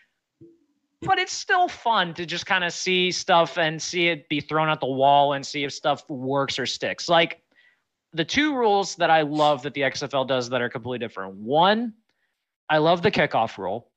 But 1.00 1.18
it's 1.18 1.32
still 1.32 1.66
fun 1.66 2.14
to 2.14 2.26
just 2.26 2.46
kind 2.46 2.62
of 2.62 2.72
see 2.72 3.10
stuff 3.10 3.58
and 3.58 3.80
see 3.80 4.08
it 4.08 4.28
be 4.28 4.40
thrown 4.40 4.68
at 4.68 4.80
the 4.80 4.86
wall 4.86 5.32
and 5.32 5.44
see 5.44 5.64
if 5.64 5.72
stuff 5.72 6.08
works 6.08 6.58
or 6.58 6.66
sticks. 6.66 7.08
Like 7.08 7.40
the 8.12 8.24
two 8.24 8.54
rules 8.54 8.96
that 8.96 9.10
I 9.10 9.22
love 9.22 9.62
that 9.62 9.74
the 9.74 9.82
XFL 9.82 10.26
does 10.28 10.48
that 10.50 10.60
are 10.60 10.68
completely 10.68 10.98
different. 10.98 11.34
One, 11.34 11.94
I 12.68 12.78
love 12.78 13.02
the 13.02 13.10
kickoff 13.10 13.58
rule. 13.58 13.88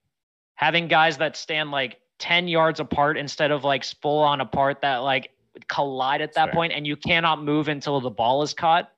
Having 0.56 0.88
guys 0.88 1.18
that 1.18 1.36
stand 1.36 1.72
like 1.72 2.00
10 2.20 2.48
yards 2.48 2.80
apart 2.80 3.18
instead 3.18 3.52
of 3.52 3.64
like 3.64 3.84
full 3.84 4.20
on 4.20 4.42
apart 4.42 4.82
that 4.82 4.98
like 4.98 5.32
collide 5.68 6.22
at 6.22 6.34
that 6.34 6.46
Fair. 6.46 6.54
point 6.54 6.74
and 6.74 6.86
you 6.86 6.96
cannot 6.96 7.44
move 7.44 7.68
until 7.68 8.00
the 8.00 8.10
ball 8.10 8.44
is 8.44 8.54
caught. 8.54 8.92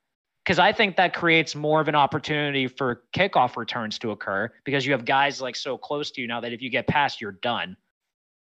Because 0.43 0.59
I 0.59 0.73
think 0.73 0.97
that 0.97 1.13
creates 1.13 1.55
more 1.55 1.79
of 1.79 1.87
an 1.87 1.95
opportunity 1.95 2.67
for 2.67 3.03
kickoff 3.15 3.55
returns 3.55 3.97
to 3.99 4.11
occur 4.11 4.51
because 4.65 4.85
you 4.85 4.91
have 4.91 5.05
guys 5.05 5.39
like 5.39 5.55
so 5.55 5.77
close 5.77 6.11
to 6.11 6.21
you 6.21 6.27
now 6.27 6.41
that 6.41 6.51
if 6.51 6.61
you 6.61 6.69
get 6.69 6.85
past, 6.85 7.21
you're 7.21 7.31
done. 7.31 7.77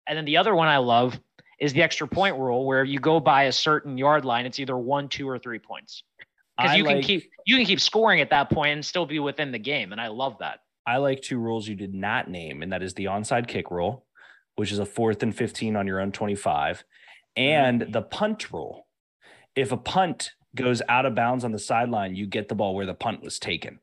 And 0.06 0.16
then 0.16 0.24
the 0.24 0.38
other 0.38 0.54
one 0.54 0.66
I 0.66 0.78
love 0.78 1.20
is 1.58 1.74
the 1.74 1.82
extra 1.82 2.08
point 2.08 2.38
rule 2.38 2.64
where 2.64 2.84
you 2.84 2.98
go 2.98 3.20
by 3.20 3.44
a 3.44 3.52
certain 3.52 3.98
yard 3.98 4.24
line, 4.24 4.46
it's 4.46 4.58
either 4.58 4.78
one, 4.78 5.08
two, 5.08 5.28
or 5.28 5.38
three 5.38 5.58
points. 5.58 6.02
Because 6.56 6.76
you 6.76 6.84
can 6.84 7.02
keep 7.02 7.30
you 7.46 7.56
can 7.56 7.66
keep 7.66 7.80
scoring 7.80 8.20
at 8.20 8.30
that 8.30 8.50
point 8.50 8.72
and 8.72 8.84
still 8.84 9.06
be 9.06 9.18
within 9.18 9.52
the 9.52 9.58
game. 9.58 9.92
And 9.92 10.00
I 10.00 10.08
love 10.08 10.38
that. 10.40 10.60
I 10.91 10.97
like 10.97 11.22
two 11.22 11.38
rules 11.38 11.68
you 11.68 11.76
did 11.76 11.95
not 11.95 12.28
name, 12.28 12.62
and 12.62 12.72
that 12.72 12.82
is 12.82 12.95
the 12.95 13.05
onside 13.05 13.47
kick 13.47 13.70
rule, 13.70 14.07
which 14.57 14.72
is 14.72 14.80
a 14.80 14.84
fourth 14.84 15.22
and 15.22 15.32
15 15.32 15.76
on 15.76 15.86
your 15.86 16.01
own 16.01 16.11
25, 16.11 16.82
and 17.36 17.80
the 17.93 18.03
punt 18.03 18.53
rule. 18.53 18.88
If 19.55 19.70
a 19.70 19.76
punt 19.76 20.32
goes 20.57 20.82
out 20.88 21.07
of 21.07 21.14
bounds 21.14 21.45
on 21.45 21.53
the 21.53 21.61
sideline, 21.61 22.16
you 22.16 22.26
get 22.26 22.49
the 22.49 22.57
ball 22.57 22.74
where 22.74 22.86
the 22.86 22.95
punt 22.95 23.22
was 23.22 23.38
taken. 23.38 23.78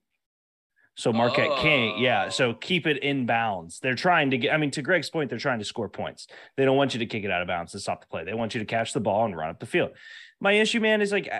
So 0.95 1.14
Marquette 1.14 1.60
King, 1.60 1.97
yeah. 1.99 2.28
So 2.28 2.49
oh. 2.49 2.53
keep 2.55 2.86
it 2.86 3.01
in 3.01 3.26
bounds. 3.26 3.80
They're 3.80 3.95
trying 3.95 4.32
to 4.32 4.38
get, 4.38 4.53
I 4.53 4.58
mean, 4.58 4.72
to 4.72 4.82
Greg's 4.82 5.10
point, 5.10 5.30
they're 5.30 5.39
trying 5.39 5.60
to 5.60 5.66
score 5.66 5.88
points. 5.88 6.28
They 6.58 6.66
don't 6.66 6.76
want 6.76 6.93
you 6.93 6.99
to 6.99 7.05
kick 7.05 7.24
it 7.24 7.32
out 7.32 7.41
of 7.41 7.47
bounds 7.47 7.72
to 7.72 7.80
stop 7.80 8.01
the 8.01 8.08
play. 8.08 8.26
They 8.26 8.34
want 8.34 8.53
you 8.53 8.60
to 8.60 8.66
catch 8.66 8.91
the 8.91 8.99
ball 8.99 9.24
and 9.24 9.38
run 9.38 9.49
up 9.49 9.62
the 9.62 9.66
field. 9.66 9.91
My 10.41 10.53
issue, 10.53 10.82
man, 10.82 11.01
is 11.01 11.14
like 11.14 11.32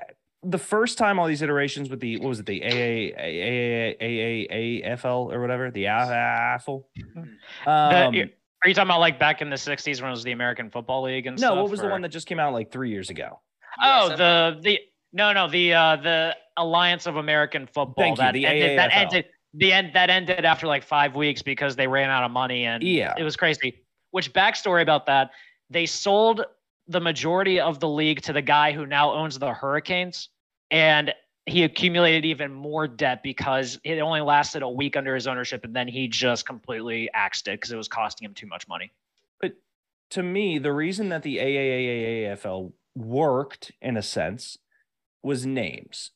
the 0.44 0.58
first 0.58 0.98
time 0.98 1.20
all 1.20 1.28
these 1.28 1.42
iterations 1.42 1.90
with 1.90 2.00
the 2.00 2.18
what 2.20 2.30
was 2.30 2.40
it, 2.40 2.46
the 2.46 2.62
AAAFL 4.00 5.34
or 5.34 5.42
whatever, 5.42 5.72
the 5.72 5.86
AFL. 5.86 6.84
Um, 7.16 7.26
Are 7.66 8.12
you 8.14 8.74
talking 8.74 8.88
about 8.88 9.00
like 9.00 9.20
back 9.20 9.42
in 9.42 9.50
the 9.50 9.56
'60s 9.56 10.02
when 10.02 10.10
it 10.10 10.12
was 10.12 10.24
the 10.24 10.32
American 10.32 10.70
Football 10.70 11.04
League 11.04 11.26
and 11.28 11.40
no, 11.40 11.48
stuff? 11.48 11.58
what 11.58 11.70
was 11.72 11.80
the 11.80 11.90
one 11.90 12.02
that 12.02 12.10
just 12.10 12.28
came 12.28 12.40
out 12.40 12.54
like 12.54 12.72
three 12.72 12.90
years 12.90 13.10
ago? 13.10 13.40
Oh, 13.84 14.10
the 14.16 14.60
the 14.62 14.80
no 15.14 15.34
no 15.34 15.48
the 15.50 15.74
uh 15.74 15.96
the 15.98 16.36
Alliance 16.58 17.06
of 17.06 17.18
American 17.18 17.68
Football 17.68 17.94
Thank 17.98 18.18
you, 18.18 18.24
that 18.24 18.34
the 18.34 18.46
ended 18.46 18.80
that 18.80 18.90
ended 18.94 19.26
the 19.54 19.72
end 19.74 19.92
that 19.94 20.10
ended 20.10 20.46
after 20.46 20.68
like 20.68 20.84
five 20.84 21.16
weeks 21.16 21.42
because 21.42 21.76
they 21.76 21.88
ran 21.88 22.10
out 22.10 22.24
of 22.24 22.32
money 22.32 22.66
and 22.66 22.84
Yeah. 22.84 23.14
it 23.18 23.24
was 23.24 23.36
crazy. 23.36 23.84
Which 24.12 24.34
backstory 24.34 24.82
about 24.82 25.06
that? 25.08 25.32
They 25.70 25.86
sold 25.86 26.44
the 26.88 27.00
majority 27.02 27.60
of 27.60 27.80
the 27.80 27.90
league 27.90 28.22
to 28.24 28.34
the 28.34 28.42
guy 28.42 28.72
who 28.72 28.86
now 28.86 29.14
owns 29.14 29.38
the 29.38 29.52
Hurricanes, 29.54 30.30
and 30.72 31.14
he 31.46 31.64
accumulated 31.64 32.26
even 32.26 32.52
more 32.54 32.88
debt 32.88 33.24
because 33.24 33.80
it 33.84 34.00
only 34.00 34.22
lasted 34.22 34.64
a 34.64 34.70
week 34.70 34.96
under 34.98 35.16
his 35.16 35.28
ownership, 35.28 35.64
and 35.66 35.76
then 35.76 35.88
he 35.88 36.08
just 36.08 36.46
completely 36.46 37.10
axed 37.14 37.48
it 37.48 37.60
because 37.60 37.72
it 37.72 37.78
was 37.78 37.88
costing 37.88 38.26
him 38.26 38.34
too 38.34 38.48
much 38.48 38.68
money. 38.68 38.92
But 39.42 39.54
to 40.12 40.24
me, 40.24 40.58
the 40.60 40.74
reason 40.74 41.10
that 41.10 41.24
the 41.24 41.38
AAAFL 41.38 42.72
worked 42.96 43.72
in 43.82 43.98
a 43.98 44.02
sense 44.02 44.58
was 45.24 45.46
names. 45.46 46.12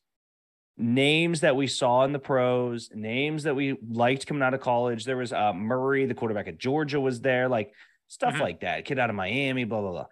Names 0.78 1.42
that 1.42 1.56
we 1.56 1.68
saw 1.68 2.04
in 2.06 2.12
the 2.14 2.20
pros, 2.20 2.90
names 2.94 3.44
that 3.44 3.56
we 3.56 3.78
liked 3.90 4.26
coming 4.26 4.42
out 4.42 4.54
of 4.54 4.62
college. 4.62 5.06
There 5.06 5.18
was 5.18 5.32
uh, 5.34 5.54
Murray, 5.54 6.06
the 6.06 6.14
quarterback 6.14 6.48
at 6.48 6.58
Georgia, 6.58 7.00
was 7.00 7.22
there, 7.22 7.48
like 7.50 7.74
stuff 8.08 8.36
Mhm. 8.36 8.40
like 8.40 8.62
that. 8.62 8.86
Kid 8.86 8.98
out 8.98 9.10
of 9.10 9.16
Miami, 9.16 9.64
blah, 9.66 9.82
blah, 9.82 9.92
blah. 9.92 10.06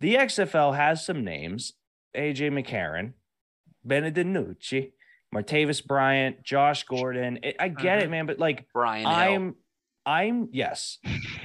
The 0.00 0.14
XFL 0.16 0.76
has 0.76 1.04
some 1.04 1.24
names 1.24 1.72
AJ 2.16 2.50
McCarron, 2.52 3.12
Ben 3.84 4.02
DiNucci, 4.12 4.92
Martavis 5.34 5.84
Bryant, 5.86 6.42
Josh 6.42 6.84
Gordon. 6.84 7.38
It, 7.42 7.56
I 7.58 7.68
get 7.68 7.98
it, 8.00 8.06
Mhm. 8.08 8.10
man, 8.10 8.26
but 8.26 8.38
like 8.38 8.66
Brian 8.72 9.06
I'm 9.06 9.56
I'm 10.08 10.48
yes. 10.52 10.98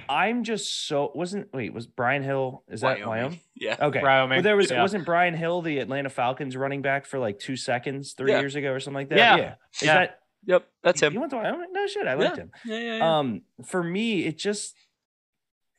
I'm 0.07 0.43
just 0.43 0.85
so 0.87 1.11
wasn't 1.15 1.51
wait, 1.53 1.73
was 1.73 1.87
Brian 1.87 2.21
Hill 2.23 2.63
is 2.69 2.81
that 2.81 3.05
Wyoming? 3.05 3.39
Yeah. 3.55 3.75
Okay. 3.79 4.01
Wyoming, 4.01 4.39
But 4.39 4.43
there 4.43 4.55
was 4.55 4.69
yeah. 4.71 4.81
wasn't 4.81 5.05
Brian 5.05 5.33
Hill 5.33 5.61
the 5.61 5.79
Atlanta 5.79 6.09
Falcons 6.09 6.55
running 6.55 6.81
back 6.81 7.05
for 7.05 7.17
like 7.19 7.39
two 7.39 7.55
seconds 7.55 8.13
three 8.13 8.31
Yeah. 8.31 8.39
years 8.39 8.55
ago 8.55 8.71
or 8.71 8.79
something 8.79 8.95
like 9.01 9.09
that? 9.09 9.17
Yeah. 9.17 9.55
Is 9.73 9.81
Yeah. 9.83 9.93
that 9.95 10.17
Yep. 10.45 10.67
That's 10.83 11.01
him. 11.01 11.13
you 11.13 11.19
went 11.19 11.29
to 11.31 11.37
Wyoming? 11.37 11.69
No 11.71 11.85
shit, 11.87 12.07
I 12.07 12.11
Yeah. 12.11 12.15
liked 12.15 12.37
him. 12.37 12.51
Yeah, 12.65 12.77
yeah, 12.77 12.97
yeah. 12.97 13.17
Um, 13.19 13.41
for 13.65 13.83
me, 13.83 14.25
it 14.25 14.37
just 14.37 14.75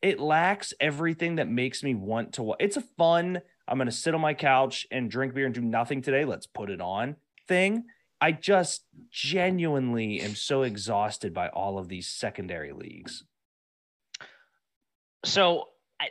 it 0.03 0.19
lacks 0.21 0.75
everything 0.81 1.37
that 1.37 1.49
makes 1.49 1.83
me 1.83 1.95
want 1.95 2.35
to. 2.35 2.43
wa- 2.43 2.57
It's 2.61 2.77
a 2.77 2.81
fun. 2.99 3.41
I'm 3.69 3.79
gonna 3.79 3.91
sit 3.93 4.15
on 4.15 4.21
my 4.21 4.35
couch 4.35 4.87
and 4.91 5.11
drink 5.11 5.33
beer 5.35 5.47
and 5.47 5.55
do 5.55 5.61
nothing 5.63 6.03
today. 6.03 6.25
Let's 6.25 6.47
put 6.47 6.69
it 6.71 6.81
on 6.81 7.17
thing. 7.49 7.85
I 8.21 8.33
just 8.33 8.85
genuinely 9.11 10.21
am 10.21 10.35
so 10.37 10.63
exhausted 10.63 11.33
by 11.35 11.49
all 11.49 11.79
of 11.79 11.89
these 11.89 12.07
secondary 12.09 12.73
leagues. 12.73 13.25
so 15.25 15.69
I, 16.01 16.09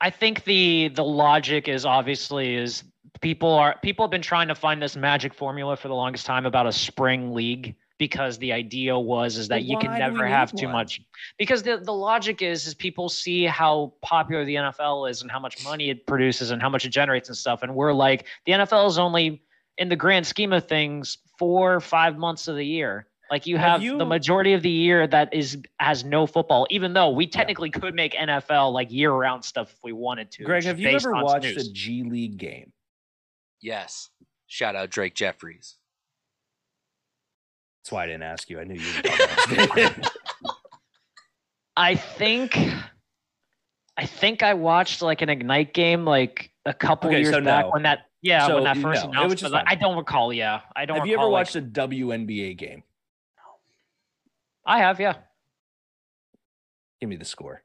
I 0.00 0.10
think 0.10 0.44
the 0.44 0.88
the 0.88 1.04
logic 1.04 1.68
is 1.68 1.84
obviously 1.84 2.54
is 2.54 2.84
people 3.20 3.52
are 3.52 3.76
people 3.82 4.04
have 4.04 4.10
been 4.10 4.22
trying 4.22 4.48
to 4.48 4.54
find 4.54 4.80
this 4.80 4.96
magic 4.96 5.34
formula 5.34 5.76
for 5.76 5.88
the 5.88 5.94
longest 5.94 6.26
time 6.26 6.46
about 6.46 6.66
a 6.66 6.72
spring 6.72 7.32
league 7.32 7.74
because 8.06 8.36
the 8.38 8.52
idea 8.52 8.98
was 8.98 9.36
is 9.36 9.46
that 9.48 9.56
But 9.56 9.64
you 9.64 9.78
can 9.78 9.90
why 9.92 9.98
do 9.98 10.04
we 10.06 10.10
never 10.12 10.24
need 10.26 10.32
have 10.32 10.52
too 10.52 10.66
one? 10.66 10.72
much 10.78 11.00
because 11.38 11.62
the, 11.62 11.76
the 11.78 11.92
logic 11.92 12.42
is 12.42 12.66
is 12.66 12.74
people 12.74 13.08
see 13.08 13.44
how 13.44 13.92
popular 14.02 14.44
the 14.44 14.56
NFL 14.56 15.08
is 15.10 15.22
and 15.22 15.30
how 15.30 15.38
much 15.38 15.62
money 15.64 15.88
it 15.90 16.04
produces 16.06 16.50
and 16.50 16.60
how 16.60 16.68
much 16.68 16.84
it 16.84 16.88
generates 16.90 17.28
and 17.28 17.36
stuff 17.36 17.62
and 17.62 17.74
we're 17.74 17.92
like 17.92 18.26
the 18.46 18.52
NFL 18.52 18.88
is 18.88 18.98
only 18.98 19.42
in 19.78 19.88
the 19.88 19.96
grand 20.04 20.26
scheme 20.26 20.52
of 20.52 20.66
things 20.66 21.18
four 21.38 21.74
or 21.74 21.80
five 21.80 22.18
months 22.18 22.48
of 22.48 22.56
the 22.56 22.66
year 22.66 23.06
like 23.30 23.46
you 23.46 23.56
Have 23.56 23.70
have, 23.72 23.82
you- 23.82 23.96
the 23.98 24.04
majority 24.04 24.52
of 24.52 24.62
the 24.62 24.70
year 24.70 25.06
that 25.06 25.32
is 25.32 25.58
has 25.78 26.04
no 26.04 26.26
football 26.26 26.66
even 26.70 26.92
though 26.92 27.10
we 27.10 27.26
technically 27.26 27.70
could 27.70 27.94
make 27.94 28.14
NFL 28.14 28.72
like 28.72 28.90
year 28.90 29.12
round 29.12 29.44
stuff 29.44 29.70
if 29.72 29.78
we 29.84 29.92
wanted 29.92 30.30
to 30.32 30.44
Greg, 30.44 30.64
have 30.64 30.78
you 30.80 30.88
ever 30.88 31.12
watched 31.12 31.44
snooze. 31.52 31.68
a 31.68 31.72
G 31.72 32.02
League 32.02 32.36
game? 32.36 32.72
yes. 33.60 34.10
Shout 34.48 34.76
out 34.76 34.90
Drake 34.90 35.14
Jeffries. 35.14 35.76
That's 37.82 37.92
why 37.92 38.04
I 38.04 38.06
didn't 38.06 38.22
ask 38.22 38.48
you. 38.48 38.60
I 38.60 38.64
knew 38.64 38.74
you 38.74 38.92
would 38.96 40.06
I 41.76 41.94
think 41.96 42.56
I 43.96 44.06
think 44.06 44.42
I 44.42 44.54
watched 44.54 45.02
like 45.02 45.22
an 45.22 45.28
Ignite 45.28 45.74
game 45.74 46.04
like 46.04 46.50
a 46.64 46.72
couple 46.74 47.10
Okay, 47.10 47.20
years 47.20 47.32
so 47.34 47.40
back 47.42 47.64
no. 47.66 47.70
when 47.72 47.82
that 47.82 48.00
yeah 48.20 48.46
So 48.46 48.54
when 48.56 48.64
that 48.64 48.76
first 48.78 49.02
no, 49.04 49.08
it 49.08 49.08
was 49.08 49.14
announcement. 49.16 49.38
just 49.40 49.52
like. 49.52 49.64
I 49.66 49.74
don't 49.74 49.96
recall. 49.96 50.32
Yeah, 50.32 50.60
I 50.76 50.84
don't. 50.86 50.98
Have 50.98 51.06
you 51.06 51.14
ever 51.14 51.22
recall, 51.22 51.32
like- 51.32 51.40
watched 51.46 51.56
a 51.56 51.62
WNBA 51.62 52.56
game? 52.56 52.82
I 54.64 54.78
have. 54.78 55.00
Yeah. 55.00 55.14
Give 57.00 57.08
me 57.10 57.16
the 57.16 57.24
score. 57.24 57.62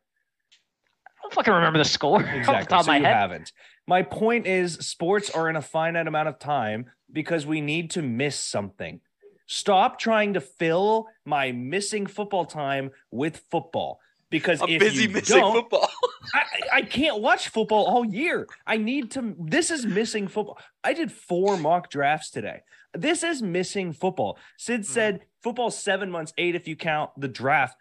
I 1.06 1.11
don't 1.22 1.34
fucking 1.34 1.53
remember 1.53 1.77
the 1.77 1.85
score 1.85 2.23
the 2.23 2.38
Exactly. 2.39 2.76
of 2.76 2.85
so 2.85 2.91
my 2.91 2.98
you 2.98 3.06
head. 3.06 3.14
haven't. 3.15 3.52
My 3.85 4.02
point 4.02 4.48
is, 4.48 4.73
sports 4.76 5.30
are 5.30 5.48
in 5.49 5.56
a 5.56 5.61
finite 5.61 6.07
amount 6.07 6.27
of 6.27 6.39
time 6.39 6.89
because 7.11 7.45
we 7.45 7.61
need 7.61 7.91
to 7.91 8.02
miss 8.02 8.38
something. 8.39 8.99
Stop 9.48 9.99
trying 9.99 10.34
to 10.36 10.41
fill 10.41 11.07
my 11.26 11.52
missing 11.52 12.06
football 12.06 12.45
time 12.45 12.91
with 13.11 13.41
football. 13.49 13.99
Because 14.30 14.61
I'm 14.61 14.68
if 14.69 14.80
busy 14.82 15.03
you 15.03 15.10
missing 15.10 15.38
don't, 15.40 15.53
football. 15.56 15.90
I, 16.34 16.41
I- 16.74 16.82
can't 16.82 17.22
watch 17.22 17.48
football 17.48 17.86
all 17.86 18.03
year. 18.06 18.45
I 18.65 18.76
need 18.76 19.11
to. 19.11 19.34
This 19.40 19.72
is 19.72 19.86
missing 19.86 20.28
football. 20.28 20.60
I 20.84 20.94
did 20.94 21.11
four 21.14 21.56
mock 21.57 21.90
drafts 21.90 22.30
today. 22.30 22.60
This 22.94 23.24
is 23.24 23.41
missing 23.41 23.94
football. 23.94 24.38
Sid 24.57 24.82
Mm-hmm. 24.82 24.91
said 24.94 25.19
football's 25.41 25.78
seven 25.82 26.11
months, 26.11 26.34
eight 26.38 26.56
if 26.56 26.68
you 26.68 26.76
count 26.76 27.11
the 27.15 27.30
draft. 27.30 27.78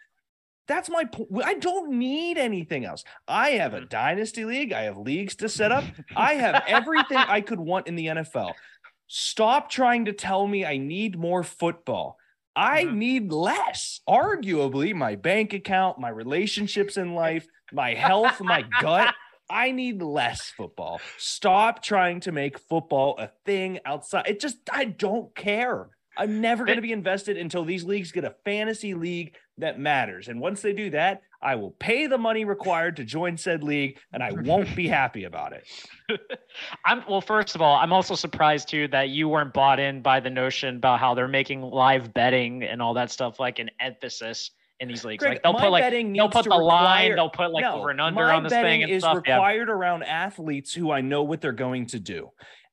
That's 0.69 0.89
my 0.91 1.05
point. 1.05 1.29
I 1.45 1.55
don't 1.55 1.93
need 1.99 2.39
anything 2.39 2.85
else. 2.85 3.03
I 3.27 3.51
have 3.51 3.73
Mm-hmm. 3.73 3.85
a 3.85 3.87
dynasty 3.87 4.45
league. 4.45 4.73
I 4.73 4.83
have 4.83 4.99
leagues 4.99 5.35
to 5.37 5.49
set 5.49 5.73
up. 5.73 5.85
I 6.17 6.35
have 6.35 6.63
everything 6.69 7.17
I 7.19 7.41
could 7.41 7.59
want 7.61 7.89
in 7.89 7.97
the 7.97 8.07
NFL. 8.07 8.53
Stop 9.09 9.71
trying 9.71 10.05
to 10.07 10.13
tell 10.13 10.47
me 10.47 10.65
I 10.65 10.77
need 10.79 11.19
more 11.19 11.43
football. 11.43 12.19
I 12.55 12.85
Mhm. 12.85 12.95
need 12.95 13.33
less. 13.33 14.01
Arguably, 14.09 14.95
my 14.95 15.15
bank 15.15 15.53
account, 15.53 15.99
my 15.99 16.09
relationships 16.09 16.97
in 16.97 17.15
life, 17.15 17.47
my 17.73 17.95
health, 17.95 18.41
my 18.41 18.63
gut. 18.81 19.15
I 19.51 19.71
need 19.71 20.03
less 20.03 20.51
football. 20.51 21.01
Stop 21.19 21.81
trying 21.83 22.19
to 22.21 22.33
make 22.33 22.59
football 22.59 23.17
a 23.19 23.29
thing 23.45 23.79
outside. 23.85 24.27
It 24.27 24.41
just, 24.41 24.59
I 24.73 24.87
don't 24.87 25.33
care. 25.37 25.91
I'm 26.17 26.41
never 26.41 26.65
going 26.65 26.77
to 26.77 26.83
be 26.83 26.93
invested 26.93 27.37
until 27.37 27.65
these 27.65 27.85
leagues 27.85 28.11
get 28.11 28.25
a 28.25 28.35
fantasy 28.45 28.95
league 28.95 29.37
that 29.59 29.79
matters. 29.79 30.29
And 30.29 30.41
once 30.41 30.63
they 30.63 30.73
do 30.73 30.91
that, 30.91 31.23
I 31.47 31.55
will 31.55 31.71
pay 31.71 32.09
the 32.09 32.19
money 32.19 32.45
required 32.45 32.97
to 32.97 33.05
join 33.05 33.37
said 33.37 33.63
league 33.63 33.99
and 34.13 34.21
I 34.21 34.33
won't 34.33 34.75
be 34.75 34.89
happy 35.01 35.25
about 35.25 35.53
it. 35.53 35.65
I'm 36.85 37.05
well. 37.09 37.21
First 37.21 37.55
of 37.55 37.63
all, 37.63 37.77
I'm 37.77 37.93
also 37.93 38.17
surprised 38.17 38.69
too 38.69 38.89
that 38.89 39.11
you 39.11 39.29
weren't 39.29 39.55
bought 39.55 39.79
in 39.79 40.03
by 40.03 40.19
the 40.19 40.29
notion 40.29 40.77
about 40.77 40.99
how 40.99 41.15
they're 41.15 41.29
making 41.29 41.63
live 41.63 42.13
betting 42.13 42.65
and 42.65 42.83
all 42.83 42.95
that 42.95 43.13
stuff 43.13 43.39
like 43.39 43.61
an 43.61 43.71
emphasis 43.79 44.51
in 44.81 44.89
these 44.89 45.05
leagues. 45.05 45.23
Greg, 45.23 45.35
like 45.35 45.43
they'll 45.45 45.55
put 45.55 45.71
like 45.71 45.89
they'll 45.93 46.29
put 46.29 46.47
the 46.47 46.57
line, 46.57 47.15
they'll 47.15 47.31
put 47.31 47.53
like 47.53 47.63
No, 47.63 47.77
over 47.77 47.91
and 47.91 48.01
under 48.01 48.25
on 48.25 48.43
this 48.43 48.51
betting 48.51 48.69
thing 48.69 48.83
and 48.83 48.91
is 48.91 49.05
stuff. 49.05 49.23
Yeah. 49.25 49.35
required 49.35 49.71
around 49.71 50.03
athletes 50.03 50.75
who 50.75 50.91
I 50.91 51.01
know 51.01 51.23
what 51.23 51.41
they're 51.41 51.53
going 51.53 51.87
to 51.87 52.01
do. 52.01 52.33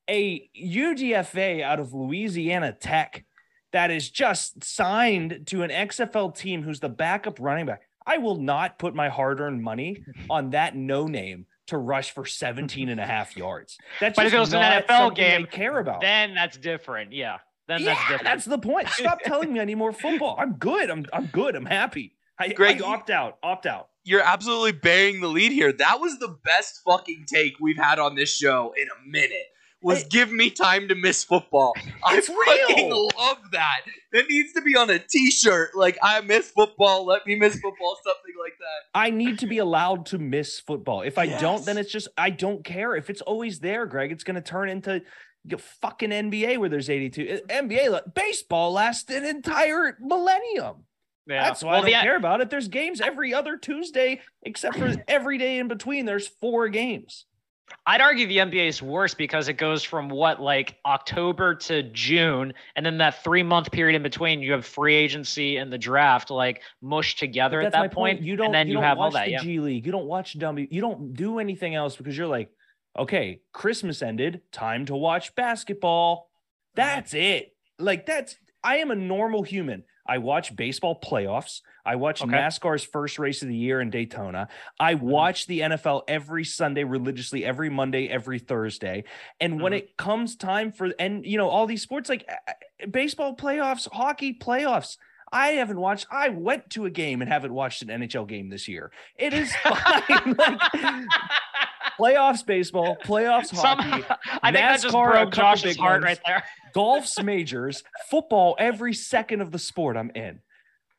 A 0.09 0.49
UDFA 0.59 1.61
out 1.61 1.79
of 1.79 1.93
Louisiana 1.93 2.73
Tech 2.73 3.23
that 3.71 3.91
is 3.91 4.09
just 4.09 4.63
signed 4.63 5.43
to 5.47 5.63
an 5.63 5.69
XFL 5.69 6.35
team 6.35 6.63
who's 6.63 6.79
the 6.79 6.89
backup 6.89 7.39
running 7.39 7.65
back. 7.65 7.81
I 8.05 8.17
will 8.17 8.35
not 8.35 8.79
put 8.79 8.95
my 8.95 9.09
hard-earned 9.09 9.61
money 9.61 10.05
on 10.29 10.51
that 10.51 10.75
no 10.75 11.07
name 11.07 11.45
to 11.67 11.77
rush 11.77 12.11
for 12.11 12.25
17 12.25 12.89
and 12.89 12.99
a 12.99 13.05
half 13.05 13.37
yards. 13.37 13.77
That's 13.99 14.15
But 14.15 14.25
if 14.25 14.33
just 14.33 14.37
it 14.37 14.39
was 14.39 14.53
an 14.53 14.61
NFL 14.61 14.87
something 14.87 15.15
game, 15.15 15.43
I 15.43 15.55
care 15.55 15.79
about. 15.79 16.01
Then 16.01 16.35
that's 16.35 16.57
different. 16.57 17.13
Yeah. 17.13 17.37
Then 17.67 17.81
yeah, 17.81 17.85
that's 17.85 18.01
different. 18.01 18.23
that's 18.23 18.45
the 18.45 18.57
point. 18.57 18.89
Stop 18.89 19.21
telling 19.23 19.53
me 19.53 19.59
I 19.59 19.65
need 19.65 19.75
more 19.75 19.93
football. 19.93 20.35
I'm 20.37 20.53
good. 20.53 20.89
I'm 20.89 21.05
I'm 21.13 21.27
good. 21.27 21.55
I'm 21.55 21.65
happy. 21.65 22.15
I, 22.37 22.49
Greg, 22.49 22.81
I 22.81 22.85
opt 22.87 23.09
out. 23.09 23.37
Opt 23.43 23.65
out. 23.65 23.89
You're 24.03 24.21
absolutely 24.21 24.73
bearing 24.73 25.21
the 25.21 25.27
lead 25.27 25.53
here. 25.53 25.71
That 25.71 26.01
was 26.01 26.19
the 26.19 26.35
best 26.43 26.81
fucking 26.85 27.25
take 27.31 27.53
we've 27.61 27.77
had 27.77 27.99
on 27.99 28.15
this 28.15 28.35
show 28.35 28.73
in 28.75 28.87
a 28.87 29.09
minute. 29.09 29.45
Was 29.83 30.03
It- 30.03 30.09
give 30.09 30.31
me 30.31 30.49
time 30.49 30.87
to 30.87 30.95
miss 30.95 31.23
football. 31.23 31.73
I 32.05 32.19
fucking 32.21 32.87
real. 32.89 33.09
love 33.19 33.37
that. 33.51 33.81
That 34.13 34.29
needs 34.29 34.53
to 34.53 34.61
be 34.61 34.75
on 34.77 34.89
a 34.89 34.97
T-shirt. 34.99 35.75
Like 35.75 35.97
I 36.01 36.21
miss 36.21 36.49
football. 36.51 37.05
Let 37.05 37.25
me 37.27 37.35
miss 37.35 37.53
football. 37.55 37.97
Something 38.03 38.33
like 38.41 38.53
that. 38.59 38.99
I 38.99 39.09
need 39.09 39.39
to 39.39 39.47
be 39.47 39.57
allowed 39.57 40.05
to 40.07 40.17
miss 40.17 40.59
football. 40.59 41.01
If 41.01 41.17
I 41.17 41.27
don't, 41.27 41.65
then 41.65 41.77
it's 41.77 41.91
just 41.91 42.07
I 42.17 42.29
don't 42.29 42.63
care. 42.63 42.95
If 42.95 43.09
it's 43.09 43.21
always 43.21 43.59
there, 43.59 43.85
Greg, 43.85 44.11
it's 44.11 44.23
going 44.23 44.35
to 44.35 44.41
turn 44.41 44.69
into 44.69 45.01
g- 45.47 45.57
fucking 45.81 46.11
NBA 46.11 46.57
where 46.59 46.69
there's 46.69 46.89
82. 46.89 47.41
Uh, 47.49 47.53
NBA 47.53 47.89
la- 47.89 48.01
baseball 48.13 48.71
lasts 48.71 49.11
an 49.11 49.25
entire 49.25 49.97
millennium. 49.99 50.85
yeah. 51.27 51.43
That's 51.45 51.63
why 51.63 51.71
well, 51.71 51.77
I 51.79 51.81
don't 51.91 51.99
the, 51.99 52.05
care 52.05 52.15
about 52.17 52.41
it. 52.41 52.49
There's 52.49 52.67
games 52.67 53.01
every 53.01 53.33
other 53.33 53.57
Tuesday, 53.57 54.21
except 54.43 54.77
for 54.77 54.95
every 55.07 55.37
day 55.37 55.57
in 55.59 55.67
between. 55.67 56.05
There's 56.05 56.27
four 56.27 56.69
games. 56.69 57.25
I'd 57.85 58.01
argue 58.01 58.27
the 58.27 58.37
NBA 58.37 58.67
is 58.67 58.81
worse 58.81 59.13
because 59.13 59.47
it 59.49 59.53
goes 59.53 59.83
from 59.83 60.09
what 60.09 60.41
like 60.41 60.77
October 60.85 61.55
to 61.55 61.83
June, 61.83 62.53
and 62.75 62.85
then 62.85 62.97
that 62.99 63.23
three 63.23 63.43
month 63.43 63.71
period 63.71 63.95
in 63.95 64.03
between, 64.03 64.41
you 64.41 64.53
have 64.53 64.65
free 64.65 64.95
agency 64.95 65.57
and 65.57 65.71
the 65.71 65.77
draft 65.77 66.29
like 66.29 66.61
mushed 66.81 67.19
together 67.19 67.61
at 67.61 67.71
that 67.73 67.91
point. 67.91 68.21
You 68.21 68.35
don't. 68.35 68.47
and 68.47 68.55
then 68.55 68.67
you, 68.67 68.71
you, 68.71 68.77
don't 68.77 68.83
have 68.83 68.97
watch 68.97 69.05
all 69.05 69.11
that. 69.11 69.25
the 69.25 69.31
Yeah. 69.31 69.41
G 69.41 69.59
League. 69.59 69.85
You 69.85 69.91
don't 69.91 70.05
watch 70.05 70.37
W. 70.39 70.67
You 70.69 70.81
don't 70.81 71.13
do 71.13 71.39
anything 71.39 71.75
else 71.75 71.95
because 71.95 72.17
you're 72.17 72.27
like, 72.27 72.49
okay, 72.97 73.41
Christmas 73.51 74.01
ended. 74.01 74.41
Time 74.51 74.85
to 74.85 74.95
watch 74.95 75.35
basketball. 75.35 76.29
Mm-hmm. 76.77 76.81
That's 76.81 77.13
it. 77.13 77.55
Like 77.79 78.05
that's. 78.05 78.37
I 78.63 78.77
am 78.77 78.91
a 78.91 78.95
normal 78.95 79.43
human. 79.43 79.83
I 80.07 80.19
watch 80.19 80.55
baseball 80.55 80.99
playoffs. 81.01 81.61
I 81.85 81.95
watch 81.95 82.21
Okay. 82.21 82.31
NASCAR's 82.31 82.83
first 82.83 83.19
race 83.19 83.41
of 83.41 83.47
the 83.49 83.55
year 83.55 83.81
in 83.81 83.89
Daytona. 83.89 84.47
I 84.79 84.95
watch 84.95 85.47
the 85.47 85.59
NFL 85.61 86.03
every 86.07 86.43
Sunday 86.45 86.83
religiously, 86.83 87.43
every 87.43 87.69
Monday, 87.69 88.07
every 88.07 88.39
Thursday. 88.39 89.03
And 89.41 89.61
when 89.61 89.73
Mhm. 89.73 89.77
it 89.77 89.97
comes 89.97 90.35
time 90.35 90.71
for 90.71 90.93
and 90.99 91.25
you 91.25 91.37
know 91.37 91.49
all 91.49 91.65
these 91.65 91.81
sports 91.81 92.07
like 92.09 92.27
baseball 92.89 93.35
playoffs, 93.35 93.87
hockey 93.91 94.33
playoffs, 94.33 94.97
I 95.31 95.49
haven't 95.53 95.79
watched. 95.79 96.05
I 96.11 96.29
went 96.29 96.69
to 96.71 96.85
a 96.85 96.89
game 96.89 97.21
and 97.21 97.29
haven't 97.29 97.53
watched 97.53 97.81
an 97.81 97.89
NHL 97.89 98.25
game 98.27 98.49
this 98.49 98.67
year. 98.67 98.91
It 99.17 99.33
is 99.33 99.53
fine. 99.63 100.35
like, 100.37 100.59
playoffs 101.99 102.45
baseball, 102.45 102.97
playoffs 103.03 103.47
Some, 103.55 103.79
hockey, 103.79 104.05
I 104.43 104.51
think 104.51 104.55
that 104.65 104.81
just 104.81 104.93
NASCAR, 104.93 105.09
a 105.09 105.11
broke 105.11 105.33
Josh's 105.33 105.77
heart 105.77 106.01
ones. 106.01 106.03
right 106.03 106.19
there. 106.25 106.43
golf's 106.73 107.21
majors, 107.21 107.83
football 108.09 108.55
every 108.59 108.93
second 108.93 109.41
of 109.41 109.51
the 109.51 109.59
sport 109.59 109.97
I'm 109.97 110.11
in. 110.15 110.39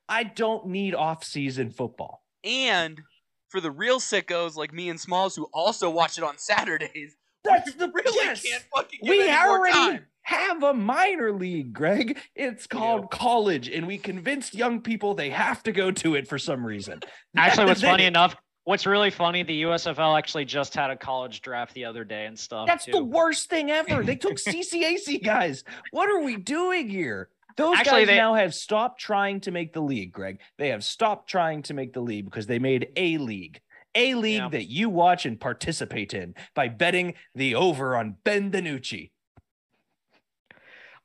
I 0.08 0.24
don't 0.24 0.66
need 0.66 0.94
off-season 0.94 1.70
football. 1.70 2.22
And 2.42 3.00
for 3.48 3.60
the 3.60 3.70
real 3.70 4.00
sickos 4.00 4.56
like 4.56 4.72
me 4.72 4.88
and 4.88 5.00
Smalls 5.00 5.36
who 5.36 5.48
also 5.52 5.88
watch 5.88 6.18
it 6.18 6.24
on 6.24 6.38
Saturdays, 6.38 7.16
That's 7.44 7.66
we 7.72 7.78
the 7.78 7.90
really 7.94 8.16
yes. 8.26 8.42
can't 8.42 8.64
fucking 8.74 9.00
give 9.02 9.08
We 9.10 9.22
any 9.22 9.32
more 9.32 9.58
already 9.58 9.74
time. 9.74 10.06
have 10.22 10.62
a 10.62 10.74
minor 10.74 11.32
league, 11.32 11.72
Greg. 11.72 12.18
It's 12.34 12.66
called 12.66 13.10
college, 13.10 13.68
and 13.68 13.86
we 13.86 13.96
convinced 13.98 14.54
young 14.54 14.80
people 14.80 15.14
they 15.14 15.30
have 15.30 15.62
to 15.64 15.72
go 15.72 15.90
to 15.92 16.14
it 16.16 16.26
for 16.28 16.38
some 16.38 16.64
reason. 16.66 17.00
Actually, 17.36 17.66
what's 17.66 17.80
funny 17.82 18.04
it. 18.04 18.08
enough, 18.08 18.36
what's 18.64 18.86
really 18.86 19.10
funny, 19.10 19.42
the 19.42 19.62
USFL 19.62 20.18
actually 20.18 20.44
just 20.46 20.74
had 20.74 20.90
a 20.90 20.96
college 20.96 21.40
draft 21.42 21.74
the 21.74 21.84
other 21.84 22.04
day 22.04 22.26
and 22.26 22.38
stuff. 22.38 22.66
That's 22.66 22.86
too. 22.86 22.92
the 22.92 23.04
worst 23.04 23.48
thing 23.48 23.70
ever. 23.70 24.02
They 24.02 24.16
took 24.16 24.34
CCAC 24.36 25.22
guys. 25.22 25.64
What 25.92 26.10
are 26.10 26.22
we 26.22 26.36
doing 26.36 26.88
here? 26.88 27.28
Those 27.56 27.76
Actually, 27.78 28.00
guys 28.02 28.06
they- 28.08 28.16
now 28.16 28.34
have 28.34 28.54
stopped 28.54 29.00
trying 29.00 29.40
to 29.42 29.50
make 29.50 29.72
the 29.72 29.80
league, 29.80 30.12
Greg. 30.12 30.40
They 30.58 30.68
have 30.70 30.82
stopped 30.84 31.28
trying 31.28 31.62
to 31.64 31.74
make 31.74 31.92
the 31.92 32.00
league 32.00 32.24
because 32.24 32.46
they 32.46 32.58
made 32.58 32.88
a 32.96 33.18
league. 33.18 33.60
A 33.94 34.14
league 34.14 34.38
Yeah. 34.38 34.48
that 34.48 34.64
you 34.64 34.88
watch 34.90 35.24
and 35.24 35.40
participate 35.40 36.14
in 36.14 36.34
by 36.54 36.66
betting 36.68 37.14
the 37.36 37.54
over 37.54 37.96
on 37.96 38.16
Ben 38.24 38.50
DiNucci. 38.50 39.12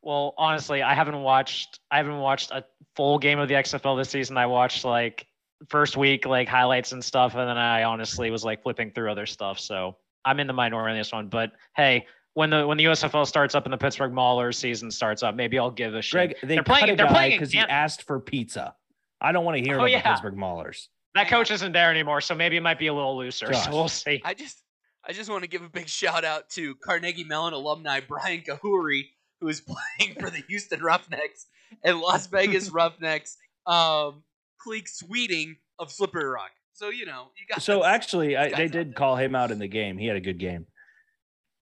Well, 0.02 0.34
honestly, 0.38 0.82
I 0.82 0.94
haven't 0.94 1.22
watched 1.22 1.80
I 1.92 1.98
haven't 1.98 2.18
watched 2.20 2.52
a 2.52 2.64
full 2.96 3.20
game 3.20 3.40
of 3.40 3.48
the 3.50 3.56
XFL 3.56 3.98
this 3.98 4.10
season. 4.10 4.38
I 4.38 4.46
watched 4.46 4.86
like 4.86 5.28
first 5.70 5.98
week 5.98 6.26
like 6.26 6.48
highlights 6.48 6.94
and 6.94 7.04
stuff, 7.04 7.36
and 7.36 7.48
then 7.50 7.58
I 7.58 7.84
honestly 7.84 8.32
was 8.32 8.44
like 8.46 8.64
flipping 8.64 8.92
through 8.92 9.12
other 9.12 9.26
stuff. 9.26 9.60
So 9.60 9.98
I'm 10.24 10.40
in 10.40 10.48
the 10.48 10.54
minority 10.54 10.94
on 10.94 10.98
this 10.98 11.12
one. 11.12 11.28
But 11.28 11.52
hey, 11.76 12.08
when 12.34 12.50
the 12.52 12.66
when 12.68 12.78
the 12.78 12.86
USFL 12.86 13.26
starts 13.28 13.56
up 13.56 13.66
and 13.66 13.74
the 13.74 13.78
Pittsburgh 13.78 14.12
Maulers 14.14 14.56
season 14.56 14.92
starts 14.92 15.24
up, 15.24 15.36
maybe 15.36 15.58
I'll 15.60 15.72
give 15.72 15.96
a 15.96 16.02
shit. 16.02 16.12
Greg, 16.14 16.36
they 16.42 16.48
They're 16.56 16.64
cut 16.64 16.80
playing- 16.80 16.98
they're 16.98 17.08
playing 17.08 17.32
because 17.32 17.52
he 17.52 17.60
asked 17.60 18.04
for 18.04 18.20
pizza. 18.20 18.76
I 19.22 19.32
don't 19.32 19.44
want 19.46 19.58
to 19.58 19.64
hear 19.64 19.76
Oh, 19.76 19.80
about 19.80 19.92
yeah. 19.92 20.02
the 20.02 20.10
Pittsburgh 20.10 20.36
Maulers. 20.36 20.88
that 21.16 21.28
coach 21.28 21.52
isn't 21.52 21.72
there 21.74 21.90
anymore, 21.92 22.22
so 22.22 22.36
maybe 22.36 22.56
it 22.56 22.62
might 22.62 22.80
be 22.80 22.88
a 22.88 22.94
little 22.94 23.18
looser. 23.18 23.48
Josh. 23.48 23.66
So 23.66 23.72
we'll 23.72 23.88
see. 23.90 24.22
I 24.24 24.34
just 24.34 24.62
I 25.08 25.12
just 25.14 25.30
want 25.30 25.44
to 25.44 25.50
give 25.50 25.64
a 25.64 25.70
big 25.70 25.88
shout 25.90 26.24
out 26.24 26.50
to 26.52 26.76
Carnegie 26.76 27.24
Mellon 27.24 27.54
alumni 27.54 28.00
Brian 28.08 28.42
Kahuri, 28.42 29.08
who 29.42 29.48
is 29.48 29.62
playing 30.00 30.16
for 30.20 30.30
the 30.30 30.44
Houston 30.48 30.82
Roughnecks 30.82 31.48
and 31.84 32.00
Las 32.00 32.28
Vegas 32.32 32.70
Roughnecks, 32.70 33.38
um, 33.66 34.24
Cleek 34.62 34.88
Sweeting 34.88 35.58
of 35.80 35.92
Slippery 35.92 36.26
Rock. 36.26 36.52
So 36.74 36.90
you 36.90 37.06
know 37.06 37.28
you 37.38 37.46
got 37.54 37.62
So 37.62 37.84
actually, 37.84 38.38
I, 38.38 38.50
they 38.56 38.68
did 38.70 38.96
call 38.96 39.18
him 39.18 39.36
out 39.36 39.52
in 39.52 39.60
the 39.60 39.68
game. 39.68 39.98
He 39.98 40.06
had 40.08 40.16
a 40.16 40.22
good 40.22 40.38
game. 40.40 40.66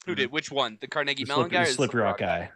Who 0.07 0.15
did 0.15 0.31
which 0.31 0.51
one? 0.51 0.77
The 0.81 0.87
Carnegie 0.87 1.23
The 1.23 1.27
Mellon 1.27 1.43
Slip- 1.49 1.51
guy, 1.51 1.61
or 1.61 1.65
the 1.65 1.69
the 1.69 1.75
Slippery 1.75 2.01
Rock 2.01 2.17
guy. 2.17 2.49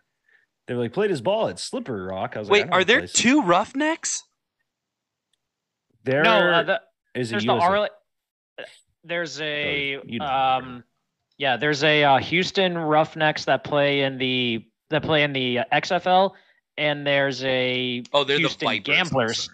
They 0.67 0.73
were 0.75 0.81
like, 0.81 0.93
played 0.93 1.09
his 1.09 1.21
ball 1.21 1.47
at 1.49 1.59
Slippery 1.59 2.01
Rock. 2.01 2.33
I 2.35 2.39
was 2.39 2.49
like, 2.49 2.65
Wait, 2.65 2.71
I 2.71 2.77
are 2.77 2.83
there 2.83 2.99
place. 2.99 3.13
two 3.13 3.41
Roughnecks? 3.41 4.23
There 6.03 6.23
no, 6.23 6.31
uh, 6.31 6.63
the, 6.63 6.81
is 7.13 7.29
a 7.29 7.33
there's 7.33 7.43
the 7.43 7.51
USF. 7.51 7.61
Arle- 7.61 7.89
There's 9.03 9.41
a 9.41 9.99
you 10.05 10.19
know. 10.19 10.25
um, 10.25 10.83
yeah. 11.37 11.57
There's 11.57 11.83
a 11.83 12.03
uh, 12.03 12.17
Houston 12.19 12.77
Roughnecks 12.77 13.45
that 13.45 13.63
play 13.63 14.01
in 14.01 14.17
the 14.17 14.65
that 14.89 15.03
play 15.03 15.23
in 15.23 15.33
the 15.33 15.59
uh, 15.59 15.63
XFL, 15.73 16.31
and 16.77 17.05
there's 17.05 17.43
a 17.43 18.03
Oh, 18.13 18.23
they're 18.23 18.37
Houston 18.37 18.67
the 18.67 18.79
Vipers. 18.79 18.95
Gamblers. 18.95 19.49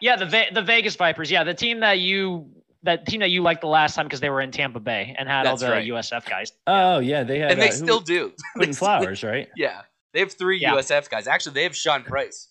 yeah 0.00 0.16
the 0.16 0.46
the 0.52 0.62
Vegas 0.62 0.96
Vipers. 0.96 1.30
Yeah, 1.30 1.44
the 1.44 1.54
team 1.54 1.80
that 1.80 1.98
you 2.00 2.50
that 2.84 3.06
team 3.06 3.20
that 3.20 3.30
you 3.30 3.42
liked 3.42 3.60
the 3.62 3.66
last 3.68 3.94
time 3.94 4.06
because 4.06 4.20
they 4.20 4.30
were 4.30 4.40
in 4.40 4.50
Tampa 4.52 4.80
Bay 4.80 5.14
and 5.18 5.28
had 5.28 5.44
That's 5.46 5.62
all 5.62 5.68
the 5.68 5.74
right. 5.74 5.88
USF 5.88 6.28
guys. 6.28 6.52
Oh 6.66 6.98
yeah, 7.00 7.24
they 7.24 7.38
had. 7.40 7.52
And 7.52 7.60
they 7.60 7.68
uh, 7.68 7.72
who- 7.72 7.76
still 7.76 8.00
do. 8.00 8.32
Quinton 8.56 8.74
Flowers, 8.74 9.22
right? 9.24 9.48
Yeah, 9.56 9.82
they 10.12 10.20
have 10.20 10.32
three 10.32 10.58
Yeah. 10.60 10.74
USF 10.74 11.08
guys. 11.10 11.26
Actually, 11.26 11.54
they 11.54 11.62
have 11.64 11.74
Sean 11.76 12.02
Price. 12.02 12.48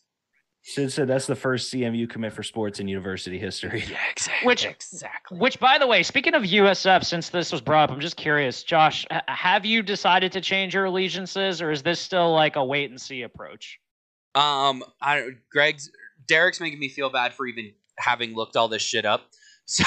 Sid 0.63 0.91
said 0.91 1.07
that's 1.07 1.27
the 1.27 1.35
first 1.35 1.71
CMU 1.71 2.09
commit 2.09 2.33
for 2.33 2.43
sports 2.43 2.81
in 2.81 2.89
university 2.89 3.39
history. 3.39 3.85
Yeah, 3.89 3.97
exactly. 4.11 4.45
Which- 4.47 4.65
exactly? 4.65 5.37
Which, 5.39 5.59
by 5.61 5.77
the 5.77 5.87
way, 5.87 6.03
speaking 6.03 6.33
of 6.33 6.43
USF, 6.43 7.05
since 7.05 7.29
this 7.29 7.53
was 7.53 7.61
brought 7.61 7.89
up, 7.89 7.95
I'm 7.95 8.01
just 8.01 8.17
curious, 8.17 8.63
Josh, 8.63 9.05
have 9.29 9.65
you 9.65 9.81
decided 9.81 10.33
to 10.33 10.41
change 10.41 10.73
your 10.73 10.83
allegiances, 10.85 11.61
or 11.61 11.71
is 11.71 11.83
this 11.83 12.01
still 12.01 12.33
like 12.33 12.57
a 12.57 12.65
wait 12.65 12.89
and 12.89 12.99
see 12.99 13.21
approach? 13.21 13.79
Um, 14.35 14.83
I 15.01 15.19
don't. 15.21 15.37
Greg's 15.49 15.89
Derek's 16.27 16.59
making 16.59 16.79
me 16.79 16.89
feel 16.89 17.09
bad 17.09 17.33
for 17.33 17.47
even 17.47 17.71
having 17.97 18.35
looked 18.35 18.57
all 18.57 18.67
this 18.67 18.81
shit 18.81 19.05
up. 19.05 19.21
So, 19.67 19.83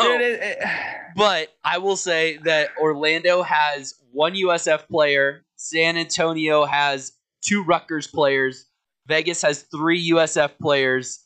Dude, 0.00 0.20
it- 0.20 0.40
it- 0.40 0.58
but 1.16 1.48
I 1.64 1.78
will 1.78 1.96
say 1.96 2.38
that 2.44 2.70
Orlando 2.80 3.42
has 3.42 3.94
one 4.12 4.34
USF 4.34 4.88
player. 4.88 5.44
San 5.56 5.96
Antonio 5.96 6.64
has 6.64 7.12
two 7.42 7.62
Rutgers 7.62 8.06
players. 8.06 8.66
Vegas 9.06 9.42
has 9.42 9.62
three 9.62 10.10
USF 10.10 10.52
players. 10.60 11.24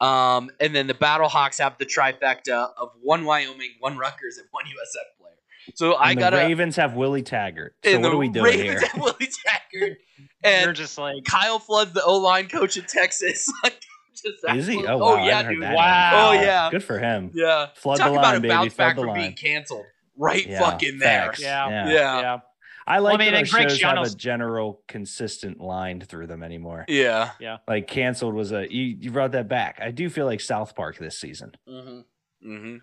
Um, 0.00 0.50
and 0.60 0.74
then 0.74 0.86
the 0.88 0.94
Battlehawks 0.94 1.58
have 1.60 1.78
the 1.78 1.86
trifecta 1.86 2.70
of 2.76 2.90
one 3.02 3.24
Wyoming, 3.24 3.70
one 3.80 3.96
Rutgers, 3.96 4.36
and 4.38 4.46
one 4.50 4.64
USF 4.64 5.20
player. 5.20 5.32
So 5.76 5.94
I 5.94 6.14
got 6.14 6.30
the 6.30 6.38
to. 6.38 6.44
Ravens 6.44 6.74
have 6.76 6.94
Willie 6.94 7.22
Taggart. 7.22 7.76
So 7.84 7.90
and 7.92 8.02
what 8.02 8.12
are 8.12 8.16
we 8.16 8.28
doing 8.28 8.44
Ravens 8.44 8.80
here? 8.80 8.88
have 8.92 9.00
Willie 9.00 9.30
Taggart. 9.72 9.98
You're 10.64 10.72
just 10.72 10.98
like, 10.98 11.24
Kyle 11.24 11.60
Flood's 11.60 11.92
the 11.92 12.02
O 12.04 12.16
line 12.18 12.48
coach 12.48 12.76
in 12.76 12.84
Texas. 12.84 13.50
Like, 13.62 13.74
just 13.74 13.86
Is 14.54 14.66
he? 14.66 14.86
Oh, 14.86 14.98
wow. 14.98 15.14
I 15.14 15.26
yeah, 15.26 15.42
dude. 15.42 15.60
Wow. 15.60 16.10
Oh, 16.14 16.32
yeah. 16.32 16.70
Good 16.70 16.84
for 16.84 16.98
him. 16.98 17.30
Yeah. 17.34 17.68
Flood 17.74 17.98
Talk 17.98 18.12
the 18.12 18.18
about 18.18 18.36
a 18.36 18.40
baby. 18.40 18.48
bounce 18.48 18.74
back 18.74 18.96
the 18.96 19.02
from 19.02 19.14
being 19.14 19.34
canceled. 19.34 19.86
Right 20.16 20.46
Yeah, 20.46 20.60
fucking 20.60 20.98
there. 20.98 21.32
Yeah. 21.38 21.68
Yeah. 21.68 21.88
Yeah. 21.88 22.20
yeah. 22.20 22.38
I 22.86 22.98
like 22.98 23.14
I 23.14 23.16
mean, 23.18 23.26
that 23.26 23.34
our 23.34 23.40
and 23.40 23.50
Greg 23.50 23.70
shows 23.70 23.82
have 23.82 23.98
a 23.98 24.10
general 24.10 24.82
consistent 24.88 25.60
line 25.60 26.00
through 26.00 26.26
them 26.26 26.42
anymore. 26.42 26.84
Yeah. 26.88 27.30
Yeah. 27.38 27.58
Like 27.68 27.86
canceled 27.86 28.34
was 28.34 28.52
a 28.52 28.72
you, 28.72 28.96
you 28.98 29.10
brought 29.10 29.32
that 29.32 29.48
back. 29.48 29.78
I 29.80 29.92
do 29.92 30.10
feel 30.10 30.26
like 30.26 30.40
South 30.40 30.74
Park 30.74 30.98
this 30.98 31.18
season. 31.18 31.52
Mm-hmm. 31.68 32.50
Mm-hmm. 32.50 32.76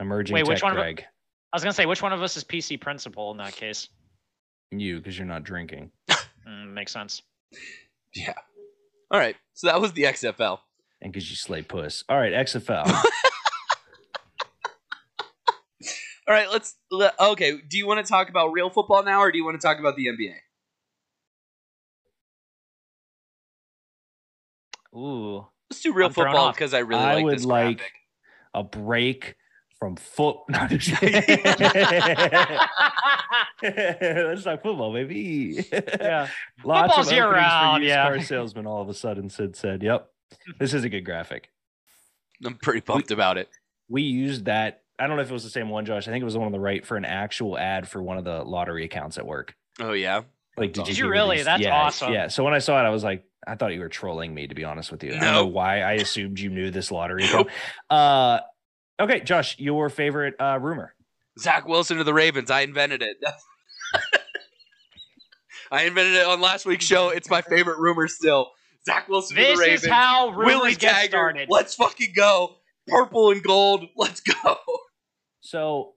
Emerging 0.00 0.34
Wait, 0.34 0.40
tech 0.40 0.48
which 0.48 0.62
one 0.62 0.76
of. 0.76 0.82
I 0.82 0.96
was 1.52 1.62
gonna 1.62 1.72
say, 1.72 1.86
which 1.86 2.02
one 2.02 2.12
of 2.12 2.22
us 2.22 2.36
is 2.36 2.44
PC 2.44 2.80
principal 2.80 3.30
in 3.30 3.36
that 3.38 3.54
case? 3.54 3.88
You, 4.72 4.98
because 4.98 5.16
you're 5.16 5.26
not 5.26 5.44
drinking. 5.44 5.90
Mm, 6.46 6.74
makes 6.74 6.92
sense. 6.92 7.22
Yeah. 8.14 8.34
All 9.10 9.18
right. 9.18 9.34
So 9.54 9.66
that 9.66 9.80
was 9.80 9.92
the 9.94 10.04
XFL. 10.04 10.60
And 11.06 11.12
because 11.12 11.30
you 11.30 11.36
slay 11.36 11.62
puss. 11.62 12.02
All 12.08 12.18
right, 12.18 12.32
XFL. 12.32 12.84
All 16.28 16.34
right. 16.34 16.50
Let's. 16.50 16.74
Let, 16.90 17.14
okay. 17.20 17.60
Do 17.68 17.78
you 17.78 17.86
want 17.86 18.04
to 18.04 18.10
talk 18.10 18.28
about 18.28 18.48
real 18.48 18.70
football 18.70 19.04
now, 19.04 19.20
or 19.20 19.30
do 19.30 19.38
you 19.38 19.44
want 19.44 19.54
to 19.60 19.64
talk 19.64 19.78
about 19.78 19.94
the 19.94 20.06
NBA? 20.06 20.34
Ooh, 24.96 25.46
Let's 25.70 25.80
do 25.80 25.92
real 25.92 26.08
I'm 26.08 26.12
football 26.12 26.50
because 26.50 26.74
I 26.74 26.80
really 26.80 27.00
I 27.04 27.14
like 27.14 27.24
would 27.24 27.36
this 27.38 27.44
like- 27.44 27.76
graphic. 27.76 27.92
a 28.54 28.64
break 28.64 29.36
from 29.78 29.94
foot. 29.94 30.38
No, 30.48 30.58
I'm 30.58 30.68
just 30.76 30.98
kidding. 31.00 31.22
Let's 33.62 34.42
talk 34.42 34.60
football, 34.60 34.92
baby. 34.92 35.64
yeah. 35.72 36.26
Lots 36.64 36.88
Football's 36.88 37.06
of 37.06 37.12
year 37.12 37.26
openings 37.26 37.46
round, 37.46 37.76
for 37.76 37.82
used 37.84 37.88
yeah. 37.90 38.02
car 38.08 38.20
salesman. 38.22 38.66
All 38.66 38.82
of 38.82 38.88
a 38.88 38.94
sudden, 38.94 39.28
Sid 39.30 39.54
said, 39.54 39.82
"Yep, 39.84 40.10
this 40.58 40.74
is 40.74 40.84
a 40.84 40.88
good 40.88 41.04
graphic." 41.04 41.50
I'm 42.44 42.54
pretty 42.56 42.80
pumped 42.82 43.10
about 43.10 43.38
it. 43.38 43.48
We 43.88 44.02
used 44.02 44.44
that. 44.46 44.82
I 44.98 45.06
don't 45.06 45.16
know 45.16 45.22
if 45.22 45.30
it 45.30 45.32
was 45.34 45.44
the 45.44 45.50
same 45.50 45.68
one, 45.68 45.84
Josh. 45.86 46.06
I 46.08 46.10
think 46.10 46.22
it 46.22 46.24
was 46.24 46.34
the 46.34 46.40
one 46.40 46.46
on 46.46 46.52
the 46.52 46.60
right 46.60 46.84
for 46.84 46.96
an 46.96 47.04
actual 47.04 47.58
ad 47.58 47.88
for 47.88 48.02
one 48.02 48.18
of 48.18 48.24
the 48.24 48.42
lottery 48.44 48.84
accounts 48.84 49.16
at 49.18 49.26
work. 49.26 49.54
Oh 49.80 49.92
yeah. 49.92 50.22
Like, 50.56 50.72
Did 50.72 50.86
did 50.86 50.98
you 50.98 51.04
hear 51.04 51.12
really? 51.12 51.36
these- 51.36 51.44
That's 51.44 51.62
yeah, 51.62 51.74
awesome. 51.74 52.12
Yeah. 52.12 52.28
So 52.28 52.42
when 52.42 52.54
I 52.54 52.60
saw 52.60 52.80
it, 52.82 52.86
I 52.86 52.90
was 52.90 53.04
like, 53.04 53.24
I 53.46 53.56
thought 53.56 53.74
you 53.74 53.80
were 53.80 53.90
trolling 53.90 54.34
me. 54.34 54.46
To 54.46 54.54
be 54.54 54.64
honest 54.64 54.90
with 54.90 55.04
you, 55.04 55.10
I 55.14 55.20
don't 55.20 55.32
know 55.32 55.46
why. 55.46 55.80
I 55.82 55.92
assumed 55.92 56.38
you 56.40 56.48
knew 56.48 56.70
this 56.70 56.90
lottery 56.90 57.24
account. 57.26 57.48
Uh, 57.90 58.40
okay, 58.98 59.20
Josh, 59.20 59.58
your 59.58 59.90
favorite 59.90 60.34
uh, 60.40 60.58
rumor? 60.60 60.94
Zach 61.38 61.68
Wilson 61.68 61.98
to 61.98 62.04
the 62.04 62.14
Ravens. 62.14 62.50
I 62.50 62.62
invented 62.62 63.02
it. 63.02 63.18
I 65.70 65.82
invented 65.84 66.14
it 66.14 66.26
on 66.26 66.40
last 66.40 66.64
week's 66.64 66.84
show. 66.86 67.10
It's 67.10 67.28
my 67.28 67.42
favorite 67.42 67.78
rumor 67.78 68.08
still. 68.08 68.50
Zach 68.86 69.08
Wilson 69.08 69.36
This 69.36 69.58
the 69.58 69.64
Ravens. 69.64 69.82
is 69.84 69.88
how 69.90 70.30
rumors 70.30 70.46
Willie 70.46 70.74
get 70.76 70.92
Taggart. 70.92 71.10
started. 71.10 71.48
Let's 71.50 71.74
fucking 71.74 72.12
go. 72.16 72.56
Purple 72.86 73.32
and 73.32 73.42
gold. 73.42 73.84
Let's 73.96 74.20
go. 74.20 74.56
So 75.40 75.94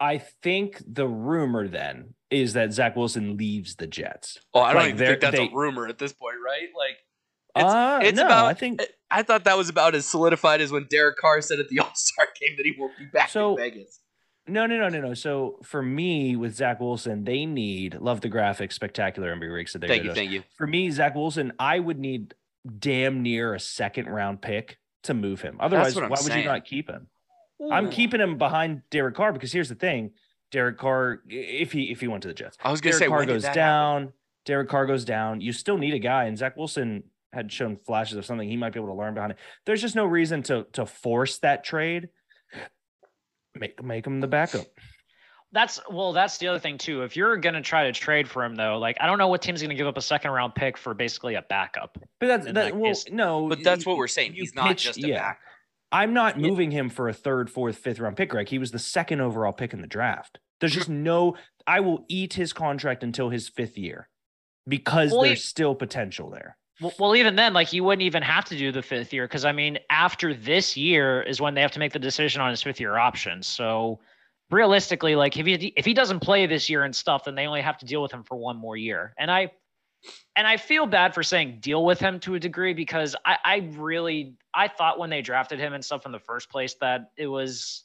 I 0.00 0.18
think 0.18 0.82
the 0.86 1.06
rumor 1.06 1.68
then 1.68 2.14
is 2.30 2.54
that 2.54 2.72
Zach 2.72 2.96
Wilson 2.96 3.36
leaves 3.36 3.76
the 3.76 3.86
Jets. 3.86 4.38
Oh, 4.52 4.60
I 4.60 4.72
don't 4.72 4.82
Like, 4.82 4.94
even 4.94 5.06
think 5.06 5.20
that's 5.20 5.36
they- 5.36 5.46
a 5.48 5.54
rumor 5.54 5.86
at 5.86 5.98
this 5.98 6.12
point, 6.12 6.36
right? 6.44 6.68
Like, 6.76 6.96
It's- 7.56 7.72
uh, 7.72 8.00
it's 8.02 8.16
no, 8.16 8.26
about- 8.26 8.46
I 8.46 8.54
think 8.54 8.80
I 9.10 9.22
thought 9.22 9.44
that 9.44 9.56
was 9.58 9.68
about 9.68 9.94
as 9.94 10.06
solidified 10.06 10.60
as 10.62 10.72
when 10.72 10.86
Derek 10.90 11.18
Carr 11.18 11.40
said 11.42 11.60
at 11.60 11.68
the 11.68 11.78
All 11.80 11.94
Star 11.94 12.26
game 12.40 12.56
that 12.56 12.64
he 12.66 12.74
won't 12.78 12.96
be 12.98 13.04
back 13.04 13.28
So- 13.30 13.50
in 13.56 13.56
Vegas. 13.58 14.00
No, 14.48 14.66
no, 14.66 14.76
no, 14.78 14.88
no, 14.88 15.00
no. 15.00 15.14
So 15.14 15.58
for 15.62 15.82
me 15.82 16.36
with 16.36 16.54
Zach 16.54 16.80
Wilson, 16.80 17.24
they 17.24 17.46
need 17.46 17.96
love 18.00 18.20
the 18.20 18.30
graphics, 18.30 18.72
spectacular. 18.72 19.32
And 19.32 19.68
said 19.68 19.80
they 19.80 19.88
Thank 19.88 20.02
you, 20.02 20.10
those. 20.10 20.16
thank 20.16 20.30
you. 20.30 20.42
For 20.56 20.66
me, 20.66 20.90
Zach 20.90 21.14
Wilson, 21.14 21.52
I 21.58 21.78
would 21.78 21.98
need 21.98 22.34
damn 22.78 23.22
near 23.22 23.54
a 23.54 23.60
second 23.60 24.06
round 24.08 24.42
pick 24.42 24.78
to 25.04 25.14
move 25.14 25.40
him. 25.40 25.56
Otherwise, 25.60 25.96
why 25.96 26.04
I'm 26.04 26.10
would 26.10 26.34
you 26.34 26.44
not 26.44 26.64
keep 26.64 26.88
him? 26.88 27.08
I'm 27.70 27.90
keeping 27.90 28.20
him 28.20 28.38
behind 28.38 28.82
Derek 28.90 29.14
Carr 29.14 29.32
because 29.32 29.52
here's 29.52 29.68
the 29.68 29.74
thing: 29.74 30.12
Derek 30.50 30.78
Carr, 30.78 31.20
if 31.28 31.72
he 31.72 31.90
if 31.92 32.00
he 32.00 32.08
went 32.08 32.22
to 32.22 32.28
the 32.28 32.34
Jets, 32.34 32.56
I 32.62 32.70
was 32.70 32.80
gonna 32.80 32.92
Derek 32.92 33.02
say 33.04 33.08
Carr 33.08 33.26
goes 33.26 33.44
down. 33.44 34.12
Derek 34.44 34.68
Carr 34.68 34.86
goes 34.86 35.04
down. 35.04 35.40
You 35.40 35.52
still 35.52 35.78
need 35.78 35.94
a 35.94 36.00
guy, 36.00 36.24
and 36.24 36.36
Zach 36.36 36.56
Wilson 36.56 37.04
had 37.32 37.50
shown 37.50 37.76
flashes 37.76 38.16
of 38.18 38.26
something 38.26 38.48
he 38.48 38.56
might 38.56 38.72
be 38.72 38.80
able 38.80 38.88
to 38.88 38.98
learn 38.98 39.14
behind 39.14 39.32
it. 39.32 39.38
There's 39.64 39.80
just 39.80 39.94
no 39.94 40.04
reason 40.04 40.42
to 40.44 40.66
to 40.72 40.86
force 40.86 41.38
that 41.38 41.64
trade. 41.64 42.08
Make 43.54 43.82
make 43.82 44.06
him 44.06 44.20
the 44.20 44.26
backup. 44.26 44.66
That's 45.52 45.78
well, 45.90 46.12
that's 46.14 46.38
the 46.38 46.48
other 46.48 46.58
thing 46.58 46.78
too. 46.78 47.02
If 47.02 47.16
you're 47.16 47.36
gonna 47.36 47.60
try 47.60 47.84
to 47.84 47.92
trade 47.92 48.26
for 48.28 48.42
him 48.44 48.54
though, 48.54 48.78
like 48.78 48.96
I 49.00 49.06
don't 49.06 49.18
know 49.18 49.28
what 49.28 49.42
team's 49.42 49.60
gonna 49.60 49.74
give 49.74 49.86
up 49.86 49.98
a 49.98 50.02
second 50.02 50.30
round 50.30 50.54
pick 50.54 50.78
for 50.78 50.94
basically 50.94 51.34
a 51.34 51.42
backup. 51.42 51.98
But 52.20 52.26
that's 52.28 52.46
In 52.46 52.54
that, 52.54 52.64
that 52.72 52.76
well, 52.76 52.90
case- 52.90 53.04
no. 53.10 53.48
But 53.48 53.62
that's 53.62 53.84
what 53.84 53.98
we're 53.98 54.06
saying. 54.08 54.34
you 54.34 54.42
He's 54.42 54.54
not 54.54 54.68
pitch- 54.68 54.84
just 54.84 55.04
a 55.04 55.08
yeah. 55.08 55.18
back. 55.18 55.40
I'm 55.90 56.14
not 56.14 56.40
Yeah. 56.40 56.48
moving 56.48 56.70
him 56.70 56.88
for 56.88 57.10
a 57.10 57.12
third, 57.12 57.50
fourth, 57.50 57.76
fifth 57.76 57.98
round 58.00 58.16
pick, 58.16 58.30
Greg. 58.30 58.48
He 58.48 58.58
was 58.58 58.70
the 58.70 58.78
second 58.78 59.20
overall 59.20 59.52
pick 59.52 59.74
in 59.74 59.82
the 59.82 59.86
draft. 59.86 60.38
There's 60.60 60.72
just 60.72 60.88
no. 60.88 61.36
I 61.66 61.80
will 61.80 62.06
eat 62.08 62.32
his 62.32 62.54
contract 62.54 63.02
until 63.02 63.28
his 63.28 63.50
fifth 63.50 63.76
year 63.76 64.08
because 64.66 65.12
Well, 65.12 65.22
there's 65.22 65.42
he- 65.42 65.46
still 65.48 65.74
potential 65.74 66.30
there. 66.30 66.56
Well, 66.98 67.16
even 67.16 67.36
then, 67.36 67.52
like 67.52 67.72
you 67.72 67.84
wouldn't 67.84 68.02
even 68.02 68.22
have 68.22 68.44
to 68.46 68.56
do 68.56 68.72
the 68.72 68.82
fifth 68.82 69.12
year 69.12 69.26
because 69.26 69.44
I 69.44 69.52
mean, 69.52 69.78
after 69.90 70.34
this 70.34 70.76
year 70.76 71.22
is 71.22 71.40
when 71.40 71.54
they 71.54 71.60
have 71.60 71.72
to 71.72 71.78
make 71.78 71.92
the 71.92 71.98
decision 71.98 72.40
on 72.40 72.50
his 72.50 72.62
fifth 72.62 72.80
year 72.80 72.96
option. 72.96 73.42
So 73.42 74.00
realistically, 74.50 75.16
like 75.16 75.36
if 75.36 75.46
he 75.46 75.72
if 75.76 75.84
he 75.84 75.94
doesn't 75.94 76.20
play 76.20 76.46
this 76.46 76.68
year 76.68 76.84
and 76.84 76.94
stuff, 76.94 77.24
then 77.24 77.34
they 77.34 77.46
only 77.46 77.62
have 77.62 77.78
to 77.78 77.86
deal 77.86 78.02
with 78.02 78.12
him 78.12 78.24
for 78.24 78.36
one 78.36 78.56
more 78.56 78.76
year. 78.76 79.14
And 79.18 79.30
I 79.30 79.52
and 80.36 80.46
I 80.46 80.56
feel 80.56 80.86
bad 80.86 81.14
for 81.14 81.22
saying 81.22 81.58
deal 81.60 81.84
with 81.84 82.00
him 82.00 82.20
to 82.20 82.34
a 82.34 82.40
degree 82.40 82.74
because 82.74 83.14
I, 83.24 83.38
I 83.44 83.70
really 83.76 84.34
I 84.54 84.68
thought 84.68 84.98
when 84.98 85.10
they 85.10 85.22
drafted 85.22 85.58
him 85.58 85.72
and 85.72 85.84
stuff 85.84 86.06
in 86.06 86.12
the 86.12 86.18
first 86.18 86.50
place 86.50 86.74
that 86.80 87.10
it 87.16 87.26
was 87.26 87.84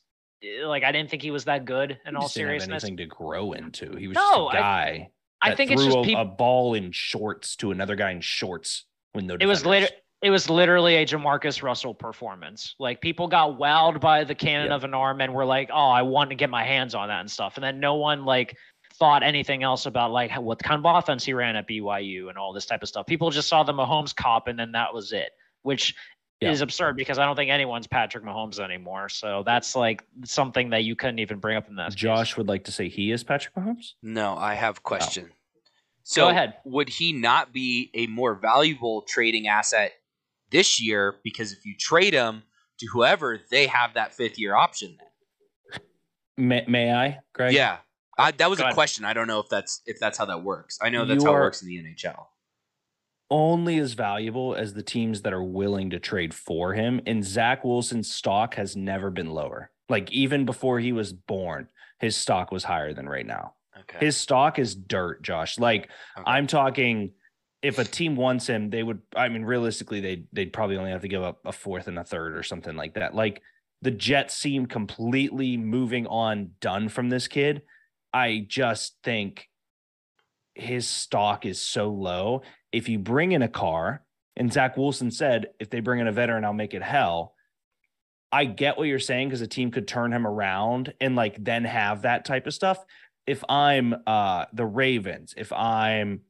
like 0.64 0.84
I 0.84 0.92
didn't 0.92 1.10
think 1.10 1.22
he 1.22 1.32
was 1.32 1.46
that 1.46 1.66
good 1.66 2.00
in 2.06 2.16
all 2.16 2.24
just 2.24 2.36
didn't 2.36 2.50
have 2.50 2.62
seriousness. 2.62 2.84
anything 2.84 2.98
to 2.98 3.06
grow 3.06 3.54
into. 3.54 3.96
He 3.96 4.08
was 4.08 4.16
No, 4.16 4.50
just 4.50 4.56
a 4.56 4.58
guy. 4.58 4.84
I 4.84 5.10
that 5.44 5.58
think 5.58 5.72
it's 5.72 5.84
just 5.84 5.98
a, 5.98 6.02
people. 6.02 6.22
a 6.22 6.26
ball 6.26 6.74
in 6.74 6.92
shorts 6.92 7.56
to 7.58 7.72
another 7.72 7.96
guy 7.96 8.12
in 8.12 8.22
shorts 8.22 8.86
when 9.14 9.28
no. 9.28 9.38
it 9.40 9.46
was 9.46 9.66
later 9.66 9.88
it 10.22 10.32
was 10.32 10.50
literally 10.50 10.96
a 10.96 11.06
Jamarcus 11.06 11.62
Russell 11.62 11.94
performance. 11.94 12.76
Like 12.80 13.02
people 13.02 13.28
got 13.28 13.60
wowed 13.60 14.02
by 14.02 14.24
the 14.24 14.34
cannon 14.34 14.72
of 14.72 14.84
an 14.84 14.94
arm 14.94 15.22
and 15.22 15.34
were 15.34 15.46
like, 15.46 15.70
"Oh, 15.72 15.90
I 15.90 16.02
want 16.02 16.32
to 16.32 16.36
get 16.36 16.50
my 16.50 16.64
hands 16.64 16.96
on 16.96 17.08
that 17.10 17.20
and 17.20 17.30
stuff." 17.30 17.56
And 17.56 17.64
then 17.64 17.80
no 17.80 17.96
one 17.96 18.26
like 18.26 18.58
thought 18.96 19.22
anything 19.22 19.62
else 19.62 19.86
about 19.86 20.12
like 20.12 20.32
what 20.36 20.58
kind 20.60 20.84
of 20.84 20.98
offense 20.98 21.24
he 21.24 21.34
ran 21.34 21.56
at 21.56 21.68
BYU 21.68 22.30
and 22.30 22.38
all 22.38 22.52
this 22.52 22.66
type 22.66 22.82
of 22.82 22.90
stuff. 22.90 23.06
People 23.06 23.30
just 23.30 23.48
saw 23.48 23.64
the 23.64 23.74
Mahomes 23.74 24.16
cop 24.16 24.48
and 24.48 24.58
then 24.58 24.72
that 24.72 24.92
was 24.92 25.12
it, 25.12 25.30
which 25.62 25.94
Yeah. 26.42 26.52
is 26.52 26.62
absurd 26.62 26.96
because 26.98 27.18
I 27.18 27.26
don't 27.26 27.36
think 27.36 27.50
anyone's 27.50 27.88
Patrick 27.88 28.24
Mahomes 28.24 28.60
anymore. 28.60 29.10
So 29.10 29.42
that's 29.44 29.76
like 29.76 30.04
something 30.24 30.70
that 30.70 30.84
you 30.84 30.96
couldn't 30.96 31.20
even 31.20 31.40
bring 31.40 31.58
up 31.58 31.68
in 31.68 31.76
that. 31.78 31.96
Josh 31.96 32.38
would 32.38 32.48
like 32.48 32.66
to 32.66 32.72
say 32.72 32.90
he 32.90 33.12
is 33.12 33.24
Patrick 33.24 33.56
Mahomes. 33.56 33.94
No, 34.04 34.36
I 34.38 34.54
have 34.54 34.78
a 34.78 34.82
question. 34.82 35.32
So 36.04 36.30
ahead. 36.30 36.54
would 36.64 36.90
he 36.90 37.12
not 37.12 37.52
be 37.52 37.90
a 37.94 38.08
more 38.08 38.36
valuable 38.36 39.02
trading 39.02 39.48
asset 39.48 39.94
this 40.52 40.80
year? 40.82 41.16
Because 41.24 41.52
if 41.52 41.66
you 41.66 41.76
trade 41.76 42.14
him 42.14 42.44
to 42.80 42.86
whoever, 42.86 43.40
they 43.50 43.66
have 43.68 43.96
that 43.96 44.14
fifth 44.14 44.38
year 44.40 44.56
option. 44.56 44.96
Then. 45.00 45.82
May, 46.38 46.66
may 46.68 46.94
I, 46.94 47.20
Greg? 47.34 47.54
Yeah, 47.54 47.78
I, 48.18 48.32
that 48.32 48.50
was 48.50 48.60
Go 48.60 48.64
a 48.64 48.68
ahead. 48.68 48.76
question. 48.76 49.06
I 49.06 49.14
don't 49.14 49.28
know 49.28 49.40
if 49.40 49.50
that's 49.50 49.82
if 49.88 50.00
that's 50.00 50.18
how 50.20 50.26
that 50.26 50.44
works. 50.44 50.78
I 50.82 50.90
know 50.90 51.04
that's 51.04 51.24
You 51.24 51.30
how 51.30 51.36
it 51.36 51.40
works 51.40 51.62
in 51.64 51.68
the 51.68 51.78
NHL. 51.78 52.26
Only 53.30 53.78
as 53.78 53.94
valuable 53.94 54.56
as 54.56 54.74
the 54.74 54.84
teams 54.84 55.22
that 55.22 55.34
are 55.34 55.44
willing 55.44 55.90
to 55.90 56.00
trade 56.00 56.34
for 56.34 56.74
him. 56.74 57.02
And 57.06 57.24
Zach 57.24 57.64
Wilson's 57.64 58.12
stock 58.12 58.56
has 58.56 58.76
never 58.76 59.10
been 59.10 59.32
lower. 59.32 59.72
Like 59.90 60.12
even 60.12 60.46
before 60.46 60.80
he 60.80 60.92
was 60.94 61.14
born, 61.14 61.70
his 62.00 62.16
stock 62.16 62.52
was 62.52 62.64
higher 62.64 62.94
than 62.94 63.08
right 63.08 63.26
now. 63.26 63.54
Okay. 63.82 64.06
His 64.06 64.18
stock 64.18 64.60
is 64.60 64.76
dirt, 64.76 65.22
Josh. 65.22 65.60
Like 65.60 65.90
Okay. 66.18 66.24
I'm 66.26 66.48
talking 66.48 67.12
if 67.64 67.80
a 67.80 67.84
team 67.84 68.16
wants 68.16 68.48
him, 68.48 68.70
they 68.70 68.84
would 68.84 69.02
I 69.16 69.30
mean 69.30 69.44
realistically 69.44 70.00
they 70.00 70.24
they'd 70.32 70.54
probably 70.54 70.78
only 70.78 70.92
have 70.92 71.02
to 71.02 71.08
give 71.08 71.24
up 71.24 71.40
a 71.46 71.52
fourth 71.52 71.88
and 71.88 72.00
a 72.00 72.04
third 72.04 72.38
or 72.38 72.44
something 72.44 72.76
like 72.76 72.94
that. 72.96 73.16
Like 73.16 73.42
the 73.82 73.92
Jets 73.92 74.36
seem 74.36 74.66
completely 74.66 75.58
moving 75.58 76.08
on 76.08 76.52
done 76.62 76.90
from 76.90 77.10
this 77.10 77.28
kid. 77.28 77.62
I 78.14 78.46
just 78.48 78.96
think 79.04 79.50
his 80.60 80.88
stock 80.88 81.46
is 81.46 81.60
so 81.62 81.90
low. 81.90 82.42
If 82.72 82.90
you 82.90 83.00
bring 83.00 83.32
in 83.32 83.42
a 83.42 83.48
car, 83.48 84.04
and 84.36 84.52
Zach 84.52 84.78
Wilson 84.78 85.10
said, 85.12 85.48
if 85.60 85.70
they 85.70 85.80
bring 85.80 86.00
in 86.00 86.08
a 86.08 86.12
veteran, 86.12 86.46
I'll 86.46 86.54
make 86.54 86.74
it 86.74 86.84
hell. 86.84 87.34
I 88.32 88.46
get 88.46 88.78
what 88.78 88.84
you're 88.88 89.00
saying 89.00 89.30
because 89.30 89.42
a 89.42 89.48
team 89.48 89.72
could 89.72 89.88
turn 89.88 90.12
him 90.12 90.28
around 90.28 90.94
and 91.00 91.16
like 91.16 91.44
then 91.44 91.64
have 91.64 92.04
that 92.04 92.26
type 92.26 92.46
of 92.46 92.54
stuff. 92.54 92.84
If 93.26 93.44
I'm 93.50 93.96
uh 94.06 94.46
the 94.54 94.66
Ravens, 94.66 95.34
if 95.38 95.52
I'm 95.54 96.22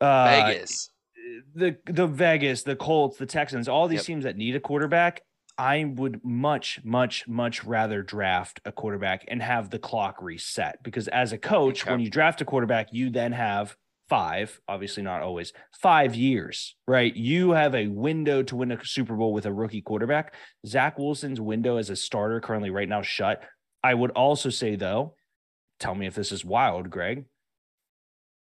uh 0.00 0.24
Vegas. 0.24 0.90
the 1.54 1.76
the 1.86 2.06
Vegas, 2.06 2.62
the 2.62 2.76
Colts, 2.76 3.16
the 3.16 3.26
Texans, 3.26 3.68
all 3.68 3.88
these 3.88 4.00
Yep. 4.00 4.06
teams 4.06 4.24
that 4.24 4.36
need 4.36 4.56
a 4.56 4.60
quarterback, 4.60 5.22
I 5.60 5.84
would 5.84 6.24
much, 6.24 6.80
much, 6.82 7.28
much 7.28 7.64
rather 7.64 8.02
draft 8.02 8.62
a 8.64 8.72
quarterback 8.72 9.26
and 9.28 9.42
have 9.42 9.68
the 9.68 9.78
clock 9.78 10.22
reset 10.22 10.82
because 10.82 11.06
as 11.08 11.32
a 11.34 11.38
coach, 11.38 11.82
Okay. 11.82 11.90
when 11.90 12.00
you 12.00 12.08
draft 12.08 12.40
a 12.40 12.46
quarterback, 12.46 12.88
you 12.92 13.10
then 13.10 13.32
have 13.32 13.76
five, 14.08 14.58
obviously 14.66 15.02
not 15.02 15.20
always, 15.20 15.52
five 15.74 16.14
years, 16.14 16.76
right? 16.88 17.14
You 17.14 17.50
have 17.50 17.74
a 17.74 17.88
window 17.88 18.42
to 18.42 18.56
win 18.56 18.72
a 18.72 18.82
Super 18.82 19.14
Bowl 19.14 19.34
with 19.34 19.44
a 19.44 19.52
rookie 19.52 19.82
quarterback. 19.82 20.32
Zach 20.66 20.98
Wilson's 20.98 21.42
window 21.42 21.76
as 21.76 21.90
a 21.90 21.96
starter 21.96 22.40
currently 22.40 22.70
right 22.70 22.88
now 22.88 23.02
shut. 23.02 23.42
I 23.84 23.92
would 23.92 24.12
also 24.12 24.48
say 24.48 24.76
though, 24.76 25.14
tell 25.78 25.94
me 25.94 26.06
if 26.06 26.14
this 26.14 26.32
is 26.32 26.42
wild, 26.42 26.88
Greg. 26.88 27.26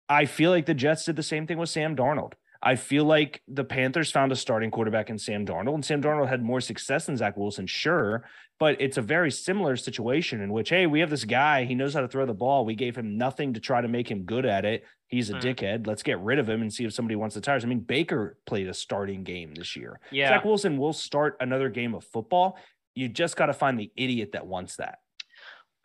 I 0.07 0.25
feel 0.25 0.51
like 0.51 0.67
the 0.67 0.75
Jets 0.75 1.05
did 1.05 1.15
the 1.15 1.23
same 1.23 1.47
thing 1.47 1.57
with 1.57 1.69
Sam 1.69 1.95
Darnold. 1.95 2.33
I 2.61 2.75
feel 2.75 3.05
like 3.05 3.41
the 3.47 3.63
Panthers 3.63 4.11
found 4.11 4.31
a 4.33 4.35
starting 4.35 4.69
quarterback 4.69 5.09
in 5.09 5.17
Sam 5.17 5.45
Darnold, 5.45 5.75
and 5.75 5.85
Sam 5.85 6.01
Darnold 6.01 6.27
had 6.27 6.43
more 6.43 6.59
success 6.59 7.05
than 7.05 7.15
Zach 7.15 7.37
Wilson, 7.37 7.67
sure, 7.67 8.25
but 8.59 8.75
it's 8.81 8.97
a 8.97 9.01
very 9.01 9.31
similar 9.31 9.77
situation 9.77 10.41
in 10.41 10.51
which, 10.51 10.67
hey, 10.69 10.85
we 10.85 10.99
have 10.99 11.09
this 11.09 11.23
guy, 11.23 11.63
he 11.63 11.73
knows 11.73 11.93
how 11.93 12.01
to 12.01 12.07
throw 12.09 12.25
the 12.25 12.33
ball. 12.33 12.65
We 12.65 12.75
gave 12.75 12.97
him 12.97 13.17
nothing 13.17 13.53
to 13.53 13.61
try 13.61 13.79
to 13.79 13.87
make 13.87 14.11
him 14.11 14.23
good 14.23 14.45
at 14.45 14.65
it. 14.65 14.83
He's 15.07 15.29
a 15.29 15.35
Mm. 15.35 15.41
dickhead. 15.41 15.87
Let's 15.87 16.03
get 16.03 16.19
rid 16.19 16.37
of 16.37 16.49
him 16.49 16.61
and 16.61 16.71
see 16.71 16.83
if 16.83 16.93
somebody 16.93 17.15
wants 17.15 17.35
the 17.35 17.41
tires. 17.41 17.63
I 17.63 17.67
mean, 17.67 17.79
Baker 17.79 18.37
played 18.45 18.67
a 18.67 18.73
starting 18.73 19.23
game 19.23 19.53
this 19.55 19.77
year. 19.77 20.01
Yeah. 20.11 20.27
Zach 20.27 20.43
Wilson 20.43 20.77
will 20.77 20.93
start 20.93 21.37
another 21.39 21.69
game 21.69 21.95
of 21.95 22.03
football. 22.03 22.57
You 22.93 23.07
just 23.07 23.37
got 23.37 23.45
to 23.45 23.53
find 23.53 23.79
the 23.79 23.89
idiot 23.95 24.33
that 24.33 24.45
wants 24.45 24.75
that. 24.75 24.99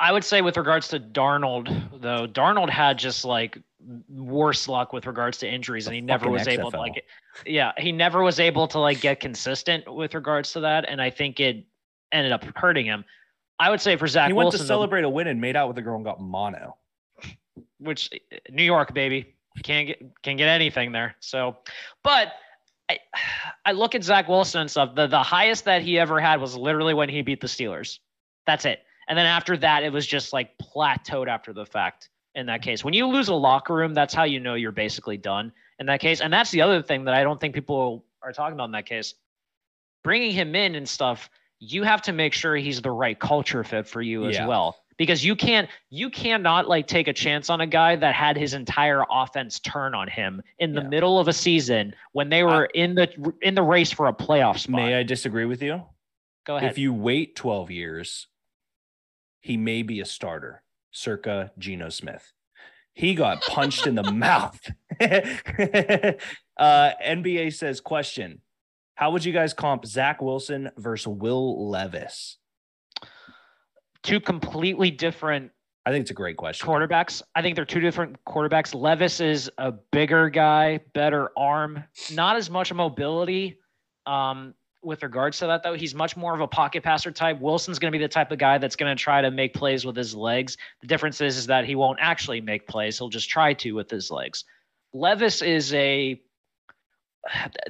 I 0.00 0.10
would 0.10 0.24
say 0.24 0.42
with 0.42 0.56
regards 0.56 0.88
to 0.88 0.98
Darnold, 0.98 2.00
though, 2.00 2.26
Darnold 2.26 2.68
had 2.68 2.98
just 2.98 3.24
like 3.24 3.56
worse 4.08 4.68
luck 4.68 4.92
with 4.92 5.06
regards 5.06 5.38
to 5.38 5.48
injuries, 5.48 5.84
The 5.84 5.90
and 5.90 5.94
he 5.96 6.00
never 6.00 6.30
was 6.30 6.48
able 6.48 6.70
to 6.70 6.78
like, 6.78 7.04
yeah, 7.46 7.72
he 7.76 7.92
never 7.92 8.22
was 8.22 8.40
able 8.40 8.66
to 8.68 8.78
like 8.78 9.00
get 9.00 9.20
consistent 9.20 9.92
with 9.92 10.14
regards 10.14 10.52
to 10.52 10.60
that, 10.60 10.88
and 10.88 11.00
I 11.00 11.10
think 11.10 11.40
it 11.40 11.66
ended 12.12 12.32
up 12.32 12.44
hurting 12.56 12.86
him. 12.86 13.04
I 13.58 13.70
would 13.70 13.80
say 13.80 13.96
for 13.96 14.06
Zach 14.06 14.28
he 14.28 14.32
went 14.32 14.46
Wilson, 14.46 14.58
to 14.58 14.64
though, 14.64 14.68
celebrate 14.68 15.04
a 15.04 15.08
win 15.08 15.28
and 15.28 15.40
made 15.40 15.56
out 15.56 15.68
with 15.68 15.78
a 15.78 15.82
girl 15.82 15.96
and 15.96 16.04
got 16.04 16.20
mono. 16.20 16.76
which 17.78 18.10
eh, 18.12 18.38
New 18.50 18.64
York, 18.64 18.94
baby, 18.94 19.34
can't 19.62 19.86
get 19.86 20.22
can 20.22 20.36
get 20.36 20.48
anything 20.48 20.92
there. 20.92 21.14
So, 21.20 21.56
but 22.02 22.32
I 22.88 22.98
I 23.64 23.72
look 23.72 23.94
at 23.94 24.02
Zach 24.02 24.28
Wilson 24.28 24.62
and 24.62 24.70
stuff. 24.70 24.94
The 24.94 25.06
the 25.06 25.22
highest 25.22 25.64
that 25.66 25.82
he 25.82 25.98
ever 25.98 26.20
had 26.20 26.40
was 26.40 26.56
literally 26.56 26.94
when 26.94 27.08
he 27.08 27.22
beat 27.22 27.40
the 27.40 27.46
Steelers. 27.46 27.98
That's 28.46 28.64
it. 28.64 28.80
And 29.08 29.18
then 29.18 29.26
after 29.26 29.56
that, 29.58 29.82
it 29.82 29.92
was 29.92 30.06
just 30.06 30.32
like 30.32 30.56
plateaued 30.58 31.28
after 31.28 31.52
the 31.52 31.66
fact. 31.66 32.08
In 32.34 32.46
that 32.46 32.62
case, 32.62 32.82
when 32.84 32.94
you 32.94 33.06
lose 33.06 33.28
a 33.28 33.34
locker 33.34 33.74
room, 33.74 33.94
that's 33.94 34.12
how 34.12 34.24
you 34.24 34.40
know 34.40 34.54
you're 34.54 34.72
basically 34.72 35.16
done. 35.16 35.52
In 35.78 35.86
that 35.86 36.00
case, 36.00 36.20
and 36.20 36.32
that's 36.32 36.50
the 36.50 36.62
other 36.62 36.82
thing 36.82 37.04
that 37.04 37.14
I 37.14 37.22
don't 37.22 37.40
think 37.40 37.54
people 37.54 38.04
are 38.22 38.32
talking 38.32 38.54
about 38.54 38.64
in 38.66 38.72
that 38.72 38.86
case. 38.86 39.14
Bringing 40.02 40.32
him 40.32 40.54
in 40.54 40.74
and 40.74 40.88
stuff, 40.88 41.30
you 41.60 41.82
have 41.84 42.02
to 42.02 42.12
make 42.12 42.32
sure 42.32 42.56
he's 42.56 42.82
the 42.82 42.90
right 42.90 43.18
culture 43.18 43.64
fit 43.64 43.86
for 43.86 44.02
you 44.02 44.26
as 44.26 44.36
Yeah. 44.36 44.46
well 44.46 44.76
because 44.96 45.24
you 45.24 45.34
can't 45.34 45.68
you 45.90 46.10
cannot 46.10 46.68
like 46.68 46.86
take 46.86 47.08
a 47.08 47.12
chance 47.12 47.48
on 47.50 47.60
a 47.60 47.66
guy 47.66 47.96
that 47.96 48.14
had 48.14 48.36
his 48.36 48.52
entire 48.54 49.04
offense 49.10 49.60
turn 49.60 49.94
on 49.94 50.08
him 50.08 50.42
in 50.58 50.74
the 50.74 50.82
Yeah. 50.82 50.88
middle 50.88 51.18
of 51.18 51.26
a 51.28 51.32
season 51.32 51.94
when 52.12 52.28
they 52.28 52.42
were 52.42 52.66
in 52.66 52.94
the 52.96 53.32
in 53.42 53.54
the 53.54 53.62
race 53.62 53.90
for 53.92 54.06
a 54.08 54.12
playoff 54.12 54.58
spot. 54.58 54.76
May 54.76 54.94
I 54.94 55.02
disagree 55.04 55.44
with 55.46 55.62
you? 55.62 55.82
Go 56.44 56.56
ahead. 56.56 56.70
If 56.70 56.78
you 56.78 56.92
wait 56.92 57.34
12 57.36 57.70
years, 57.70 58.26
he 59.40 59.56
may 59.56 59.82
be 59.82 60.00
a 60.00 60.04
starter, 60.04 60.62
circa 60.94 61.52
Geno 61.58 61.90
Smith. 61.90 62.32
He 62.94 63.14
got 63.14 63.42
punched 63.42 63.86
in 63.86 63.96
the 63.96 64.02
mouth. 64.12 64.60
uh, 65.00 66.90
NBA 67.04 67.52
says, 67.52 67.80
question 67.80 68.40
How 68.94 69.10
would 69.10 69.24
you 69.24 69.32
guys 69.32 69.52
comp 69.52 69.84
Zach 69.84 70.22
Wilson 70.22 70.70
versus 70.78 71.08
Will 71.08 71.68
Levis? 71.68 72.38
Two 74.02 74.20
completely 74.20 74.90
different 74.90 75.50
I 75.86 75.90
think 75.90 76.02
it's 76.02 76.10
a 76.10 76.14
great 76.14 76.38
question. 76.38 76.66
quarterbacks. 76.66 77.22
I 77.34 77.42
think 77.42 77.56
they're 77.56 77.66
two 77.66 77.80
different 77.80 78.16
quarterbacks. 78.26 78.74
Levis 78.74 79.20
is 79.20 79.50
a 79.58 79.72
bigger 79.72 80.30
guy, 80.30 80.80
better 80.94 81.30
arm, 81.36 81.84
not 82.12 82.36
as 82.36 82.48
much 82.48 82.72
mobility. 82.72 83.58
Um, 84.06 84.54
with 84.84 85.02
regards 85.02 85.38
to 85.38 85.46
that, 85.46 85.62
though, 85.62 85.74
he's 85.74 85.94
much 85.94 86.16
more 86.16 86.34
of 86.34 86.40
a 86.40 86.46
pocket 86.46 86.82
passer 86.82 87.10
type. 87.10 87.40
Wilson's 87.40 87.78
going 87.78 87.92
to 87.92 87.98
be 87.98 88.02
the 88.02 88.08
type 88.08 88.30
of 88.30 88.38
guy 88.38 88.58
that's 88.58 88.76
going 88.76 88.94
to 88.94 89.00
try 89.00 89.20
to 89.20 89.30
make 89.30 89.54
plays 89.54 89.84
with 89.84 89.96
his 89.96 90.14
legs. 90.14 90.56
The 90.80 90.86
difference 90.86 91.20
is, 91.20 91.36
is 91.36 91.46
that 91.46 91.64
he 91.64 91.74
won't 91.74 91.98
actually 92.00 92.40
make 92.40 92.66
plays. 92.66 92.98
He'll 92.98 93.08
just 93.08 93.28
try 93.28 93.54
to 93.54 93.72
with 93.72 93.90
his 93.90 94.10
legs. 94.10 94.44
Levis 94.92 95.42
is 95.42 95.72
a 95.74 96.20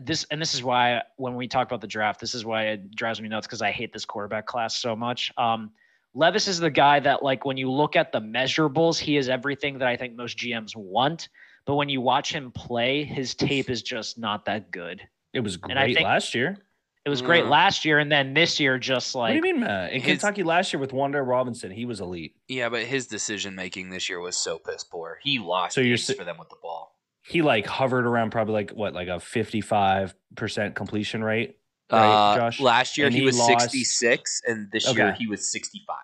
this, 0.00 0.26
and 0.30 0.40
this 0.40 0.54
is 0.54 0.62
why 0.62 1.02
when 1.16 1.36
we 1.36 1.46
talk 1.46 1.66
about 1.66 1.80
the 1.80 1.86
draft, 1.86 2.20
this 2.20 2.34
is 2.34 2.44
why 2.44 2.64
it 2.64 2.94
drives 2.94 3.20
me 3.20 3.28
nuts 3.28 3.46
because 3.46 3.62
I 3.62 3.70
hate 3.70 3.92
this 3.92 4.04
quarterback 4.04 4.46
class 4.46 4.76
so 4.76 4.96
much. 4.96 5.32
Um, 5.36 5.70
Levis 6.14 6.46
is 6.48 6.60
the 6.60 6.70
guy 6.70 7.00
that, 7.00 7.22
like, 7.22 7.44
when 7.44 7.56
you 7.56 7.70
look 7.70 7.96
at 7.96 8.12
the 8.12 8.20
measurables, 8.20 8.98
he 8.98 9.16
is 9.16 9.28
everything 9.28 9.78
that 9.78 9.88
I 9.88 9.96
think 9.96 10.14
most 10.14 10.38
GMs 10.38 10.76
want. 10.76 11.28
But 11.66 11.74
when 11.74 11.88
you 11.88 12.00
watch 12.00 12.32
him 12.32 12.52
play, 12.52 13.04
his 13.04 13.34
tape 13.34 13.70
is 13.70 13.82
just 13.82 14.18
not 14.18 14.44
that 14.44 14.70
good. 14.70 15.02
It 15.32 15.40
was 15.40 15.56
great 15.56 15.94
think- 15.94 16.04
last 16.04 16.34
year. 16.34 16.58
It 17.04 17.10
was 17.10 17.20
great 17.20 17.44
Mm. 17.44 17.50
last 17.50 17.84
year, 17.84 17.98
and 17.98 18.10
then 18.10 18.32
this 18.32 18.58
year, 18.58 18.78
just 18.78 19.14
like 19.14 19.34
what 19.34 19.42
do 19.42 19.46
you 19.48 19.54
mean, 19.54 19.60
Matt? 19.64 19.92
In 19.92 20.00
his- 20.00 20.12
Kentucky 20.12 20.42
last 20.42 20.72
year 20.72 20.80
with 20.80 20.92
Wan'Dale 20.92 21.26
Robinson, 21.26 21.70
he 21.70 21.84
was 21.84 22.00
elite. 22.00 22.34
Yeah, 22.48 22.70
but 22.70 22.84
his 22.84 23.06
decision 23.06 23.54
making 23.54 23.90
this 23.90 24.08
year 24.08 24.20
was 24.20 24.38
so 24.38 24.58
piss 24.58 24.84
poor. 24.84 25.18
He 25.22 25.38
lost 25.38 25.74
So 25.74 25.82
you're 25.82 25.96
games 25.98 26.08
s- 26.08 26.16
for 26.16 26.24
them 26.24 26.38
with 26.38 26.48
the 26.48 26.56
ball. 26.62 26.98
He 27.22 27.42
like 27.42 27.66
hovered 27.66 28.06
around 28.06 28.30
probably 28.30 28.54
like 28.54 28.70
what, 28.70 28.94
like 28.94 29.08
a 29.08 29.20
55% 29.20 30.74
completion 30.74 31.22
rate, 31.22 31.58
right, 31.92 32.32
Uh, 32.32 32.36
Josh? 32.38 32.60
last 32.60 32.96
year 32.96 33.06
And 33.06 33.14
he, 33.14 33.20
he 33.20 33.26
was 33.26 33.38
lost- 33.38 33.70
66, 33.70 34.40
and 34.46 34.70
this 34.72 34.90
year 34.94 35.08
Okay. 35.08 35.16
he 35.18 35.26
was 35.26 35.50
65. 35.50 35.96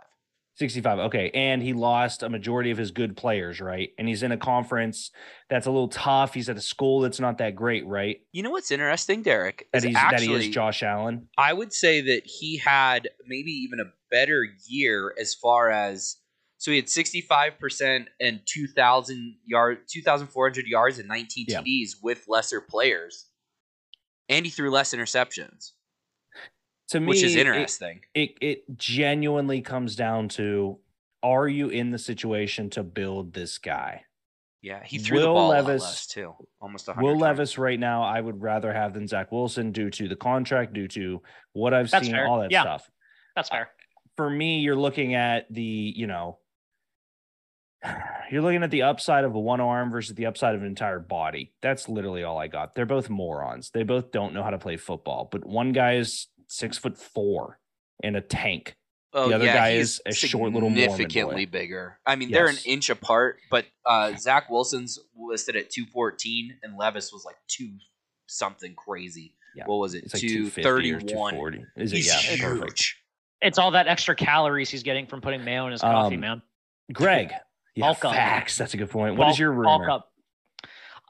65. 0.60 0.98
Okay. 0.98 1.30
And 1.32 1.62
he 1.62 1.72
lost 1.72 2.22
a 2.22 2.28
majority 2.28 2.70
of 2.70 2.76
his 2.76 2.90
good 2.90 3.16
players, 3.16 3.60
right? 3.60 3.88
And 3.98 4.06
he's 4.06 4.22
in 4.22 4.30
a 4.30 4.36
conference 4.36 5.10
that's 5.48 5.66
a 5.66 5.70
little 5.70 5.88
tough. 5.88 6.34
He's 6.34 6.50
at 6.50 6.56
a 6.56 6.60
school 6.60 7.00
that's 7.00 7.18
not 7.18 7.38
that 7.38 7.56
great, 7.56 7.86
right? 7.86 8.18
You 8.30 8.42
know 8.42 8.50
what's 8.50 8.70
interesting, 8.70 9.22
Derek? 9.22 9.66
That 9.72 9.82
he's 9.82 9.96
actually, 9.96 10.26
that 10.28 10.42
he 10.42 10.48
is 10.48 10.54
Josh 10.54 10.82
Allen. 10.82 11.28
I 11.38 11.54
would 11.54 11.72
say 11.72 12.02
that 12.02 12.22
he 12.26 12.58
had 12.58 13.08
maybe 13.26 13.50
even 13.50 13.80
a 13.80 13.90
better 14.10 14.44
year 14.68 15.14
as 15.18 15.34
far 15.34 15.70
as 15.70 16.16
so 16.58 16.70
he 16.70 16.76
had 16.76 16.86
65% 16.88 18.06
and 18.20 18.40
2000 18.44 19.36
yard 19.46 19.78
2400 19.90 20.66
yards 20.66 20.98
and 20.98 21.08
19 21.08 21.46
Yeah. 21.48 21.62
TDs 21.62 21.92
with 22.02 22.26
lesser 22.28 22.60
players. 22.60 23.30
And 24.28 24.44
he 24.44 24.50
threw 24.50 24.70
less 24.70 24.94
interceptions, 24.94 25.70
To 26.90 27.00
me, 27.00 27.06
which 27.06 27.22
is 27.22 27.36
interesting. 27.36 28.00
It, 28.14 28.36
it 28.40 28.76
genuinely 28.76 29.60
comes 29.62 29.96
down 29.96 30.28
to 30.30 30.78
are 31.22 31.48
you 31.48 31.68
in 31.68 31.90
the 31.90 31.98
situation 31.98 32.70
to 32.70 32.82
build 32.82 33.32
this 33.32 33.58
guy? 33.58 34.04
yeah, 34.62 34.82
he 34.84 34.98
threw 34.98 35.20
the 35.20 35.26
ball 35.26 35.50
a 35.52 35.62
Levis- 35.62 35.82
lot 35.82 35.88
less 35.88 36.06
too. 36.06 36.34
Almost 36.60 36.86
100 36.88 37.02
Will 37.02 37.12
times. 37.14 37.22
Levis 37.22 37.56
right 37.58 37.80
now, 37.80 38.02
I 38.02 38.20
would 38.20 38.42
rather 38.42 38.72
have 38.74 38.92
than 38.92 39.06
Zach 39.08 39.32
Wilson 39.32 39.72
due 39.72 39.88
to 39.90 40.06
the 40.06 40.16
contract, 40.16 40.74
due 40.74 40.86
to 40.88 41.22
what 41.54 41.72
I've 41.72 41.90
That's 41.90 42.04
seen, 42.06 42.14
fair. 42.14 42.26
all 42.26 42.40
that 42.40 42.50
Yeah. 42.50 42.62
stuff. 42.62 42.90
that's 43.34 43.48
fair. 43.48 43.70
For 44.16 44.28
me, 44.28 44.58
you're 44.60 44.76
looking 44.76 45.14
at 45.14 45.46
the, 45.50 45.62
you 45.96 46.06
know, 46.06 46.38
You're 48.30 48.42
looking 48.42 48.62
at 48.62 48.70
the 48.70 48.82
upside 48.82 49.24
of 49.24 49.34
a 49.34 49.40
one 49.40 49.60
arm 49.60 49.90
versus 49.90 50.14
the 50.14 50.26
upside 50.26 50.54
of 50.54 50.60
an 50.60 50.66
entire 50.66 50.98
body. 51.00 51.52
That's 51.62 51.88
literally 51.88 52.22
all 52.22 52.38
I 52.38 52.46
got. 52.46 52.74
They're 52.74 52.84
both 52.86 53.08
morons. 53.10 53.70
They 53.70 53.82
both 53.82 54.12
don't 54.12 54.34
know 54.34 54.42
how 54.42 54.50
to 54.50 54.58
play 54.58 54.76
football. 54.76 55.28
But 55.30 55.46
one 55.46 55.72
guy 55.72 55.94
is 55.94 56.28
six 56.50 56.76
foot 56.76 56.98
four 56.98 57.58
and 58.02 58.16
a 58.16 58.20
tank. 58.20 58.76
Oh, 59.12 59.28
The 59.28 59.34
other 59.36 59.44
yeah, 59.46 59.54
guy 59.54 59.68
is 59.70 60.00
a 60.06 60.12
short 60.12 60.52
little 60.52 60.70
Mormon 60.70 60.90
significantly 60.90 61.44
bigger. 61.46 61.98
I 62.06 62.14
mean, 62.16 62.30
they're 62.30 62.46
an 62.46 62.56
inch 62.64 62.90
apart, 62.90 63.38
but 63.50 63.66
uh, 63.84 64.12
Zach 64.16 64.48
Wilson's 64.50 64.98
listed 65.18 65.56
at 65.56 65.70
214 65.70 66.58
and 66.62 66.76
Levis 66.76 67.12
was 67.12 67.24
like 67.24 67.34
two 67.48 67.70
something 68.26 68.74
crazy. 68.74 69.34
Yeah. 69.56 69.64
What 69.66 69.76
was 69.78 69.94
it? 69.94 70.04
It's 70.04 70.14
like 70.14 70.22
250 70.22 70.60
or 70.92 71.00
231. 71.00 71.32
240. 71.32 71.64
Is 71.76 71.92
it? 71.92 71.96
He's 71.96 72.06
Yeah, 72.06 72.18
huge. 72.20 72.40
perfect. 72.40 72.94
It's 73.42 73.58
all 73.58 73.72
that 73.72 73.88
extra 73.88 74.14
calories 74.14 74.70
he's 74.70 74.84
getting 74.84 75.06
from 75.06 75.20
putting 75.20 75.42
mayo 75.44 75.66
in 75.66 75.72
his 75.72 75.80
coffee, 75.80 76.14
Um, 76.14 76.20
man. 76.20 76.42
Greg. 76.92 77.32
Yeah, 77.76 77.86
Bulk 77.86 78.00
facts. 78.00 78.56
That's 78.56 78.74
a 78.74 78.76
good 78.76 78.90
point. 78.90 79.14
What 79.16 79.28
is 79.28 79.32
Bulk- 79.34 79.38
your 79.38 79.52
bulk 79.62 79.80
rumor? 79.82 80.02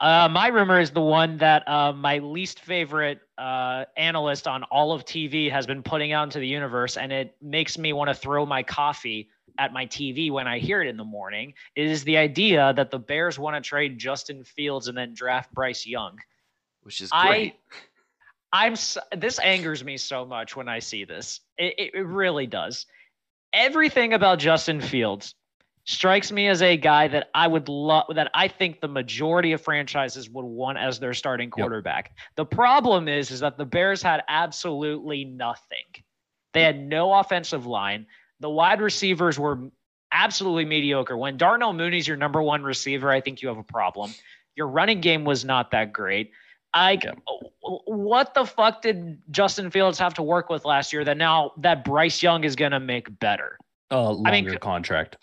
Uh, 0.01 0.27
my 0.29 0.47
rumor 0.47 0.79
is 0.79 0.91
the 0.91 1.01
one 1.01 1.37
that 1.37 1.67
uh, 1.69 1.93
my 1.93 2.17
least 2.17 2.59
favorite 2.59 3.19
uh, 3.37 3.85
analyst 3.95 4.47
on 4.47 4.63
all 4.63 4.91
of 4.91 5.05
TV 5.05 5.49
has 5.51 5.67
been 5.67 5.83
putting 5.83 6.11
out 6.11 6.23
into 6.23 6.39
the 6.39 6.47
universe, 6.47 6.97
and 6.97 7.13
it 7.13 7.35
makes 7.41 7.77
me 7.77 7.93
want 7.93 8.09
to 8.09 8.13
throw 8.13 8.45
my 8.45 8.63
coffee 8.63 9.29
at 9.59 9.71
my 9.71 9.85
TV 9.85 10.31
when 10.31 10.47
I 10.47 10.57
hear 10.57 10.81
it 10.81 10.87
in 10.87 10.97
the 10.97 11.03
morning. 11.03 11.53
Is 11.75 12.03
the 12.03 12.17
idea 12.17 12.73
that 12.75 12.89
the 12.89 12.97
Bears 12.97 13.37
want 13.37 13.55
to 13.55 13.61
trade 13.61 13.99
Justin 13.99 14.43
Fields 14.43 14.87
and 14.87 14.97
then 14.97 15.13
draft 15.13 15.53
Bryce 15.53 15.85
Young? 15.85 16.17
which 16.83 17.01
is 17.01 17.09
I- 17.11 17.27
great. 17.27 17.55
I'm 18.53 18.73
this 19.15 19.39
angers 19.39 19.81
me 19.83 19.95
so 19.95 20.25
much 20.25 20.57
when 20.57 20.67
I 20.67 20.79
see 20.79 21.05
this. 21.05 21.39
It, 21.57 21.73
it, 21.77 21.91
it 21.93 22.05
really 22.05 22.47
does. 22.47 22.85
Everything 23.53 24.13
about 24.13 24.39
Justin 24.39 24.81
Fields 24.81 25.35
strikes 25.85 26.31
me 26.31 26.47
as 26.47 26.61
a 26.61 26.77
guy 26.77 27.07
that 27.07 27.29
I 27.33 27.47
would 27.47 27.67
love 27.67 28.05
that 28.15 28.29
I 28.33 28.47
think 28.47 28.81
the 28.81 28.87
majority 28.87 29.51
of 29.51 29.61
franchises 29.61 30.29
would 30.29 30.45
want 30.45 30.77
as 30.77 30.99
their 30.99 31.13
starting 31.13 31.49
quarterback. 31.49 32.11
The 32.35 32.45
problem 32.45 33.07
is 33.07 33.31
is 33.31 33.39
that 33.39 33.57
the 33.57 33.65
Bears 33.65 34.01
had 34.01 34.23
absolutely 34.27 35.25
nothing. 35.25 35.85
They 36.53 36.63
had 36.63 36.79
no 36.79 37.13
offensive 37.13 37.65
line. 37.65 38.05
The 38.39 38.49
wide 38.49 38.81
receivers 38.81 39.39
were 39.39 39.71
absolutely 40.11 40.65
mediocre. 40.65 41.17
When 41.17 41.37
Darnell 41.37 41.73
Mooney's 41.73 42.07
your 42.07 42.17
number 42.17 42.41
one 42.41 42.63
receiver, 42.63 43.09
I 43.09 43.21
think 43.21 43.41
you 43.41 43.47
have 43.47 43.57
a 43.57 43.63
problem. 43.63 44.13
Your 44.55 44.67
running 44.67 45.01
game 45.01 45.23
was 45.23 45.45
not 45.45 45.71
that 45.71 45.93
great. 45.93 46.31
I 46.73 46.99
Yeah. 47.03 47.13
what 47.61 48.33
the 48.33 48.45
fuck 48.45 48.81
did 48.81 49.21
Justin 49.29 49.71
Fields 49.71 49.99
have 49.99 50.13
to 50.15 50.23
work 50.23 50.49
with 50.49 50.63
last 50.65 50.93
year 50.93 51.03
that 51.03 51.17
now 51.17 51.51
that 51.57 51.83
Bryce 51.83 52.23
Young 52.23 52.43
is 52.43 52.55
going 52.55 52.71
to 52.71 52.79
make 52.79 53.19
better? 53.19 53.57
Uh, 53.91 54.11
longer 54.11 54.29
I 54.29 54.41
mean, 54.41 54.57
contract. 54.59 55.17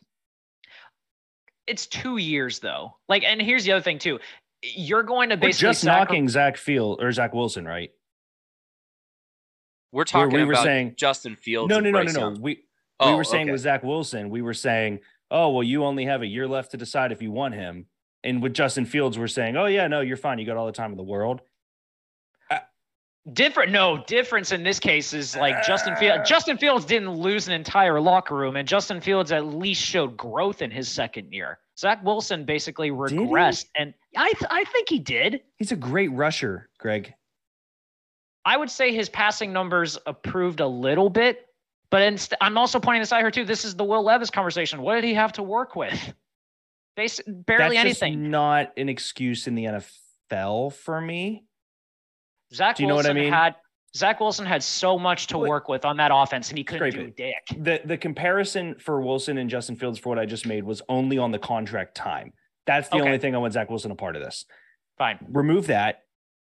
It's 1.68 1.86
2 1.86 2.16
years 2.16 2.58
though. 2.58 2.96
Like 3.08 3.24
and 3.24 3.40
here's 3.40 3.64
the 3.64 3.72
other 3.72 3.82
thing 3.82 3.98
too. 3.98 4.18
You're 4.62 5.02
going 5.04 5.28
to 5.28 5.36
We're 5.36 5.40
basically 5.48 5.68
just 5.68 5.80
sacri- 5.82 5.98
knocking 6.00 6.28
Zach 6.28 6.56
Field 6.56 7.00
or 7.02 7.12
Zach 7.12 7.32
Wilson, 7.34 7.64
right? 7.66 7.90
We're 9.92 10.04
talking 10.04 10.34
we 10.34 10.44
were 10.44 10.52
about 10.52 10.64
saying- 10.64 10.94
Justin 10.96 11.36
Fields. 11.36 11.70
No, 11.70 11.76
and 11.78 11.84
no, 11.84 11.90
no, 11.90 12.02
no, 12.02 12.12
no. 12.12 12.20
Young. 12.20 12.40
We 12.40 12.50
we 12.54 12.62
Oh, 13.00 13.16
were 13.16 13.22
saying 13.24 13.44
okay. 13.44 13.52
with 13.52 13.60
Zach 13.60 13.84
Wilson, 13.84 14.28
we 14.28 14.42
were 14.42 14.54
saying, 14.54 15.00
oh 15.30 15.50
well, 15.50 15.62
you 15.62 15.84
only 15.84 16.06
have 16.06 16.22
a 16.22 16.26
year 16.26 16.48
left 16.48 16.72
to 16.72 16.76
decide 16.76 17.12
if 17.12 17.22
you 17.22 17.30
want 17.30 17.54
him. 17.54 17.86
And 18.24 18.42
with 18.42 18.54
Justin 18.54 18.84
Fields, 18.86 19.16
we're 19.16 19.28
saying, 19.28 19.56
oh 19.56 19.66
yeah, 19.66 19.86
no, 19.86 20.00
you're 20.00 20.16
fine. 20.16 20.38
You 20.40 20.46
got 20.46 20.56
all 20.56 20.66
the 20.66 20.72
time 20.72 20.90
in 20.90 20.96
the 20.96 21.04
world. 21.04 21.40
Different 23.32 23.72
no 23.72 24.02
difference 24.06 24.52
in 24.52 24.62
this 24.62 24.78
case 24.78 25.12
is 25.12 25.36
like 25.36 25.62
Justin 25.64 25.96
Fields 25.96 26.20
uh. 26.20 26.24
Justin 26.24 26.56
Fields 26.56 26.84
didn't 26.84 27.10
lose 27.10 27.46
an 27.46 27.54
entire 27.54 28.00
locker 28.00 28.34
room 28.34 28.56
and 28.56 28.66
Justin 28.66 29.00
Fields 29.00 29.32
at 29.32 29.46
least 29.46 29.82
showed 29.82 30.16
growth 30.16 30.62
in 30.62 30.70
his 30.70 30.88
second 30.88 31.32
year. 31.32 31.58
Zach 31.78 32.02
Wilson 32.04 32.44
basically 32.44 32.90
regressed 32.90 33.66
and 33.76 33.94
I 34.16 34.32
th- 34.32 34.50
I 34.50 34.64
think 34.64 34.88
he 34.88 34.98
did. 34.98 35.42
He's 35.56 35.72
a 35.72 35.76
great 35.76 36.12
rusher, 36.12 36.68
Greg. 36.78 37.14
I 38.44 38.56
would 38.56 38.70
say 38.70 38.94
his 38.94 39.08
passing 39.08 39.52
numbers 39.52 39.98
improved 40.06 40.60
a 40.60 40.66
little 40.66 41.10
bit, 41.10 41.46
but 41.90 42.02
inst- 42.02 42.34
I'm 42.40 42.56
also 42.56 42.80
pointing 42.80 43.02
this 43.02 43.12
out 43.12 43.20
here 43.20 43.30
too. 43.30 43.44
This 43.44 43.64
is 43.64 43.74
the 43.74 43.84
Will 43.84 44.02
Levis 44.02 44.30
conversation. 44.30 44.80
What 44.80 44.94
did 44.94 45.04
he 45.04 45.14
have 45.14 45.32
to 45.34 45.42
work 45.42 45.76
with? 45.76 46.14
Bas- 46.96 47.20
barely 47.26 47.76
That's 47.76 48.02
anything. 48.02 48.30
not 48.30 48.72
an 48.76 48.88
excuse 48.88 49.46
in 49.46 49.54
the 49.54 49.64
NFL 49.64 50.72
for 50.72 51.00
me. 51.00 51.44
Zach 52.52 52.76
Do 52.76 52.82
you 52.82 52.88
know 52.88 52.94
what 52.94 53.06
I 53.06 53.10
Wilson 53.10 53.22
mean? 53.24 53.32
had 53.32 53.54
Zach 53.96 54.20
Wilson 54.20 54.44
had 54.46 54.62
so 54.62 54.98
much 54.98 55.26
to 55.28 55.38
work 55.38 55.68
with 55.68 55.84
on 55.84 55.96
that 55.96 56.10
offense, 56.14 56.50
and 56.50 56.58
he 56.58 56.64
couldn't 56.64 56.92
Scrape 56.92 56.94
do 56.94 57.08
it. 57.08 57.16
dick. 57.16 57.64
The 57.64 57.80
the 57.84 57.96
comparison 57.96 58.74
for 58.78 59.00
Wilson 59.00 59.38
and 59.38 59.48
Justin 59.48 59.76
Fields 59.76 59.98
for 59.98 60.10
what 60.10 60.18
I 60.18 60.26
just 60.26 60.46
made 60.46 60.64
was 60.64 60.82
only 60.88 61.18
on 61.18 61.30
the 61.32 61.38
contract 61.38 61.94
time. 61.94 62.32
That's 62.66 62.88
the 62.90 62.96
Okay. 62.96 63.04
only 63.06 63.18
thing 63.18 63.34
I 63.34 63.38
want 63.38 63.54
Zach 63.54 63.70
Wilson 63.70 63.90
a 63.90 63.94
part 63.94 64.14
of 64.16 64.22
this. 64.22 64.44
Fine. 64.98 65.18
remove 65.30 65.68
that. 65.68 66.02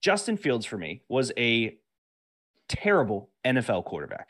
Justin 0.02 0.38
Fields 0.38 0.66
for 0.66 0.78
me 0.78 1.02
was 1.10 1.32
a 1.38 1.78
terrible 2.68 3.30
NFL 3.46 3.84
quarterback. 3.86 4.28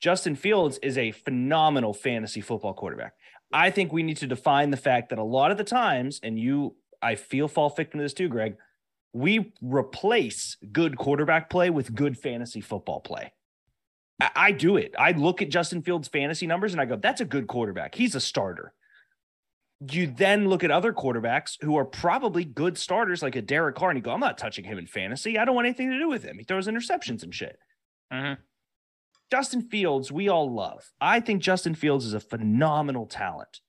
Justin 0.00 0.34
Fields 0.34 0.78
is 0.82 0.98
a 0.98 1.12
phenomenal 1.12 1.92
fantasy 1.92 2.40
football 2.40 2.74
quarterback. 2.74 3.12
I 3.52 3.70
think 3.70 3.92
we 3.92 4.02
need 4.02 4.16
to 4.18 4.26
define 4.26 4.70
the 4.70 4.76
fact 4.76 5.10
that 5.10 5.18
a 5.18 5.22
lot 5.24 5.50
of 5.50 5.56
the 5.58 5.64
times, 5.64 6.20
and 6.22 6.38
you, 6.38 6.74
I 7.00 7.14
feel 7.14 7.48
fall 7.48 7.68
victim 7.70 7.98
to 7.98 8.04
this 8.04 8.12
too, 8.14 8.28
Greg, 8.28 8.56
we 9.18 9.52
replace 9.60 10.56
good 10.72 10.96
quarterback 10.96 11.50
play 11.50 11.70
with 11.70 11.94
good 11.94 12.18
fantasy 12.18 12.60
football 12.60 13.00
play. 13.00 13.32
I, 14.20 14.30
I 14.34 14.52
do 14.52 14.76
it. 14.76 14.94
I 14.98 15.12
look 15.12 15.42
at 15.42 15.50
Justin 15.50 15.82
Fields' 15.82 16.08
fantasy 16.08 16.46
numbers 16.46 16.72
and 16.72 16.80
I 16.80 16.84
go, 16.84 16.96
that's 16.96 17.20
a 17.20 17.24
good 17.24 17.46
quarterback. 17.46 17.94
He's 17.94 18.14
a 18.14 18.20
starter 18.20 18.72
you 19.92 20.08
then 20.08 20.48
look 20.48 20.64
at 20.64 20.70
other 20.70 20.92
quarterbacks 20.92 21.56
who 21.62 21.76
are 21.76 21.84
probably 21.84 22.44
good 22.44 22.76
starters, 22.76 23.22
like 23.22 23.36
a 23.36 23.42
Derek 23.42 23.76
Carr, 23.76 23.90
and 23.90 23.98
you 23.98 24.02
go, 24.02 24.10
I'm 24.10 24.20
not 24.20 24.38
touching 24.38 24.64
him 24.64 24.78
in 24.78 24.86
fantasy. 24.86 25.38
I 25.38 25.44
don't 25.44 25.54
want 25.54 25.66
anything 25.66 25.90
to 25.90 25.98
do 25.98 26.08
with 26.08 26.24
him. 26.24 26.38
He 26.38 26.44
throws 26.44 26.66
interceptions 26.66 27.22
and 27.22 27.34
shit. 27.34 27.58
Mhm. 28.12 28.38
Justin 29.30 29.62
Fields, 29.62 30.10
we 30.10 30.28
all 30.28 30.52
love. 30.52 30.90
I 31.00 31.20
think 31.20 31.42
Justin 31.42 31.74
Fields 31.74 32.06
is 32.06 32.14
a 32.14 32.20
phenomenal 32.20 33.06
talent. 33.06 33.60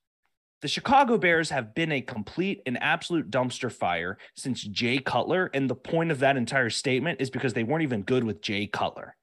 The 0.62 0.68
Chicago 0.68 1.16
Bears 1.16 1.50
have 1.50 1.74
been 1.74 1.90
a 1.92 2.00
complete 2.02 2.62
and 2.66 2.80
absolute 2.82 3.30
dumpster 3.30 3.72
fire 3.72 4.18
since 4.36 4.62
Jay 4.62 4.98
Cutler. 4.98 5.50
And 5.54 5.70
the 5.70 5.74
point 5.74 6.10
of 6.10 6.18
that 6.18 6.36
entire 6.36 6.70
statement 6.70 7.20
is 7.20 7.30
because 7.30 7.54
they 7.54 7.62
weren't 7.64 7.82
even 7.82 8.02
good 8.02 8.24
with 8.24 8.42
Jay 8.42 8.66
Cutler. 8.66 9.16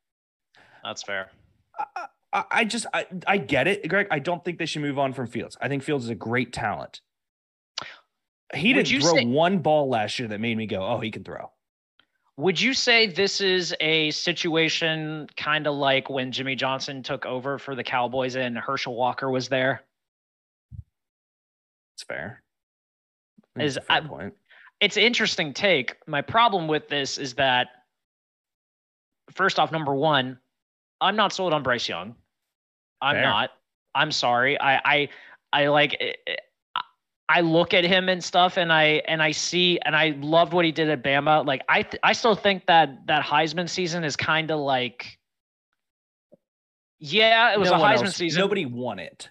That's 0.84 1.04
fair. 1.04 1.30
I, 2.34 2.44
I 2.52 2.66
just 2.66 2.88
I, 2.94 3.06
I 3.28 3.38
get 3.38 3.68
it, 3.68 3.88
Greg. 3.88 4.08
I 4.10 4.20
don't 4.20 4.44
think 4.44 4.58
they 4.58 4.66
should 4.66 4.82
move 4.82 4.98
on 4.98 5.14
from 5.14 5.28
Fields. 5.28 5.58
I 5.62 5.68
think 5.68 5.84
Fields 5.84 6.06
is 6.06 6.10
a 6.10 6.16
great 6.16 6.54
talent. 6.54 7.02
He 8.54 8.74
Would 8.74 8.86
didn't 8.86 9.02
throw 9.04 9.16
say- 9.16 9.26
one 9.26 9.60
ball 9.60 9.90
last 9.90 10.20
year 10.20 10.28
that 10.30 10.40
made 10.40 10.58
me 10.58 10.66
go, 10.66 10.86
"Oh, 10.86 11.00
he 11.00 11.12
can 11.12 11.24
throw." 11.24 11.52
Would 12.38 12.62
you 12.62 12.74
say 12.74 13.08
this 13.08 13.42
is 13.42 13.76
a 13.80 14.12
situation 14.12 15.28
kind 15.36 15.66
of 15.68 15.76
like 15.76 16.10
when 16.10 16.32
Jimmy 16.32 16.56
Johnson 16.56 17.02
took 17.02 17.26
over 17.26 17.58
for 17.58 17.74
the 17.76 17.84
Cowboys 17.84 18.36
and 18.36 18.58
Herschel 18.58 18.96
Walker 18.96 19.30
was 19.32 19.50
there? 19.50 19.82
It's 21.98 22.04
fair. 22.04 22.44
Is- 23.60 23.80
fair 23.88 23.98
I- 23.98 24.02
point. 24.02 24.34
It's 24.80 24.96
an 24.98 25.02
interesting 25.04 25.52
take. 25.56 25.96
My 26.06 26.22
problem 26.22 26.68
with 26.68 26.88
this 26.88 27.18
is 27.18 27.34
that, 27.36 27.70
first 29.32 29.58
off, 29.58 29.72
number 29.72 29.96
one, 29.96 30.38
I'm 31.02 31.16
not 31.16 31.34
sold 31.34 31.52
on 31.54 31.64
Bryce 31.64 31.90
Young. 31.90 32.16
I'm 33.02 33.16
Fair. 33.16 33.24
not. 33.24 33.50
I'm 33.96 34.12
sorry. 34.12 34.60
I 34.62 34.76
I 34.86 35.10
I 35.52 35.68
like. 35.70 35.98
eh, 36.00 36.14
eh, 36.28 36.36
I 37.30 37.42
look 37.42 37.74
at 37.74 37.84
him 37.84 38.08
and 38.08 38.24
stuff, 38.24 38.58
and 38.58 38.72
I 38.72 39.02
and 39.08 39.22
I 39.24 39.32
see, 39.32 39.80
and 39.80 39.96
I 39.96 40.10
loved 40.20 40.54
what 40.54 40.64
he 40.64 40.72
did 40.72 40.90
at 40.92 41.04
Bama. 41.04 41.44
Like 41.44 41.64
I 41.68 41.82
th- 41.82 42.00
I 42.04 42.14
still 42.14 42.36
think 42.36 42.68
that 42.68 43.08
that 43.08 43.24
Heisman 43.26 43.68
season 43.68 44.04
is 44.04 44.16
kind 44.16 44.52
of 44.52 44.60
like. 44.60 45.18
Yeah, 47.00 47.52
it 47.54 47.60
was 47.60 47.70
No 47.72 47.78
a 47.78 47.80
Heisman 47.80 48.06
else- 48.06 48.16
season. 48.16 48.42
Nobody 48.42 48.66
won 48.68 49.00
it. 49.00 49.28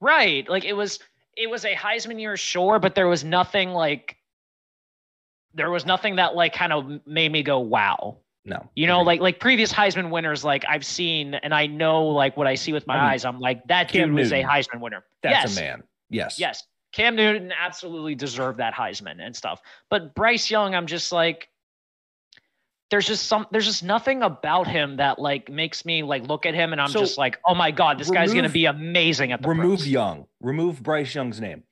Right. 0.00 0.46
Like 0.50 0.64
it 0.66 0.74
was 0.74 0.98
it 1.36 1.50
was 1.50 1.64
a 1.64 1.74
Heisman 1.74 2.20
year, 2.20 2.36
sure, 2.36 2.78
but 2.78 2.94
there 2.94 3.08
was 3.08 3.24
nothing 3.24 3.70
like 3.70 4.16
there 5.54 5.70
was 5.70 5.84
nothing 5.84 6.16
that 6.16 6.34
like 6.34 6.54
kind 6.54 6.72
of 6.72 7.06
made 7.06 7.30
me 7.30 7.42
go, 7.42 7.60
wow. 7.60 8.18
No, 8.44 8.68
You 8.74 8.88
know, 8.88 9.02
like 9.02 9.20
like 9.20 9.38
previous 9.38 9.72
Heisman 9.72 10.10
winners, 10.10 10.42
like 10.44 10.64
I've 10.68 10.84
seen 10.84 11.34
and 11.34 11.54
I 11.54 11.66
know 11.66 12.06
like 12.06 12.36
what 12.36 12.48
I 12.48 12.56
see 12.56 12.72
with 12.72 12.86
my 12.88 12.94
I 12.94 12.96
mean, 12.96 13.10
eyes. 13.10 13.24
I'm 13.24 13.38
like, 13.38 13.64
that 13.68 13.88
Cam 13.88 14.08
dude 14.08 14.18
was 14.18 14.32
a 14.32 14.42
Heisman 14.42 14.80
winner. 14.80 15.04
that's 15.22 15.54
yes. 15.54 15.56
a 15.56 15.60
man. 15.60 15.82
Yes. 16.10 16.40
Yes. 16.40 16.64
Cam 16.92 17.14
Newton 17.14 17.52
absolutely 17.56 18.16
deserved 18.16 18.58
that 18.58 18.74
Heisman 18.74 19.24
and 19.24 19.34
stuff. 19.34 19.62
But 19.90 20.14
Bryce 20.14 20.50
Young, 20.50 20.74
I'm 20.74 20.88
just 20.88 21.12
like, 21.12 21.48
there's 22.92 23.06
just 23.06 23.26
some 23.26 23.46
there's 23.50 23.64
just 23.64 23.82
nothing 23.82 24.22
about 24.22 24.68
him 24.68 24.98
that 24.98 25.18
like 25.18 25.50
makes 25.50 25.86
me 25.86 26.02
like 26.02 26.28
look 26.28 26.44
at 26.44 26.54
him 26.54 26.72
and 26.72 26.80
I'm 26.80 26.90
So, 26.90 27.00
just 27.00 27.16
like, 27.16 27.38
oh 27.46 27.54
my 27.54 27.70
God, 27.70 27.98
this 27.98 28.10
guy's 28.10 28.34
gonna 28.34 28.50
be 28.50 28.66
amazing 28.66 29.32
at 29.32 29.40
the 29.40 29.48
remove 29.48 29.78
pros. 29.78 29.88
Young, 29.88 30.26
remove 30.40 30.82
Bryce 30.82 31.14
Young's 31.14 31.40
name, 31.40 31.62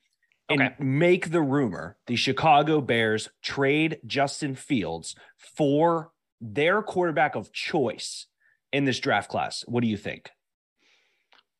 and 0.49 0.61
Okay. 0.63 0.75
make 0.79 1.29
the 1.29 1.41
rumor 1.41 1.95
the 2.07 2.15
Chicago 2.15 2.81
Bears 2.81 3.29
trade 3.43 3.99
Justin 4.05 4.55
Fields 4.55 5.15
for 5.37 6.11
their 6.41 6.81
quarterback 6.81 7.35
of 7.35 7.53
choice 7.53 8.25
in 8.73 8.85
this 8.85 8.99
draft 8.99 9.29
class. 9.29 9.63
What 9.67 9.81
do 9.81 9.87
you 9.87 9.97
think? 9.97 10.31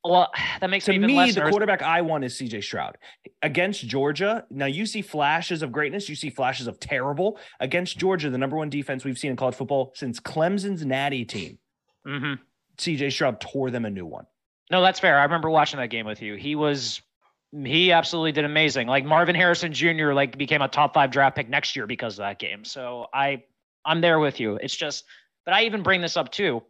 Well, 0.04 0.32
that 0.60 0.70
makes 0.70 0.86
To 0.86 0.92
me 0.98 1.00
me, 1.00 1.32
the 1.32 1.42
quarterback 1.42 1.82
I 1.82 2.02
want 2.02 2.24
is 2.24 2.34
CJ 2.36 2.64
Stroud. 2.64 2.98
Against 3.42 3.88
Georgia, 3.88 4.46
now 4.50 4.66
you 4.66 4.86
see 4.86 5.02
flashes 5.02 5.62
of 5.62 5.72
greatness, 5.72 6.10
you 6.10 6.16
see 6.16 6.30
flashes 6.30 6.68
of 6.68 6.80
terrible. 6.80 7.40
Against 7.60 7.98
Georgia, 7.98 8.30
the 8.30 8.38
number 8.38 8.58
one 8.58 8.70
defense 8.70 9.04
we've 9.06 9.18
seen 9.18 9.32
in 9.32 9.38
college 9.38 9.56
football 9.56 9.92
since 9.96 10.20
Clemson's 10.20 10.86
natty 10.86 11.26
team, 11.26 11.60
hmm 12.06 12.34
CJ 12.78 13.12
Stroud 13.12 13.40
tore 13.40 13.70
them 13.70 13.86
a 13.86 13.90
new 13.90 14.06
one. 14.06 14.26
No, 14.72 14.82
that's 14.82 15.00
fair. 15.00 15.20
I 15.20 15.24
remember 15.24 15.50
watching 15.50 15.80
that 15.80 15.90
game 15.90 16.06
with 16.06 16.22
you. 16.22 16.36
He 16.36 16.56
was 16.56 17.02
he 17.52 17.92
absolutely 17.92 18.32
did 18.32 18.46
amazing. 18.46 18.88
Like 18.88 19.04
Marvin 19.04 19.36
Harrison 19.36 19.74
Jr. 19.74 20.14
like 20.14 20.38
became 20.38 20.62
a 20.62 20.68
top 20.68 20.94
five 20.94 21.12
draft 21.12 21.36
pick 21.36 21.50
next 21.50 21.76
year 21.76 21.86
because 21.86 22.14
of 22.18 22.24
that 22.24 22.40
game. 22.40 22.64
So 22.64 23.08
I 23.14 23.44
I'm 23.86 24.02
there 24.02 24.20
with 24.20 24.40
you. 24.40 24.56
It's 24.56 24.76
just 24.76 25.04
but 25.46 25.54
I 25.54 25.64
even 25.64 25.84
bring 25.84 26.02
this 26.02 26.16
up 26.16 26.32
too. 26.32 26.64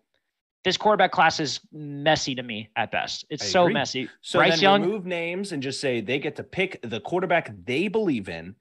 This 0.64 0.78
quarterback 0.78 1.12
class 1.12 1.40
is 1.40 1.60
messy 1.72 2.36
to 2.36 2.44
me 2.44 2.70
at 2.76 2.92
best. 2.92 3.26
It's 3.30 3.44
I 3.44 3.46
so 3.48 3.64
agree. 3.64 3.74
messy. 3.74 4.10
So 4.22 4.40
Bryce 4.40 4.52
then 4.54 4.60
Young, 4.62 4.82
remove 4.84 5.06
names 5.06 5.52
and 5.54 5.64
just 5.64 5.82
say 5.82 6.02
they 6.02 6.20
get 6.20 6.36
to 6.36 6.44
pick 6.44 6.80
the 6.84 7.00
quarterback 7.00 7.52
they 7.66 7.88
believe 7.88 8.30
in 8.30 8.56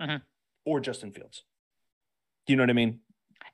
Mhm. 0.00 0.22
or 0.64 0.80
Justin 0.80 1.12
Fields. 1.12 1.44
Do 2.46 2.52
you 2.52 2.56
know 2.56 2.62
what 2.62 2.70
I 2.70 2.74
mean? 2.74 3.00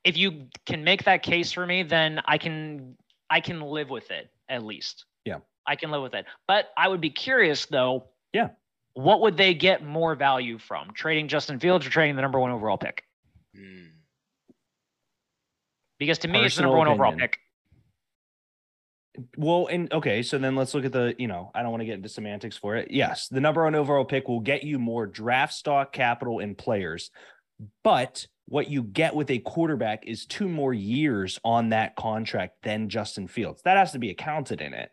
if 0.02 0.16
you 0.16 0.48
can 0.64 0.82
make 0.82 1.04
that 1.04 1.22
case 1.22 1.52
for 1.52 1.66
me, 1.66 1.82
then 1.82 2.22
I 2.24 2.38
can 2.38 2.96
I 3.28 3.40
can 3.40 3.60
live 3.60 3.90
with 3.90 4.10
it 4.10 4.32
at 4.48 4.64
least. 4.64 5.04
Yeah. 5.26 5.40
I 5.66 5.76
can 5.76 5.90
live 5.90 6.00
with 6.02 6.14
it. 6.14 6.24
But 6.48 6.70
I 6.76 6.88
would 6.88 7.00
be 7.02 7.10
curious 7.10 7.66
though. 7.66 8.08
Yeah. 8.32 8.48
What 8.94 9.20
would 9.20 9.36
they 9.36 9.52
get 9.52 9.84
more 9.84 10.14
value 10.14 10.58
from? 10.58 10.92
Trading 10.94 11.28
Justin 11.28 11.60
Fields 11.60 11.86
or 11.86 11.90
trading 11.90 12.16
the 12.16 12.22
number 12.22 12.40
one 12.40 12.50
overall 12.50 12.78
pick? 12.78 13.04
Hmm. 13.54 13.88
Because 15.98 16.18
to 16.20 16.28
me, 16.28 16.44
it's 16.46 16.56
the 16.56 16.62
number 16.62 16.78
one 16.78 16.88
overall 16.88 17.14
pick. 17.14 17.38
Well, 19.36 19.66
and 19.66 19.92
okay, 19.92 20.22
so 20.22 20.38
then 20.38 20.56
let's 20.56 20.74
look 20.74 20.84
at 20.84 20.92
the, 20.92 21.14
you 21.18 21.28
know, 21.28 21.50
I 21.54 21.62
don't 21.62 21.70
want 21.70 21.80
to 21.80 21.86
get 21.86 21.94
into 21.94 22.08
semantics 22.08 22.56
for 22.56 22.76
it. 22.76 22.90
Yes, 22.90 23.28
the 23.28 23.40
number 23.40 23.64
one 23.64 23.74
overall 23.74 24.04
pick 24.04 24.28
will 24.28 24.40
get 24.40 24.64
you 24.64 24.78
more 24.78 25.06
draft 25.06 25.54
stock 25.54 25.92
capital 25.92 26.40
and 26.40 26.56
players, 26.56 27.10
but 27.84 28.26
what 28.46 28.68
you 28.68 28.82
get 28.82 29.14
with 29.14 29.30
a 29.30 29.38
quarterback 29.38 30.06
is 30.06 30.26
two 30.26 30.48
more 30.48 30.74
years 30.74 31.38
on 31.44 31.68
that 31.68 31.94
contract 31.94 32.56
than 32.62 32.88
Justin 32.88 33.28
Fields. 33.28 33.62
That 33.62 33.76
has 33.76 33.92
to 33.92 33.98
be 33.98 34.10
accounted 34.10 34.60
in 34.60 34.74
it. 34.74 34.90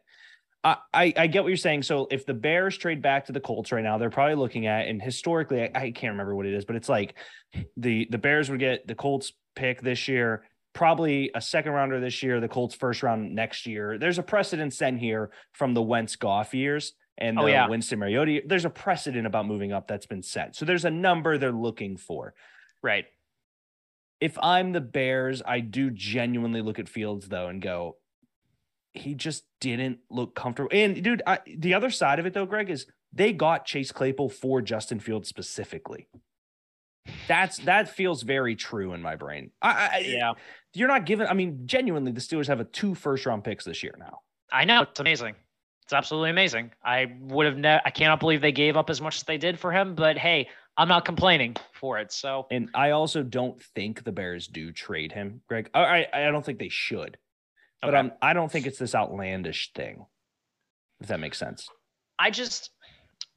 I, 0.63 1.13
I, 1.15 1.27
get 1.27 1.43
what 1.43 1.49
you're 1.49 1.57
saying. 1.57 1.83
So 1.83 2.07
if 2.11 2.25
the 2.25 2.33
Bears 2.33 2.77
trade 2.77 3.01
back 3.01 3.25
to 3.25 3.31
the 3.31 3.39
Colts 3.39 3.71
right 3.71 3.83
now, 3.83 3.97
they're 3.97 4.09
probably 4.09 4.35
looking 4.35 4.67
at, 4.67 4.87
and 4.87 5.01
historically, 5.01 5.61
I, 5.61 5.71
I 5.73 5.91
can't 5.91 6.11
remember 6.11 6.35
what 6.35 6.45
it 6.45 6.53
is, 6.53 6.65
but 6.65 6.75
it's 6.75 6.89
like 6.89 7.15
the 7.77 8.07
the 8.11 8.17
Bears 8.17 8.49
would 8.49 8.59
get 8.59 8.85
the 8.85 8.95
Colts 8.95 9.31
pick 9.55 9.81
this 9.81 10.07
year, 10.07 10.43
probably 10.77 11.31
a 11.33 11.41
second 11.41 11.71
rounder 11.71 11.99
this 11.99 12.21
year, 12.21 12.39
the 12.39 12.47
Colts 12.47 12.75
first 12.75 13.01
round 13.01 13.33
next 13.33 13.65
year. 13.65 13.97
There's 13.97 14.19
a 14.19 14.23
precedent 14.23 14.75
set 14.75 14.93
here 14.95 15.31
from 15.53 15.73
the 15.73 15.81
Wentz 15.81 16.15
Goff 16.15 16.53
years 16.53 16.93
and 17.17 17.39
oh, 17.39 17.41
the 17.41 17.47
Oh, 17.47 17.51
yeah. 17.51 17.67
Winston 17.67 17.97
Mariota. 17.97 18.43
There's 18.45 18.63
a 18.63 18.69
precedent 18.69 19.25
about 19.25 19.47
moving 19.47 19.73
up 19.73 19.87
that's 19.87 20.05
been 20.05 20.21
set. 20.21 20.55
So 20.55 20.65
there's 20.65 20.85
a 20.85 20.91
number 20.91 21.39
they're 21.39 21.51
looking 21.51 21.97
for. 21.97 22.35
Right. 22.83 23.05
If 24.21 24.37
I'm 24.39 24.71
the 24.71 24.79
Bears, 24.79 25.41
I 25.43 25.61
do 25.61 25.89
genuinely 25.89 26.61
look 26.61 26.77
at 26.77 26.87
Fields 26.87 27.27
though 27.27 27.47
and 27.47 27.59
go, 27.59 27.97
he 28.93 29.15
just 29.15 29.45
didn't 29.59 29.97
look 30.11 30.35
comfortable. 30.35 30.69
And 30.71 31.03
dude, 31.03 31.23
I, 31.25 31.39
the 31.57 31.73
other 31.73 31.89
side 31.89 32.19
of 32.19 32.27
it 32.27 32.35
though, 32.35 32.45
Greg, 32.45 32.69
is 32.69 32.85
they 33.11 33.33
got 33.33 33.65
Chase 33.65 33.91
Claypool 33.91 34.29
for 34.29 34.61
Justin 34.61 34.99
Fields 34.99 35.27
specifically. 35.27 36.07
That's 37.27 37.57
that 37.59 37.89
feels 37.89 38.23
very 38.23 38.55
true 38.55 38.93
in 38.93 39.01
my 39.01 39.15
brain. 39.15 39.51
I, 39.61 39.69
I, 39.93 39.97
Yeah. 39.99 40.33
you're 40.73 40.87
not 40.87 41.05
giving. 41.05 41.27
I 41.27 41.33
mean, 41.33 41.63
genuinely, 41.65 42.11
the 42.11 42.21
Steelers 42.21 42.47
have 42.47 42.59
a 42.59 42.63
two 42.65 42.95
first 42.95 43.25
round 43.25 43.43
picks 43.43 43.65
this 43.65 43.83
year 43.83 43.95
now. 43.99 44.19
I 44.51 44.65
know. 44.65 44.83
It's 44.83 44.99
amazing. 44.99 45.35
It's 45.83 45.93
absolutely 45.93 46.29
amazing. 46.31 46.71
I 46.83 47.13
would 47.21 47.45
have 47.45 47.57
never 47.57 47.81
I 47.85 47.89
cannot 47.91 48.19
believe 48.19 48.41
they 48.41 48.51
gave 48.51 48.75
up 48.77 48.89
as 48.89 48.99
much 49.01 49.17
as 49.17 49.23
they 49.23 49.37
did 49.37 49.57
for 49.59 49.71
him, 49.71 49.95
but 49.95 50.17
hey, 50.17 50.49
I'm 50.75 50.89
not 50.89 51.05
complaining 51.05 51.55
for 51.73 51.97
it. 51.97 52.11
So 52.11 52.45
And 52.51 52.69
I 52.73 52.91
also 52.91 53.23
don't 53.23 53.61
think 53.75 54.03
the 54.03 54.11
Bears 54.11 54.47
do 54.47 54.71
trade 54.73 55.11
him, 55.13 55.41
Greg. 55.47 55.69
I 55.73 56.05
I, 56.13 56.27
I 56.27 56.31
don't 56.31 56.45
think 56.45 56.59
they 56.59 56.69
should, 56.69 57.17
but 57.81 57.89
Okay. 57.89 57.97
um, 57.97 58.11
I 58.21 58.33
don't 58.33 58.51
think 58.51 58.67
it's 58.67 58.79
this 58.79 58.95
outlandish 58.95 59.71
thing. 59.73 60.05
If 60.99 61.07
that 61.07 61.19
makes 61.19 61.37
sense. 61.37 61.69
I 62.19 62.31
just 62.31 62.71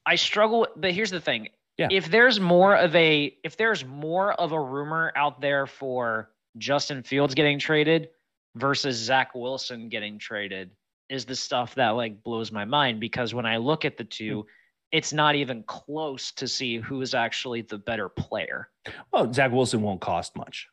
I 0.04 0.16
struggle. 0.16 0.66
But 0.76 0.92
here's 0.92 1.10
the 1.10 1.20
thing: 1.20 1.50
Yeah. 1.80 1.88
if 1.90 2.10
there's 2.10 2.38
more 2.38 2.76
of 2.76 2.94
a 2.94 3.36
if 3.42 3.56
there's 3.56 3.84
more 3.84 4.32
of 4.34 4.52
a 4.52 4.60
rumor 4.60 5.12
out 5.16 5.40
there 5.40 5.66
for 5.66 6.30
Justin 6.58 7.02
Fields 7.02 7.34
getting 7.34 7.58
traded 7.58 8.10
versus 8.54 8.96
Zach 8.96 9.34
Wilson 9.34 9.88
getting 9.88 10.18
traded, 10.18 10.70
is 11.08 11.24
the 11.24 11.34
stuff 11.34 11.74
that 11.74 11.90
like 11.90 12.22
blows 12.22 12.52
my 12.52 12.64
mind 12.64 13.00
because 13.00 13.34
when 13.34 13.46
I 13.46 13.56
look 13.56 13.84
at 13.84 13.96
the 13.96 14.04
two, 14.04 14.46
it's 14.92 15.12
not 15.12 15.34
even 15.34 15.62
close 15.64 16.32
to 16.32 16.46
see 16.46 16.78
who 16.78 17.00
is 17.00 17.14
actually 17.14 17.62
the 17.62 17.78
better 17.78 18.08
player. 18.08 18.68
Well, 19.12 19.32
Zach 19.32 19.50
Wilson 19.52 19.82
won't 19.82 20.00
cost 20.00 20.36
much. 20.36 20.68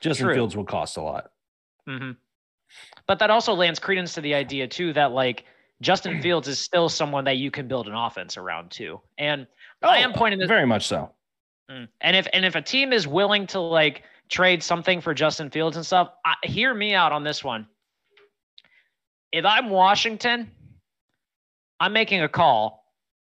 Justin 0.00 0.26
True. 0.26 0.34
Fields 0.34 0.56
will 0.56 0.64
cost 0.64 0.96
a 0.96 1.02
lot. 1.02 1.30
hmm 1.86 2.12
But 3.06 3.18
that 3.18 3.30
also 3.30 3.54
lends 3.54 3.78
credence 3.78 4.14
to 4.14 4.20
the 4.20 4.34
idea 4.34 4.66
too 4.68 4.92
that 4.92 5.12
like 5.12 5.44
Justin 5.82 6.22
Fields 6.22 6.48
is 6.48 6.58
still 6.58 6.88
someone 6.88 7.24
that 7.24 7.36
you 7.36 7.50
can 7.50 7.68
build 7.68 7.88
an 7.88 7.94
offense 7.94 8.38
around 8.38 8.70
too. 8.70 9.00
And 9.18 9.46
I 9.82 9.98
am 9.98 10.14
pointing 10.14 10.38
this 10.38 10.48
very 10.48 10.66
much 10.66 10.86
so. 10.86 11.12
Mm. 11.70 11.88
And 12.00 12.16
if 12.16 12.26
and 12.32 12.44
if 12.44 12.54
a 12.54 12.62
team 12.62 12.92
is 12.92 13.06
willing 13.06 13.46
to 13.48 13.60
like 13.60 14.04
trade 14.28 14.62
something 14.62 15.00
for 15.00 15.12
Justin 15.12 15.50
Fields 15.50 15.76
and 15.76 15.84
stuff, 15.84 16.12
I, 16.24 16.34
hear 16.44 16.72
me 16.72 16.94
out 16.94 17.12
on 17.12 17.24
this 17.24 17.44
one. 17.44 17.66
If 19.32 19.44
I'm 19.44 19.70
Washington, 19.70 20.50
I'm 21.80 21.92
making 21.92 22.22
a 22.22 22.28
call, 22.28 22.84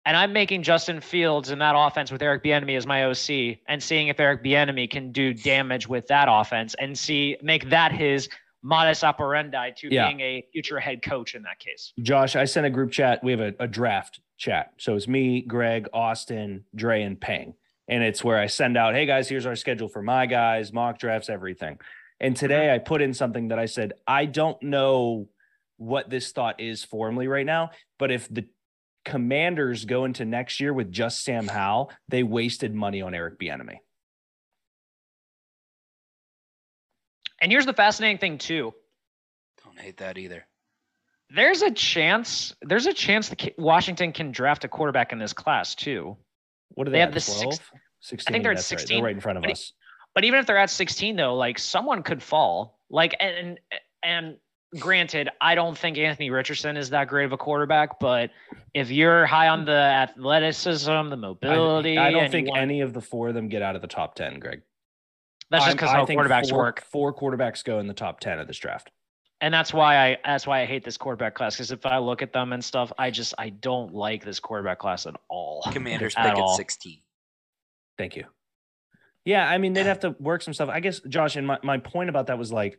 and 0.04 0.16
I'm 0.16 0.32
making 0.32 0.62
Justin 0.62 1.00
Fields 1.00 1.50
in 1.50 1.58
that 1.58 1.74
offense 1.76 2.10
with 2.10 2.22
Eric 2.22 2.44
Bieniemy 2.44 2.76
as 2.76 2.86
my 2.86 3.04
OC, 3.04 3.58
and 3.68 3.82
seeing 3.82 4.08
if 4.08 4.20
Eric 4.20 4.44
Bieniemy 4.44 4.90
can 4.90 5.12
do 5.12 5.34
damage 5.34 5.88
with 5.88 6.06
that 6.06 6.28
offense, 6.30 6.74
and 6.78 6.96
see 6.96 7.36
make 7.42 7.70
that 7.70 7.92
his 7.92 8.28
modus 8.62 9.04
operandi 9.04 9.70
to 9.76 9.92
Yeah. 9.92 10.08
being 10.08 10.20
a 10.20 10.44
future 10.52 10.80
head 10.80 11.02
coach 11.02 11.34
in 11.34 11.42
that 11.42 11.58
case. 11.58 11.92
Josh, 12.00 12.36
I 12.36 12.44
sent 12.44 12.66
a 12.66 12.70
group 12.70 12.90
chat. 12.90 13.22
We 13.22 13.30
have 13.32 13.40
a, 13.40 13.54
a 13.60 13.68
draft 13.68 14.20
chat. 14.36 14.72
So 14.78 14.96
it's 14.96 15.08
me, 15.08 15.42
Greg, 15.42 15.88
Austin, 15.92 16.64
Dre, 16.74 17.02
and 17.02 17.20
Peng. 17.20 17.54
And 17.88 18.02
it's 18.02 18.22
where 18.22 18.38
I 18.38 18.46
send 18.46 18.76
out, 18.76 18.94
hey 18.94 19.06
guys, 19.06 19.28
here's 19.28 19.46
our 19.46 19.56
schedule 19.56 19.88
for 19.88 20.02
my 20.02 20.26
guys, 20.26 20.72
mock 20.72 20.98
drafts, 20.98 21.28
everything. 21.30 21.78
And 22.20 22.34
mm-hmm. 22.34 22.40
today 22.40 22.74
I 22.74 22.78
put 22.78 23.00
in 23.00 23.14
something 23.14 23.48
that 23.48 23.58
I 23.58 23.66
said, 23.66 23.94
I 24.06 24.26
don't 24.26 24.60
know 24.62 25.28
what 25.76 26.10
this 26.10 26.32
thought 26.32 26.60
is 26.60 26.84
formally 26.84 27.28
right 27.28 27.46
now, 27.46 27.70
but 27.98 28.10
if 28.10 28.28
the 28.28 28.46
commanders 29.04 29.84
go 29.84 30.04
into 30.04 30.24
next 30.24 30.60
year 30.60 30.72
with 30.74 30.92
just 30.92 31.24
Sam 31.24 31.48
Howell, 31.48 31.90
they 32.08 32.22
wasted 32.22 32.74
money 32.74 33.00
on 33.00 33.14
Eric 33.14 33.38
Bieniemy. 33.38 33.78
And 37.40 37.50
here's 37.52 37.66
the 37.66 37.72
fascinating 37.72 38.18
thing 38.18 38.38
too. 38.38 38.74
Don't 39.64 39.78
hate 39.78 39.98
that 39.98 40.18
either. 40.18 40.46
There's 41.30 41.62
a 41.62 41.70
chance. 41.70 42.54
There's 42.62 42.86
a 42.86 42.92
chance 42.92 43.28
that 43.28 43.52
Washington 43.58 44.12
can 44.12 44.32
draft 44.32 44.64
a 44.64 44.68
quarterback 44.68 45.12
in 45.12 45.18
this 45.18 45.32
class 45.32 45.74
too. 45.74 46.16
What 46.70 46.84
do 46.84 46.90
They 46.90 46.96
they, 46.96 47.00
have 47.00 47.14
have? 47.14 47.24
the 47.24 47.32
12? 47.32 47.54
sixth- 47.54 47.70
16. 48.00 48.30
I 48.30 48.32
think 48.32 48.42
they're 48.44 48.52
at 48.52 48.56
that's 48.58 48.72
right. 48.72 48.78
16, 48.80 48.96
They're 48.96 49.04
right 49.04 49.14
in 49.14 49.20
front 49.20 49.38
of 49.38 49.42
but- 49.42 49.52
us. 49.52 49.72
But 50.14 50.24
even 50.24 50.40
if 50.40 50.46
they're 50.46 50.56
at 50.58 50.70
16, 50.70 51.16
though, 51.16 51.34
like 51.36 51.58
someone 51.58 52.02
could 52.02 52.22
fall. 52.22 52.78
Like 52.90 53.14
and 53.20 53.36
and, 53.36 53.58
and 54.02 54.36
granted, 54.80 55.28
I 55.40 55.54
don't 55.54 55.76
think 55.76 55.98
Anthony 55.98 56.30
Richardson 56.30 56.76
is 56.76 56.90
that 56.90 57.08
great 57.08 57.24
of 57.26 57.32
a 57.32 57.36
quarterback. 57.36 58.00
But 58.00 58.30
if 58.74 58.90
you're 58.90 59.26
high 59.26 59.48
on 59.48 59.64
the 59.64 59.72
athleticism, 59.72 61.10
the 61.10 61.16
mobility, 61.16 61.98
I 61.98 62.10
don't 62.10 62.30
think 62.30 62.48
wanna- 62.48 62.62
any 62.62 62.80
of 62.80 62.94
the 62.94 63.00
four 63.00 63.28
of 63.28 63.34
them 63.34 63.48
get 63.48 63.62
out 63.62 63.76
of 63.76 63.82
the 63.82 63.88
top 63.88 64.14
10, 64.14 64.38
Greg. 64.40 64.62
That's 65.50 65.64
just 65.64 65.68
I'm- 65.68 65.76
because 65.76 65.90
I 65.90 65.94
how 65.94 66.06
think 66.06 66.20
quarterbacks 66.20 66.50
four, 66.50 66.58
work, 66.58 66.82
Four 66.82 67.14
quarterbacks 67.14 67.64
go 67.64 67.78
in 67.78 67.86
the 67.86 67.94
top 67.94 68.20
10 68.20 68.38
of 68.38 68.46
this 68.46 68.58
draft. 68.58 68.90
and 69.40 69.52
that's 69.54 69.72
why 69.72 69.96
I 69.96 70.18
that's 70.24 70.46
why 70.46 70.60
I 70.60 70.66
hate 70.66 70.84
this 70.84 70.96
quarterback 70.96 71.34
class. 71.34 71.54
Because 71.56 71.70
if 71.70 71.86
I 71.86 71.98
look 71.98 72.22
at 72.22 72.32
them 72.32 72.52
and 72.52 72.64
stuff, 72.64 72.92
I 72.98 73.10
just 73.10 73.34
I 73.38 73.50
don't 73.50 73.94
like 73.94 74.24
this 74.24 74.40
quarterback 74.40 74.78
class 74.78 75.06
at 75.06 75.14
all. 75.28 75.62
Commanders 75.72 76.14
At 76.16 76.34
pick 76.34 76.42
at 76.42 76.48
16. 76.56 77.00
Thank 77.96 78.16
you. 78.16 78.24
Yeah, 79.24 79.48
I 79.48 79.58
mean, 79.58 79.74
they'd 79.74 79.84
have 79.86 80.00
to 80.00 80.16
work 80.20 80.42
some 80.42 80.54
stuff. 80.54 80.68
I 80.70 80.80
guess, 80.80 81.00
Josh, 81.00 81.36
and 81.36 81.46
my, 81.46 81.58
my 81.62 81.76
point 81.78 82.08
about 82.08 82.28
that 82.28 82.38
was 82.38 82.50
like, 82.50 82.78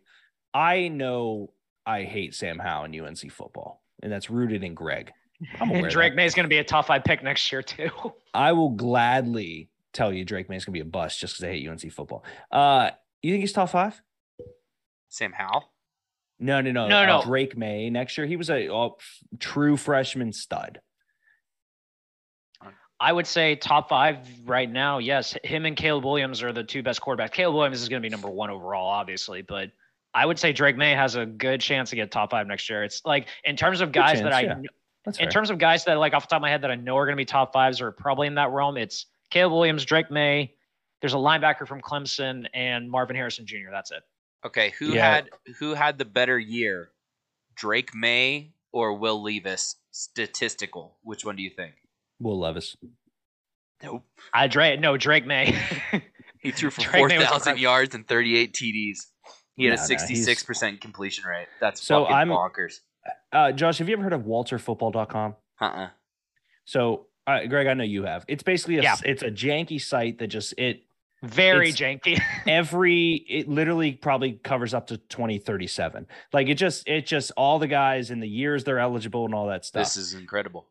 I 0.53 0.87
know 0.87 1.51
I 1.85 2.03
hate 2.03 2.33
Sam 2.33 2.57
Howe 2.57 2.85
in 2.85 2.99
UNC 2.99 3.31
football, 3.31 3.83
and 4.01 4.11
that's 4.11 4.29
rooted 4.31 4.63
in 4.63 4.73
Greg. 4.73 5.11
I'm 5.59 5.69
aware 5.69 5.81
And 5.83 5.91
Drake. 5.91 6.15
Maye 6.15 6.25
is 6.25 6.33
going 6.33 6.45
to 6.45 6.49
be 6.49 6.57
a 6.57 6.63
top 6.63 6.87
five 6.87 7.03
pick 7.03 7.21
next 7.23 7.51
year 7.51 7.61
too. 7.61 7.89
I 8.33 8.53
will 8.53 8.71
gladly 8.71 9.69
tell 9.99 10.13
you 10.13 10.23
Drake 10.23 10.49
Maye's 10.49 10.65
going 10.65 10.73
to 10.73 10.77
be 10.77 10.87
a 10.87 10.89
bust 10.89 11.19
just 11.19 11.35
because 11.35 11.49
I 11.49 11.51
hate 11.51 11.67
UNC 11.67 11.91
football. 11.91 12.23
Uh, 12.51 12.91
you 13.21 13.33
think 13.33 13.41
he's 13.41 13.51
top 13.51 13.69
five? 13.69 14.01
Sam 15.09 15.33
Howell? 15.33 15.71
No, 16.39 16.61
no, 16.61 16.71
no. 16.71 16.87
No, 16.87 17.03
uh, 17.03 17.05
no. 17.05 17.21
Drake 17.23 17.57
Maye 17.57 17.89
next 17.89 18.17
year. 18.17 18.25
He 18.25 18.37
was 18.37 18.49
a, 18.49 18.67
a 18.67 18.85
f- 18.87 19.19
true 19.39 19.75
freshman 19.75 20.31
stud. 20.31 20.79
I 23.01 23.13
would 23.13 23.27
say 23.27 23.55
top 23.55 23.89
five 23.89 24.17
right 24.45 24.69
now. 24.69 24.97
Yes, 24.97 25.35
him 25.43 25.65
and 25.65 25.75
Caleb 25.75 26.03
Williams 26.03 26.43
are 26.43 26.51
the 26.51 26.63
two 26.63 26.83
best 26.83 27.01
quarterbacks. 27.01 27.31
Caleb 27.31 27.55
Williams 27.55 27.81
is 27.81 27.87
going 27.87 28.01
to 28.01 28.05
be 28.05 28.11
number 28.11 28.29
one 28.29 28.49
overall, 28.49 28.87
obviously, 28.87 29.41
but 29.41 29.71
I 30.13 30.25
would 30.25 30.37
say 30.37 30.51
Drake 30.51 30.75
Maye 30.75 30.95
has 30.95 31.15
a 31.15 31.25
good 31.25 31.61
chance 31.61 31.91
to 31.91 31.95
get 31.95 32.11
top 32.11 32.31
five 32.31 32.47
next 32.47 32.69
year. 32.69 32.83
It's 32.83 33.01
like 33.05 33.27
in 33.45 33.55
terms 33.55 33.79
of 33.79 33.91
guys 33.91 34.21
that 34.21 34.33
I 34.33 34.41
yeah. 34.41 34.55
in 35.05 35.13
fair. 35.13 35.29
terms 35.29 35.49
of 35.49 35.59
guys 35.59 35.85
that 35.85 35.97
like 35.97 36.13
off 36.13 36.23
the 36.23 36.27
top 36.27 36.37
of 36.37 36.41
my 36.41 36.49
head 36.49 36.61
that 36.63 36.71
I 36.71 36.75
know 36.75 36.97
are 36.97 37.05
going 37.05 37.15
to 37.15 37.21
be 37.21 37.25
top 37.25 37.53
fives 37.53 37.79
or 37.79 37.91
probably 37.91 38.27
in 38.27 38.35
that 38.35 38.49
realm, 38.49 38.75
it's 38.75 39.05
Caleb 39.29 39.53
Williams, 39.53 39.85
Drake 39.85 40.09
Maye. 40.11 40.53
There's 41.01 41.13
a 41.13 41.17
linebacker 41.17 41.67
from 41.67 41.81
Clemson 41.81 42.47
and 42.53 42.89
Marvin 42.89 43.15
Harrison 43.15 43.45
Jr. 43.45 43.69
That's 43.71 43.91
it. 43.91 44.03
Okay, 44.45 44.71
who 44.79 44.93
Yeah. 44.93 45.15
had 45.15 45.29
who 45.59 45.73
had 45.73 45.97
the 45.97 46.05
better 46.05 46.37
year, 46.39 46.91
Drake 47.55 47.93
Maye 47.93 48.53
or 48.71 48.93
Will 48.97 49.21
Levis? 49.21 49.75
Statistical. 49.91 50.97
Which 51.03 51.23
one 51.25 51.35
do 51.35 51.43
you 51.43 51.49
think? 51.49 51.73
Will 52.19 52.39
Levis. 52.39 52.75
Nope. 53.83 54.03
I 54.33 54.47
Drake 54.47 54.79
no 54.79 54.97
Drake 54.97 55.25
Maye. 55.25 55.55
He 56.41 56.51
threw 56.51 56.69
for 56.69 56.79
Drake 56.79 56.95
four 56.95 57.07
May 57.09 57.17
was 57.17 57.27
thousand 57.27 57.37
incredible. 57.51 57.61
yards 57.63 57.95
and 57.95 58.07
thirty 58.07 58.37
eight 58.37 58.53
TDs. 58.53 58.99
He 59.55 59.65
had 59.65 59.71
No, 59.71 59.73
a 59.73 59.77
no, 59.77 59.83
sixty-six 59.85 60.41
percent 60.43 60.79
completion 60.79 61.25
rate. 61.25 61.47
That's 61.59 61.83
So 61.85 62.03
fucking 62.05 62.15
I'm- 62.15 62.29
bonkers. 62.29 62.79
Uh, 63.33 63.51
Josh, 63.51 63.79
have 63.79 63.89
you 63.89 63.93
ever 63.95 64.03
heard 64.03 64.13
of 64.13 64.21
WalterFootball.com? 64.21 65.35
Uh-uh. 65.59 65.89
So, 66.63 67.07
uh, 67.37 67.45
Greg, 67.47 67.67
I 67.67 67.73
know 67.73 67.83
you 67.83 68.03
have. 68.03 68.25
It's 68.27 68.43
basically 68.43 68.77
a 68.77 68.83
Yeah. 68.83 68.95
it's 69.03 69.21
a 69.23 69.31
janky 69.31 69.81
site 69.81 70.19
that 70.19 70.27
just 70.27 70.53
it 70.57 70.83
Very 71.23 71.71
janky. 71.71 72.19
every 72.47 73.13
it 73.27 73.47
literally 73.47 73.91
probably 73.93 74.33
covers 74.33 74.73
up 74.73 74.87
to 74.87 74.97
2037 74.97 76.07
like 76.33 76.47
it 76.47 76.55
just 76.55 76.87
it 76.87 77.05
just 77.05 77.31
all 77.37 77.59
the 77.59 77.67
guys 77.67 78.09
and 78.11 78.21
the 78.23 78.27
years 78.27 78.63
they're 78.63 78.79
eligible 78.79 79.25
and 79.25 79.33
all 79.35 79.47
that 79.47 79.65
stuff 79.65 79.83
This 79.83 79.97
is 79.97 80.13
incredible. 80.13 80.67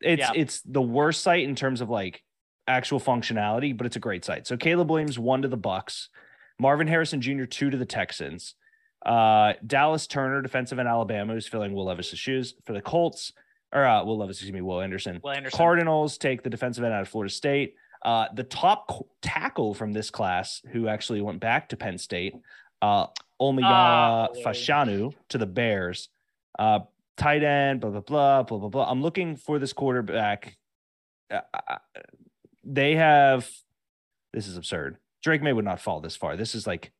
it's 0.00 0.20
Yeah. 0.20 0.30
it's 0.34 0.60
the 0.62 0.80
worst 0.82 1.22
site 1.22 1.42
in 1.44 1.54
terms 1.56 1.80
of 1.80 1.90
like 1.90 2.22
actual 2.68 3.00
functionality 3.00 3.76
but 3.76 3.84
it's 3.86 3.96
a 3.96 4.00
great 4.00 4.24
site 4.24 4.46
so 4.46 4.56
caleb 4.56 4.88
williams 4.90 5.18
one 5.18 5.42
to 5.42 5.48
the 5.48 5.56
bucks 5.56 6.08
marvin 6.58 6.86
harrison 6.86 7.20
jr 7.20 7.44
two 7.44 7.68
to 7.68 7.76
the 7.76 7.84
texans 7.86 8.54
uh 9.04 9.54
dallas 9.66 10.06
turner 10.06 10.40
defensive 10.40 10.78
in 10.78 10.86
alabama 10.86 11.32
who's 11.32 11.48
filling 11.48 11.72
will 11.74 11.84
levis's 11.86 12.18
shoes 12.18 12.54
for 12.64 12.72
the 12.74 12.80
colts 12.82 13.32
or 13.72 13.84
uh 13.84 14.04
will 14.04 14.18
levis 14.18 14.36
excuse 14.36 14.52
me 14.52 14.60
will 14.60 14.80
anderson 14.80 15.20
Will 15.22 15.30
Anderson. 15.30 15.56
Cardinals 15.56 16.18
take 16.18 16.42
the 16.42 16.50
defensive 16.50 16.84
end 16.84 16.92
out 16.94 17.02
of 17.02 17.08
Florida 17.08 17.32
State. 17.32 17.74
Uh, 18.02 18.26
the 18.34 18.44
top 18.44 19.06
tackle 19.20 19.74
from 19.74 19.92
this 19.92 20.10
class, 20.10 20.62
who 20.72 20.88
actually 20.88 21.20
went 21.20 21.38
back 21.38 21.68
to 21.68 21.76
Penn 21.76 21.98
State, 21.98 22.34
uh, 22.80 23.06
Oh. 23.38 24.28
Fashanu 24.44 25.12
to 25.28 25.38
the 25.38 25.46
Bears. 25.46 26.08
Uh, 26.58 26.80
tight 27.16 27.42
end, 27.42 27.80
blah 27.80 27.90
blah 27.90 28.00
blah 28.00 28.42
blah 28.42 28.58
blah 28.58 28.68
blah. 28.68 28.90
I'm 28.90 29.02
looking 29.02 29.36
for 29.36 29.58
this 29.58 29.72
quarterback. 29.72 30.56
Uh, 31.30 31.40
uh, 31.52 31.76
they 32.64 32.96
have. 32.96 33.48
This 34.32 34.46
is 34.46 34.56
absurd. 34.56 34.96
Drake 35.22 35.42
Maye 35.42 35.52
would 35.52 35.64
not 35.64 35.80
fall 35.80 36.00
this 36.00 36.16
far. 36.16 36.36
This 36.36 36.54
is 36.54 36.66
like 36.66 36.92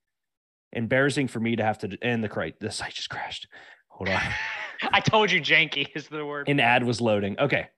embarrassing 0.72 1.28
for 1.28 1.40
me 1.40 1.56
to 1.56 1.64
have 1.64 1.78
to. 1.78 1.96
And 2.02 2.22
the 2.22 2.52
the 2.60 2.70
site 2.70 2.92
just 2.94 3.08
crashed. 3.08 3.48
Hold 3.88 4.10
on. 4.10 4.20
I 4.92 5.00
told 5.00 5.30
you 5.30 5.40
janky 5.40 5.88
is 5.94 6.08
the 6.08 6.24
word. 6.24 6.48
An 6.48 6.60
ad 6.60 6.84
was 6.84 7.00
loading. 7.00 7.38
Okay. 7.38 7.68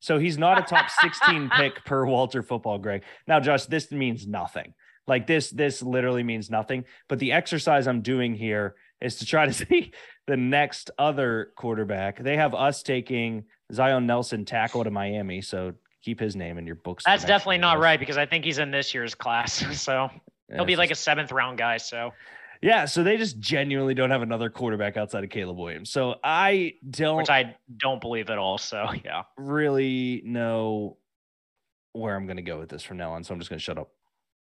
So 0.00 0.18
he's 0.18 0.36
not 0.36 0.58
a 0.58 0.62
top 0.62 0.90
16 0.90 1.50
pick 1.56 1.84
per 1.84 2.04
Walter 2.04 2.42
football, 2.42 2.78
Greg. 2.78 3.04
Now, 3.26 3.38
Josh, 3.40 3.66
this 3.66 3.92
means 3.92 4.26
nothing. 4.26 4.74
Like 5.06 5.26
this, 5.26 5.50
this 5.50 5.82
literally 5.82 6.22
means 6.22 6.50
nothing. 6.50 6.84
But 7.08 7.18
the 7.18 7.32
exercise 7.32 7.86
I'm 7.86 8.02
doing 8.02 8.34
here 8.34 8.74
is 9.00 9.16
to 9.16 9.26
try 9.26 9.46
to 9.46 9.52
see 9.66 9.92
the 10.26 10.36
next 10.36 10.90
other 10.98 11.52
quarterback. 11.56 12.22
They 12.22 12.36
have 12.36 12.54
us 12.54 12.82
taking 12.82 13.44
Zion 13.72 14.06
Nelson 14.06 14.44
tackle 14.44 14.84
to 14.84 14.90
Miami. 14.90 15.40
So 15.40 15.74
keep 16.02 16.18
his 16.18 16.36
name 16.36 16.58
in 16.58 16.66
your 16.66 16.76
books. 16.76 17.04
That's 17.04 17.24
definitely 17.24 17.58
not 17.58 17.78
right 17.78 17.98
because 17.98 18.16
I 18.16 18.26
think 18.26 18.44
he's 18.44 18.58
in 18.58 18.70
this 18.70 18.92
year's 18.94 19.14
class. 19.14 19.52
So 19.80 20.10
he'll 20.52 20.64
be 20.64 20.76
like 20.76 20.90
a 20.90 20.96
seventh 20.96 21.32
round 21.32 21.58
guy. 21.58 21.76
So 21.78 22.12
yeah. 22.62 22.84
So 22.86 23.02
they 23.02 23.16
just 23.16 23.38
genuinely 23.38 23.94
don't 23.94 24.10
have 24.10 24.22
another 24.22 24.48
quarterback 24.48 24.96
outside 24.96 25.24
of 25.24 25.30
Caleb 25.30 25.58
Williams. 25.58 25.90
So 25.90 26.16
I 26.24 26.74
don't 26.88 27.16
which 27.18 27.30
I 27.30 27.56
don't 27.76 28.00
believe 28.00 28.30
at 28.30 28.38
all. 28.38 28.58
So 28.58 28.86
yeah. 29.04 29.22
really 29.36 30.22
know 30.24 30.96
where 31.92 32.16
I'm 32.16 32.26
going 32.26 32.36
to 32.36 32.42
go 32.42 32.58
with 32.58 32.70
this 32.70 32.82
from 32.82 32.96
now 32.96 33.12
on. 33.12 33.24
So 33.24 33.34
I'm 33.34 33.40
just 33.40 33.50
going 33.50 33.58
to 33.58 33.64
shut 33.64 33.78
up. 33.78 33.90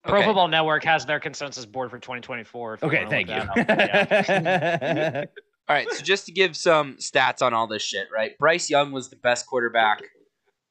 Pro 0.05 0.23
Football 0.23 0.49
Network 0.49 0.85
has 0.85 1.05
their 1.07 1.21
consensus 1.21 1.67
board 1.67 1.91
for 1.91 1.99
2024. 1.99 2.79
Okay, 2.83 3.07
thank 3.11 3.29
you. 3.29 3.35
Yeah. 3.35 5.25
All 5.69 5.75
right, 5.75 5.91
so 5.93 6.03
just 6.03 6.25
to 6.27 6.33
give 6.33 6.57
some 6.57 6.95
stats 6.95 7.43
on 7.43 7.53
all 7.53 7.67
this 7.67 7.83
shit, 7.83 8.09
right? 8.11 8.39
Bryce 8.39 8.71
Young 8.71 8.91
was 8.91 9.11
the 9.11 9.17
best 9.17 9.47
quarterback 9.47 10.01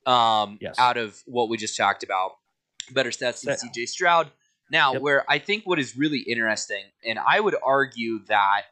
um, 0.07 0.57
Yes. 0.59 0.73
out 0.79 0.97
of 0.97 1.21
what 1.27 1.49
we 1.49 1.57
just 1.57 1.77
talked 1.77 2.03
about. 2.03 2.31
Better 2.91 3.11
stats 3.11 3.43
than 3.43 3.55
Yeah. 3.61 3.69
CJ 3.69 3.87
Stroud. 3.89 4.31
Now, 4.69 4.93
Yep. 4.93 5.01
where 5.01 5.31
I 5.31 5.39
think 5.39 5.63
what 5.65 5.79
is 5.79 5.95
really 5.95 6.19
interesting, 6.19 6.83
and 7.05 7.17
I 7.19 7.39
would 7.39 7.55
argue 7.63 8.19
that 8.25 8.63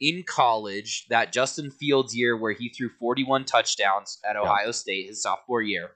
in 0.00 0.24
college, 0.24 1.06
that 1.08 1.32
Justin 1.32 1.70
Fields 1.70 2.14
year 2.16 2.36
where 2.36 2.52
he 2.52 2.68
threw 2.68 2.88
41 2.98 3.44
touchdowns 3.44 4.18
at 4.28 4.36
Ohio 4.36 4.72
State 4.72 5.06
his 5.08 5.22
sophomore 5.22 5.62
year, 5.62 5.92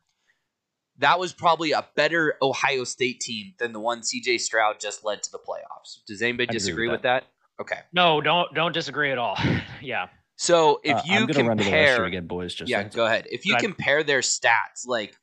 that 0.98 1.18
was 1.18 1.32
probably 1.32 1.72
a 1.72 1.86
better 1.96 2.36
Ohio 2.40 2.84
State 2.84 3.20
team 3.20 3.54
than 3.58 3.72
the 3.72 3.80
one 3.80 4.02
CJ 4.02 4.38
Stroud 4.40 4.80
just 4.80 5.04
led 5.04 5.22
to 5.24 5.30
the 5.32 5.38
playoffs. 5.38 5.98
Does 6.06 6.22
anybody 6.22 6.44
agree 6.44 6.54
with 6.54 6.62
disagree 6.62 6.88
with 6.88 7.02
that? 7.02 7.24
Okay. 7.60 7.80
No, 7.92 8.20
don't 8.20 8.54
don't 8.54 8.72
disagree 8.72 9.10
at 9.10 9.18
all. 9.18 9.36
yeah. 9.82 10.08
So 10.36 10.80
if 10.84 10.96
Uh, 10.96 11.02
you 11.04 11.14
I'm 11.16 11.26
gonna 11.26 11.48
run 11.48 11.56
to 11.58 11.64
the 11.64 11.70
compare, 11.70 12.04
again, 12.04 12.26
boys. 12.28 12.54
Just 12.54 12.70
yeah, 12.70 12.88
so- 12.88 12.96
go 12.96 13.06
ahead. 13.06 13.26
If 13.30 13.44
you 13.44 13.52
Go 13.52 13.56
ahead. 13.56 13.64
compare 13.64 14.02
their 14.04 14.20
stats, 14.20 14.86
like 14.86 15.16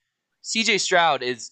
CJ 0.43 0.77
Stroud 0.81 1.23
is 1.23 1.51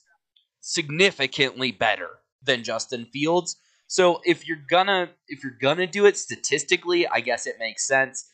significantly 0.59 1.71
better 1.71 2.09
than 2.43 2.63
Justin 2.63 3.05
Fields. 3.05 3.57
So 3.87 4.21
if 4.25 4.47
you're 4.47 4.61
gonna 4.69 5.09
if 5.27 5.43
you're 5.43 5.57
gonna 5.59 5.87
do 5.87 6.05
it 6.05 6.17
statistically, 6.17 7.07
I 7.07 7.19
guess 7.19 7.45
it 7.47 7.55
makes 7.59 7.85
sense. 7.87 8.29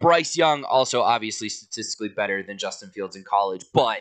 Bryce 0.00 0.36
Young 0.36 0.64
also 0.64 1.02
obviously 1.02 1.48
statistically 1.50 2.08
better 2.08 2.42
than 2.42 2.56
Justin 2.58 2.90
Fields 2.90 3.14
in 3.16 3.24
college, 3.24 3.64
but 3.74 4.00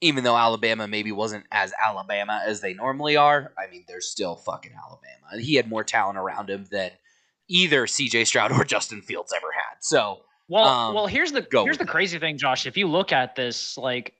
even 0.00 0.24
though 0.24 0.36
Alabama 0.36 0.88
maybe 0.88 1.12
wasn't 1.12 1.44
as 1.52 1.72
Alabama 1.80 2.42
as 2.44 2.60
they 2.60 2.74
normally 2.74 3.16
are, 3.16 3.52
I 3.56 3.70
mean 3.70 3.84
they're 3.86 4.00
still 4.00 4.34
fucking 4.36 4.72
Alabama. 4.72 5.40
He 5.40 5.54
had 5.54 5.68
more 5.68 5.84
talent 5.84 6.18
around 6.18 6.50
him 6.50 6.66
than 6.70 6.90
either 7.48 7.86
CJ 7.86 8.26
Stroud 8.26 8.50
or 8.52 8.64
Justin 8.64 9.00
Fields 9.02 9.32
ever 9.36 9.52
had. 9.52 9.76
So 9.80 10.22
Well, 10.48 10.64
Um, 10.64 10.94
well, 10.94 11.06
here's 11.06 11.30
the 11.32 11.42
go 11.42 11.64
here's 11.64 11.78
the 11.78 11.84
it. 11.84 11.88
crazy 11.88 12.18
thing, 12.18 12.36
Josh. 12.36 12.66
If 12.66 12.76
you 12.76 12.88
look 12.88 13.12
at 13.12 13.36
this, 13.36 13.78
like 13.78 14.14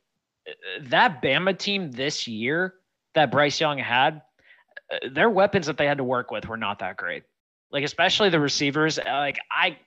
that 0.83 1.21
Bama 1.23 1.59
team 1.59 1.91
this 1.91 2.29
year 2.29 2.75
that 3.15 3.31
Bryce 3.31 3.61
Young 3.61 3.79
had, 3.79 4.23
uh, 4.93 5.09
their 5.13 5.31
weapons 5.31 5.67
that 5.67 5.77
they 5.77 5.87
had 5.87 5.99
to 5.99 6.05
work 6.05 6.31
with 6.31 6.49
were 6.49 6.57
not 6.57 6.81
that 6.81 6.97
great. 6.97 7.25
Like 7.71 7.85
especially 7.85 8.31
the 8.31 8.41
receivers. 8.41 8.99
uh, 8.99 9.03
Like 9.07 9.39
I, 9.51 9.79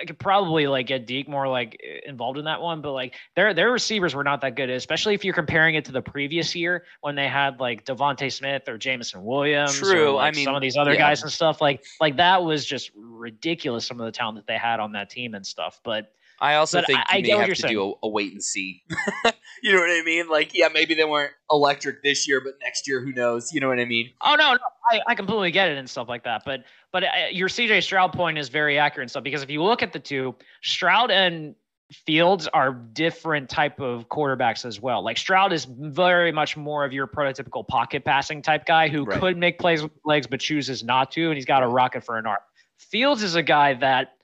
I 0.00 0.04
could 0.04 0.18
probably 0.18 0.66
like 0.66 0.86
get 0.86 1.06
Deke 1.06 1.28
more 1.28 1.46
like 1.46 1.80
involved 2.04 2.38
in 2.38 2.46
that 2.46 2.60
one, 2.60 2.80
but 2.80 2.92
like 2.92 3.14
their 3.36 3.54
their 3.54 3.70
receivers 3.70 4.14
were 4.14 4.24
not 4.24 4.40
that 4.40 4.56
good. 4.56 4.68
Especially 4.68 5.14
if 5.14 5.24
you're 5.24 5.34
comparing 5.34 5.76
it 5.76 5.84
to 5.84 5.92
the 5.92 6.02
previous 6.02 6.56
year 6.56 6.84
when 7.02 7.14
they 7.14 7.28
had 7.28 7.60
like 7.60 7.84
DeVonta 7.84 8.32
Smith 8.32 8.68
or 8.68 8.78
Jameson 8.78 9.24
Williams. 9.24 9.78
True, 9.78 10.18
I 10.18 10.32
mean, 10.32 10.44
some 10.44 10.56
of 10.56 10.62
these 10.62 10.76
other 10.76 10.94
yeah. 10.94 10.98
guys 10.98 11.22
and 11.22 11.30
stuff. 11.30 11.60
Like 11.60 11.84
like 12.00 12.16
that 12.16 12.42
was 12.42 12.64
just 12.64 12.90
ridiculous. 12.96 13.86
Some 13.86 14.00
of 14.00 14.06
the 14.06 14.12
talent 14.12 14.38
that 14.38 14.46
they 14.46 14.58
had 14.58 14.80
on 14.80 14.92
that 14.92 15.08
team 15.08 15.34
and 15.34 15.46
stuff. 15.46 15.80
But 15.84 16.10
I 16.40 16.54
also 16.54 16.78
But 16.78 16.86
think 16.86 16.98
I- 17.00 17.04
I 17.10 17.16
you 17.18 17.22
get 17.24 17.32
may 17.38 17.38
have 17.46 17.48
to 17.50 17.54
saying. 17.56 17.74
do 17.74 17.82
a, 18.02 18.06
a 18.06 18.08
wait 18.08 18.32
and 18.32 18.42
see. 18.42 18.82
you 19.62 19.72
know 19.74 19.80
what 19.80 19.90
I 19.90 20.02
mean? 20.04 20.28
Like, 20.28 20.54
yeah, 20.54 20.68
maybe 20.72 20.94
they 20.94 21.04
weren't 21.04 21.32
electric 21.50 22.02
this 22.02 22.26
year, 22.26 22.40
but 22.40 22.54
next 22.62 22.88
year, 22.88 23.00
who 23.00 23.12
knows? 23.12 23.52
You 23.52 23.60
know 23.60 23.68
what 23.68 23.78
I 23.78 23.84
mean? 23.84 24.10
Oh 24.22 24.34
no, 24.36 24.52
no, 24.54 24.58
I, 24.90 25.00
I 25.08 25.14
completely 25.14 25.50
get 25.50 25.68
it 25.70 25.76
and 25.78 25.88
stuff 25.88 26.08
like 26.08 26.24
that. 26.24 26.42
But 26.46 26.64
but 26.92 27.04
uh, 27.04 27.08
your 27.30 27.48
CJ 27.48 27.82
Stroud 27.82 28.12
point 28.12 28.38
is 28.38 28.48
very 28.48 28.78
accurate 28.78 29.04
and 29.04 29.10
stuff 29.10 29.24
because 29.24 29.42
if 29.42 29.50
you 29.50 29.62
look 29.62 29.82
at 29.82 29.92
the 29.92 29.98
two, 30.00 30.34
Stroud 30.62 31.10
and 31.10 31.54
Fields 31.92 32.46
are 32.54 32.72
different 32.72 33.50
type 33.50 33.80
of 33.80 34.08
quarterbacks 34.08 34.64
as 34.64 34.80
well. 34.80 35.02
Like 35.04 35.18
Stroud 35.18 35.52
is 35.52 35.64
very 35.68 36.30
much 36.30 36.56
more 36.56 36.84
of 36.84 36.92
your 36.92 37.06
prototypical 37.08 37.66
pocket 37.66 38.04
passing 38.04 38.42
type 38.42 38.64
guy 38.64 38.88
who 38.88 39.04
Right. 39.04 39.18
could 39.20 39.36
make 39.36 39.58
plays 39.58 39.82
with 39.82 39.90
legs 40.04 40.26
but 40.28 40.38
chooses 40.38 40.84
not 40.84 41.10
to, 41.12 41.26
and 41.26 41.34
he's 41.34 41.44
got 41.46 41.64
a 41.64 41.68
rocket 41.68 42.04
for 42.04 42.16
an 42.16 42.26
arm. 42.26 42.38
Fields 42.78 43.22
is 43.24 43.34
a 43.34 43.42
guy 43.42 43.74
that 43.74 44.14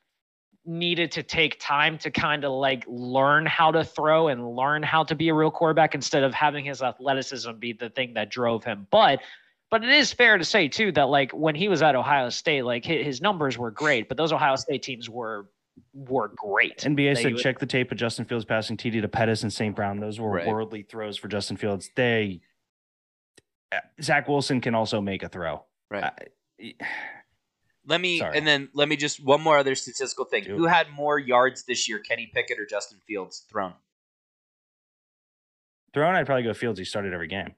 needed 0.66 1.12
to 1.12 1.22
take 1.22 1.59
time 1.60 1.97
to 1.98 2.10
kind 2.10 2.44
of 2.44 2.52
like 2.52 2.84
learn 2.88 3.47
how 3.47 3.70
to 3.70 3.84
throw 3.84 4.28
and 4.28 4.55
learn 4.56 4.82
how 4.82 5.05
to 5.05 5.14
be 5.14 5.28
a 5.28 5.34
real 5.34 5.51
quarterback 5.51 5.94
instead 5.94 6.22
of 6.22 6.34
having 6.34 6.64
his 6.64 6.82
athleticism 6.82 7.52
be 7.59 7.72
the 7.72 7.88
thing 7.90 8.14
that 8.14 8.30
drove 8.30 8.64
him. 8.64 8.86
But 8.90 9.20
but 9.70 9.82
it 9.82 9.90
is 9.90 10.12
fair 10.12 10.38
to 10.38 10.44
say 10.44 10.68
too 10.68 10.93
that 10.93 11.09
like 11.09 11.32
when 11.32 11.55
he 11.55 11.68
was 11.68 11.82
at 11.82 11.94
Ohio 11.97 12.28
State, 12.30 12.62
like 12.62 12.84
his 12.84 13.20
numbers 13.20 13.56
were 13.59 13.70
great, 13.70 14.09
but 14.09 14.16
those 14.16 14.32
Ohio 14.32 14.56
State 14.56 14.82
teams 14.82 15.09
were 15.09 15.48
were 15.93 16.32
great. 16.36 16.78
NBA 16.78 17.14
They 17.16 17.22
said 17.22 17.32
would- 17.34 17.43
check 17.43 17.59
the 17.59 17.66
tape 17.66 17.93
of 17.93 17.98
Justin 17.98 18.24
Fields 18.24 18.44
passing 18.44 18.76
TD 18.76 19.01
to 19.02 19.09
Pettis 19.09 19.43
and 19.43 19.52
St. 19.52 19.74
Brown. 19.76 20.01
Those 20.01 20.18
were 20.18 20.30
Right. 20.30 20.47
worldly 20.47 20.82
throws 20.82 21.16
for 21.18 21.28
Justin 21.28 21.56
Fields. 21.56 21.90
They 21.97 22.40
uh, 23.72 23.80
Zach 24.01 24.28
Wilson 24.28 24.60
can 24.60 24.74
also 24.74 25.01
make 25.01 25.22
a 25.22 25.28
throw. 25.28 25.64
Right. 25.90 26.05
I- 26.05 26.72
Let 27.88 28.00
me, 28.00 28.18
Sorry. 28.18 28.36
and 28.36 28.46
then 28.46 28.68
let 28.74 28.88
me 28.88 28.96
just 28.96 29.22
one 29.24 29.40
more 29.40 29.56
other 29.58 29.74
statistical 29.76 30.24
thing. 30.24 30.44
Do 30.44 30.54
it. 30.54 30.58
Who 30.58 30.66
had 30.66 30.90
more 30.90 31.18
yards 31.18 31.64
this 31.64 31.88
year, 31.88 31.98
Kenny 32.00 32.30
Pickett 32.34 32.58
or 32.58 32.66
Justin 32.66 32.98
Fields 33.06 33.44
thrown? 33.50 33.74
Thrown, 35.94 36.14
I'd 36.14 36.26
probably 36.26 36.42
go 36.42 36.52
Fields. 36.52 36.78
He 36.78 36.84
started 36.84 37.14
every 37.14 37.28
game. 37.28 37.54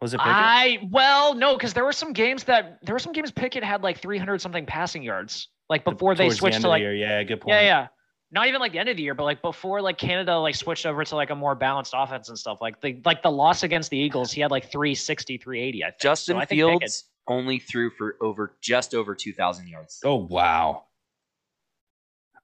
Was 0.00 0.12
it 0.14 0.18
Pickett? 0.18 0.32
I 0.32 0.78
well, 0.90 1.34
no, 1.34 1.54
because 1.54 1.72
there 1.74 1.84
were 1.84 1.92
some 1.92 2.12
games 2.12 2.44
that 2.44 2.78
there 2.82 2.94
were 2.94 2.98
some 2.98 3.12
games 3.12 3.30
Pickett 3.30 3.62
had 3.64 3.82
like 3.82 4.00
300 4.00 4.40
something 4.40 4.66
passing 4.66 5.02
yards, 5.02 5.48
like 5.70 5.84
before 5.84 6.14
they 6.14 6.24
Towards 6.24 6.36
the 6.36 6.38
switched 6.40 6.54
end 6.56 6.62
to 6.64 6.68
of 6.68 6.70
the 6.70 6.70
like 6.70 6.80
year. 6.80 6.94
yeah, 6.94 7.22
good 7.22 7.40
point. 7.40 7.54
yeah, 7.54 7.60
yeah. 7.62 7.86
Not 8.30 8.48
even 8.48 8.60
like 8.60 8.72
the 8.72 8.80
end 8.80 8.88
of 8.88 8.96
the 8.96 9.02
year, 9.02 9.14
but 9.14 9.24
like 9.24 9.42
before 9.42 9.80
like 9.80 9.96
Canada 9.96 10.36
like 10.38 10.56
switched 10.56 10.86
over 10.86 11.04
to 11.04 11.14
like 11.14 11.30
a 11.30 11.36
more 11.36 11.54
balanced 11.54 11.94
offense 11.96 12.28
and 12.28 12.38
stuff. 12.38 12.58
Like 12.60 12.80
the 12.80 13.00
like 13.04 13.22
the 13.22 13.30
loss 13.30 13.62
against 13.62 13.90
the 13.90 13.98
Eagles, 13.98 14.32
he 14.32 14.40
had 14.40 14.50
like 14.50 14.70
360, 14.72 15.38
380, 15.38 15.84
I 15.84 15.86
think. 15.90 16.00
Justin 16.00 16.34
so 16.34 16.38
I 16.40 16.44
think 16.46 16.60
Pickett- 16.60 16.80
Fields 16.80 17.04
only 17.28 17.58
threw 17.58 17.90
for 17.90 18.16
over 18.20 18.56
just 18.60 18.94
over 18.94 19.14
2,000 19.14 19.68
yards. 19.68 20.00
Oh 20.04 20.16
wow. 20.16 20.84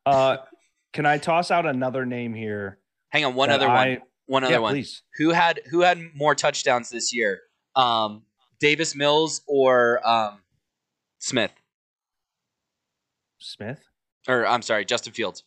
Uh, 0.07 0.39
can 0.93 1.07
I 1.07 1.19
toss 1.19 1.51
out 1.51 1.67
another 1.67 2.07
name 2.07 2.35
here? 2.35 2.79
Hang 3.11 3.25
on, 3.25 3.35
one 3.35 3.49
that 3.49 3.57
other 3.57 3.69
one. 3.69 3.99
One 4.27 4.45
other 4.45 4.55
yeah, 4.55 4.59
one. 4.59 4.75
please. 4.75 5.03
Who 5.19 5.31
had 5.31 5.61
who 5.71 5.81
had 5.81 5.99
more 6.15 6.35
touchdowns 6.35 6.89
this 6.89 7.13
year? 7.13 7.41
Um, 7.75 8.23
Davis 8.61 8.95
Mills 8.95 9.43
or 9.47 10.07
um, 10.09 10.39
Smith? 11.19 11.51
Smith. 13.39 13.81
Or 14.29 14.47
I'm 14.47 14.63
sorry, 14.63 14.85
Justin 14.85 15.13
Fields. 15.13 15.45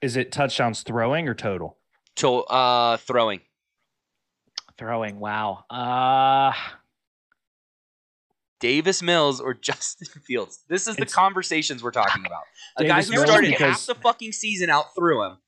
Is 0.00 0.16
it 0.16 0.32
touchdowns 0.32 0.82
throwing 0.82 1.28
or 1.28 1.34
total? 1.34 1.76
To 2.16 2.38
uh, 2.44 2.96
throwing. 2.96 3.40
throwing. 4.76 5.20
Wow. 5.20 5.64
Uh 5.70 6.52
Davis 8.60 9.02
Mills 9.02 9.40
or 9.40 9.54
Justin 9.60 10.08
Fields. 10.26 10.64
This 10.68 10.86
is 10.86 10.96
the 10.96 11.02
It's- 11.02 11.14
conversations 11.14 11.82
we're 11.82 11.90
talking 11.90 12.24
about. 12.26 12.42
A 12.76 12.84
guy 12.84 13.02
who 13.02 13.16
started 13.18 13.50
because- 13.50 13.60
half 13.60 13.86
the 13.86 13.94
fucking 13.94 14.32
season 14.32 14.70
out 14.70 14.94
through 14.96 15.24
him, 15.24 15.38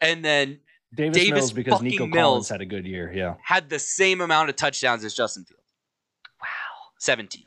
and 0.00 0.24
then 0.24 0.60
Davis, 0.94 1.16
Davis 1.16 1.32
Mills 1.34 1.52
because 1.52 1.82
Nico 1.82 2.06
Mills. 2.06 2.14
Collins 2.24 2.48
had 2.48 2.60
a 2.60 2.66
good 2.66 2.86
year. 2.86 3.12
Yeah. 3.14 3.34
had 3.44 3.68
the 3.70 3.78
same 3.78 4.20
amount 4.20 4.48
of 4.48 4.56
touchdowns 4.56 5.04
as 5.04 5.14
Justin 5.14 5.44
Fields. 5.44 5.62
wow. 6.40 6.46
17. 6.98 7.44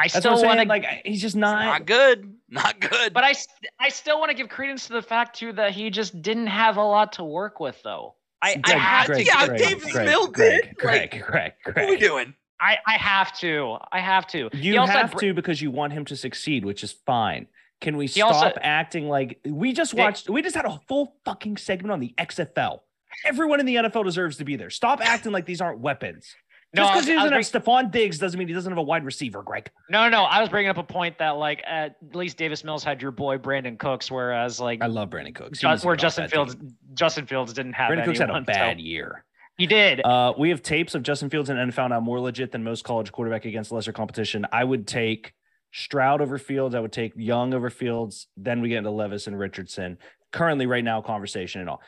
I 0.00 0.08
That's 0.08 0.18
still 0.18 0.42
want 0.42 0.58
to 0.60 0.66
Like 0.66 0.84
he's 1.04 1.22
just 1.22 1.36
not. 1.36 1.64
Not 1.64 1.86
good. 1.86 2.34
Not 2.48 2.80
good. 2.80 3.12
but 3.12 3.22
I 3.22 3.30
s- 3.30 3.46
I 3.78 3.90
still 3.90 4.18
want 4.18 4.30
to 4.30 4.36
give 4.36 4.48
credence 4.48 4.88
to 4.88 4.92
the 4.94 5.02
fact 5.02 5.36
too 5.38 5.52
that 5.52 5.70
he 5.72 5.88
just 5.90 6.20
didn't 6.20 6.48
have 6.48 6.78
a 6.78 6.82
lot 6.82 7.12
to 7.14 7.24
work 7.24 7.60
with 7.60 7.80
though. 7.84 8.14
I, 8.42 8.52
I 8.52 8.56
Greg, 8.56 8.78
have 8.78 9.06
Greg, 9.06 9.18
to 9.18 9.24
Yeah, 9.32 9.46
Greg, 9.46 9.58
Davis 9.60 9.92
Greg, 9.92 10.06
Mills 10.06 10.28
Greg, 10.30 10.62
did. 10.62 10.76
Greg, 10.76 11.12
Like- 11.14 11.24
Greg, 11.26 11.52
what 11.64 11.78
are 11.78 11.86
we 11.88 11.96
doing? 11.96 12.34
I, 12.64 12.78
I 12.86 12.96
have 12.96 13.32
to. 13.40 13.76
I 13.92 14.00
have 14.00 14.26
to. 14.28 14.48
You 14.52 14.78
also 14.80 14.92
have 14.94 15.12
Br- 15.12 15.18
to 15.18 15.34
because 15.34 15.60
you 15.60 15.70
want 15.70 15.92
him 15.92 16.04
to 16.06 16.16
succeed, 16.16 16.64
which 16.64 16.82
is 16.82 16.92
fine. 16.92 17.46
Can 17.80 17.96
we 17.98 18.04
He 18.06 18.20
stop 18.20 18.32
also- 18.32 18.58
acting 18.62 19.08
like 19.08 19.38
we 19.44 19.72
just 19.72 19.92
watched? 19.92 20.30
We 20.30 20.40
just 20.40 20.56
had 20.56 20.64
a 20.64 20.80
full 20.88 21.16
fucking 21.24 21.58
segment 21.58 21.92
on 21.92 22.00
the 22.00 22.14
XFL. 22.18 22.80
Everyone 23.26 23.60
in 23.60 23.66
the 23.66 23.76
NFL 23.76 24.04
deserves 24.04 24.38
to 24.38 24.44
be 24.44 24.56
there. 24.56 24.70
Stop 24.70 25.00
acting 25.02 25.32
like 25.32 25.44
these 25.44 25.60
aren't 25.60 25.80
weapons. 25.80 26.34
No, 26.74 26.82
Just 26.82 26.92
because 26.94 27.06
he 27.06 27.14
doesn't 27.14 27.32
have 27.32 27.62
Stefon 27.62 27.92
Diggs 27.92 28.18
doesn't 28.18 28.36
mean 28.36 28.48
he 28.48 28.54
doesn't 28.54 28.72
have 28.72 28.78
a 28.78 28.82
wide 28.82 29.04
receiver, 29.04 29.42
Greg. 29.44 29.70
No, 29.88 30.08
no, 30.08 30.24
I 30.24 30.40
was 30.40 30.48
bringing 30.48 30.70
up 30.70 30.76
a 30.78 30.82
point 30.82 31.18
that 31.18 31.36
like 31.36 31.62
at 31.64 31.94
least 32.14 32.36
Davis 32.36 32.64
Mills 32.64 32.82
had 32.82 33.00
your 33.00 33.12
boy 33.12 33.38
Brandin 33.38 33.78
Cooks, 33.78 34.10
whereas 34.10 34.58
like 34.58 34.82
I 34.82 34.86
love 34.86 35.10
Brandin 35.10 35.34
Cooks. 35.36 35.60
He 35.60 35.66
Ju- 35.66 35.70
needs 35.70 35.82
to 35.82 35.86
where 35.86 35.94
Justin 35.94 36.28
Fields 36.28 36.56
team. 36.56 36.74
Justin 36.94 37.26
Fields 37.26 37.52
didn't 37.52 37.74
have 37.74 37.90
Brandin 37.92 38.04
Cooks 38.06 38.18
had 38.18 38.28
a 38.30 38.32
anyone, 38.32 38.44
so- 38.46 38.52
bad 38.52 38.80
year. 38.80 39.24
He 39.56 39.66
did. 39.66 40.04
Uh, 40.04 40.32
we 40.36 40.50
have 40.50 40.62
tapes 40.62 40.94
of 40.94 41.02
Justin 41.02 41.30
Fields 41.30 41.48
and 41.48 41.58
NFL 41.72 41.90
now 41.90 42.00
more 42.00 42.20
legit 42.20 42.50
than 42.50 42.64
most 42.64 42.84
college 42.84 43.12
quarterback 43.12 43.44
against 43.44 43.70
lesser 43.70 43.92
competition. 43.92 44.46
I 44.52 44.64
would 44.64 44.86
take 44.86 45.32
Stroud 45.72 46.20
over 46.20 46.38
Fields. 46.38 46.74
I 46.74 46.80
would 46.80 46.92
take 46.92 47.12
Young 47.16 47.54
over 47.54 47.70
Fields. 47.70 48.26
Then 48.36 48.60
we 48.60 48.68
get 48.68 48.78
into 48.78 48.90
Levis 48.90 49.26
and 49.26 49.38
Richardson. 49.38 49.98
Currently, 50.32 50.66
right 50.66 50.82
now, 50.82 51.00
conversation 51.02 51.60
and 51.60 51.70
all. 51.70 51.80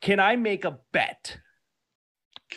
Can 0.00 0.18
I 0.18 0.36
make 0.36 0.64
a 0.64 0.78
bet, 0.92 1.36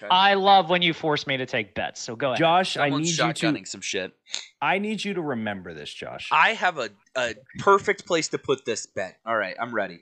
I 0.09 0.35
love 0.35 0.69
when 0.69 0.81
you 0.81 0.93
force 0.93 1.27
me 1.27 1.37
to 1.37 1.45
take 1.45 1.75
bets. 1.75 2.01
So 2.01 2.15
go 2.15 2.27
ahead. 2.27 2.39
Josh? 2.39 2.77
I 2.77 2.85
Someone's 2.85 3.19
need 3.19 3.43
you 3.43 3.53
to. 3.53 3.65
some 3.65 3.81
shit. 3.81 4.13
I 4.61 4.79
need 4.79 5.03
you 5.03 5.13
to 5.15 5.21
remember 5.21 5.73
this, 5.73 5.93
Josh. 5.93 6.29
I 6.31 6.53
have 6.53 6.77
a, 6.77 6.89
a 7.17 7.35
perfect 7.59 8.05
place 8.05 8.29
to 8.29 8.37
put 8.37 8.65
this 8.65 8.85
bet. 8.85 9.17
All 9.25 9.35
right, 9.35 9.55
I'm 9.59 9.73
ready. 9.73 9.99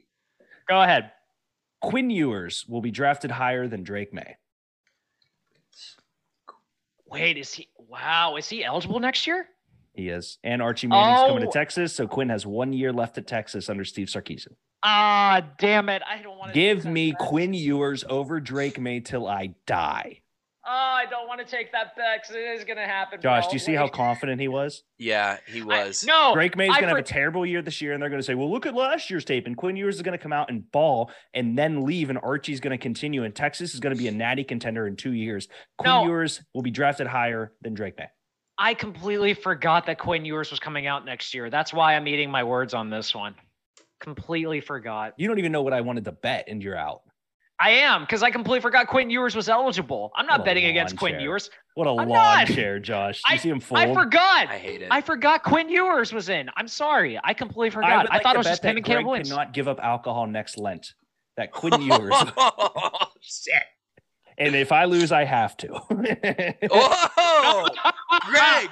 Go 0.67 0.81
ahead. 0.81 1.11
Quinn 1.81 2.09
Ewers 2.09 2.65
will 2.67 2.81
be 2.81 2.91
drafted 2.91 3.31
higher 3.31 3.67
than 3.67 3.83
Drake 3.83 4.13
Maye. 4.13 4.37
Wait, 7.05 7.37
is 7.37 7.53
he? 7.53 7.69
Wow, 7.77 8.35
is 8.35 8.49
he 8.49 8.63
eligible 8.65 8.99
next 8.99 9.27
year? 9.27 9.47
He 9.93 10.09
is, 10.09 10.37
and 10.43 10.61
Archie 10.61 10.87
Manning's 10.87 11.27
coming 11.27 11.41
to 11.41 11.47
Oh. 11.47 11.51
Texas, 11.51 11.93
so 11.95 12.07
Quinn 12.07 12.29
has 12.29 12.45
one 12.45 12.73
year 12.73 12.91
left 12.93 13.17
at 13.17 13.25
Texas 13.27 13.69
under 13.69 13.85
Steve 13.85 14.07
Sarkisian. 14.07 14.55
Ah, 14.83 15.41
damn 15.57 15.89
it! 15.89 16.01
I 16.07 16.21
don't 16.21 16.37
want 16.37 16.53
to 16.53 16.59
Give 16.59 16.85
me 16.85 17.13
Quinn 17.17 17.53
Ewers 17.53 18.03
over 18.09 18.39
Drake 18.39 18.79
Maye 18.79 18.99
till 18.99 19.25
I 19.25 19.55
die. 19.65 20.21
Oh, 20.69 20.71
I 20.71 21.05
don't 21.09 21.29
want 21.29 21.39
to 21.39 21.45
take 21.45 21.71
that 21.71 21.95
bet 21.95 22.21
because 22.21 22.35
it 22.35 22.39
is 22.41 22.65
gonna 22.65 22.85
happen. 22.85 23.21
Josh, 23.21 23.45
bro. 23.45 23.51
do 23.51 23.55
you 23.55 23.59
see 23.59 23.73
how 23.73 23.87
confident 23.87 24.41
he 24.41 24.49
was? 24.49 24.83
Yeah, 24.97 25.37
he 25.47 25.61
I- 25.61 25.63
was. 25.63 26.03
no, 26.05 26.33
Drake 26.33 26.57
Maye's 26.57 26.71
I 26.71 26.81
going 26.81 26.89
to 26.89 26.89
have 26.89 26.97
a 26.97 27.03
terrible 27.03 27.45
year 27.45 27.61
this 27.61 27.81
year, 27.81 27.93
and 27.93 28.01
they're 28.01 28.09
going 28.09 28.19
to 28.21 28.25
say, 28.25 28.35
well, 28.35 28.51
look 28.51 28.65
at 28.65 28.73
last 28.73 29.09
year's 29.09 29.23
tape. 29.23 29.45
And 29.47 29.55
Quinn 29.55 29.77
Ewers 29.77 29.95
is 29.95 30.01
going 30.01 30.17
to 30.17 30.21
come 30.21 30.33
out 30.33 30.49
and 30.49 30.69
ball 30.71 31.09
and 31.33 31.57
then 31.57 31.85
leave, 31.85 32.09
and 32.09 32.19
Archie's 32.21 32.59
going 32.59 32.71
to 32.71 32.77
continue. 32.77 33.23
And 33.23 33.33
Texas 33.33 33.73
is 33.73 33.79
going 33.79 33.95
to 33.95 33.97
be 33.97 34.07
a 34.07 34.11
natty 34.11 34.43
contender 34.43 34.87
in 34.87 34.95
two 34.97 35.13
years. 35.13 35.47
Quinn 35.77 35.89
No. 35.89 36.03
Ewers 36.03 36.41
will 36.53 36.63
be 36.63 36.71
drafted 36.71 37.07
higher 37.07 37.53
than 37.61 37.73
Drake 37.73 37.97
Maye. 37.97 38.09
I 38.57 38.73
completely 38.73 39.35
forgot 39.35 39.85
that 39.85 39.99
Quinn 39.99 40.25
Ewers 40.25 40.49
was 40.51 40.59
coming 40.59 40.87
out 40.87 41.05
next 41.05 41.33
year. 41.33 41.49
That's 41.49 41.71
why 41.71 41.95
I'm 41.95 42.07
eating 42.07 42.31
my 42.31 42.43
words 42.43 42.73
on 42.73 42.89
this 42.89 43.13
one. 43.15 43.35
Completely 44.01 44.61
forgot. 44.61 45.13
You 45.17 45.27
don't 45.27 45.39
even 45.39 45.51
know 45.51 45.61
what 45.61 45.73
I 45.73 45.81
wanted 45.81 46.05
to 46.05 46.11
bet, 46.11 46.45
and 46.47 46.61
you're 46.61 46.75
out. 46.77 47.01
I 47.59 47.71
am 47.71 48.01
because 48.01 48.21
I 48.21 48.29
completely 48.29 48.61
forgot 48.61 48.87
Quinn 48.87 49.09
Ewers 49.09 49.35
was 49.35 49.49
eligible. 49.49 50.11
I'm 50.15 50.27
not 50.27 50.45
betting 50.45 50.65
against 50.65 50.93
lawn 50.93 51.13
Quinn. 51.13 51.19
Ewers. 51.19 51.49
What 51.73 51.87
a 51.87 51.89
I'm 51.91 52.07
lawn 52.07 52.09
not. 52.09 52.47
chair, 52.47 52.79
Josh. 52.79 53.21
You 53.31 53.37
see 53.39 53.49
him 53.49 53.59
fold? 53.59 53.79
I 53.81 53.93
forgot. 53.93 54.47
I 54.47 54.57
hate 54.57 54.81
it. 54.83 54.89
I 54.91 55.01
forgot 55.01 55.43
Quinn 55.43 55.67
Ewers 55.69 56.13
was 56.13 56.29
in. 56.29 56.49
I'm 56.55 56.67
sorry. 56.67 57.19
I 57.23 57.33
completely 57.33 57.69
I 57.69 57.71
forgot. 57.83 58.03
would 58.03 58.11
I, 58.11 58.15
like 58.15 58.23
thought 58.23 58.33
to 58.33 58.35
it 58.35 58.39
was 58.39 58.47
just 58.47 58.63
him 58.63 58.77
and 58.77 58.85
Caleb 58.85 58.97
Greg 58.99 59.05
Williams. 59.07 59.29
cannot 59.29 59.53
give 59.53 59.67
up 59.67 59.79
alcohol 59.81 60.27
next 60.27 60.57
Lent. 60.59 60.93
That 61.37 61.51
Quinn 61.51 61.81
Ewers. 61.81 62.13
oh 62.37 63.07
shit! 63.21 63.53
and 64.37 64.55
if 64.55 64.71
I 64.71 64.85
lose, 64.85 65.11
I 65.11 65.23
have 65.25 65.57
to. 65.57 65.67
Oh, 66.71 67.69
Greg, 68.25 68.69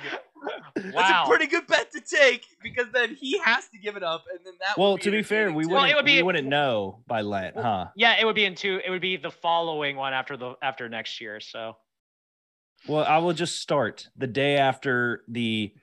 that's 0.76 0.96
a 1.12 1.24
pretty 1.28 1.48
good 1.48 1.68
bet 1.68 1.92
to 1.92 2.02
take 2.02 2.46
because 2.62 2.88
then 2.94 3.16
he 3.16 3.38
has 3.40 3.68
to 3.70 3.78
give 3.78 3.96
it 3.96 4.04
up, 4.04 4.26
and 4.32 4.40
then 4.46 4.54
that. 4.60 4.78
well, 4.78 4.94
would 4.94 5.02
to 5.02 5.12
be 5.12 5.24
fair, 5.24 5.52
we 5.52 5.64
entertaining, 5.64 5.68
too. 5.70 5.74
Well, 5.74 5.82
wouldn't, 5.84 5.92
it 5.92 5.96
would 5.96 6.06
be- 6.06 6.16
we 6.18 6.24
wouldn't 6.24 6.48
know 6.48 7.00
by 7.08 7.22
Lent, 7.22 7.56
huh? 7.58 7.88
Yeah, 7.96 8.16
it 8.20 8.26
would 8.26 8.36
be 8.36 8.46
in 8.46 8.56
two. 8.56 8.80
It 8.86 8.90
would 8.90 9.02
be 9.02 9.18
the 9.18 9.32
following 9.32 9.96
one 9.96 10.14
after 10.14 10.38
the 10.38 10.56
after 10.62 10.88
next 10.90 11.20
year. 11.22 11.40
So 11.40 11.78
Well, 12.88 13.06
I 13.06 13.18
will 13.20 13.34
just 13.34 13.60
start 13.62 14.08
the 14.18 14.28
day 14.28 14.58
after 14.58 15.24
the 15.28 15.74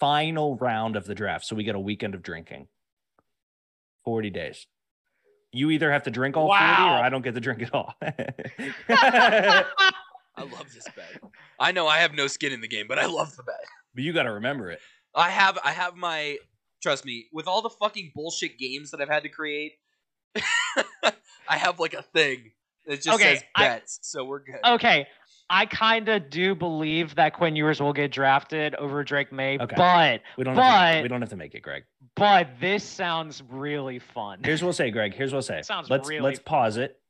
final 0.00 0.56
round 0.56 0.96
of 0.96 1.04
the 1.06 1.14
draft. 1.14 1.44
So 1.44 1.56
we 1.56 1.64
get 1.64 1.74
a 1.74 1.80
weekend 1.80 2.14
of 2.14 2.22
drinking. 2.22 2.68
40 4.04 4.30
days. 4.30 4.66
You 5.52 5.70
either 5.70 5.90
have 5.92 6.04
to 6.04 6.10
drink 6.10 6.36
all 6.36 6.46
40 6.46 6.60
Wow. 6.60 6.98
or 7.00 7.04
I 7.04 7.08
don't 7.10 7.22
get 7.22 7.34
to 7.34 7.40
drink 7.40 7.62
at 7.62 7.74
all. 7.74 7.94
I 8.88 9.64
love 10.38 10.72
this 10.72 10.84
bet. 10.94 11.20
I 11.58 11.72
know 11.72 11.86
I 11.88 11.98
have 11.98 12.14
no 12.14 12.26
skin 12.26 12.52
in 12.52 12.60
the 12.60 12.68
game, 12.68 12.86
but 12.88 12.98
I 12.98 13.06
love 13.06 13.34
the 13.36 13.42
bet. 13.42 13.56
But 13.98 14.04
you 14.04 14.12
got 14.12 14.22
to 14.22 14.32
remember 14.34 14.70
it. 14.70 14.78
I 15.12 15.28
have 15.30 15.58
I 15.64 15.72
have 15.72 15.96
my 15.96 16.38
trust 16.80 17.04
me, 17.04 17.26
with 17.32 17.48
all 17.48 17.62
the 17.62 17.68
fucking 17.70 18.12
bullshit 18.14 18.56
games 18.56 18.92
that 18.92 19.00
I've 19.00 19.08
had 19.08 19.24
to 19.24 19.28
create, 19.28 19.72
I 21.48 21.56
have 21.56 21.80
like 21.80 21.94
a 21.94 22.02
thing 22.02 22.52
that 22.86 23.02
just 23.02 23.08
Okay, 23.20 23.34
says 23.36 23.44
I- 23.56 23.62
bets, 23.68 23.98
so 24.02 24.24
we're 24.24 24.38
good. 24.44 24.60
okay, 24.64 25.08
I 25.50 25.66
kind 25.66 26.08
of 26.08 26.30
do 26.30 26.54
believe 26.54 27.16
that 27.16 27.32
Quinn 27.34 27.56
Ewers 27.56 27.80
will 27.80 27.92
get 27.92 28.12
drafted 28.12 28.76
over 28.76 29.02
Drake 29.02 29.32
Maye, 29.32 29.58
Okay. 29.60 29.74
but 29.76 30.20
We 30.36 30.44
don't, 30.44 30.54
have 30.54 30.62
to 30.64 30.70
make 30.70 30.94
it. 30.94 30.96
But- 30.98 31.02
we 31.02 31.08
don't 31.08 31.20
have 31.22 31.30
to 31.30 31.36
make 31.36 31.54
it, 31.56 31.62
Greg. 31.62 31.82
but 32.14 32.48
this 32.60 32.84
sounds 32.84 33.42
really 33.50 33.98
fun. 33.98 34.38
Here's 34.44 34.62
what 34.62 34.66
we'll 34.66 34.72
say, 34.74 34.92
Greg. 34.92 35.12
Here's 35.12 35.32
what 35.32 35.38
we'll 35.38 35.42
say. 35.42 35.62
Sounds 35.62 35.90
let's 35.90 36.08
really 36.08 36.20
let's 36.22 36.38
pause 36.38 36.76
it. 36.76 37.00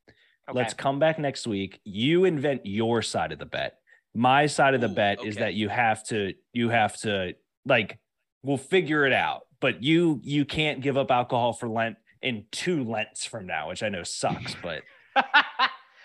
Okay. 0.49 0.59
Let's 0.59 0.73
come 0.73 0.99
back 0.99 1.19
next 1.19 1.47
week. 1.47 1.81
You 1.85 2.25
invent 2.25 2.65
your 2.65 3.03
side 3.03 3.33
of 3.33 3.39
the 3.39 3.45
bet. 3.45 3.75
My 4.15 4.47
side 4.47 4.75
of 4.75 4.81
the 4.81 4.89
Ooh, 4.91 4.95
bet 4.95 5.25
is 5.25 5.37
that 5.37 5.55
you 5.55 5.69
have 5.69 6.03
to 6.09 6.35
you 6.53 6.71
have 6.71 6.97
to 6.99 7.35
like 7.65 7.99
we'll 8.43 8.57
figure 8.57 9.07
it 9.07 9.13
out. 9.13 9.43
But 9.61 9.83
you 9.83 10.21
you 10.25 10.45
can't 10.45 10.81
give 10.81 10.97
up 10.97 11.11
alcohol 11.11 11.53
for 11.53 11.69
Lent 11.69 11.97
in 12.23 12.45
two 12.51 12.85
Lents 12.85 13.25
from 13.27 13.47
now, 13.47 13.69
which 13.69 13.83
I 13.83 13.89
know 13.89 14.03
sucks, 14.03 14.55
but 14.63 14.83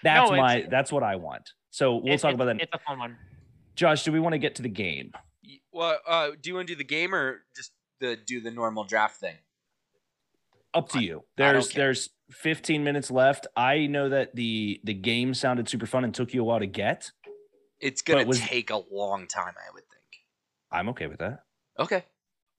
that's 0.04 0.30
No, 0.32 0.36
my 0.38 0.66
that's 0.70 0.92
what 0.92 1.04
I 1.04 1.16
want. 1.16 1.52
So 1.72 1.96
we'll 1.96 2.06
It's- 2.14 2.22
talk 2.22 2.34
it's- 2.34 2.36
about 2.36 2.46
that. 2.58 2.62
It's 2.62 2.72
a 2.74 2.80
fun 2.80 3.00
one. 3.00 3.18
Josh, 3.76 4.04
do 4.04 4.12
we 4.12 4.20
want 4.20 4.34
to 4.34 4.40
get 4.40 4.56
to 4.56 4.62
the 4.62 4.70
game? 4.70 5.12
Well, 5.72 5.98
uh, 6.08 6.32
do 6.40 6.50
you 6.50 6.56
want 6.56 6.68
to 6.68 6.74
do 6.74 6.78
the 6.78 6.84
game 6.84 7.16
or 7.16 7.42
just 7.56 7.72
the 8.00 8.16
do 8.16 8.40
the 8.42 8.52
normal 8.52 8.84
draft 8.84 9.20
thing? 9.20 9.36
Up 10.76 10.90
to 10.90 11.00
you. 11.00 11.24
I 11.40 11.52
don't 11.52 11.54
There's 11.54 11.70
there's 11.74 12.10
15 12.32 12.84
minutes 12.84 13.10
left. 13.12 13.48
I 13.56 13.86
know 13.88 14.10
that 14.10 14.36
the 14.36 14.80
the 14.84 14.94
game 14.94 15.34
sounded 15.34 15.70
super 15.70 15.86
fun 15.86 16.04
and 16.04 16.14
took 16.14 16.34
you 16.34 16.42
a 16.42 16.44
while 16.44 16.60
to 16.60 16.66
get. 16.68 17.12
It's 17.84 18.02
gonna 18.02 18.26
was- 18.26 18.40
take 18.40 18.70
a 18.70 18.78
long 18.92 19.28
time, 19.28 19.54
I 19.58 19.72
would 19.74 19.84
think. 19.84 20.24
I'm 20.72 20.90
okay 20.90 21.08
with 21.08 21.20
that. 21.20 21.44
Okay. 21.80 22.04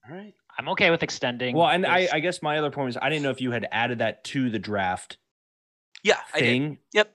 All 0.07 0.15
right. 0.15 0.33
I'm 0.57 0.69
okay 0.69 0.89
with 0.91 1.03
extending. 1.03 1.55
Well, 1.55 1.67
and 1.67 1.85
I. 1.85 2.07
I 2.13 2.19
guess 2.21 2.41
my 2.41 2.57
other 2.59 2.69
point 2.71 2.85
was 2.85 2.97
I 3.01 3.09
didn't 3.09 3.23
know 3.23 3.31
if 3.31 3.41
you 3.41 3.51
had 3.51 3.67
added 3.71 3.99
that 3.99 4.23
to 4.25 4.49
the 4.49 4.59
draft 4.59 5.17
Yeah, 6.03 6.19
I 6.33 6.39
did. 6.39 6.77
Yep. 6.93 7.13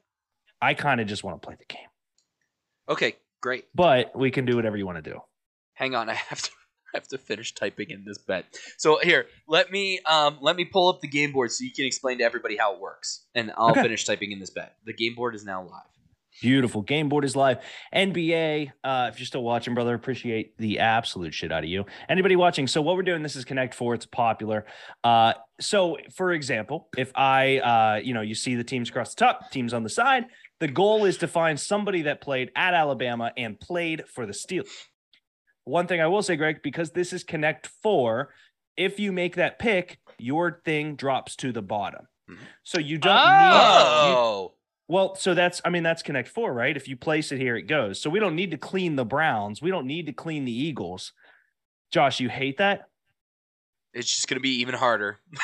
I 0.60 0.74
kind 0.74 1.00
of 1.00 1.06
just 1.06 1.24
want 1.24 1.40
to 1.40 1.46
play 1.46 1.56
the 1.58 1.64
game. 1.64 1.88
Okay. 2.88 3.16
Great. 3.40 3.64
but 3.74 4.14
we 4.18 4.30
can 4.30 4.44
do 4.44 4.56
whatever 4.56 4.76
you 4.76 4.84
want 4.84 5.02
to 5.02 5.10
do. 5.10 5.20
Hang 5.72 5.94
on, 5.94 6.10
I 6.10 6.14
have 6.14 6.42
to 6.42 6.50
I 6.94 6.98
have 6.98 7.08
to 7.08 7.16
finish 7.18 7.54
typing 7.54 7.88
in 7.90 8.04
this 8.04 8.18
bet. 8.18 8.44
So 8.76 8.98
here, 8.98 9.26
let 9.48 9.70
me 9.70 10.00
um 10.04 10.36
let 10.42 10.56
me 10.56 10.64
pull 10.66 10.88
up 10.90 11.00
the 11.00 11.08
game 11.08 11.32
board 11.32 11.50
so 11.52 11.64
you 11.64 11.72
can 11.72 11.86
explain 11.86 12.18
to 12.18 12.24
everybody 12.24 12.56
how 12.58 12.74
it 12.74 12.80
works, 12.80 13.24
and 13.34 13.50
I'll 13.56 13.70
Okay. 13.70 13.82
finish 13.82 14.04
typing 14.04 14.32
in 14.32 14.40
this 14.40 14.50
bet. 14.50 14.74
The 14.84 14.92
game 14.92 15.14
board 15.14 15.34
is 15.34 15.44
now 15.44 15.62
live. 15.62 15.84
Beautiful. 16.40 16.82
Game 16.82 17.08
board 17.08 17.24
is 17.24 17.36
live. 17.36 17.58
NBA. 17.94 18.72
Uh, 18.82 19.10
if 19.12 19.18
you're 19.18 19.26
still 19.26 19.42
watching, 19.42 19.74
brother, 19.74 19.94
appreciate 19.94 20.56
the 20.58 20.78
absolute 20.78 21.34
shit 21.34 21.52
out 21.52 21.64
of 21.64 21.68
you. 21.70 21.84
Anybody 22.08 22.36
watching? 22.36 22.66
So 22.66 22.80
what 22.80 22.96
we're 22.96 23.02
doing, 23.02 23.22
this 23.22 23.36
is 23.36 23.44
Connect 23.44 23.74
Four. 23.74 23.94
It's 23.94 24.06
popular. 24.06 24.64
Uh, 25.04 25.34
so 25.60 25.98
for 26.16 26.32
example, 26.32 26.88
if 26.96 27.12
I, 27.14 27.58
uh, 27.58 28.00
you 28.02 28.14
know, 28.14 28.22
you 28.22 28.34
see 28.34 28.54
the 28.54 28.64
teams 28.64 28.88
across 28.88 29.14
the 29.14 29.20
top, 29.20 29.50
teams 29.50 29.74
on 29.74 29.82
the 29.82 29.90
side. 29.90 30.26
The 30.60 30.68
goal 30.68 31.06
is 31.06 31.16
to 31.18 31.28
find 31.28 31.58
somebody 31.58 32.02
that 32.02 32.20
played 32.20 32.50
at 32.54 32.74
Alabama 32.74 33.32
and 33.36 33.58
played 33.58 34.04
for 34.08 34.26
the 34.26 34.32
Steelers. 34.32 34.68
One 35.64 35.86
thing 35.86 36.00
I 36.00 36.06
will 36.06 36.22
say, 36.22 36.36
Greg, 36.36 36.60
because 36.62 36.90
this 36.90 37.12
is 37.12 37.24
Connect 37.24 37.68
Four, 37.82 38.34
if 38.76 38.98
you 39.00 39.12
make 39.12 39.36
that 39.36 39.58
pick, 39.58 39.98
your 40.18 40.60
thing 40.64 40.96
drops 40.96 41.36
to 41.36 41.52
the 41.52 41.62
bottom. 41.62 42.06
Mhm. 42.30 42.38
So 42.62 42.78
you 42.78 42.98
don't 42.98 43.14
need. 43.14 43.20
you- 44.10 44.16
Oh, 44.16 44.54
well, 44.90 45.14
so 45.14 45.34
that's 45.34 45.60
I 45.64 45.70
mean 45.70 45.82
that's 45.82 46.02
Connect 46.02 46.28
Four, 46.28 46.52
right? 46.52 46.76
If 46.76 46.88
you 46.88 46.96
place 46.96 47.30
it 47.32 47.38
here, 47.38 47.56
it 47.56 47.62
goes. 47.62 48.00
So 48.00 48.10
we 48.10 48.18
don't 48.18 48.34
need 48.34 48.50
to 48.50 48.56
clean 48.58 48.96
the 48.96 49.04
Browns. 49.04 49.62
We 49.62 49.70
don't 49.70 49.86
need 49.86 50.06
to 50.06 50.12
clean 50.12 50.44
the 50.44 50.52
Eagles. 50.52 51.12
Josh, 51.90 52.20
you 52.20 52.28
hate 52.28 52.58
that? 52.58 52.86
it's 53.92 54.08
just 54.14 54.28
gonna 54.28 54.40
be 54.40 54.60
even 54.60 54.74
harder. 54.74 55.18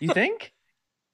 You 0.00 0.08
think? 0.12 0.52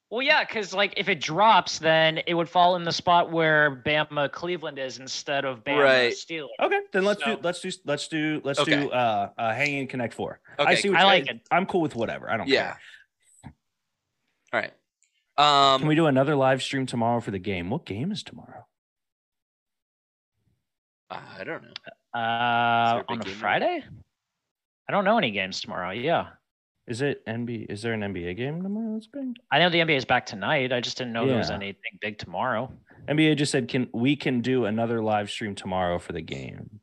Well, 0.09 0.23
yeah, 0.23 0.43
because 0.45 0.73
like 0.73 0.95
if 0.97 1.11
it 1.11 1.21
drops, 1.21 1.79
then 1.79 2.21
it 2.27 2.33
would 2.33 2.49
fall 2.49 2.77
in 2.77 2.85
the 2.85 2.93
spot 2.93 3.31
where 3.31 3.83
Bama 3.85 4.33
Cleveland 4.33 4.79
is 4.79 4.99
instead 4.99 5.45
of 5.45 5.63
Bama 5.63 5.85
Right. 5.85 6.13
Steelers. 6.15 6.47
Okay, 6.63 6.81
then 6.93 7.05
let's 7.05 7.23
So- 7.23 7.37
do 7.37 7.41
let's 7.43 7.61
do 7.61 7.71
let's 7.85 8.09
do 8.09 8.41
let's 8.45 8.59
Okay. 8.61 8.85
do 8.85 8.91
uh 8.91 9.29
uh 9.37 9.53
hanging 9.53 9.87
Connect 9.89 10.15
Four. 10.15 10.41
Okay, 10.59 10.71
I 10.71 10.75
see. 10.75 10.89
What 10.89 10.99
I 11.01 11.03
you- 11.03 11.07
like 11.07 11.27
it. 11.29 11.41
I'm 11.51 11.67
cool 11.67 11.83
with 11.83 11.95
whatever. 11.97 12.31
I 12.31 12.39
don't 12.39 12.49
Yeah. 12.49 12.63
care. 12.69 12.81
All 15.39 15.45
right. 15.45 15.75
Um, 15.75 15.81
Can 15.81 15.89
we 15.89 15.95
do 15.95 16.07
another 16.07 16.35
live 16.37 16.63
stream 16.63 16.85
tomorrow 16.87 17.21
for 17.21 17.31
the 17.31 17.39
game? 17.39 17.71
What 17.71 17.87
game 17.87 18.11
is 18.13 18.23
tomorrow? 18.23 18.67
I 21.11 21.45
don't 21.45 21.63
know. 21.63 22.21
Uh, 22.21 22.99
big 22.99 23.05
on 23.09 23.21
a 23.21 23.25
game 23.25 23.35
Friday? 23.35 23.85
I 24.89 24.93
don't 24.93 25.05
know 25.05 25.17
any 25.19 25.31
games 25.31 25.61
tomorrow. 25.61 25.91
Yeah, 25.91 26.29
Is 26.87 27.01
it 27.03 27.25
NBA? 27.27 27.71
Is 27.71 27.83
there 27.83 27.93
an 27.93 28.01
NBA 28.01 28.37
game 28.37 28.63
tomorrow? 28.63 28.95
That's 28.95 29.07
big. 29.07 29.37
I 29.51 29.59
know 29.59 29.71
the 29.71 29.79
NBA 29.79 29.97
is 29.97 30.05
back 30.05 30.27
tonight. 30.27 30.73
I 30.73 30.81
just 30.81 30.99
didn't 30.99 31.13
know 31.13 31.27
there 31.27 31.39
was 31.39 31.51
anything 31.51 31.99
big 32.01 32.19
tomorrow. 32.19 32.73
NBA 33.09 33.37
just 33.37 33.53
said 33.53 33.69
can 33.69 33.89
we 33.93 34.17
can 34.17 34.41
do 34.41 34.65
another 34.65 35.03
live 35.03 35.31
stream 35.31 35.55
tomorrow 35.55 35.99
for 35.99 36.13
the 36.13 36.21
game. 36.21 36.81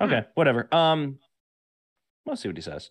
Okay, 0.00 0.24
whatever. 0.34 0.72
Um 0.74 1.18
we'll 2.24 2.36
see 2.36 2.48
what 2.48 2.56
he 2.56 2.62
says. 2.62 2.90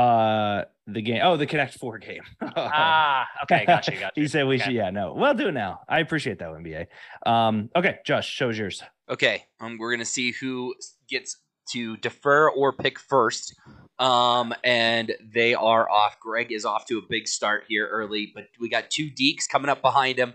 Uh 0.00 0.64
the 0.86 1.02
game 1.02 1.20
oh 1.22 1.36
the 1.36 1.46
Connect 1.46 1.74
Four 1.74 1.98
game. 1.98 2.22
ah, 2.56 3.26
okay, 3.44 3.64
gotcha, 3.66 3.92
gotcha. 3.92 4.12
he 4.14 4.26
said 4.28 4.46
we 4.46 4.56
Okay. 4.56 4.64
should 4.64 4.74
yeah, 4.74 4.90
no. 4.90 5.14
Well 5.14 5.34
do 5.34 5.48
it 5.48 5.52
now. 5.52 5.80
I 5.88 6.00
appreciate 6.00 6.38
that 6.38 6.48
NBA. 6.48 6.86
Um 7.26 7.70
okay, 7.76 7.98
Josh, 8.06 8.28
show's 8.28 8.58
yours. 8.58 8.82
Okay, 9.08 9.44
um, 9.60 9.76
we're 9.78 9.92
gonna 9.92 10.04
see 10.04 10.32
who 10.32 10.74
gets 11.08 11.36
to 11.72 11.96
defer 11.98 12.48
or 12.50 12.72
pick 12.72 12.98
first. 12.98 13.54
Um, 13.98 14.54
and 14.64 15.12
they 15.34 15.54
are 15.54 15.88
off. 15.90 16.18
Greg 16.20 16.50
is 16.52 16.64
off 16.64 16.86
to 16.86 16.98
a 16.98 17.02
big 17.08 17.28
start 17.28 17.64
here 17.68 17.86
early, 17.86 18.32
but 18.34 18.46
we 18.58 18.68
got 18.70 18.90
two 18.90 19.10
Deeks 19.10 19.46
coming 19.48 19.68
up 19.68 19.82
behind 19.82 20.18
him. 20.18 20.32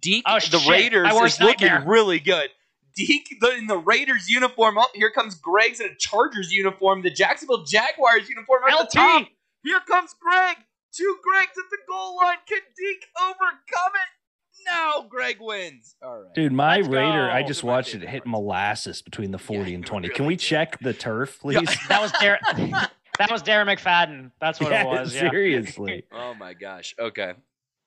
Deke, 0.00 0.24
Oh, 0.26 0.36
the 0.38 0.58
shit, 0.58 0.68
Raiders, 0.70 1.04
my 1.04 1.10
is 1.14 1.20
worst 1.20 1.40
looking 1.40 1.70
really 1.84 2.18
good. 2.20 2.48
Deke 2.96 3.36
in 3.58 3.66
the 3.66 3.76
Raiders 3.78 4.28
uniform. 4.28 4.78
Up 4.78 4.90
here 4.94 5.10
comes 5.10 5.34
Greg's 5.34 5.80
in 5.80 5.86
a 5.90 5.94
Chargers 5.96 6.50
uniform. 6.52 7.02
The 7.02 7.10
Jacksonville 7.10 7.64
Jaguars 7.64 8.28
uniform 8.28 8.62
at 8.68 8.74
LT. 8.74 8.90
the 8.90 8.96
top. 8.98 9.28
Here 9.62 9.80
comes 9.86 10.14
Greg. 10.20 10.56
Two 10.94 11.16
Gregs 11.26 11.42
at 11.50 11.70
the 11.70 11.78
goal 11.88 12.16
line. 12.16 12.38
Can 12.48 12.60
Deke 12.76 13.04
overcome 13.20 13.92
it? 13.94 14.66
No, 14.68 15.06
Greg 15.08 15.36
wins. 15.40 15.94
All 16.02 16.22
right. 16.22 16.34
Dude, 16.34 16.52
my 16.52 16.76
Let's 16.78 16.88
Raider, 16.88 17.30
I 17.30 17.42
just 17.42 17.60
Those 17.60 17.68
watched 17.68 17.94
it 17.94 18.02
hit 18.02 18.26
molasses 18.26 19.02
between 19.02 19.30
the 19.30 19.38
40 19.38 19.74
and 19.74 19.84
it 19.84 19.86
20. 19.86 20.08
Can 20.08 20.26
we 20.26 20.34
did. 20.36 20.42
check 20.42 20.78
the 20.80 20.92
turf, 20.94 21.38
Yeah. 21.44 21.60
please? 21.60 21.76
That 21.88 22.00
was 22.00 22.12
Dar- 22.12 22.40
that 23.18 23.30
was 23.30 23.42
Darren 23.42 23.66
McFadden. 23.66 24.32
That's 24.40 24.58
what 24.58 24.70
Yeah, 24.72 24.82
it 24.82 24.86
was. 24.86 25.14
Yeah. 25.14 25.30
seriously. 25.30 26.04
Oh 26.12 26.34
my 26.34 26.54
gosh. 26.54 26.94
Okay. 26.98 27.34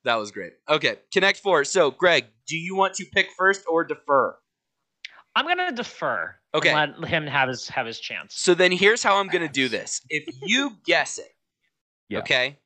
That 0.06 0.16
was 0.16 0.32
great. 0.32 0.54
Okay. 0.70 0.96
Connect 1.12 1.40
four. 1.40 1.66
So, 1.66 1.92
Greg, 1.92 2.26
do 2.48 2.56
you 2.58 2.76
want 2.76 2.94
to 2.96 3.06
pick 3.06 3.28
first 3.38 3.66
or 3.68 3.84
defer? 3.84 4.38
I'm 5.40 5.48
gonna 5.48 5.72
defer. 5.72 6.36
and 6.54 6.60
Okay. 6.62 6.74
Let 6.74 7.06
him 7.08 7.26
have 7.28 7.48
his 7.50 7.68
have 7.70 7.86
his 7.86 8.00
chance. 8.00 8.36
So 8.36 8.54
then 8.54 8.72
here's 8.72 9.02
how 9.04 9.18
I'm 9.18 9.28
going 9.28 9.46
to 9.48 9.54
do 9.54 9.70
this. 9.70 10.02
If 10.10 10.26
you 10.44 10.72
guess 10.86 11.18
it, 11.20 11.32
Yeah. 12.10 12.20
okay, 12.20 12.58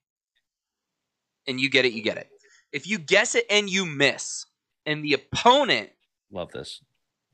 and 1.47 1.59
you 1.59 1.69
get 1.69 1.85
it, 1.85 1.93
you 1.93 2.01
get 2.01 2.17
it. 2.17 2.29
If 2.71 2.87
you 2.87 2.97
guess 2.97 3.35
it 3.35 3.45
and 3.49 3.69
you 3.69 3.85
miss, 3.85 4.45
and 4.85 5.03
the 5.03 5.13
opponent, 5.13 5.89
Love 6.31 6.51
this. 6.51 6.81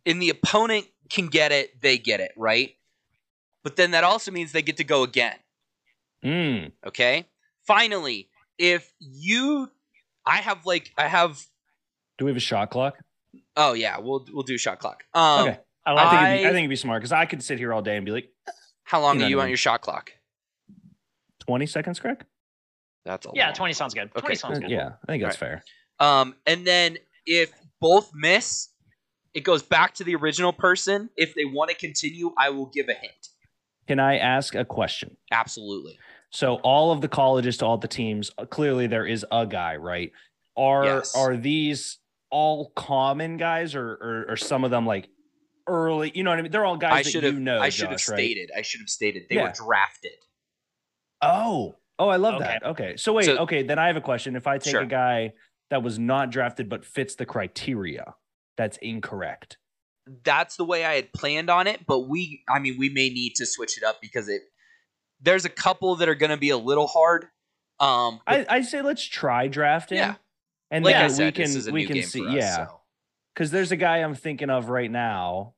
and 0.05 0.21
the 0.21 0.29
opponent 0.29 0.87
can 1.09 1.27
get 1.27 1.51
it, 1.51 1.79
they 1.81 1.97
get 1.97 2.19
it, 2.19 2.31
right? 2.35 2.75
But 3.63 3.75
then 3.75 3.91
that 3.91 4.03
also 4.03 4.31
means 4.31 4.51
they 4.51 4.61
get 4.61 4.77
to 4.77 4.83
go 4.83 5.03
again. 5.03 5.35
Mm. 6.25 6.71
Okay. 6.85 7.25
Finally, 7.65 8.29
if 8.57 8.91
you, 8.99 9.69
I 10.25 10.37
have 10.37 10.65
like, 10.65 10.91
I 10.97 11.07
have. 11.07 11.39
Do 12.17 12.25
we 12.25 12.31
have 12.31 12.37
a 12.37 12.41
shot 12.41 12.71
clock? 12.71 12.97
Oh 13.60 13.73
yeah, 13.73 13.99
we'll 13.99 14.26
we'll 14.31 14.44
do 14.44 14.57
shot 14.57 14.80
clock. 14.80 15.03
Um, 15.14 15.48
okay. 15.49 15.60
I 15.86 15.94
I 15.95 16.10
think, 16.10 16.22
it'd 16.22 16.41
be, 16.41 16.45
I 16.45 16.49
think 16.52 16.57
it'd 16.60 16.69
be 16.69 16.76
smart 16.77 17.02
because 17.02 17.11
I 17.11 17.26
could 17.26 17.44
sit 17.44 17.57
here 17.60 17.73
all 17.73 17.81
day 17.81 17.98
and 17.98 18.06
be 18.06 18.11
like, 18.11 18.30
How 18.84 19.02
long 19.02 19.15
You 19.15 19.19
know 19.19 19.26
do 19.26 19.30
you 19.30 19.36
what 19.36 19.41
I 19.41 19.44
want 19.44 19.48
mean. 19.48 19.52
your 19.52 19.57
shot 19.57 19.81
clock? 19.81 20.11
20 21.40 21.65
seconds, 21.65 21.99
Greg? 21.99 22.23
That's 23.06 23.26
a 23.26 23.31
Yeah, 23.34 23.48
long 23.48 23.53
20 23.56 23.73
sounds 23.73 23.94
good. 23.94 24.11
20 24.11 24.26
Okay, 24.26 24.36
sounds 24.36 24.57
Uh, 24.60 24.61
good. 24.61 24.72
yeah, 24.72 24.91
I 25.03 25.11
think 25.11 25.23
that's 25.23 25.36
fair. 25.36 25.64
Um, 25.99 26.36
and 26.45 26.65
then 26.65 26.98
if 27.26 27.52
both 27.81 28.11
miss, 28.14 28.69
it 29.34 29.41
goes 29.41 29.64
back 29.64 29.95
to 29.95 30.03
the 30.03 30.15
original 30.15 30.53
person. 30.53 31.10
If 31.18 31.34
they 31.36 31.45
want 31.45 31.69
to 31.72 31.76
continue, 31.76 32.34
I 32.38 32.49
will 32.52 32.68
give 32.68 32.88
a 32.88 32.94
hint. 32.94 33.30
Can 33.88 33.99
I 33.99 34.18
ask 34.18 34.53
a 34.56 34.64
question? 34.64 35.18
Absolutely. 35.31 35.98
So 36.30 36.56
all 36.57 36.91
of 36.91 37.02
the 37.02 37.07
colleges 37.07 37.57
to 37.57 37.65
all 37.65 37.77
the 37.77 37.88
teams, 37.88 38.30
uh, 38.38 38.45
clearly 38.45 38.86
there 38.86 39.06
is 39.06 39.26
a 39.31 39.48
guy, 39.48 39.76
right? 39.77 40.11
Are 40.56 40.84
Yes. 40.86 41.15
are 41.15 41.36
these 41.36 41.98
all 42.31 42.72
common 42.76 43.38
guys 43.38 43.76
or, 43.76 43.91
or 43.91 44.26
or 44.30 44.38
some 44.38 44.64
of 44.64 44.72
them 44.72 44.85
like 44.85 45.10
early, 45.68 46.11
you 46.15 46.23
know 46.23 46.30
what 46.31 46.39
I 46.39 46.41
mean? 46.41 46.51
They're 46.51 46.65
all 46.65 46.77
guys 46.77 47.07
I 47.07 47.11
that 47.11 47.14
you 47.27 47.31
have. 47.34 47.39
know, 47.39 47.60
I 47.60 47.69
should 47.69 47.89
have 47.89 47.99
Josh, 47.99 48.10
right? 48.10 48.18
stated. 48.18 48.49
I 48.56 48.61
should 48.61 48.81
have 48.81 48.89
stated 48.89 49.23
they 49.30 49.35
Yeah. 49.35 49.43
were 49.43 49.53
drafted. 49.53 50.11
Oh, 51.22 51.76
oh, 51.97 52.07
I 52.10 52.15
love 52.15 52.35
Okay. 52.35 52.45
that. 52.45 52.64
Okay, 52.64 52.97
so 52.97 53.14
wait, 53.14 53.26
So- 53.26 53.38
okay, 53.39 53.64
then 53.64 53.77
I 53.80 53.88
have 53.88 53.97
a 53.97 54.01
question. 54.01 54.35
If 54.35 54.47
I 54.47 54.57
take 54.57 54.72
Sure. 54.72 54.81
a 54.81 54.85
guy 54.88 55.34
that 55.69 55.84
was 55.84 55.99
not 55.99 56.30
drafted 56.31 56.69
but 56.69 56.85
fits 56.85 57.15
the 57.15 57.26
criteria, 57.26 58.15
that's 58.57 58.77
incorrect. 58.77 59.57
That's 60.23 60.56
the 60.56 60.65
way 60.65 60.85
I 60.85 60.95
had 60.95 61.14
planned 61.14 61.49
on 61.49 61.68
it. 61.68 61.85
But 61.85 62.01
we, 62.07 62.43
I 62.49 62.60
mean, 62.60 62.77
we 62.80 62.89
may 62.89 63.10
need 63.10 63.34
to 63.35 63.45
switch 63.45 63.77
it 63.77 63.84
up 63.84 64.01
because 64.01 64.27
it. 64.27 64.41
There's 65.22 65.45
a 65.45 65.49
couple 65.49 65.97
that 65.97 66.07
are 66.10 66.15
going 66.15 66.30
to 66.31 66.38
be 66.38 66.49
a 66.49 66.57
little 66.57 66.88
hard. 66.88 67.26
Um, 67.80 68.22
but 68.26 68.49
I, 68.49 68.57
I 68.57 68.61
say 68.61 68.81
let's 68.81 69.03
try 69.03 69.47
drafting. 69.47 69.97
Yeah. 69.99 70.15
And 70.71 70.85
like 70.85 70.95
then 70.95 71.05
I 71.05 71.07
said, 71.07 71.25
we 71.25 71.31
can 71.31 71.73
we 71.73 71.85
can 71.85 72.03
see, 72.03 72.25
us. 72.25 72.33
yeah. 72.33 72.67
so. 72.67 72.81
because 73.33 73.51
there's 73.51 73.71
a 73.71 73.75
guy 73.75 73.97
I'm 73.97 74.15
thinking 74.15 74.49
of 74.49 74.69
right 74.69 74.91
now 74.91 75.53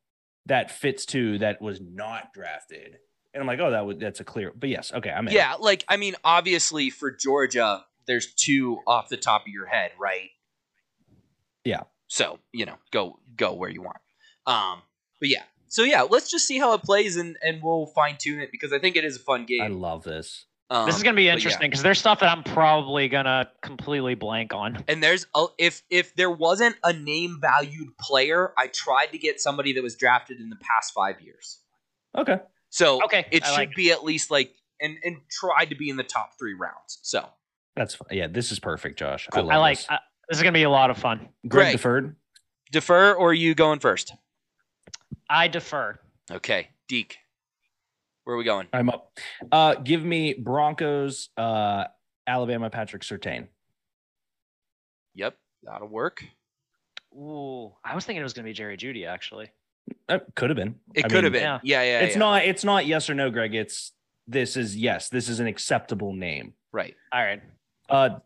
that 0.46 0.72
fits 0.72 1.06
too 1.06 1.38
that 1.40 1.62
was 1.62 1.80
not 1.82 2.34
drafted, 2.34 2.98
and 3.34 3.42
I'm 3.42 3.48
like, 3.48 3.60
oh, 3.60 3.72
that 3.72 3.86
would 3.86 4.00
that's 4.00 4.20
a 4.20 4.24
clear. 4.24 4.52
But 4.56 4.70
yes, 4.70 4.92
okay, 4.94 5.10
I'm 5.10 5.28
in. 5.28 5.34
Yeah, 5.34 5.56
like 5.60 5.86
I 5.88 5.98
mean, 5.98 6.16
obviously 6.24 6.90
for 6.90 7.12
Georgia, 7.12 7.84
there's 8.08 8.34
two 8.34 8.80
off 8.88 9.10
the 9.10 9.18
top 9.18 9.44
of 9.44 9.48
your 9.48 9.68
head, 9.68 9.92
right? 10.00 10.30
Yeah. 11.64 11.82
So 12.08 12.40
you 12.52 12.66
know, 12.66 12.76
go 12.92 13.20
go 13.36 13.54
where 13.54 13.70
you 13.70 13.82
want. 13.82 13.98
Um, 14.46 14.82
but 15.20 15.30
yeah, 15.30 15.44
so 15.68 15.84
yeah, 15.84 16.02
let's 16.02 16.30
just 16.30 16.46
see 16.46 16.58
how 16.60 16.74
it 16.74 16.84
plays, 16.84 17.16
and 17.16 17.38
and 17.42 17.62
we'll 17.64 17.86
fine 17.86 18.18
tune 18.20 18.42
it 18.42 18.50
because 18.52 18.74
I 18.74 18.80
think 18.80 18.98
it 18.98 19.06
is 19.06 19.16
a 19.16 19.20
fun 19.20 19.46
game. 19.46 19.62
I 19.62 19.68
love 19.68 20.04
this. 20.04 20.46
Um, 20.72 20.86
This 20.86 20.96
is 20.96 21.04
gonna 21.04 21.18
be 21.18 21.28
interesting 21.28 21.70
because 21.70 21.84
there's 21.84 22.00
stuff 22.00 22.22
that 22.22 22.30
I'm 22.32 22.44
probably 22.44 23.10
gonna 23.10 23.52
completely 23.62 24.16
blank 24.16 24.54
on. 24.54 24.84
And 24.88 25.04
there's 25.04 25.28
a, 25.36 25.48
if 25.58 25.84
if 25.90 26.16
there 26.16 26.32
wasn't 26.32 26.78
a 26.82 26.94
name 26.94 27.40
valued 27.42 27.98
player, 28.00 28.54
I 28.58 28.68
tried 28.68 29.08
to 29.08 29.18
get 29.18 29.42
somebody 29.42 29.74
that 29.74 29.84
was 29.84 29.96
drafted 29.98 30.40
in 30.40 30.50
the 30.50 30.56
past 30.56 30.94
five 30.94 31.20
years. 31.20 31.60
Okay, 32.18 32.40
So 32.70 33.04
Okay, 33.04 33.26
it 33.32 33.44
I 33.44 33.48
should 33.48 33.56
like- 33.58 33.76
be 33.76 33.92
at 33.92 34.06
least 34.06 34.32
like 34.32 34.56
and 34.80 34.98
and 35.04 35.18
tried 35.30 35.66
to 35.72 35.76
be 35.76 35.90
in 35.90 35.98
the 35.98 36.04
top 36.06 36.40
three 36.40 36.54
rounds. 36.54 37.00
So 37.02 37.28
that's 37.76 37.96
fine. 37.96 38.08
Yeah, 38.18 38.28
this 38.28 38.54
is 38.54 38.60
perfect, 38.60 38.98
Josh. 38.98 39.28
Cool. 39.30 39.42
I, 39.44 39.46
love 39.46 39.52
I 39.54 39.58
like. 39.58 39.78
this. 39.78 39.88
I, 39.90 40.00
this 40.30 40.38
is 40.38 40.44
gonna 40.44 40.54
be 40.54 40.64
a 40.64 40.70
lot 40.70 40.90
of 40.90 40.98
fun. 40.98 41.20
Greg 41.46 41.66
Greg. 41.66 41.72
deferred. 41.74 42.16
defer 42.72 43.12
or 43.14 43.32
are 43.32 43.34
you 43.34 43.56
going 43.56 43.80
first? 43.80 44.14
I 45.30 45.50
defer. 45.50 46.00
Okay, 46.32 46.70
Deke. 46.88 47.18
Where 48.32 48.36
are 48.36 48.38
we 48.38 48.46
going? 48.46 48.68
I'm 48.72 48.88
up. 48.88 49.20
Uh, 49.52 49.76
give 49.76 50.06
me 50.06 50.34
Broncos, 50.34 51.28
uh, 51.36 51.84
Alabama, 52.26 52.70
Patrick 52.70 53.02
Surtain. 53.02 53.50
Yep, 55.16 55.36
that'll 55.64 55.90
work. 55.90 56.24
Ooh, 57.14 57.74
I 57.84 57.94
was 57.94 58.06
thinking 58.06 58.22
it 58.22 58.24
was 58.24 58.32
gonna 58.32 58.46
be 58.46 58.54
Jerry 58.54 58.78
Jeudy 58.78 59.06
actually. 59.06 59.50
Uh, 60.08 60.20
could 60.36 60.50
have 60.50 60.56
been. 60.56 60.76
It 60.96 61.04
I 61.04 61.10
could 61.10 61.26
have 61.26 61.34
been. 61.34 61.42
yeah. 61.42 61.60
Yeah, 61.62 61.84
yeah. 61.84 62.00
It's 62.00 62.16
yeah. 62.16 62.20
not. 62.20 62.46
It's 62.46 62.64
not 62.64 62.86
yes 62.86 63.10
or 63.10 63.16
no, 63.16 63.30
Greg. 63.32 63.54
It's 63.54 63.92
this 64.30 64.56
is 64.56 64.78
yes. 64.78 65.10
This 65.10 65.28
is 65.28 65.42
an 65.42 65.48
acceptable 65.48 66.14
name. 66.14 66.54
right. 66.72 66.96
All 67.12 67.22
right. 67.22 67.42
Uh. 67.90 68.20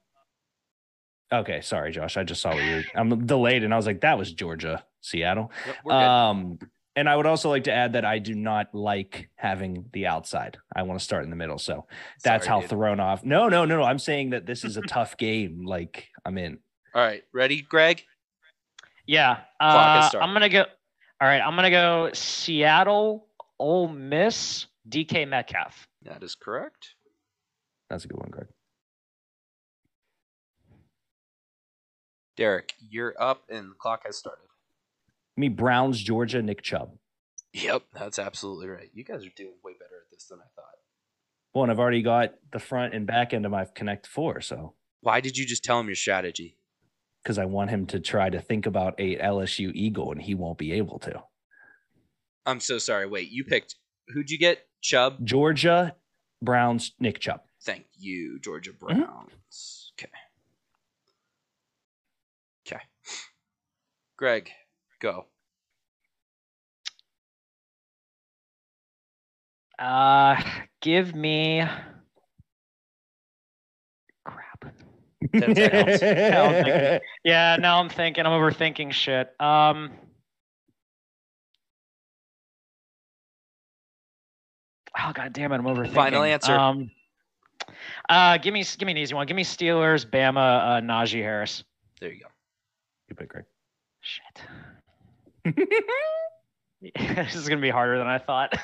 Okay, 1.33 1.61
sorry, 1.61 1.91
Josh. 1.91 2.15
I 2.15 2.23
just 2.23 2.43
saw 2.43 2.53
what 2.53 2.63
you. 2.63 2.83
I'm 2.93 3.25
delayed, 3.25 3.63
and 3.63 3.73
I 3.73 3.77
was 3.77 3.87
like, 3.87 4.01
that 4.01 4.19
was 4.19 4.31
Georgia, 4.31 4.85
Seattle. 5.01 5.51
Yep, 5.65 5.75
we're 5.83 5.93
good. 5.93 5.97
Um, 5.97 6.59
and 6.95 7.09
I 7.09 7.15
would 7.15 7.25
also 7.25 7.49
like 7.49 7.65
to 7.65 7.73
add 7.73 7.93
that 7.93 8.05
I 8.05 8.19
do 8.19 8.33
not 8.33 8.73
like 8.73 9.29
having 9.35 9.85
the 9.91 10.07
outside. 10.07 10.57
I 10.75 10.83
want 10.83 10.99
to 10.99 11.03
start 11.03 11.23
in 11.23 11.29
the 11.29 11.35
middle. 11.35 11.57
So 11.57 11.85
that's 12.23 12.45
Sorry, 12.45 12.55
how 12.55 12.61
dude. 12.61 12.69
thrown 12.69 12.99
off. 12.99 13.23
No, 13.23 13.49
no, 13.49 13.65
no, 13.65 13.77
no. 13.77 13.83
I'm 13.83 13.99
saying 13.99 14.29
that 14.31 14.45
this 14.45 14.63
is 14.63 14.77
a 14.77 14.81
tough 14.81 15.17
game. 15.17 15.65
Like 15.65 16.07
I'm 16.25 16.37
in. 16.37 16.59
All 16.93 17.01
right, 17.01 17.23
ready, 17.33 17.61
Greg? 17.61 18.03
Yeah. 19.05 19.39
Uh. 19.59 20.09
I'm 20.13 20.33
gonna 20.33 20.49
go. 20.49 20.61
All 21.21 21.27
right. 21.27 21.41
I'm 21.41 21.55
gonna 21.55 21.69
go 21.69 22.09
Seattle, 22.13 23.27
Ole 23.59 23.89
Miss, 23.89 24.67
DK 24.89 25.27
Metcalf. 25.27 25.87
That 26.03 26.23
is 26.23 26.35
correct. 26.35 26.95
That's 27.89 28.05
a 28.05 28.07
good 28.07 28.19
one, 28.19 28.29
Greg. 28.31 28.47
Derek, 32.37 32.73
you're 32.89 33.15
up, 33.19 33.43
and 33.49 33.71
the 33.71 33.75
clock 33.75 34.03
has 34.05 34.17
started. 34.17 34.44
Me 35.37 35.49
Browns, 35.49 36.01
Georgia, 36.01 36.41
Nick 36.41 36.61
Chubb. 36.61 36.97
Yep, 37.53 37.83
that's 37.93 38.19
absolutely 38.19 38.67
right. 38.67 38.89
You 38.93 39.03
guys 39.03 39.25
are 39.25 39.29
doing 39.35 39.53
way 39.63 39.73
better 39.79 39.95
at 40.05 40.11
this 40.11 40.25
than 40.27 40.39
I 40.39 40.47
thought. 40.55 40.65
Well, 41.53 41.63
and 41.63 41.71
I've 41.71 41.79
already 41.79 42.01
got 42.01 42.33
the 42.51 42.59
front 42.59 42.93
and 42.93 43.07
back 43.07 43.33
end 43.33 43.45
of 43.45 43.51
my 43.51 43.65
Connect 43.75 44.07
Four, 44.07 44.41
so 44.41 44.73
Why 45.01 45.21
did 45.21 45.37
you 45.37 45.45
just 45.45 45.63
tell 45.63 45.79
him 45.79 45.87
your 45.87 45.95
strategy? 45.95 46.57
because 47.23 47.37
I 47.39 47.45
want 47.45 47.71
him 47.71 47.87
to 47.87 47.99
try 47.99 48.29
to 48.29 48.39
think 48.39 48.67
about 48.67 48.93
a 48.99 49.17
LSU 49.17 49.71
Eagle, 49.73 50.11
and 50.11 50.21
he 50.21 50.35
won't 50.35 50.59
be 50.59 50.73
able 50.73 50.99
to. 50.99 51.23
I'm 52.45 52.59
so 52.59 52.77
sorry. 52.77 53.07
Wait, 53.07 53.29
you 53.31 53.43
picked 53.43 53.75
who'd 54.09 54.29
you 54.29 54.37
get? 54.37 54.67
Chubb. 54.81 55.25
Georgia, 55.25 55.95
Browns, 56.43 56.91
Nick 56.99 57.17
Chubb. 57.19 57.41
Thank 57.63 57.85
you, 57.97 58.39
Georgia 58.39 58.71
Mm-hmm. 58.73 59.01
Browns. 59.01 59.91
Okay. 59.99 60.11
Okay. 62.67 62.83
Greg, 64.17 64.51
go. 64.99 65.25
Uh, 69.77 70.41
give 70.81 71.13
me. 71.13 71.63
Crap. 74.23 74.65
10 75.33 75.55
seconds. 75.55 75.99
thinking. 75.99 76.99
Yeah. 77.23 77.57
Now 77.59 77.79
I'm 77.79 77.89
thinking. 77.89 78.25
I'm 78.25 78.31
overthinking 78.31 78.91
shit. 78.91 79.29
Um. 79.39 79.91
Oh 84.97 85.11
god 85.13 85.33
damn 85.33 85.51
it! 85.51 85.55
I'm 85.55 85.65
overthinking. 85.65 85.93
Final 85.93 86.23
answer. 86.23 86.53
Um. 86.53 86.89
Uh, 88.07 88.37
give 88.37 88.53
me 88.53 88.63
give 88.63 88.85
me 88.85 88.93
an 88.93 88.97
easy 88.97 89.13
one. 89.13 89.27
Give 89.27 89.35
me 89.35 89.43
Steelers, 89.43 90.05
Bama, 90.05 90.37
uh, 90.77 90.81
Najee 90.81 91.21
Harris. 91.21 91.63
There 91.99 92.11
you 92.11 92.21
go. 92.21 92.27
You 93.09 93.15
pick 93.15 93.29
Greg. 93.29 93.45
Shit. 94.01 94.41
this 96.81 97.35
is 97.35 97.47
gonna 97.47 97.61
be 97.61 97.69
harder 97.69 97.97
than 97.97 98.07
I 98.07 98.17
thought. 98.19 98.53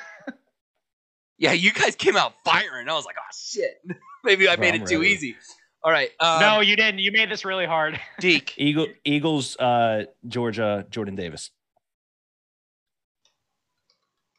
Yeah, 1.38 1.53
you 1.53 1.74
guys 1.74 1.95
came 1.95 2.16
out 2.16 2.34
firing. 2.45 2.88
I 2.88 2.94
was 2.94 3.03
like, 3.03 3.16
oh 3.20 3.26
shit. 3.36 3.82
Maybe 4.24 4.48
I 4.48 4.56
Bro, 4.58 4.62
made 4.62 4.76
I'm 4.76 4.84
it 4.84 4.88
too 4.88 4.99
ready. 4.99 5.10
easy. 5.14 5.36
All 5.84 5.91
right. 5.91 6.12
Um, 6.20 6.40
no, 6.40 6.60
you 6.62 6.76
didn't. 6.76 6.99
You 6.99 7.12
made 7.12 7.32
this 7.32 7.44
really 7.44 7.66
hard. 7.66 7.99
Deke. 8.20 8.53
Eagle, 8.58 8.86
Eagles, 9.03 9.58
uh, 9.58 10.03
Georgia, 10.28 10.86
Jordan 10.91 11.16
Davis, 11.16 11.49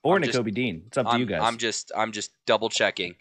or 0.05 0.14
I'm 0.14 0.23
just- 0.23 0.44
Dean. 0.55 0.85
It's 0.86 0.97
up 0.97 1.06
to 1.06 1.12
I'm, 1.12 1.19
you 1.19 1.27
guys. 1.27 1.40
I'm 1.43 1.56
just 1.59 1.90
I'm 1.97 2.12
just 2.12 2.31
double 2.47 2.69
checking. 2.69 3.16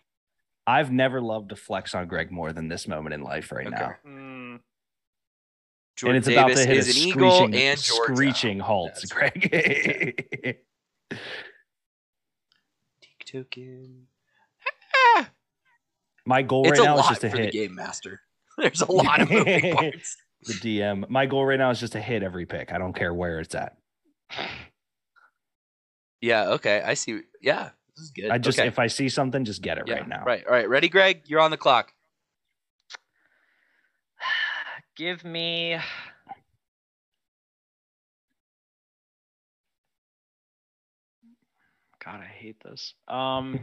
I've 0.68 0.92
never 0.92 1.20
loved 1.20 1.50
to 1.50 1.56
flex 1.56 1.96
on 1.96 2.08
Greg 2.08 2.32
more 2.32 2.54
than 2.54 2.68
this 2.68 2.88
moment 2.88 3.16
in 3.16 3.24
life 3.24 3.52
right 3.52 3.66
Okay. 3.66 3.76
now. 3.76 3.96
Mm, 4.08 4.31
Jordan 6.02 6.16
and 6.16 6.26
it's 6.26 6.28
Davis 6.28 6.42
about 6.42 6.58
to 6.64 6.68
hit 6.68 6.78
is 6.78 6.88
a 6.88 7.00
an 7.00 7.08
eagle 7.08 7.32
screeching, 7.32 7.62
and 7.62 7.80
Georgia. 7.80 8.14
screeching 8.14 8.60
halt, 8.60 8.92
That's 8.96 9.06
Greg. 9.06 10.58
Deke 13.02 13.26
token. 13.32 14.08
My 16.26 16.42
goal 16.42 16.68
It's 16.68 16.80
right 16.80 16.86
now 16.86 16.98
is 16.98 17.08
just 17.08 17.22
to 17.22 17.30
hit 17.30 17.52
the 17.52 17.60
game 17.60 17.76
master. 17.76 18.22
There's 18.58 18.82
a 18.82 18.92
lot 18.92 19.22
of 19.22 19.30
moving 19.30 19.76
parts. 19.76 20.18
the 20.42 20.54
DM. 20.54 21.08
My 21.08 21.28
goal 21.28 21.46
right 21.46 21.60
now 21.60 21.70
is 21.70 21.80
just 21.80 21.94
to 21.94 22.02
hit 22.02 22.24
every 22.24 22.48
pick. 22.48 22.72
I 22.72 22.80
don't 22.80 22.94
care 22.94 23.14
where 23.14 23.40
it's 23.40 23.54
at. 23.54 23.78
Yeah. 26.20 26.50
Okay. 26.50 26.82
I 26.84 26.96
see. 26.96 27.22
Yeah. 27.44 27.70
This 27.96 28.06
is 28.06 28.12
good. 28.12 28.32
I 28.32 28.40
just 28.40 28.58
okay. 28.58 28.68
if 28.68 28.80
I 28.80 28.88
see 28.88 29.08
something, 29.08 29.46
just 29.46 29.62
get 29.62 29.78
it 29.78 29.84
yeah, 29.86 29.98
right 29.98 30.08
now. 30.08 30.24
Right. 30.26 30.44
All 30.48 30.52
right. 30.52 30.68
Ready, 30.68 30.90
Greg? 30.90 31.22
You're 31.28 31.42
on 31.42 31.52
the 31.52 31.58
clock. 31.58 31.94
Give 35.02 35.26
me. 35.26 35.80
God, 42.06 42.20
I 42.22 42.26
hate 42.26 42.58
this. 42.64 42.94
Um, 43.08 43.60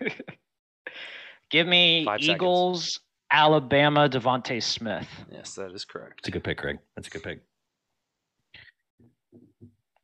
give 1.50 1.66
me 1.66 2.04
Five 2.04 2.20
seconds. 2.20 2.34
Eagles, 2.34 3.00
Alabama, 3.30 4.06
DeVonta 4.06 4.62
Smith. 4.62 5.08
Yes, 5.30 5.54
that 5.54 5.72
is 5.72 5.86
correct. 5.86 6.18
It's 6.18 6.28
a 6.28 6.30
good 6.30 6.44
pick, 6.44 6.58
Greg. 6.58 6.78
That's 6.94 7.08
a 7.08 7.10
good 7.10 7.22
pick. 7.22 7.40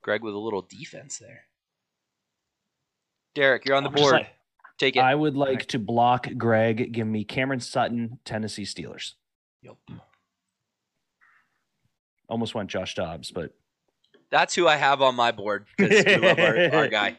Greg 0.02 0.22
with 0.22 0.32
a 0.32 0.38
little 0.38 0.62
defense 0.62 1.18
there. 1.18 1.42
Derek, 3.34 3.66
you're 3.66 3.76
on 3.76 3.82
the 3.82 3.90
I'm 3.90 3.94
board. 3.94 4.12
like- 4.12 4.34
Take 4.78 4.96
it. 4.96 5.00
I 5.00 5.14
would 5.14 5.36
like 5.36 5.66
to 5.66 5.78
block 5.78 6.28
Greg. 6.38 6.92
Give 6.92 7.06
me 7.06 7.24
Cameron 7.24 7.60
Sutton, 7.60 8.20
Tennessee 8.24 8.62
Steelers. 8.62 9.14
Yup. 9.60 9.76
Almost 12.28 12.54
went 12.54 12.70
Josh 12.70 12.94
Dobbs, 12.94 13.30
but 13.30 13.52
That's 14.30 14.54
who 14.54 14.68
I 14.68 14.76
have 14.76 15.00
on 15.00 15.14
my 15.14 15.32
board 15.32 15.66
because 15.76 16.04
we 16.04 16.16
love 16.16 16.38
our, 16.38 16.74
our 16.74 16.88
guy. 17.00 17.18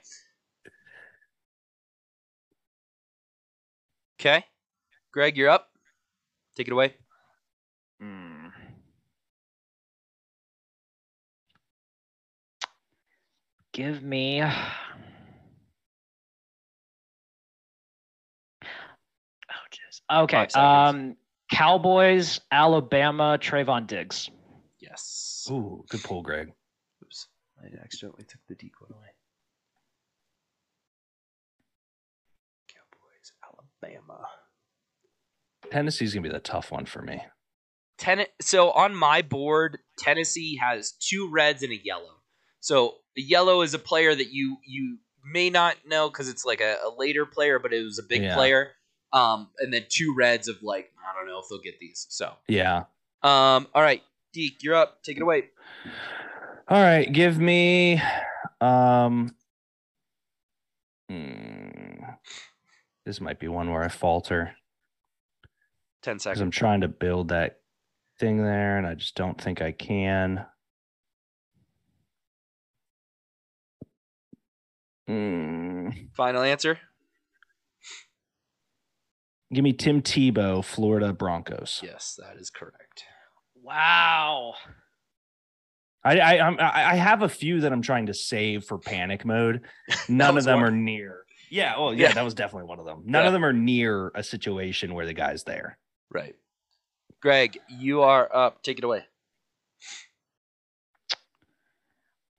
Okay. 4.20 4.46
Greg, 5.12 5.38
you're 5.38 5.50
up. 5.50 5.70
Take 6.56 6.68
it 6.68 6.74
away. 6.74 6.94
Hmm. 8.00 8.48
Give 13.74 14.04
me. 14.04 14.44
Oh, 19.52 19.66
jeez. 19.72 20.24
Okay. 20.24 20.48
Um, 20.60 21.16
Cowboys, 21.52 22.40
Alabama, 22.52 23.40
Trevon 23.42 23.88
Diggs. 23.88 24.30
Yes. 24.90 25.48
ooh, 25.52 25.86
good 25.90 26.04
pull, 26.04 26.22
Greg. 26.22 26.52
Oops. 27.04 27.28
I 27.62 27.68
accidentally 27.84 28.24
took 28.24 28.42
the 28.48 28.56
decoy 28.56 28.88
away. 28.90 29.10
Cowboys, 32.68 33.32
Alabama. 33.44 34.28
Tennessee's 35.72 36.14
gonna 36.14 36.24
be 36.24 36.30
the 36.30 36.40
tough 36.40 36.72
one 36.72 36.86
for 36.86 37.02
me. 37.02 37.22
Ten- 37.98 38.26
so 38.42 38.72
on 38.72 38.96
my 38.96 39.22
board, 39.22 39.80
Tennessee 39.98 40.56
has 40.58 40.92
two 40.94 41.30
reds 41.30 41.64
and 41.64 41.72
a 41.74 41.78
yellow. 41.84 42.22
So 42.62 42.96
the 43.16 43.22
yellow 43.22 43.62
is 43.62 43.74
a 43.74 43.80
player 43.80 44.16
that 44.16 44.32
you 44.32 44.58
you 44.66 45.00
may 45.26 45.50
not 45.50 45.76
know 45.86 46.10
because 46.10 46.30
it's 46.30 46.46
like 46.46 46.62
a, 46.62 46.78
a 46.84 46.90
later 46.98 47.26
player, 47.26 47.60
but 47.60 47.74
it 47.74 47.84
was 47.84 48.00
a 48.00 48.04
big 48.04 48.24
Yeah. 48.24 48.34
player. 48.36 48.72
Um, 49.12 49.50
and 49.60 49.74
then 49.74 49.86
two 49.90 50.14
reds 50.16 50.48
of 50.48 50.64
like 50.64 50.92
I 50.98 51.14
don't 51.14 51.28
know 51.28 51.40
if 51.40 51.46
they'll 51.50 51.60
get 51.62 51.80
these. 51.80 52.06
So 52.10 52.34
Yeah. 52.48 52.86
um, 53.22 53.68
all 53.76 53.82
right, 53.82 54.02
Deke, 54.34 54.62
you're 54.62 54.76
up. 54.76 55.02
Take 55.04 55.18
it 55.18 55.24
away. 55.24 55.46
All 56.68 56.82
right, 56.82 57.12
give 57.12 57.40
me 57.40 58.02
um 58.62 59.36
hmm, 61.10 62.04
this 63.06 63.22
might 63.22 63.40
be 63.40 63.48
one 63.48 63.72
where 63.72 63.84
I 63.84 63.88
falter 63.88 64.56
Ten 66.02 66.20
seconds. 66.20 66.42
I'm 66.42 66.52
trying 66.52 66.82
to 66.82 66.88
build 66.88 67.30
that 67.30 67.60
thing 68.20 68.44
there 68.44 68.78
and 68.78 68.86
I 68.86 68.96
just 68.96 69.16
don't 69.16 69.40
think 69.40 69.62
I 69.62 69.72
can. 69.72 70.46
Hmm. 75.08 75.90
Final 76.14 76.44
answer. 76.44 76.80
Give 79.52 79.64
me 79.64 79.74
Tim 79.74 80.04
Tebow, 80.04 80.64
Florida 80.64 81.12
Broncos. 81.12 81.82
Yes, 81.84 82.20
that 82.20 82.40
is 82.40 82.52
correct. 82.52 83.04
Wow. 83.70 84.56
I 86.04 86.18
I 86.20 86.40
I'm, 86.40 86.60
I 86.60 86.92
I 86.92 86.96
have 86.96 87.22
a 87.22 87.30
few 87.30 87.62
that 87.62 87.72
I'm 87.72 87.84
trying 87.84 88.08
to 88.08 88.14
save 88.16 88.64
for 88.64 88.80
panic 88.80 89.26
mode. 89.26 89.62
None 90.10 90.38
of 90.40 90.44
them 90.44 90.62
one. 90.62 90.68
are 90.68 90.72
near. 90.76 91.24
Yeah, 91.52 91.78
well, 91.78 91.94
yeah, 91.94 92.08
Yeah. 92.08 92.14
that 92.16 92.24
was 92.24 92.34
definitely 92.34 92.68
one 92.68 92.80
of 92.80 92.86
them. 92.86 93.04
None 93.06 93.22
Yeah. 93.24 93.28
of 93.28 93.34
them 93.34 93.46
are 93.46 93.54
near 93.54 94.12
a 94.16 94.24
situation 94.24 94.94
where 94.96 95.06
the 95.06 95.14
guy's 95.14 95.44
there. 95.44 95.78
Right. 96.10 96.36
Greg, 97.22 97.60
you 97.70 98.02
are 98.02 98.28
up. 98.36 98.64
Take 98.64 98.80
it 98.80 98.84
away. 98.84 99.06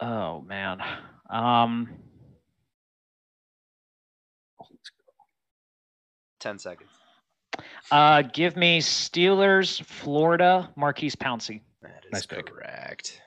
Oh 0.00 0.40
man. 0.40 0.82
Um. 1.28 1.90
Ten 6.40 6.58
seconds. 6.58 6.89
Uh, 7.90 8.22
give 8.22 8.56
me 8.56 8.80
Steelers, 8.80 9.84
Florida, 9.84 10.70
Maurkice 10.76 11.16
Pouncey. 11.16 11.62
That 11.82 12.04
is 12.06 12.12
Nice 12.12 12.26
pick. 12.26 12.46
correct. 12.46 13.20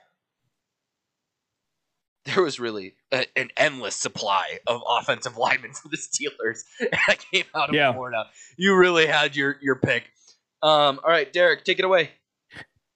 There 2.26 2.42
was 2.42 2.58
really 2.58 2.94
a, 3.12 3.26
an 3.36 3.50
endless 3.56 3.96
supply 3.96 4.58
of 4.66 4.82
offensive 4.88 5.36
linemen 5.36 5.72
for 5.74 5.88
the 5.88 5.98
Steelers 5.98 6.60
that 7.06 7.18
came 7.30 7.44
out 7.54 7.68
of 7.68 7.74
Yeah. 7.74 7.92
Florida. 7.92 8.24
You 8.56 8.76
really 8.76 9.06
had 9.06 9.36
your 9.36 9.56
your 9.60 9.76
pick. 9.76 10.04
Um, 10.62 11.00
all 11.04 11.10
right, 11.10 11.30
Derek, 11.30 11.64
take 11.64 11.78
it 11.78 11.84
away. 11.84 12.10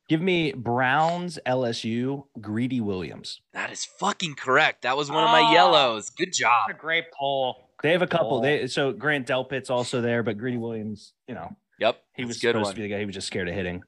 Give 0.08 0.22
me 0.22 0.52
Browns, 0.52 1.38
LSU, 1.44 2.24
Greedy 2.40 2.80
Williams. 2.80 3.42
That 3.52 3.70
is 3.70 3.84
fucking 3.84 4.36
correct. 4.36 4.80
That 4.82 4.96
was 4.96 5.10
one 5.10 5.22
of 5.22 5.30
my 5.30 5.42
Oh. 5.50 5.52
yellows. 5.52 6.08
Good 6.08 6.28
What 6.28 6.34
job. 6.34 6.70
a 6.70 6.72
great 6.72 7.12
poll. 7.12 7.67
They 7.82 7.92
have 7.92 8.02
a 8.02 8.06
couple. 8.06 8.40
They 8.40 8.66
so 8.66 8.92
Grant 8.92 9.26
Delpit's 9.26 9.70
also 9.70 10.00
there, 10.00 10.22
but 10.22 10.36
Greedy 10.38 10.56
Williams, 10.56 11.12
you 11.26 11.34
know, 11.34 11.56
Yep, 11.78 12.02
he 12.14 12.24
was 12.24 12.38
good 12.38 12.48
supposed 12.54 12.64
one. 12.66 12.74
to 12.74 12.76
be 12.76 12.82
the 12.82 12.88
guy. 12.94 12.98
He 12.98 13.06
was 13.06 13.14
just 13.14 13.26
scared 13.28 13.48
of 13.48 13.54
hitting. 13.54 13.82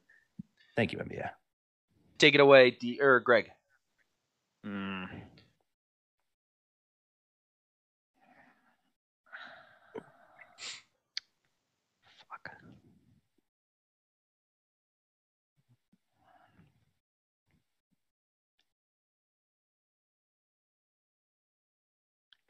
Thank 0.77 0.93
you, 0.93 0.99
NBA. 0.99 1.29
Take 2.19 2.35
it 2.35 2.41
away, 2.41 2.71
D 2.71 3.01
or 3.01 3.19
Greg. 3.21 3.51
Hmm. 4.65 5.05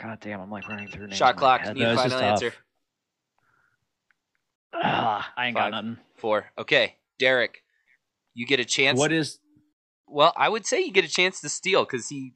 God 0.03 0.19
damn, 0.21 0.41
I'm 0.41 0.51
like 0.51 0.69
running 0.69 0.89
through 0.89 1.07
names. 1.09 1.17
Shot 1.19 1.35
in 1.35 1.39
clock. 1.39 1.61
head. 1.63 1.77
Need 1.77 1.85
a 1.85 1.95
final 1.97 2.19
answer. 2.19 2.53
Ah, 4.73 5.33
I 5.37 5.47
ain't 5.47 5.55
Five. 5.57 5.73
got 5.73 5.85
nothing. 5.85 5.99
Four. 6.17 6.47
Okay, 6.59 6.97
Derek, 7.19 7.63
you 8.35 8.47
get 8.47 8.61
a 8.61 8.65
chance. 8.65 8.99
What 8.99 9.13
is 9.13 9.39
Well, 10.07 10.33
I 10.37 10.49
would 10.49 10.67
say 10.67 10.81
you 10.81 10.93
get 10.93 11.05
a 11.05 11.09
chance 11.09 11.41
to 11.41 11.49
steal 11.49 11.85
because 11.85 12.09
he 12.09 12.35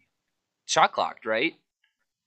shot 0.66 0.92
clocked, 0.92 1.24
right? 1.26 1.54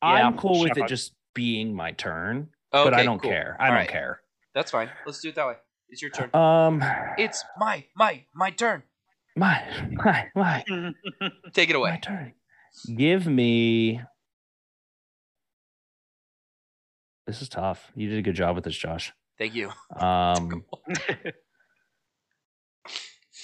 I'm 0.02 0.34
Yeah, 0.36 0.42
cool 0.42 0.60
with 0.60 0.70
shot. 0.70 0.78
it 0.80 0.88
just 0.88 1.14
being 1.34 1.74
my 1.74 1.92
turn, 1.92 2.50
Okay, 2.74 2.90
but 2.90 2.94
I 2.94 3.04
don't 3.04 3.22
cool. 3.22 3.32
care. 3.32 3.58
I 3.60 3.66
All 3.66 3.70
don't 3.70 3.78
right, 3.80 3.90
care. 3.90 4.22
That's 4.54 4.72
fine. 4.72 4.90
Let's 5.06 5.20
do 5.20 5.30
it 5.30 5.36
that 5.36 5.48
way. 5.48 5.54
It's 5.90 6.02
your 6.02 6.12
turn. 6.12 6.34
Um, 6.34 6.84
It's 7.18 7.44
my 7.58 7.86
my 7.96 8.26
my 8.34 8.50
turn. 8.52 8.84
my 9.36 9.62
my 9.92 10.28
my 10.36 10.64
Take 11.54 11.70
it 11.70 11.76
my 11.76 11.78
away. 11.80 12.00
turn. 12.02 12.34
Give 12.96 13.26
me. 13.28 14.02
This 17.28 17.42
is 17.42 17.50
tough. 17.50 17.92
You 17.94 18.10
did 18.10 18.18
a 18.20 18.22
good 18.24 18.36
job 18.36 18.56
with 18.56 18.64
this, 18.64 18.76
Josh. 18.76 19.14
Thank 19.38 19.54
you. 19.54 19.70
Um, 20.00 20.64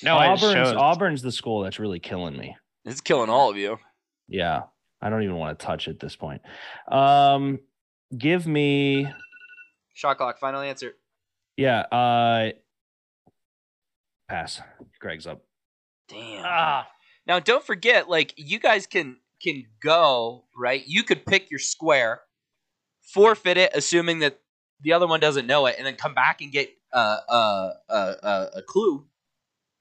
No, 0.01 0.18
Auburn's. 0.18 0.69
Auburn's 0.73 1.22
the 1.22 1.31
school 1.31 1.61
that's 1.61 1.80
really 1.80 1.99
killing 1.99 2.35
me. 2.38 2.57
It's 2.84 2.99
killing 2.99 3.30
all 3.30 3.49
of 3.49 3.55
you. 3.55 3.77
Yeah, 4.27 4.64
I 5.01 5.10
don't 5.10 5.23
even 5.23 5.38
want 5.38 5.57
to 5.57 5.65
touch 5.65 5.88
at 5.88 5.99
this 5.99 6.15
point. 6.18 6.41
Um, 6.89 7.60
give 8.18 8.45
me 8.45 9.07
Shot 9.93 10.18
clock. 10.18 10.39
Final 10.39 10.60
answer. 10.61 10.93
yeah. 11.55 11.81
Uh, 11.81 12.49
pass. 14.27 14.61
Greg's 14.99 15.26
up. 15.27 15.43
Damn. 16.10 16.43
Ah, 16.45 16.88
Now 17.26 17.39
don't 17.39 17.64
forget, 17.64 18.10
like 18.10 18.34
you 18.35 18.60
guys 18.60 18.85
can 18.88 19.18
can 19.41 19.64
go 19.81 20.43
right. 20.57 20.84
You 20.85 21.03
could 21.03 21.26
pick 21.26 21.49
your 21.49 21.60
square, 21.60 22.22
forfeit 23.03 23.57
it, 23.57 23.71
assuming 23.73 24.19
that 24.19 24.39
the 24.81 24.93
other 24.93 25.07
one 25.07 25.19
doesn't 25.19 25.47
know 25.47 25.65
it, 25.65 25.75
and 25.77 25.85
then 25.85 25.95
come 25.95 26.13
back 26.13 26.41
and 26.41 26.51
get 26.51 26.69
uh, 26.93 27.17
uh, 27.30 27.73
uh, 27.89 28.13
uh, 28.23 28.45
a 28.55 28.61
clue. 28.61 29.05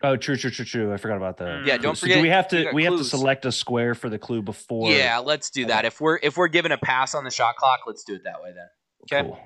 Oh, 0.05 0.17
true, 0.17 0.37
true, 0.37 0.51
true, 0.51 0.65
true. 0.65 0.93
I 0.93 0.97
forgot 0.97 1.17
about 1.17 1.37
the. 1.37 1.45
Mm. 1.45 1.67
Yeah, 1.67 1.77
don't 1.77 1.97
so 1.97 2.03
forget. 2.03 2.17
Do 2.17 2.23
we 2.23 2.29
have 2.29 2.49
to 2.49 2.65
got 2.65 2.75
we 2.75 2.85
have 2.85 2.97
to 2.97 3.05
select 3.05 3.45
a 3.45 3.53
square 3.53 3.95
for 3.95 4.09
the 4.09 4.19
clue 4.19 4.43
before? 4.43 4.91
Yeah, 4.91 5.19
let's 5.19 5.51
do 5.51 5.67
that. 5.67 5.85
If 5.85 6.01
we're 6.01 6.19
if 6.23 6.37
we're 6.37 6.49
given 6.49 6.73
a 6.73 6.79
pass 6.79 7.15
on 7.15 7.25
the 7.25 7.31
shot 7.31 7.57
clock, 7.57 7.81
let's 7.87 8.03
do 8.03 8.15
it 8.15 8.25
that 8.25 8.43
way 8.43 8.53
then. 8.53 8.67
Okay, 9.05 9.29
Cool. 9.29 9.39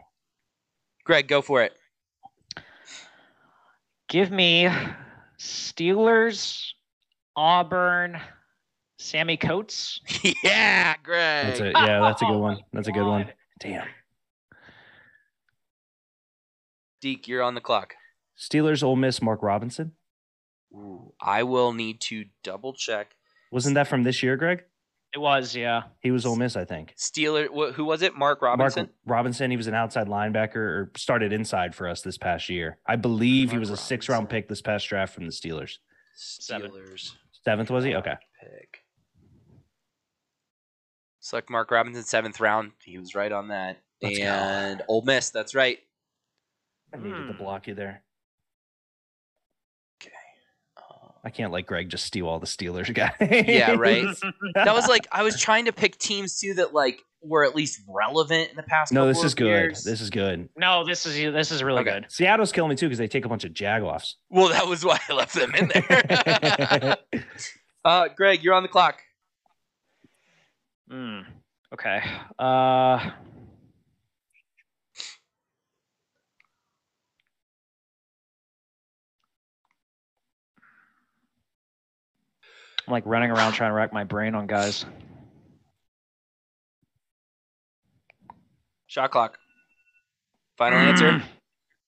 Greg, 1.04 1.28
go 1.28 1.42
for 1.42 1.62
it. 1.62 1.72
give 4.08 4.30
me 4.30 4.68
Steelers, 5.38 6.72
Auburn, 7.36 8.18
Sammie 8.98 9.36
Coates. 9.36 10.00
yeah, 10.42 10.94
Greg. 11.02 11.46
That's 11.46 11.60
it. 11.60 11.72
Yeah, 11.74 12.00
that's 12.00 12.22
a 12.22 12.26
good 12.26 12.38
one. 12.38 12.58
That's 12.72 12.88
a 12.88 12.92
good 12.92 13.06
one. 13.06 13.30
God. 13.62 13.68
Damn. 13.68 13.86
Deke, 17.00 17.28
you're 17.28 17.42
on 17.42 17.54
the 17.54 17.60
clock. 17.60 17.94
Steelers, 18.38 18.82
Ole 18.82 18.96
Miss, 18.96 19.22
Mark 19.22 19.42
Robinson. 19.42 19.92
Ooh, 20.74 21.12
I 21.20 21.42
will 21.44 21.72
need 21.72 22.00
to 22.02 22.24
double 22.42 22.72
check. 22.72 23.12
Wasn't 23.50 23.74
that 23.76 23.88
from 23.88 24.02
this 24.02 24.22
year, 24.22 24.36
Greg? 24.36 24.64
It 25.14 25.18
was, 25.18 25.54
yeah. 25.54 25.84
He 26.00 26.10
was 26.10 26.26
Ole 26.26 26.36
Miss, 26.36 26.56
I 26.56 26.64
think. 26.64 26.94
Steeler. 26.98 27.46
Wh- 27.48 27.72
who 27.74 27.84
was 27.84 28.02
it? 28.02 28.16
Mark 28.16 28.42
Robinson. 28.42 28.82
Mark 28.86 28.90
Robinson. 29.06 29.50
He 29.50 29.56
was 29.56 29.66
an 29.68 29.74
outside 29.74 30.08
linebacker 30.08 30.56
or 30.56 30.92
started 30.96 31.32
inside 31.32 31.74
for 31.74 31.88
us 31.88 32.02
this 32.02 32.18
past 32.18 32.48
year. 32.50 32.78
I 32.86 32.96
believe 32.96 33.50
he 33.50 33.56
Mark 33.56 33.60
was 33.60 33.70
a 33.70 33.76
six 33.76 34.08
round 34.08 34.28
pick 34.28 34.48
this 34.48 34.60
past 34.60 34.88
draft 34.88 35.14
from 35.14 35.24
the 35.24 35.32
Steelers. 35.32 35.78
Seven. 36.14 36.70
Steelers. 36.70 37.12
Seventh 37.44 37.70
was 37.70 37.84
he? 37.84 37.94
Okay. 37.94 38.14
Pick. 38.42 38.80
Select 41.26 41.50
Mark 41.50 41.72
Robinson 41.72 42.04
seventh 42.04 42.38
round. 42.38 42.70
He 42.84 42.98
was 42.98 43.16
right 43.16 43.32
on 43.32 43.48
that. 43.48 43.78
Let's 44.00 44.16
go. 44.16 44.24
and 44.26 44.82
Ole 44.86 45.02
Miss. 45.02 45.30
That's 45.30 45.56
right. 45.56 45.78
I 46.94 46.98
needed 46.98 47.26
to 47.26 47.32
Hmm. 47.32 47.36
block 47.38 47.66
you 47.66 47.74
there. 47.74 48.04
Okay. 50.00 50.14
Uh, 50.76 51.08
I 51.24 51.30
can't 51.30 51.50
let 51.50 51.66
Greg 51.66 51.88
just 51.88 52.04
steal 52.04 52.28
all 52.28 52.38
the 52.38 52.46
Steelers 52.46 52.94
guys. 52.94 53.10
yeah, 53.48 53.72
right. 53.72 54.06
that 54.54 54.72
was 54.72 54.86
like 54.86 55.08
I 55.10 55.24
was 55.24 55.40
trying 55.40 55.64
to 55.64 55.72
pick 55.72 55.98
teams 55.98 56.38
too 56.38 56.54
that 56.54 56.72
like 56.72 57.02
were 57.22 57.44
at 57.44 57.56
least 57.56 57.80
relevant 57.88 58.50
in 58.50 58.56
the 58.56 58.62
past. 58.62 58.92
No, 58.92 59.08
this 59.08 59.24
is 59.24 59.32
of 59.32 59.38
good. 59.38 59.46
years. 59.46 59.82
This 59.82 60.00
is 60.00 60.10
good. 60.10 60.48
No, 60.56 60.84
this 60.86 61.06
is 61.06 61.16
this 61.32 61.50
is 61.50 61.60
really 61.60 61.80
Okay. 61.80 62.02
good. 62.02 62.06
Seattle's 62.12 62.52
killing 62.52 62.70
me 62.70 62.76
too 62.76 62.86
because 62.86 62.98
they 62.98 63.08
take 63.08 63.24
a 63.24 63.28
bunch 63.28 63.42
of 63.42 63.50
jagoffs. 63.52 64.14
Well, 64.30 64.50
that 64.50 64.68
was 64.68 64.84
why 64.84 65.00
I 65.08 65.12
left 65.12 65.34
them 65.34 65.52
in 65.56 65.72
there. 65.74 66.96
uh, 67.84 68.08
Greg, 68.16 68.44
you're 68.44 68.54
on 68.54 68.62
the 68.62 68.68
clock. 68.68 69.00
Hmm. 70.88 71.20
Okay. 71.72 72.00
Uh. 72.38 73.10
I'm 82.86 82.92
like 82.92 83.04
running 83.04 83.30
around 83.30 83.52
trying 83.54 83.70
to 83.70 83.74
rack 83.74 83.92
my 83.92 84.04
brain 84.04 84.34
on 84.36 84.46
guys. 84.46 84.84
Shot 88.86 89.10
clock. 89.10 89.38
Final 90.56 90.78
Mm. 90.78 90.88
answer. 90.88 91.22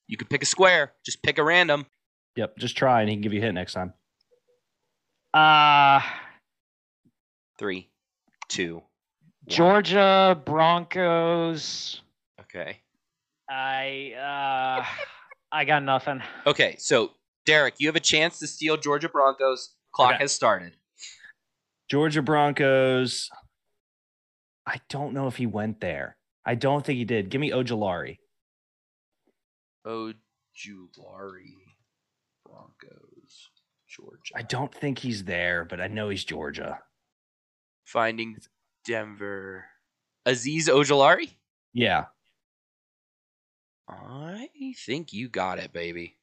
You 0.08 0.16
could 0.16 0.28
pick 0.28 0.42
a 0.42 0.46
square. 0.46 0.92
Just 1.04 1.22
pick 1.22 1.38
a 1.38 1.44
random. 1.44 1.86
Yep, 2.36 2.56
just 2.58 2.76
try 2.76 3.00
and 3.00 3.08
he 3.08 3.14
can 3.16 3.22
give 3.22 3.32
you 3.32 3.40
a 3.40 3.44
hit 3.44 3.52
next 3.52 3.74
time. 3.74 3.94
Uh 5.32 6.00
Three, 7.58 7.90
two. 8.48 8.82
One. 9.48 9.56
Georgia 9.56 10.40
Broncos. 10.44 12.02
Okay. 12.40 12.78
I 13.50 14.12
uh 14.14 14.84
I 15.50 15.64
got 15.64 15.82
nothing. 15.82 16.22
Okay, 16.46 16.76
so 16.78 17.12
Derek, 17.46 17.74
you 17.78 17.88
have 17.88 17.96
a 17.96 18.00
chance 18.00 18.38
to 18.40 18.46
steal 18.46 18.76
Georgia 18.76 19.08
Broncos. 19.08 19.74
Clock 19.92 20.14
Okay. 20.14 20.24
has 20.24 20.32
started. 20.32 20.74
Georgia 21.90 22.20
Broncos. 22.22 23.30
I 24.66 24.80
don't 24.90 25.14
know 25.14 25.26
if 25.28 25.36
he 25.36 25.46
went 25.46 25.80
there. 25.80 26.18
I 26.44 26.54
don't 26.54 26.84
think 26.84 26.98
he 26.98 27.04
did. 27.06 27.30
Give 27.30 27.40
me 27.40 27.50
Ojulari. 27.50 28.18
Ojulari 29.86 30.14
Broncos, 32.44 33.50
Georgia. 33.88 34.34
I 34.34 34.42
don't 34.42 34.74
think 34.74 34.98
he's 34.98 35.24
there, 35.24 35.64
but 35.64 35.80
I 35.80 35.86
know 35.86 36.10
he's 36.10 36.24
Georgia. 36.24 36.80
Finding 37.86 38.36
Denver. 38.88 39.66
Azeez 40.26 40.68
Ojulari? 40.68 41.28
Yeah. 41.74 42.06
I 43.86 44.48
think 44.86 45.12
you 45.12 45.28
got 45.28 45.58
it, 45.58 45.74
baby. 45.74 46.16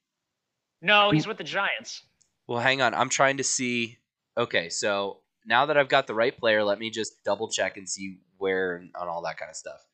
No, 0.81 1.11
he's 1.11 1.27
with 1.27 1.37
the 1.37 1.43
Giants. 1.43 2.03
Well, 2.47 2.59
hang 2.59 2.81
on. 2.81 2.95
I'm 2.95 3.09
trying 3.09 3.37
to 3.37 3.43
see. 3.43 3.99
Okay, 4.35 4.69
so 4.69 5.19
now 5.45 5.67
that 5.67 5.77
I've 5.77 5.89
got 5.89 6.07
the 6.07 6.15
right 6.15 6.35
player, 6.35 6.63
let 6.63 6.79
me 6.79 6.89
just 6.89 7.23
double 7.23 7.49
check 7.49 7.77
and 7.77 7.87
see 7.87 8.17
where 8.37 8.75
and 8.75 8.91
on 8.99 9.07
all 9.07 9.21
that 9.23 9.37
kind 9.37 9.49
of 9.49 9.55
stuff. 9.55 9.85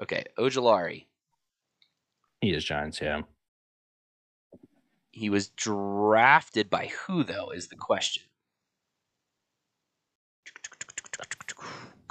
Okay, 0.00 0.24
Ojulari. 0.36 1.06
He 2.40 2.52
is 2.52 2.64
Giants, 2.64 3.00
yeah. 3.00 3.22
He 5.12 5.30
was 5.30 5.48
drafted 5.48 6.68
by 6.68 6.90
who, 7.06 7.22
though, 7.22 7.50
is 7.50 7.68
the 7.68 7.76
question. 7.76 8.24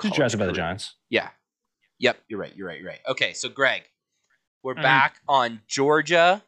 College 0.01 0.15
drafted 0.17 0.39
by 0.39 0.45
the. 0.47 0.53
Giants. 0.53 0.95
Yeah. 1.09 1.29
Yep, 1.99 2.17
you're 2.27 2.39
right. 2.39 2.55
You're 2.55 2.67
right. 2.67 2.79
You're 2.79 2.89
right. 2.89 2.99
Okay, 3.07 3.33
so 3.33 3.47
Greg, 3.49 3.83
we're 4.63 4.75
Mhm. 4.75 4.81
back 4.81 5.21
on 5.27 5.61
Georgia 5.67 6.43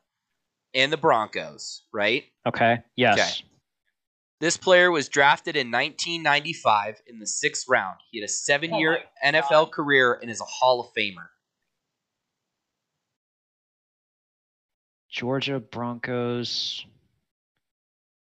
and 0.73 0.91
the 0.91 0.97
Broncos, 0.97 1.83
right? 1.93 2.25
Okay. 2.47 2.79
Yes. 2.95 3.19
Okay. 3.41 3.49
This 4.39 4.57
player 4.57 4.91
was 4.91 5.07
drafted 5.09 5.55
in 5.55 5.69
1995 5.71 7.01
in 7.07 7.19
the 7.19 7.27
sixth 7.27 7.67
round. 7.69 7.99
He 8.11 8.19
had 8.19 8.25
a 8.25 8.31
seven-year 8.31 8.97
Oh 8.99 9.03
my 9.23 9.29
NFL 9.39 9.67
career 9.71 10.15
and 10.21 10.29
is 10.29 10.41
a 10.41 10.45
Hall 10.45 10.81
of 10.81 10.87
Famer. 10.97 11.29
Georgia 15.09 15.59
Broncos. 15.59 16.85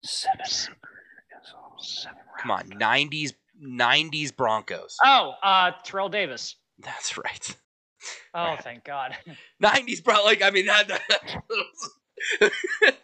Seven. 0.03 0.45
Seven 0.45 2.17
Come 2.39 2.51
on, 2.51 2.69
90s 2.69 3.33
90s 3.61 4.35
Broncos. 4.35 4.97
Oh, 5.03 5.33
uh, 5.43 5.71
Terrell 5.83 6.09
Davis. 6.09 6.55
That's 6.79 7.17
right. 7.17 7.55
Oh, 8.33 8.55
thank 8.59 8.83
God. 8.83 9.15
90s 9.63 10.03
bro. 10.03 10.23
Like 10.23 10.41
I 10.41 10.49
mean, 10.49 10.65
that, 10.65 10.89
I 12.41 12.49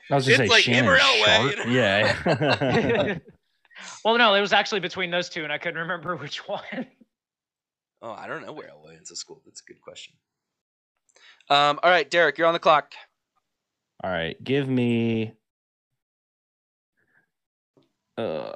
was 0.10 0.28
It's 0.28 0.38
just 0.38 0.38
say 0.38 0.48
like 0.48 0.64
him 0.64 0.86
Shannon 0.86 0.90
or 0.90 0.98
Elway, 0.98 1.52
you 1.52 1.56
know? 1.58 1.72
Yeah. 1.72 3.18
well, 4.06 4.18
no, 4.18 4.34
it 4.34 4.42
was 4.42 4.54
actually 4.54 4.80
between 4.80 5.12
those 5.12 5.30
two, 5.30 5.44
and 5.44 5.52
I 5.52 5.58
couldn't 5.58 5.80
remember 5.80 6.16
which 6.16 6.48
one. 6.48 6.88
oh, 8.02 8.12
I 8.12 8.28
don't 8.28 8.46
know 8.46 8.54
where 8.54 8.70
Elway 8.70 8.94
went 8.94 9.06
to 9.08 9.16
school. 9.16 9.42
That's 9.46 9.62
a 9.62 9.72
good 9.72 9.82
question. 9.82 10.16
Um, 11.50 11.80
all 11.84 11.90
right, 11.90 12.10
Derek, 12.10 12.38
you're 12.38 12.48
on 12.48 12.54
the 12.54 12.60
clock. 12.60 12.94
All 14.04 14.12
right, 14.12 14.42
give 14.44 14.68
me. 14.68 15.34
Uh, 18.18 18.52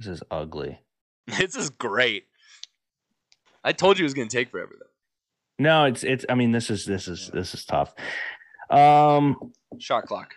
this 0.00 0.08
is 0.08 0.22
ugly. 0.30 0.80
This 1.38 1.54
is 1.54 1.70
great. 1.70 2.24
I 3.62 3.70
told 3.72 3.98
you 3.98 4.02
it 4.02 4.06
was 4.06 4.14
going 4.14 4.26
to 4.26 4.36
take 4.36 4.50
forever 4.50 4.72
though. 4.76 4.86
No, 5.60 5.84
it's 5.84 6.02
it's. 6.02 6.24
I 6.28 6.34
mean, 6.34 6.50
this 6.50 6.70
is 6.70 6.86
this 6.86 7.06
is 7.06 7.30
this 7.32 7.54
is 7.54 7.64
tough. 7.64 7.94
Um, 8.70 9.52
Shot 9.78 10.06
clock. 10.06 10.34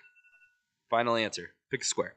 Final 0.89 1.15
answer. 1.15 1.51
Pick 1.71 1.81
a 1.81 1.85
square. 1.85 2.15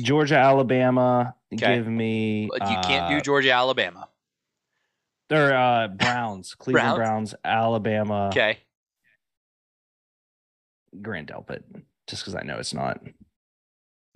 Georgia, 0.00 0.36
Alabama. 0.36 1.34
Okay. 1.52 1.76
Give 1.76 1.86
me. 1.86 2.48
But 2.50 2.70
you 2.70 2.76
can't 2.82 3.10
do 3.10 3.16
uh, 3.16 3.20
Georgia, 3.20 3.50
Alabama. 3.52 4.08
Or 5.30 5.52
uh, 5.52 5.88
Browns, 5.88 6.54
Cleveland 6.58 6.96
Browns? 6.96 6.98
Browns, 6.98 7.34
Alabama, 7.44 8.28
Okay. 8.28 8.58
Grant 11.02 11.30
Delpit. 11.30 11.62
Just 12.06 12.22
because 12.22 12.34
I 12.34 12.42
know 12.42 12.58
it's 12.58 12.72
not. 12.72 13.00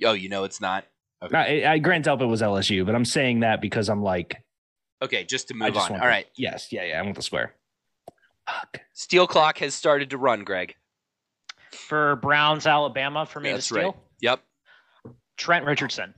Oh, 0.05 0.13
you 0.15 0.29
know 0.29 0.45
it's 0.45 0.61
not. 0.61 0.85
Okay. 1.23 1.65
I, 1.65 1.75
I, 1.75 1.79
Grant 1.79 2.05
Delpit 2.07 2.29
was 2.29 2.43
LSU, 2.43 2.85
but 2.85 2.95
I'm 2.95 3.05
saying 3.05 3.41
that 3.41 3.61
because 3.61 3.89
I'm 3.89 4.03
like, 4.03 4.43
Okay, 5.03 5.25
just 5.25 5.49
to 5.49 5.55
I 5.55 5.67
move 5.67 5.75
just 5.75 5.87
on. 5.87 5.93
want 5.93 6.03
All 6.03 6.07
the- 6.09 6.13
right. 6.13 6.27
Yes, 6.37 6.73
yeah, 6.73 6.85
yeah. 6.85 6.99
I 6.99 7.03
want 7.03 7.17
the 7.17 7.23
square. 7.23 7.55
Fuck. 8.49 8.81
Steel 8.93 9.27
clock 9.27 9.59
has 9.59 9.75
started 9.75 10.11
to 10.11 10.19
run, 10.19 10.45
Greg. 10.45 10.75
For 11.71 12.17
Browns, 12.17 12.67
Alabama, 12.67 13.25
for 13.27 13.41
me 13.41 13.53
That's 13.53 13.69
to 13.69 13.75
steal. 13.75 13.83
right. 13.93 13.95
Yep. 14.21 14.41
Trent 15.37 15.65
Richardson. 15.67 16.15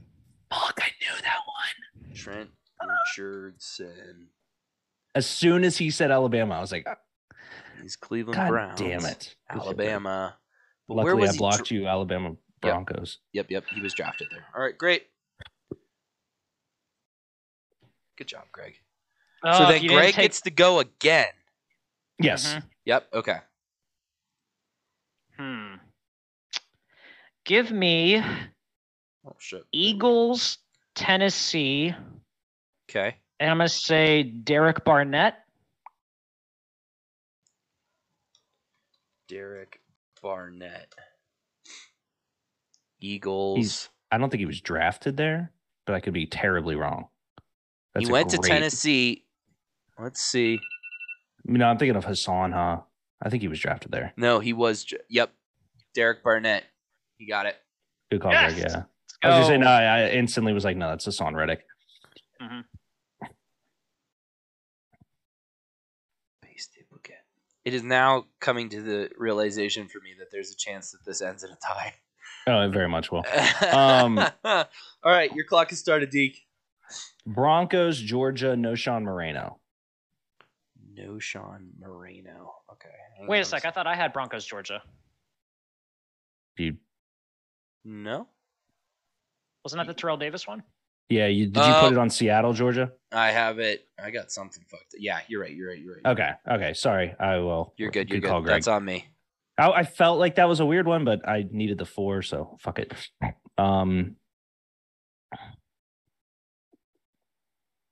Fuck, 0.50 0.78
I 0.82 0.88
knew 1.00 1.22
that 1.22 1.38
one. 1.46 2.14
Trent 2.14 2.50
Richardson. 3.16 4.28
As 5.14 5.26
soon 5.26 5.64
as 5.64 5.76
he 5.76 5.90
said 5.90 6.10
Alabama, 6.10 6.54
I 6.56 6.60
was 6.60 6.72
like, 6.72 6.86
He's 7.82 7.96
Cleveland 7.96 8.36
God 8.36 8.48
Browns. 8.50 8.78
damn 8.80 9.04
it. 9.04 9.34
Alabama. 9.50 10.36
Luckily, 10.88 11.04
where 11.04 11.16
was 11.16 11.30
I 11.34 11.36
blocked 11.36 11.68
dra- 11.68 11.76
you, 11.78 11.86
Alabama 11.86 12.36
Broncos. 12.64 13.18
Yep, 13.32 13.50
yep. 13.50 13.64
He 13.72 13.80
was 13.80 13.94
drafted 13.94 14.28
there. 14.30 14.44
All 14.54 14.62
right, 14.62 14.76
great. 14.76 15.06
Good 18.16 18.28
job, 18.28 18.44
Greg. 18.52 18.76
Oh, 19.42 19.58
so 19.58 19.66
then 19.72 19.86
Greg 19.86 20.14
take- 20.14 20.22
gets 20.24 20.40
to 20.42 20.50
go 20.50 20.78
again. 20.80 21.32
Yes. 22.18 22.54
Mhm. 22.54 22.62
Yep. 22.84 23.08
Okay. 23.12 23.38
Hmm. 25.36 25.74
Give 27.44 27.70
me 27.72 28.22
Oh 29.26 29.34
shit. 29.38 29.64
Eagles, 29.72 30.58
Tennessee, 30.94 31.94
Okay. 32.88 33.16
and 33.40 33.50
I'm 33.50 33.56
gonna 33.58 33.68
say 33.68 34.22
Derek 34.22 34.84
Barnett. 34.84 35.44
Derek 39.28 39.80
Barnett. 40.22 40.92
Eagles. 43.04 43.58
He's- 43.58 43.88
I 44.10 44.18
don't 44.18 44.30
think 44.30 44.38
he 44.40 44.46
was 44.46 44.60
drafted 44.60 45.16
there, 45.16 45.52
but 45.86 45.94
I 45.94 46.00
could 46.00 46.12
be 46.14 46.26
terribly 46.26 46.76
wrong. 46.76 47.08
That's 47.94 48.06
he 48.06 48.10
a 48.10 48.12
went 48.12 48.30
to 48.30 48.38
Tennessee. 48.38 49.24
Let's 49.98 50.20
see. 50.20 50.60
No, 51.44 51.66
I'm 51.66 51.78
thinking 51.78 51.96
of 51.96 52.04
Haason, 52.04 52.52
huh? 52.52 52.80
I 53.22 53.28
think 53.30 53.42
he 53.42 53.48
was 53.48 53.58
drafted 53.60 53.90
there. 53.92 54.12
No, 54.16 54.38
he 54.40 54.52
was. 54.52 54.86
Yep. 55.08 55.32
Derek 55.94 56.22
Barnett. 56.22 56.64
He 57.18 57.26
got 57.26 57.46
it. 57.46 57.56
Good 58.10 58.20
call, 58.20 58.32
Yes! 58.32 58.54
Greg. 58.54 58.64
Yeah. 58.70 58.76
Let's 58.76 58.86
I 59.22 59.28
was 59.28 59.36
just 59.38 59.48
saying, 59.48 59.60
no, 59.60 59.66
I 59.68 59.82
I 59.82 60.08
instantly 60.10 60.52
was 60.52 60.64
like, 60.64 60.76
no, 60.76 60.88
that's 60.88 61.06
Haason 61.06 61.34
Reddick. 61.34 61.64
Mm-hmm. 62.42 62.60
Base 66.42 66.68
duplicate. 66.76 67.16
It 67.64 67.74
is 67.74 67.82
now 67.82 68.26
coming 68.40 68.68
to 68.70 68.82
the 68.82 69.10
realization 69.16 69.88
for 69.88 69.98
me 70.00 70.14
that 70.18 70.28
there's 70.30 70.50
a 70.50 70.56
chance 70.56 70.90
that 70.92 71.04
this 71.06 71.22
ends 71.22 71.42
in 71.44 71.50
a 71.50 71.56
tie. 71.66 71.94
Oh, 72.46 72.60
it 72.60 72.68
very 72.72 72.88
much 72.88 73.10
will. 73.10 73.24
Um, 73.72 74.18
All 74.44 74.64
right, 75.04 75.32
your 75.34 75.44
clock 75.46 75.70
has 75.70 75.78
started, 75.78 76.10
Deke. 76.10 76.38
Broncos, 77.26 77.98
Georgia, 77.98 78.54
Knowshon 78.54 79.02
Moreno. 79.04 79.58
No 80.94 81.18
Sean 81.18 81.70
Moreno. 81.80 82.54
Okay. 82.72 82.88
Wait 83.26 83.40
a 83.40 83.44
sec. 83.44 83.64
I 83.64 83.70
thought 83.70 83.86
I 83.86 83.94
had 83.96 84.12
Broncos, 84.12 84.44
Georgia. 84.44 84.82
You, 86.56 86.76
No, 87.84 88.28
Wasn't 89.64 89.78
that 89.80 89.86
the 89.88 89.94
Terrell 89.94 90.16
Davis 90.16 90.46
one? 90.46 90.62
yeah, 91.08 91.26
you 91.26 91.46
did 91.46 91.56
you 91.56 91.62
Uh, 91.72 91.80
put 91.80 91.92
it 91.92 91.98
on 91.98 92.10
Seattle, 92.10 92.52
Georgia? 92.52 92.92
I 93.10 93.30
have 93.32 93.58
it. 93.58 93.88
I 94.02 94.10
got 94.10 94.30
something 94.30 94.62
fucked. 94.70 94.94
Yeah, 94.98 95.18
you're 95.28 95.40
right. 95.40 95.50
You're 95.52 95.70
right. 95.70 95.78
You're 95.78 95.94
right. 96.04 96.06
Okay, 96.12 96.30
okay, 96.48 96.74
sorry. 96.74 97.14
I 97.18 97.38
will. 97.38 97.72
You're 97.76 97.90
good. 97.90 98.08
You're 98.10 98.20
good. 98.20 98.28
call, 98.30 98.40
Greg. 98.42 98.54
That's 98.56 98.68
on 98.68 98.84
me. 98.84 99.06
I, 99.56 99.70
I 99.70 99.82
felt 99.84 100.18
like 100.18 100.36
that 100.36 100.48
was 100.48 100.60
a 100.60 100.66
weird 100.66 100.86
one, 100.86 101.04
but 101.04 101.26
I 101.28 101.46
needed 101.50 101.78
the 101.78 101.86
four, 101.86 102.22
so 102.22 102.56
fuck 102.60 102.78
it. 102.78 102.92
Um, 103.56 104.16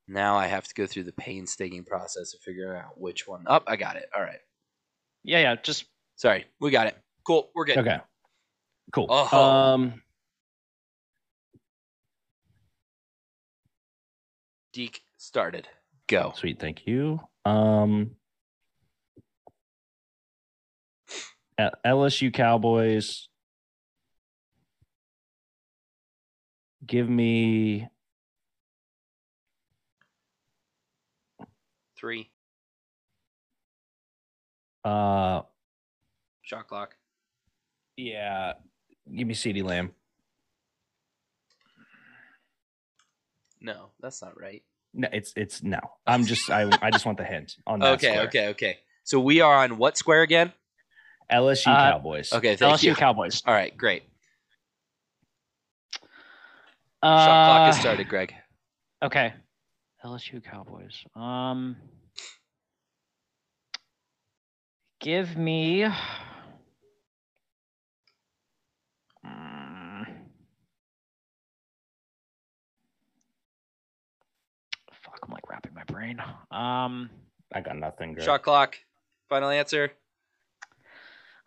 Now 0.08 0.36
I 0.36 0.46
have 0.46 0.66
to 0.68 0.74
go 0.74 0.86
through 0.86 1.04
the 1.04 1.12
painstaking 1.12 1.84
process 1.84 2.34
of 2.34 2.40
figuring 2.40 2.78
out 2.78 3.00
which 3.00 3.26
one. 3.26 3.44
Up, 3.46 3.64
I 3.66 3.76
got 3.76 3.96
it. 3.96 4.10
All 4.14 4.20
right. 4.20 4.40
Yeah, 5.24 5.38
yeah. 5.40 5.54
Just 5.54 5.86
Sorry, 6.16 6.44
we 6.60 6.70
got 6.70 6.86
it. 6.86 6.96
Cool. 7.26 7.50
We're 7.54 7.64
good. 7.64 7.78
okay, 7.78 7.98
cool. 8.92 9.06
Oh. 9.08 9.42
Um, 9.42 10.02
Deke 14.72 15.00
started. 15.16 15.68
Go. 16.08 16.32
sweet, 16.36 16.58
thank 16.60 16.86
you. 16.86 17.20
Um, 17.44 18.12
L- 21.51 21.51
LSU 21.84 22.32
Cowboys. 22.32 23.28
Give 26.84 27.08
me 27.08 27.88
Three. 31.96 32.30
uh 34.84 35.42
Shot 36.42 36.66
clock. 36.66 36.96
yeah, 37.96 38.54
give 39.14 39.28
me 39.28 39.34
CeeDee 39.34 39.62
Lamb. 39.62 39.92
No, 43.60 43.90
that's 44.00 44.20
not 44.20 44.38
right. 44.40 44.64
No, 44.92 45.08
it's 45.12 45.32
it's 45.36 45.62
no. 45.62 45.78
I'm 46.04 46.24
just 46.24 46.50
I 46.50 46.68
I 46.82 46.90
just 46.90 47.06
want 47.06 47.18
the 47.18 47.24
hint 47.24 47.56
on 47.66 47.78
that. 47.78 47.92
Okay, 47.94 48.08
square. 48.08 48.26
okay, 48.26 48.48
okay. 48.48 48.78
So 49.04 49.20
we 49.20 49.40
are 49.40 49.54
on 49.62 49.78
what 49.78 49.96
square 49.96 50.22
again? 50.22 50.52
LSU 51.32 51.68
Uh, 51.68 51.92
Cowboys. 51.92 52.32
Okay, 52.32 52.56
thank 52.56 52.74
LSU 52.80 52.82
you. 52.84 52.94
Cowboys. 52.94 53.42
All 53.46 53.54
right, 53.54 53.76
great. 53.76 54.04
Uh, 57.02 57.26
Shot 57.26 57.46
clock 57.46 57.66
has 57.72 57.80
started, 57.80 58.08
Greg. 58.08 58.34
Okay. 59.02 59.32
LSU 60.04 60.42
Cowboys. 60.44 61.04
Um, 61.16 61.76
give 65.00 65.36
me. 65.36 65.84
Mm. 69.26 70.06
Fuck, 75.02 75.18
I'm 75.24 75.30
like 75.32 75.48
wrapping 75.48 75.74
my 75.74 75.84
brain. 75.84 76.20
Um, 76.50 77.10
I 77.52 77.60
got 77.60 77.76
nothing. 77.76 78.14
Greg. 78.14 78.24
Shot 78.24 78.42
clock. 78.42 78.76
Final 79.28 79.50
answer. 79.50 79.92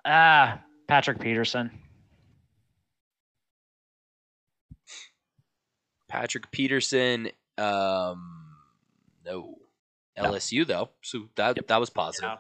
Ah, 0.06 0.61
Patrick 0.88 1.19
Peterson. 1.19 1.72
Patrick 6.07 6.52
Peterson. 6.52 7.30
Um, 7.57 8.45
no. 9.26 9.56
LSU 10.18 10.65
though, 10.65 10.91
so 11.02 11.27
that 11.36 11.68
that 11.68 11.77
was 11.80 11.90
positive. 11.90 12.30
Yeah. 12.30 12.38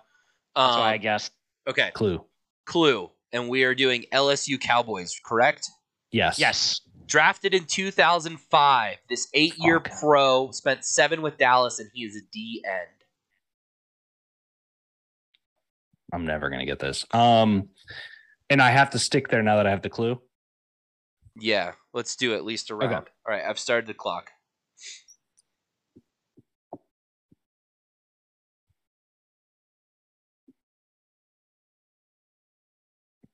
That's 0.55 0.73
Um, 0.75 0.79
why 0.79 0.93
I 0.93 0.97
guessed. 0.97 1.33
okay, 1.67 1.91
Clue. 1.93 2.23
clue, 2.65 3.11
and 3.33 3.49
we 3.49 3.63
are 3.65 3.75
doing 3.75 4.05
LSU 4.13 4.57
Cowboys, 4.57 5.19
correct? 5.25 5.69
Yes. 6.09 6.39
Yes. 6.39 6.79
Drafted 7.05 7.53
in 7.53 7.65
2005, 7.65 8.97
this 9.09 9.27
eight-year 9.33 9.81
Fuck. 9.81 9.99
pro 9.99 10.51
spent 10.51 10.85
seven 10.85 11.21
with 11.21 11.37
Dallas, 11.37 11.77
and 11.79 11.89
he 11.93 12.05
is 12.05 12.15
a 12.15 12.21
D 12.31 12.63
I'm 16.15 16.25
never 16.25 16.49
gonna 16.49 16.65
get 16.65 16.79
this. 16.79 17.05
Um, 17.11 17.69
and 18.49 18.61
I 18.61 18.71
have 18.71 18.91
to 18.91 18.99
stick 18.99 19.27
there 19.27 19.43
now 19.43 19.57
that 19.57 19.67
I 19.67 19.69
have 19.69 19.81
the 19.81 19.89
clue. 19.89 20.19
Yeah, 21.37 21.73
let's 21.93 22.15
do 22.15 22.33
at 22.33 22.45
least 22.45 22.69
a 22.69 22.75
round. 22.75 22.93
Okay. 22.93 23.11
All 23.27 23.35
right, 23.35 23.43
I've 23.43 23.59
started 23.59 23.87
the 23.87 23.93
clock. 23.93 24.31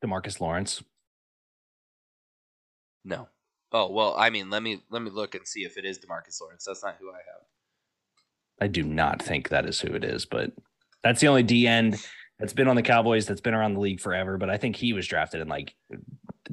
DeMarcus 0.03 0.41
Lawrence. 0.41 0.82
No. 3.06 3.28
Oh 3.72 3.91
well, 3.91 4.16
I 4.18 4.32
mean, 4.32 4.49
let 4.49 4.64
me 4.64 4.82
let 4.90 5.03
me 5.03 5.12
look 5.12 5.36
and 5.36 5.48
see 5.48 5.62
if 5.62 5.78
it 5.78 5.86
is 5.86 5.99
DeMarcus 5.99 6.41
Lawrence. 6.41 6.66
That's 6.66 6.84
not 6.84 6.98
who 6.99 7.12
I 7.12 7.18
have. 7.18 7.45
I 8.60 8.68
do 8.68 8.82
not 8.82 9.22
think 9.22 9.49
that 9.49 9.68
is 9.68 9.80
who 9.80 9.94
it 9.94 10.03
is, 10.03 10.26
but 10.26 10.52
that's 11.03 11.22
the 11.22 11.28
only 11.28 11.44
D 11.44 11.68
end 11.68 12.03
that's 12.41 12.53
been 12.53 12.68
on 12.68 12.76
the 12.76 12.81
Cowboys 12.81 13.27
that's 13.27 13.39
been 13.39 13.53
around 13.53 13.76
the 13.76 13.80
league 13.80 13.99
forever. 13.99 14.38
But 14.38 14.49
I 14.49 14.57
think 14.57 14.76
he 14.76 14.93
was 14.93 15.07
drafted 15.07 15.41
in 15.41 15.47
like 15.47 15.76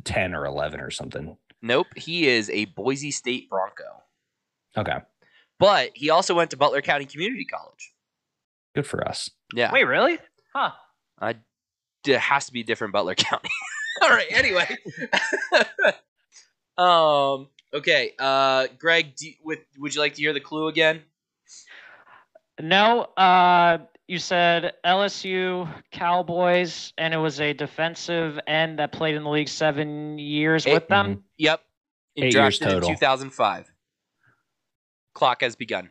10 0.04 0.34
or 0.34 0.44
11 0.44 0.80
or 0.80 0.90
something. 0.90 1.36
Nope, 1.62 1.86
he 1.96 2.28
is 2.28 2.50
a 2.50 2.66
Boise 2.66 3.10
State 3.10 3.50
Bronco. 3.50 4.02
Okay. 4.76 4.98
But 5.58 5.90
he 5.94 6.10
also 6.10 6.34
went 6.34 6.50
to 6.50 6.56
Butler 6.56 6.82
County 6.82 7.06
Community 7.06 7.44
College. 7.44 7.92
Good 8.74 8.86
for 8.86 9.06
us. 9.08 9.30
Yeah. 9.54 9.72
Wait, 9.72 9.84
really? 9.84 10.18
Huh. 10.54 10.72
I, 11.18 11.34
it 12.06 12.18
has 12.18 12.46
to 12.46 12.52
be 12.52 12.62
different 12.62 12.92
Butler 12.92 13.14
County. 13.16 13.48
All 14.02 14.10
right. 14.10 14.26
Anyway. 14.30 14.76
um. 16.78 17.48
Okay. 17.74 18.12
Uh. 18.18 18.68
Greg, 18.78 19.16
do, 19.16 19.30
would 19.42 19.58
would 19.78 19.94
you 19.94 20.00
like 20.00 20.14
to 20.14 20.22
hear 20.22 20.32
the 20.32 20.40
clue 20.40 20.68
again? 20.68 21.02
No. 22.60 23.02
Uh, 23.16 23.78
you 24.08 24.18
said 24.18 24.72
LSU 24.84 25.68
Cowboys, 25.92 26.92
and 26.98 27.12
it 27.14 27.18
was 27.18 27.40
a 27.40 27.52
defensive 27.52 28.38
end 28.46 28.78
that 28.78 28.90
played 28.92 29.14
in 29.14 29.22
the 29.22 29.30
league 29.30 29.48
seven 29.48 30.18
years 30.18 30.66
Eight- 30.66 30.72
with 30.74 30.88
them. 30.88 31.06
Mm-hmm. 31.06 31.20
Yep. 31.38 31.60
And 32.16 32.24
Eight 32.26 32.34
years 32.34 32.60
in 32.60 32.68
total. 32.68 32.88
2005. 32.88 33.70
Clock 35.14 35.42
has 35.42 35.54
begun. 35.54 35.88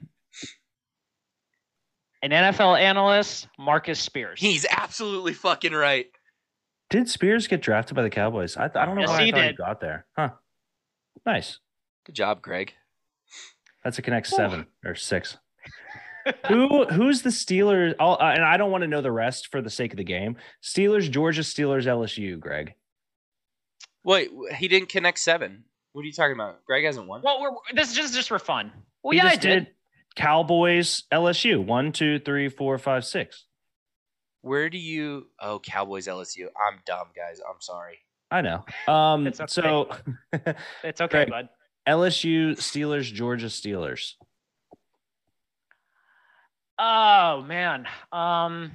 An 2.23 2.31
NFL 2.31 2.80
analyst, 2.80 3.48
Marcus 3.60 3.99
Spears. 3.99 4.41
He's 4.41 4.65
absolutely 4.69 5.34
fucking 5.34 5.73
right. 5.73 6.07
Did 6.89 7.07
Spears 7.07 7.48
get 7.48 7.61
drafted 7.61 7.95
by 7.95 8.02
the 8.02 8.10
Cowboys? 8.10 8.57
I, 8.57 8.68
th- 8.68 8.76
I 8.77 8.85
don't 8.85 8.95
know 8.95 9.02
Yes, 9.02 9.10
why 9.10 9.23
he 9.23 9.30
I 9.30 9.35
thought 9.35 9.48
he 9.52 9.53
got 9.56 9.81
there. 9.81 10.06
Huh. 10.18 10.30
Nice. 11.26 11.60
Good 12.06 12.15
job, 12.15 12.41
Greg. 12.41 12.73
That's 13.84 13.99
a 13.99 14.02
connect 14.02 14.27
seven 14.27 14.68
or 14.84 14.95
six. 14.95 15.38
Who 16.48 16.86
who's 16.91 17.22
the 17.22 17.30
Steelers? 17.30 17.95
I'll, 17.99 18.14
uh, 18.20 18.32
and 18.34 18.44
I 18.44 18.58
don't 18.58 18.72
want 18.72 18.84
to 18.84 18.88
know 18.88 19.02
the 19.02 19.12
rest 19.12 19.48
for 19.48 19.62
the 19.62 19.70
sake 19.70 19.94
of 19.94 19.98
the 19.98 20.04
game. 20.04 20.38
Steelers, 20.64 21.10
Georgia, 21.10 21.41
Steelers, 21.41 21.86
LSU. 21.86 22.40
Greg. 22.40 22.74
Wait, 24.04 24.30
he 24.58 24.68
didn't 24.68 24.90
connect 24.90 25.20
seven. 25.20 25.64
What 25.94 26.04
are 26.04 26.06
you 26.06 26.14
talking 26.14 26.34
about? 26.36 26.64
Greg 26.66 26.86
hasn't 26.86 27.08
won. 27.08 27.22
well, 27.24 27.41
we're, 27.41 27.52
this 27.76 27.90
is 27.90 27.95
just 27.95 28.14
just 28.14 28.30
for 28.30 28.40
fun. 28.40 28.72
Well, 29.04 29.12
He 29.12 29.18
yeah, 29.18 29.26
I 29.26 29.30
just 29.32 29.41
did. 29.41 29.68
Cowboys, 30.16 31.04
LSU. 31.12 31.64
One, 31.64 31.91
two, 31.91 32.20
three, 32.20 32.49
four, 32.49 32.78
five, 32.78 33.06
six. 33.06 33.45
Where 34.41 34.70
do 34.70 34.78
you? 34.78 35.28
Oh, 35.41 35.60
Cowboys, 35.60 36.08
LSU. 36.08 36.45
I'm 36.45 36.80
dumb, 36.86 37.08
guys. 37.16 37.40
I'm 37.48 37.60
sorry. 37.60 37.99
I 38.32 38.41
know. 38.41 38.66
Um. 38.88 39.28
It's 39.28 39.40
okay. 39.40 39.48
So 39.52 39.90
It's 40.84 41.02
okay, 41.02 41.26
Greg. 41.26 41.30
bud. 41.30 41.49
LSU, 41.88 42.52
Steelers, 42.58 43.12
Georgia, 43.14 43.45
Steelers. 43.48 44.14
Oh 46.80 47.41
man. 47.48 47.88
Um 48.12 48.72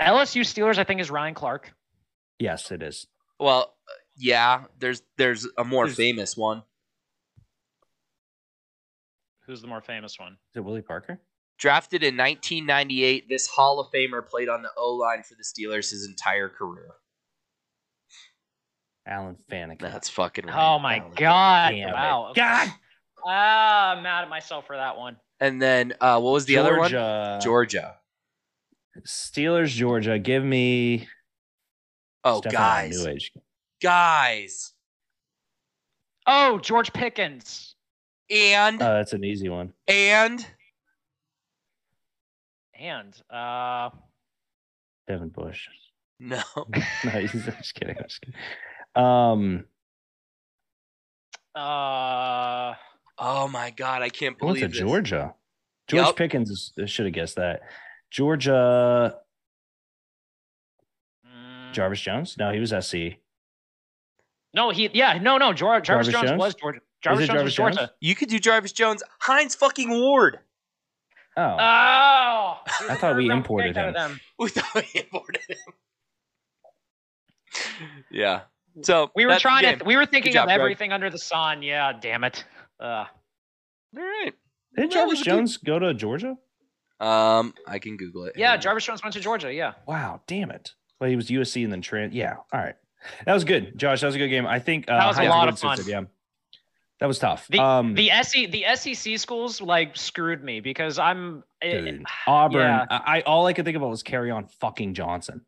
LSU 0.00 0.40
Steelers, 0.40 0.78
I 0.78 0.84
think, 0.84 1.00
is 1.00 1.10
Ryan 1.10 1.34
Clark. 1.34 1.72
Yes, 2.38 2.72
it 2.72 2.82
is. 2.82 3.06
Well, 3.38 3.74
uh, 3.88 3.92
yeah. 4.16 4.64
There's 4.78 5.02
there's 5.16 5.46
a 5.58 5.64
more 5.64 5.84
There's- 5.86 5.96
famous 5.96 6.36
one. 6.36 6.62
Who's 9.46 9.60
the 9.60 9.68
more 9.68 9.80
famous 9.80 10.18
one? 10.18 10.32
Is 10.52 10.56
it 10.56 10.60
Willie 10.64 10.82
Parker? 10.82 11.20
Drafted 11.58 12.02
in 12.02 12.16
1998, 12.16 13.28
this 13.28 13.46
Hall 13.48 13.78
of 13.80 13.88
Famer 13.92 14.26
played 14.26 14.48
on 14.48 14.62
the 14.62 14.70
O 14.76 14.94
line 14.94 15.22
for 15.22 15.34
the 15.34 15.44
Steelers 15.44 15.90
his 15.90 16.06
entire 16.08 16.48
career. 16.48 16.94
Alan 19.06 19.36
Faneca. 19.50 19.80
That's 19.80 20.08
fucking 20.08 20.46
right. 20.46 20.56
Oh 20.74 20.78
my 20.78 20.98
Alan 20.98 21.12
god. 21.16 21.70
Damn 21.72 21.88
it. 21.88 21.92
wow. 21.92 22.32
God. 22.34 22.68
Ah, 23.26 23.92
I'm 23.96 24.02
mad 24.02 24.22
at 24.22 24.28
myself 24.30 24.66
for 24.66 24.76
that 24.76 24.96
one. 24.96 25.16
And 25.42 25.60
then 25.60 25.94
uh, 26.00 26.20
what 26.20 26.30
was 26.30 26.44
the 26.44 26.56
other 26.58 26.78
one? 26.78 26.88
Georgia. 26.88 27.40
Georgia. 27.42 27.96
Steelers, 29.04 29.70
Georgia. 29.70 30.16
Give 30.20 30.44
me. 30.44 31.08
Oh, 32.22 32.38
Stefan 32.38 32.52
guys, 32.52 33.04
New 33.04 33.10
Age. 33.10 33.32
guys, 33.82 34.72
Oh, 36.28 36.58
George 36.60 36.92
Pickens. 36.92 37.74
and 38.30 38.80
Oh, 38.80 38.94
that's 38.94 39.12
an 39.14 39.24
easy 39.24 39.48
one. 39.48 39.72
and 39.88 40.46
And 42.78 43.20
uh 43.28 43.90
Devin 45.08 45.30
Bush. 45.30 45.66
no. 46.20 46.40
No, 47.04 47.10
he's 47.10 47.34
I'm 47.34 47.54
just 47.56 47.74
kidding. 47.74 47.96
I'm 47.98 48.04
just 48.08 48.20
kidding. 48.20 48.38
Um, 48.94 49.64
uh 51.56 52.74
Oh 53.24 53.46
my 53.46 53.70
god, 53.70 54.02
I 54.02 54.08
can't 54.08 54.36
who 54.40 54.46
went 54.46 54.56
believe 54.58 54.72
to 54.72 54.78
this. 54.78 54.78
Georgia? 54.78 55.34
George 55.86 56.06
Yup. 56.06 56.16
Pickens 56.16 56.72
should 56.86 57.06
have 57.06 57.14
guessed 57.14 57.36
that. 57.36 57.60
Georgia. 58.10 59.16
mm, 61.24 61.72
Jarvis 61.72 62.00
Jones? 62.00 62.36
No, 62.36 62.50
he 62.52 62.58
was 62.58 62.70
SC. 62.80 63.18
No, 64.54 64.70
he 64.70 64.90
yeah, 64.92 65.18
no, 65.22 65.38
no, 65.38 65.52
George, 65.52 65.86
Jarvis, 65.86 66.08
Jarvis 66.08 66.12
Jones, 66.12 66.30
Jones? 66.30 66.38
was 66.40 66.54
Georgia. 66.56 66.80
Jarvis 67.02 67.24
it 67.24 67.32
Jones 67.32 67.42
was 67.44 67.54
Georgia. 67.54 67.76
Jones? 67.78 67.90
You 68.00 68.14
could 68.16 68.28
do 68.28 68.38
Jarvis 68.40 68.72
Jones, 68.72 69.02
Hines 69.20 69.54
fucking 69.54 69.88
Ward. 69.90 70.40
Oh, 71.36 71.42
Oh, 71.42 71.56
I 71.58 72.96
thought 73.00 73.16
we 73.16 73.30
imported 73.30 73.76
him. 73.76 74.20
We 74.38 74.48
thought 74.50 74.74
we 74.74 75.00
imported 75.00 75.40
him. 75.48 75.56
yeah. 78.10 78.40
So 78.82 79.10
We 79.14 79.26
were 79.26 79.38
trying 79.38 79.62
game. 79.62 79.78
to. 79.78 79.84
We 79.84 79.96
were 79.96 80.06
thinking 80.06 80.32
job, 80.32 80.44
of 80.44 80.48
Greg. 80.48 80.60
everything 80.60 80.92
under 80.92 81.08
the 81.10 81.18
sun. 81.18 81.62
Yeah, 81.62 81.92
damn 81.98 82.24
it. 82.24 82.44
Uh, 82.82 83.04
All 83.96 84.02
right. 84.02 84.32
did 84.76 84.90
That 84.90 84.90
Jarvis 84.90 85.10
was 85.12 85.20
a 85.20 85.24
good- 85.24 85.30
Jones 85.30 85.56
go 85.58 85.78
to 85.78 85.94
Georgia? 85.94 86.36
Um, 87.00 87.54
I 87.66 87.78
can 87.78 87.96
Google 87.96 88.24
it. 88.26 88.34
yeah, 88.36 88.56
Jarvis 88.56 88.84
Jones 88.84 89.02
went 89.02 89.12
to 89.14 89.20
Georgia. 89.20 89.52
Yeah. 89.52 89.72
Wow, 89.86 90.20
damn 90.26 90.50
it. 90.50 90.72
Well, 91.00 91.10
he 91.10 91.16
was 91.16 91.28
USC 91.30 91.64
and 91.64 91.72
then 91.72 91.80
trans. 91.82 92.14
Yeah, 92.14 92.36
all 92.52 92.60
right. 92.60 92.76
That 93.26 93.34
was 93.34 93.42
good, 93.44 93.76
Josh. 93.76 94.00
That 94.00 94.06
was 94.06 94.14
a 94.14 94.18
good 94.18 94.28
game. 94.28 94.46
I 94.46 94.60
think 94.60 94.88
uh, 94.88 94.96
That 94.98 95.06
was 95.08 95.18
a 95.18 95.24
lot 95.24 95.48
of 95.48 95.58
fun. 95.58 95.76
sits 95.76 95.88
Yeah, 95.88 96.02
that 97.00 97.06
was 97.06 97.18
tough. 97.18 97.48
The 97.48 97.58
um, 97.58 97.94
the 97.94 98.10
SE 98.12 98.46
the 98.46 98.64
SEC 98.76 99.18
schools 99.18 99.60
like 99.60 99.96
screwed 99.96 100.44
me 100.44 100.60
because 100.60 101.00
I'm 101.00 101.42
eh, 101.60 101.80
dude, 101.80 102.04
Auburn. 102.28 102.60
yeah. 102.62 102.86
I, 102.88 103.18
I 103.18 103.20
all 103.22 103.46
I 103.46 103.52
could 103.54 103.64
think 103.64 103.76
about 103.76 103.90
was 103.90 104.04
Kerryon 104.04 104.48
fucking 104.60 104.94
Johnson. 104.94 105.40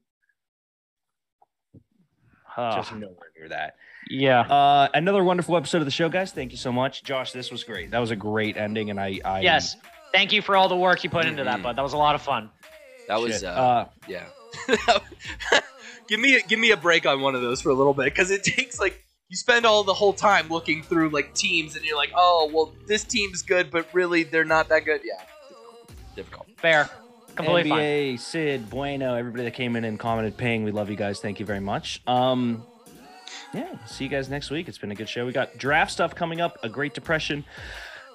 uh, 2.56 2.76
Just 2.76 2.92
nowhere 2.94 3.30
near 3.38 3.48
that. 3.50 3.76
Yeah. 4.08 4.40
Uh, 4.40 4.88
another 4.94 5.22
wonderful 5.24 5.56
episode 5.56 5.78
of 5.78 5.84
the 5.84 5.90
show, 5.90 6.08
guys. 6.08 6.32
Thank 6.32 6.52
you 6.52 6.58
so 6.58 6.72
much, 6.72 7.02
Josh. 7.04 7.32
This 7.32 7.50
was 7.50 7.64
great. 7.64 7.90
That 7.90 7.98
was 7.98 8.10
a 8.10 8.16
great 8.16 8.56
ending, 8.56 8.90
and 8.90 9.00
I, 9.00 9.20
I 9.24 9.40
Yes. 9.40 9.76
Thank 10.12 10.32
you 10.32 10.42
for 10.42 10.56
all 10.56 10.68
the 10.68 10.76
work 10.76 11.02
you 11.02 11.10
put 11.10 11.26
into 11.26 11.42
that, 11.44 11.58
Mhm. 11.58 11.62
bud. 11.64 11.76
That 11.76 11.82
was 11.82 11.92
a 11.92 11.96
lot 11.96 12.14
of 12.14 12.22
fun. 12.22 12.50
that 13.08 13.20
was 13.20 13.42
uh, 13.44 13.48
uh, 13.48 13.88
yeah. 14.08 14.24
give 16.08 16.20
me 16.20 16.36
a, 16.36 16.40
give 16.42 16.58
me 16.58 16.70
a 16.70 16.76
break 16.76 17.06
on 17.06 17.20
one 17.20 17.34
of 17.34 17.42
those 17.42 17.60
for 17.60 17.70
a 17.70 17.74
little 17.74 17.94
bit 17.94 18.04
because 18.04 18.30
it 18.30 18.44
takes 18.44 18.78
like 18.78 19.04
you 19.28 19.36
spend 19.36 19.66
all 19.66 19.82
the 19.84 19.94
whole 19.94 20.12
time 20.12 20.48
looking 20.48 20.82
through 20.82 21.08
like 21.10 21.34
teams 21.34 21.76
and 21.76 21.84
you're 21.84 21.96
like, 21.96 22.12
oh 22.14 22.50
well, 22.52 22.72
this 22.86 23.04
team's 23.04 23.42
good, 23.42 23.70
but 23.70 23.86
really 23.92 24.22
they're 24.22 24.44
not 24.44 24.68
that 24.68 24.84
good. 24.84 25.00
Yeah, 25.04 25.14
difficult. 25.48 26.16
difficult. 26.16 26.46
Fair. 26.58 26.88
Completely 27.34 27.70
fine. 27.70 28.18
Sid, 28.18 28.70
Bueno, 28.70 29.14
everybody 29.16 29.42
that 29.42 29.54
came 29.54 29.74
in 29.74 29.84
and 29.84 29.98
commented, 29.98 30.36
paying. 30.36 30.62
We 30.62 30.70
love 30.70 30.88
you 30.88 30.94
guys. 30.94 31.18
Thank 31.18 31.40
you 31.40 31.46
very 31.46 31.58
much. 31.58 32.00
Um, 32.06 32.64
yeah, 33.54 33.84
see 33.86 34.04
you 34.04 34.10
guys 34.10 34.28
next 34.28 34.50
week. 34.50 34.68
It's 34.68 34.78
been 34.78 34.90
a 34.90 34.94
good 34.94 35.08
show. 35.08 35.24
We 35.26 35.32
got 35.32 35.56
draft 35.58 35.90
stuff 35.92 36.14
coming 36.14 36.40
up. 36.40 36.58
A 36.62 36.68
Great 36.68 36.92
Depression 36.94 37.44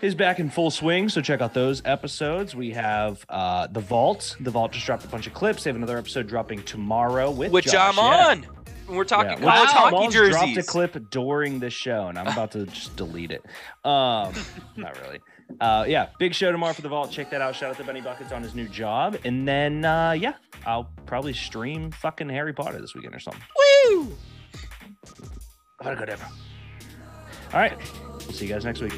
is 0.02 0.16
back 0.16 0.40
in 0.40 0.50
full 0.50 0.72
swing, 0.72 1.10
so 1.10 1.22
check 1.22 1.42
out 1.42 1.54
those 1.54 1.82
episodes. 1.86 2.56
We 2.56 2.72
have 2.72 3.26
uh, 3.30 3.68
the 3.68 3.80
Vault. 3.80 4.36
The 4.40 4.52
Vault 4.52 4.72
just 4.72 4.86
dropped 4.86 5.06
a 5.06 5.08
bunch 5.08 5.28
of 5.28 5.34
clips. 5.34 5.64
They 5.64 5.70
have 5.70 5.76
another 5.76 5.98
episode 5.98 6.28
dropping 6.28 6.64
tomorrow 6.64 7.32
with 7.32 7.52
Which 7.52 7.66
Josh. 7.66 7.98
I'm 7.98 8.04
Yeah. 8.04 8.28
on. 8.28 8.48
And 8.88 8.98
we're 8.98 9.04
talking 9.04 9.32
Yeah, 9.34 9.38
college 9.40 9.70
Wow. 9.70 9.74
hockey 9.74 9.90
Smalls 9.90 10.14
jerseys. 10.14 10.32
dropped 10.36 10.58
a 10.58 10.64
clip 10.64 11.10
during 11.12 11.60
the 11.60 11.70
show, 11.70 12.08
and 12.08 12.18
I'm 12.18 12.28
about 12.28 12.52
to 12.54 12.66
just 12.66 12.96
delete 12.96 13.32
it. 13.32 13.44
Um, 13.86 14.34
not 14.78 15.00
really. 15.02 15.20
Uh, 15.62 15.84
yeah, 15.88 16.08
big 16.20 16.34
show 16.34 16.52
tomorrow 16.52 16.74
for 16.74 16.82
the 16.84 16.90
vault. 16.90 17.12
Check 17.12 17.30
that 17.32 17.42
out. 17.42 17.56
Shout 17.56 17.72
out 17.72 17.78
to 17.78 17.84
Benny 17.84 18.02
Buckets 18.02 18.32
on 18.32 18.42
his 18.44 18.54
new 18.56 18.68
job, 18.68 19.18
and 19.26 19.48
then 19.48 19.84
uh, 19.86 20.12
yeah, 20.12 20.34
I'll 20.66 20.92
probably 21.08 21.34
stream 21.34 21.92
fucking 21.92 22.30
Harry 22.30 22.54
Potter 22.54 22.80
this 22.80 22.94
weekend 22.96 23.14
or 23.16 23.20
something. 23.20 23.42
Woo! 23.92 24.16
Have 25.82 25.94
a 25.94 25.96
good 25.96 26.10
ever. 26.10 26.28
All 27.54 27.60
right. 27.60 27.78
We'll 27.78 28.20
see 28.20 28.46
you 28.46 28.54
guys 28.54 28.66
next 28.66 28.82
week. 28.82 28.94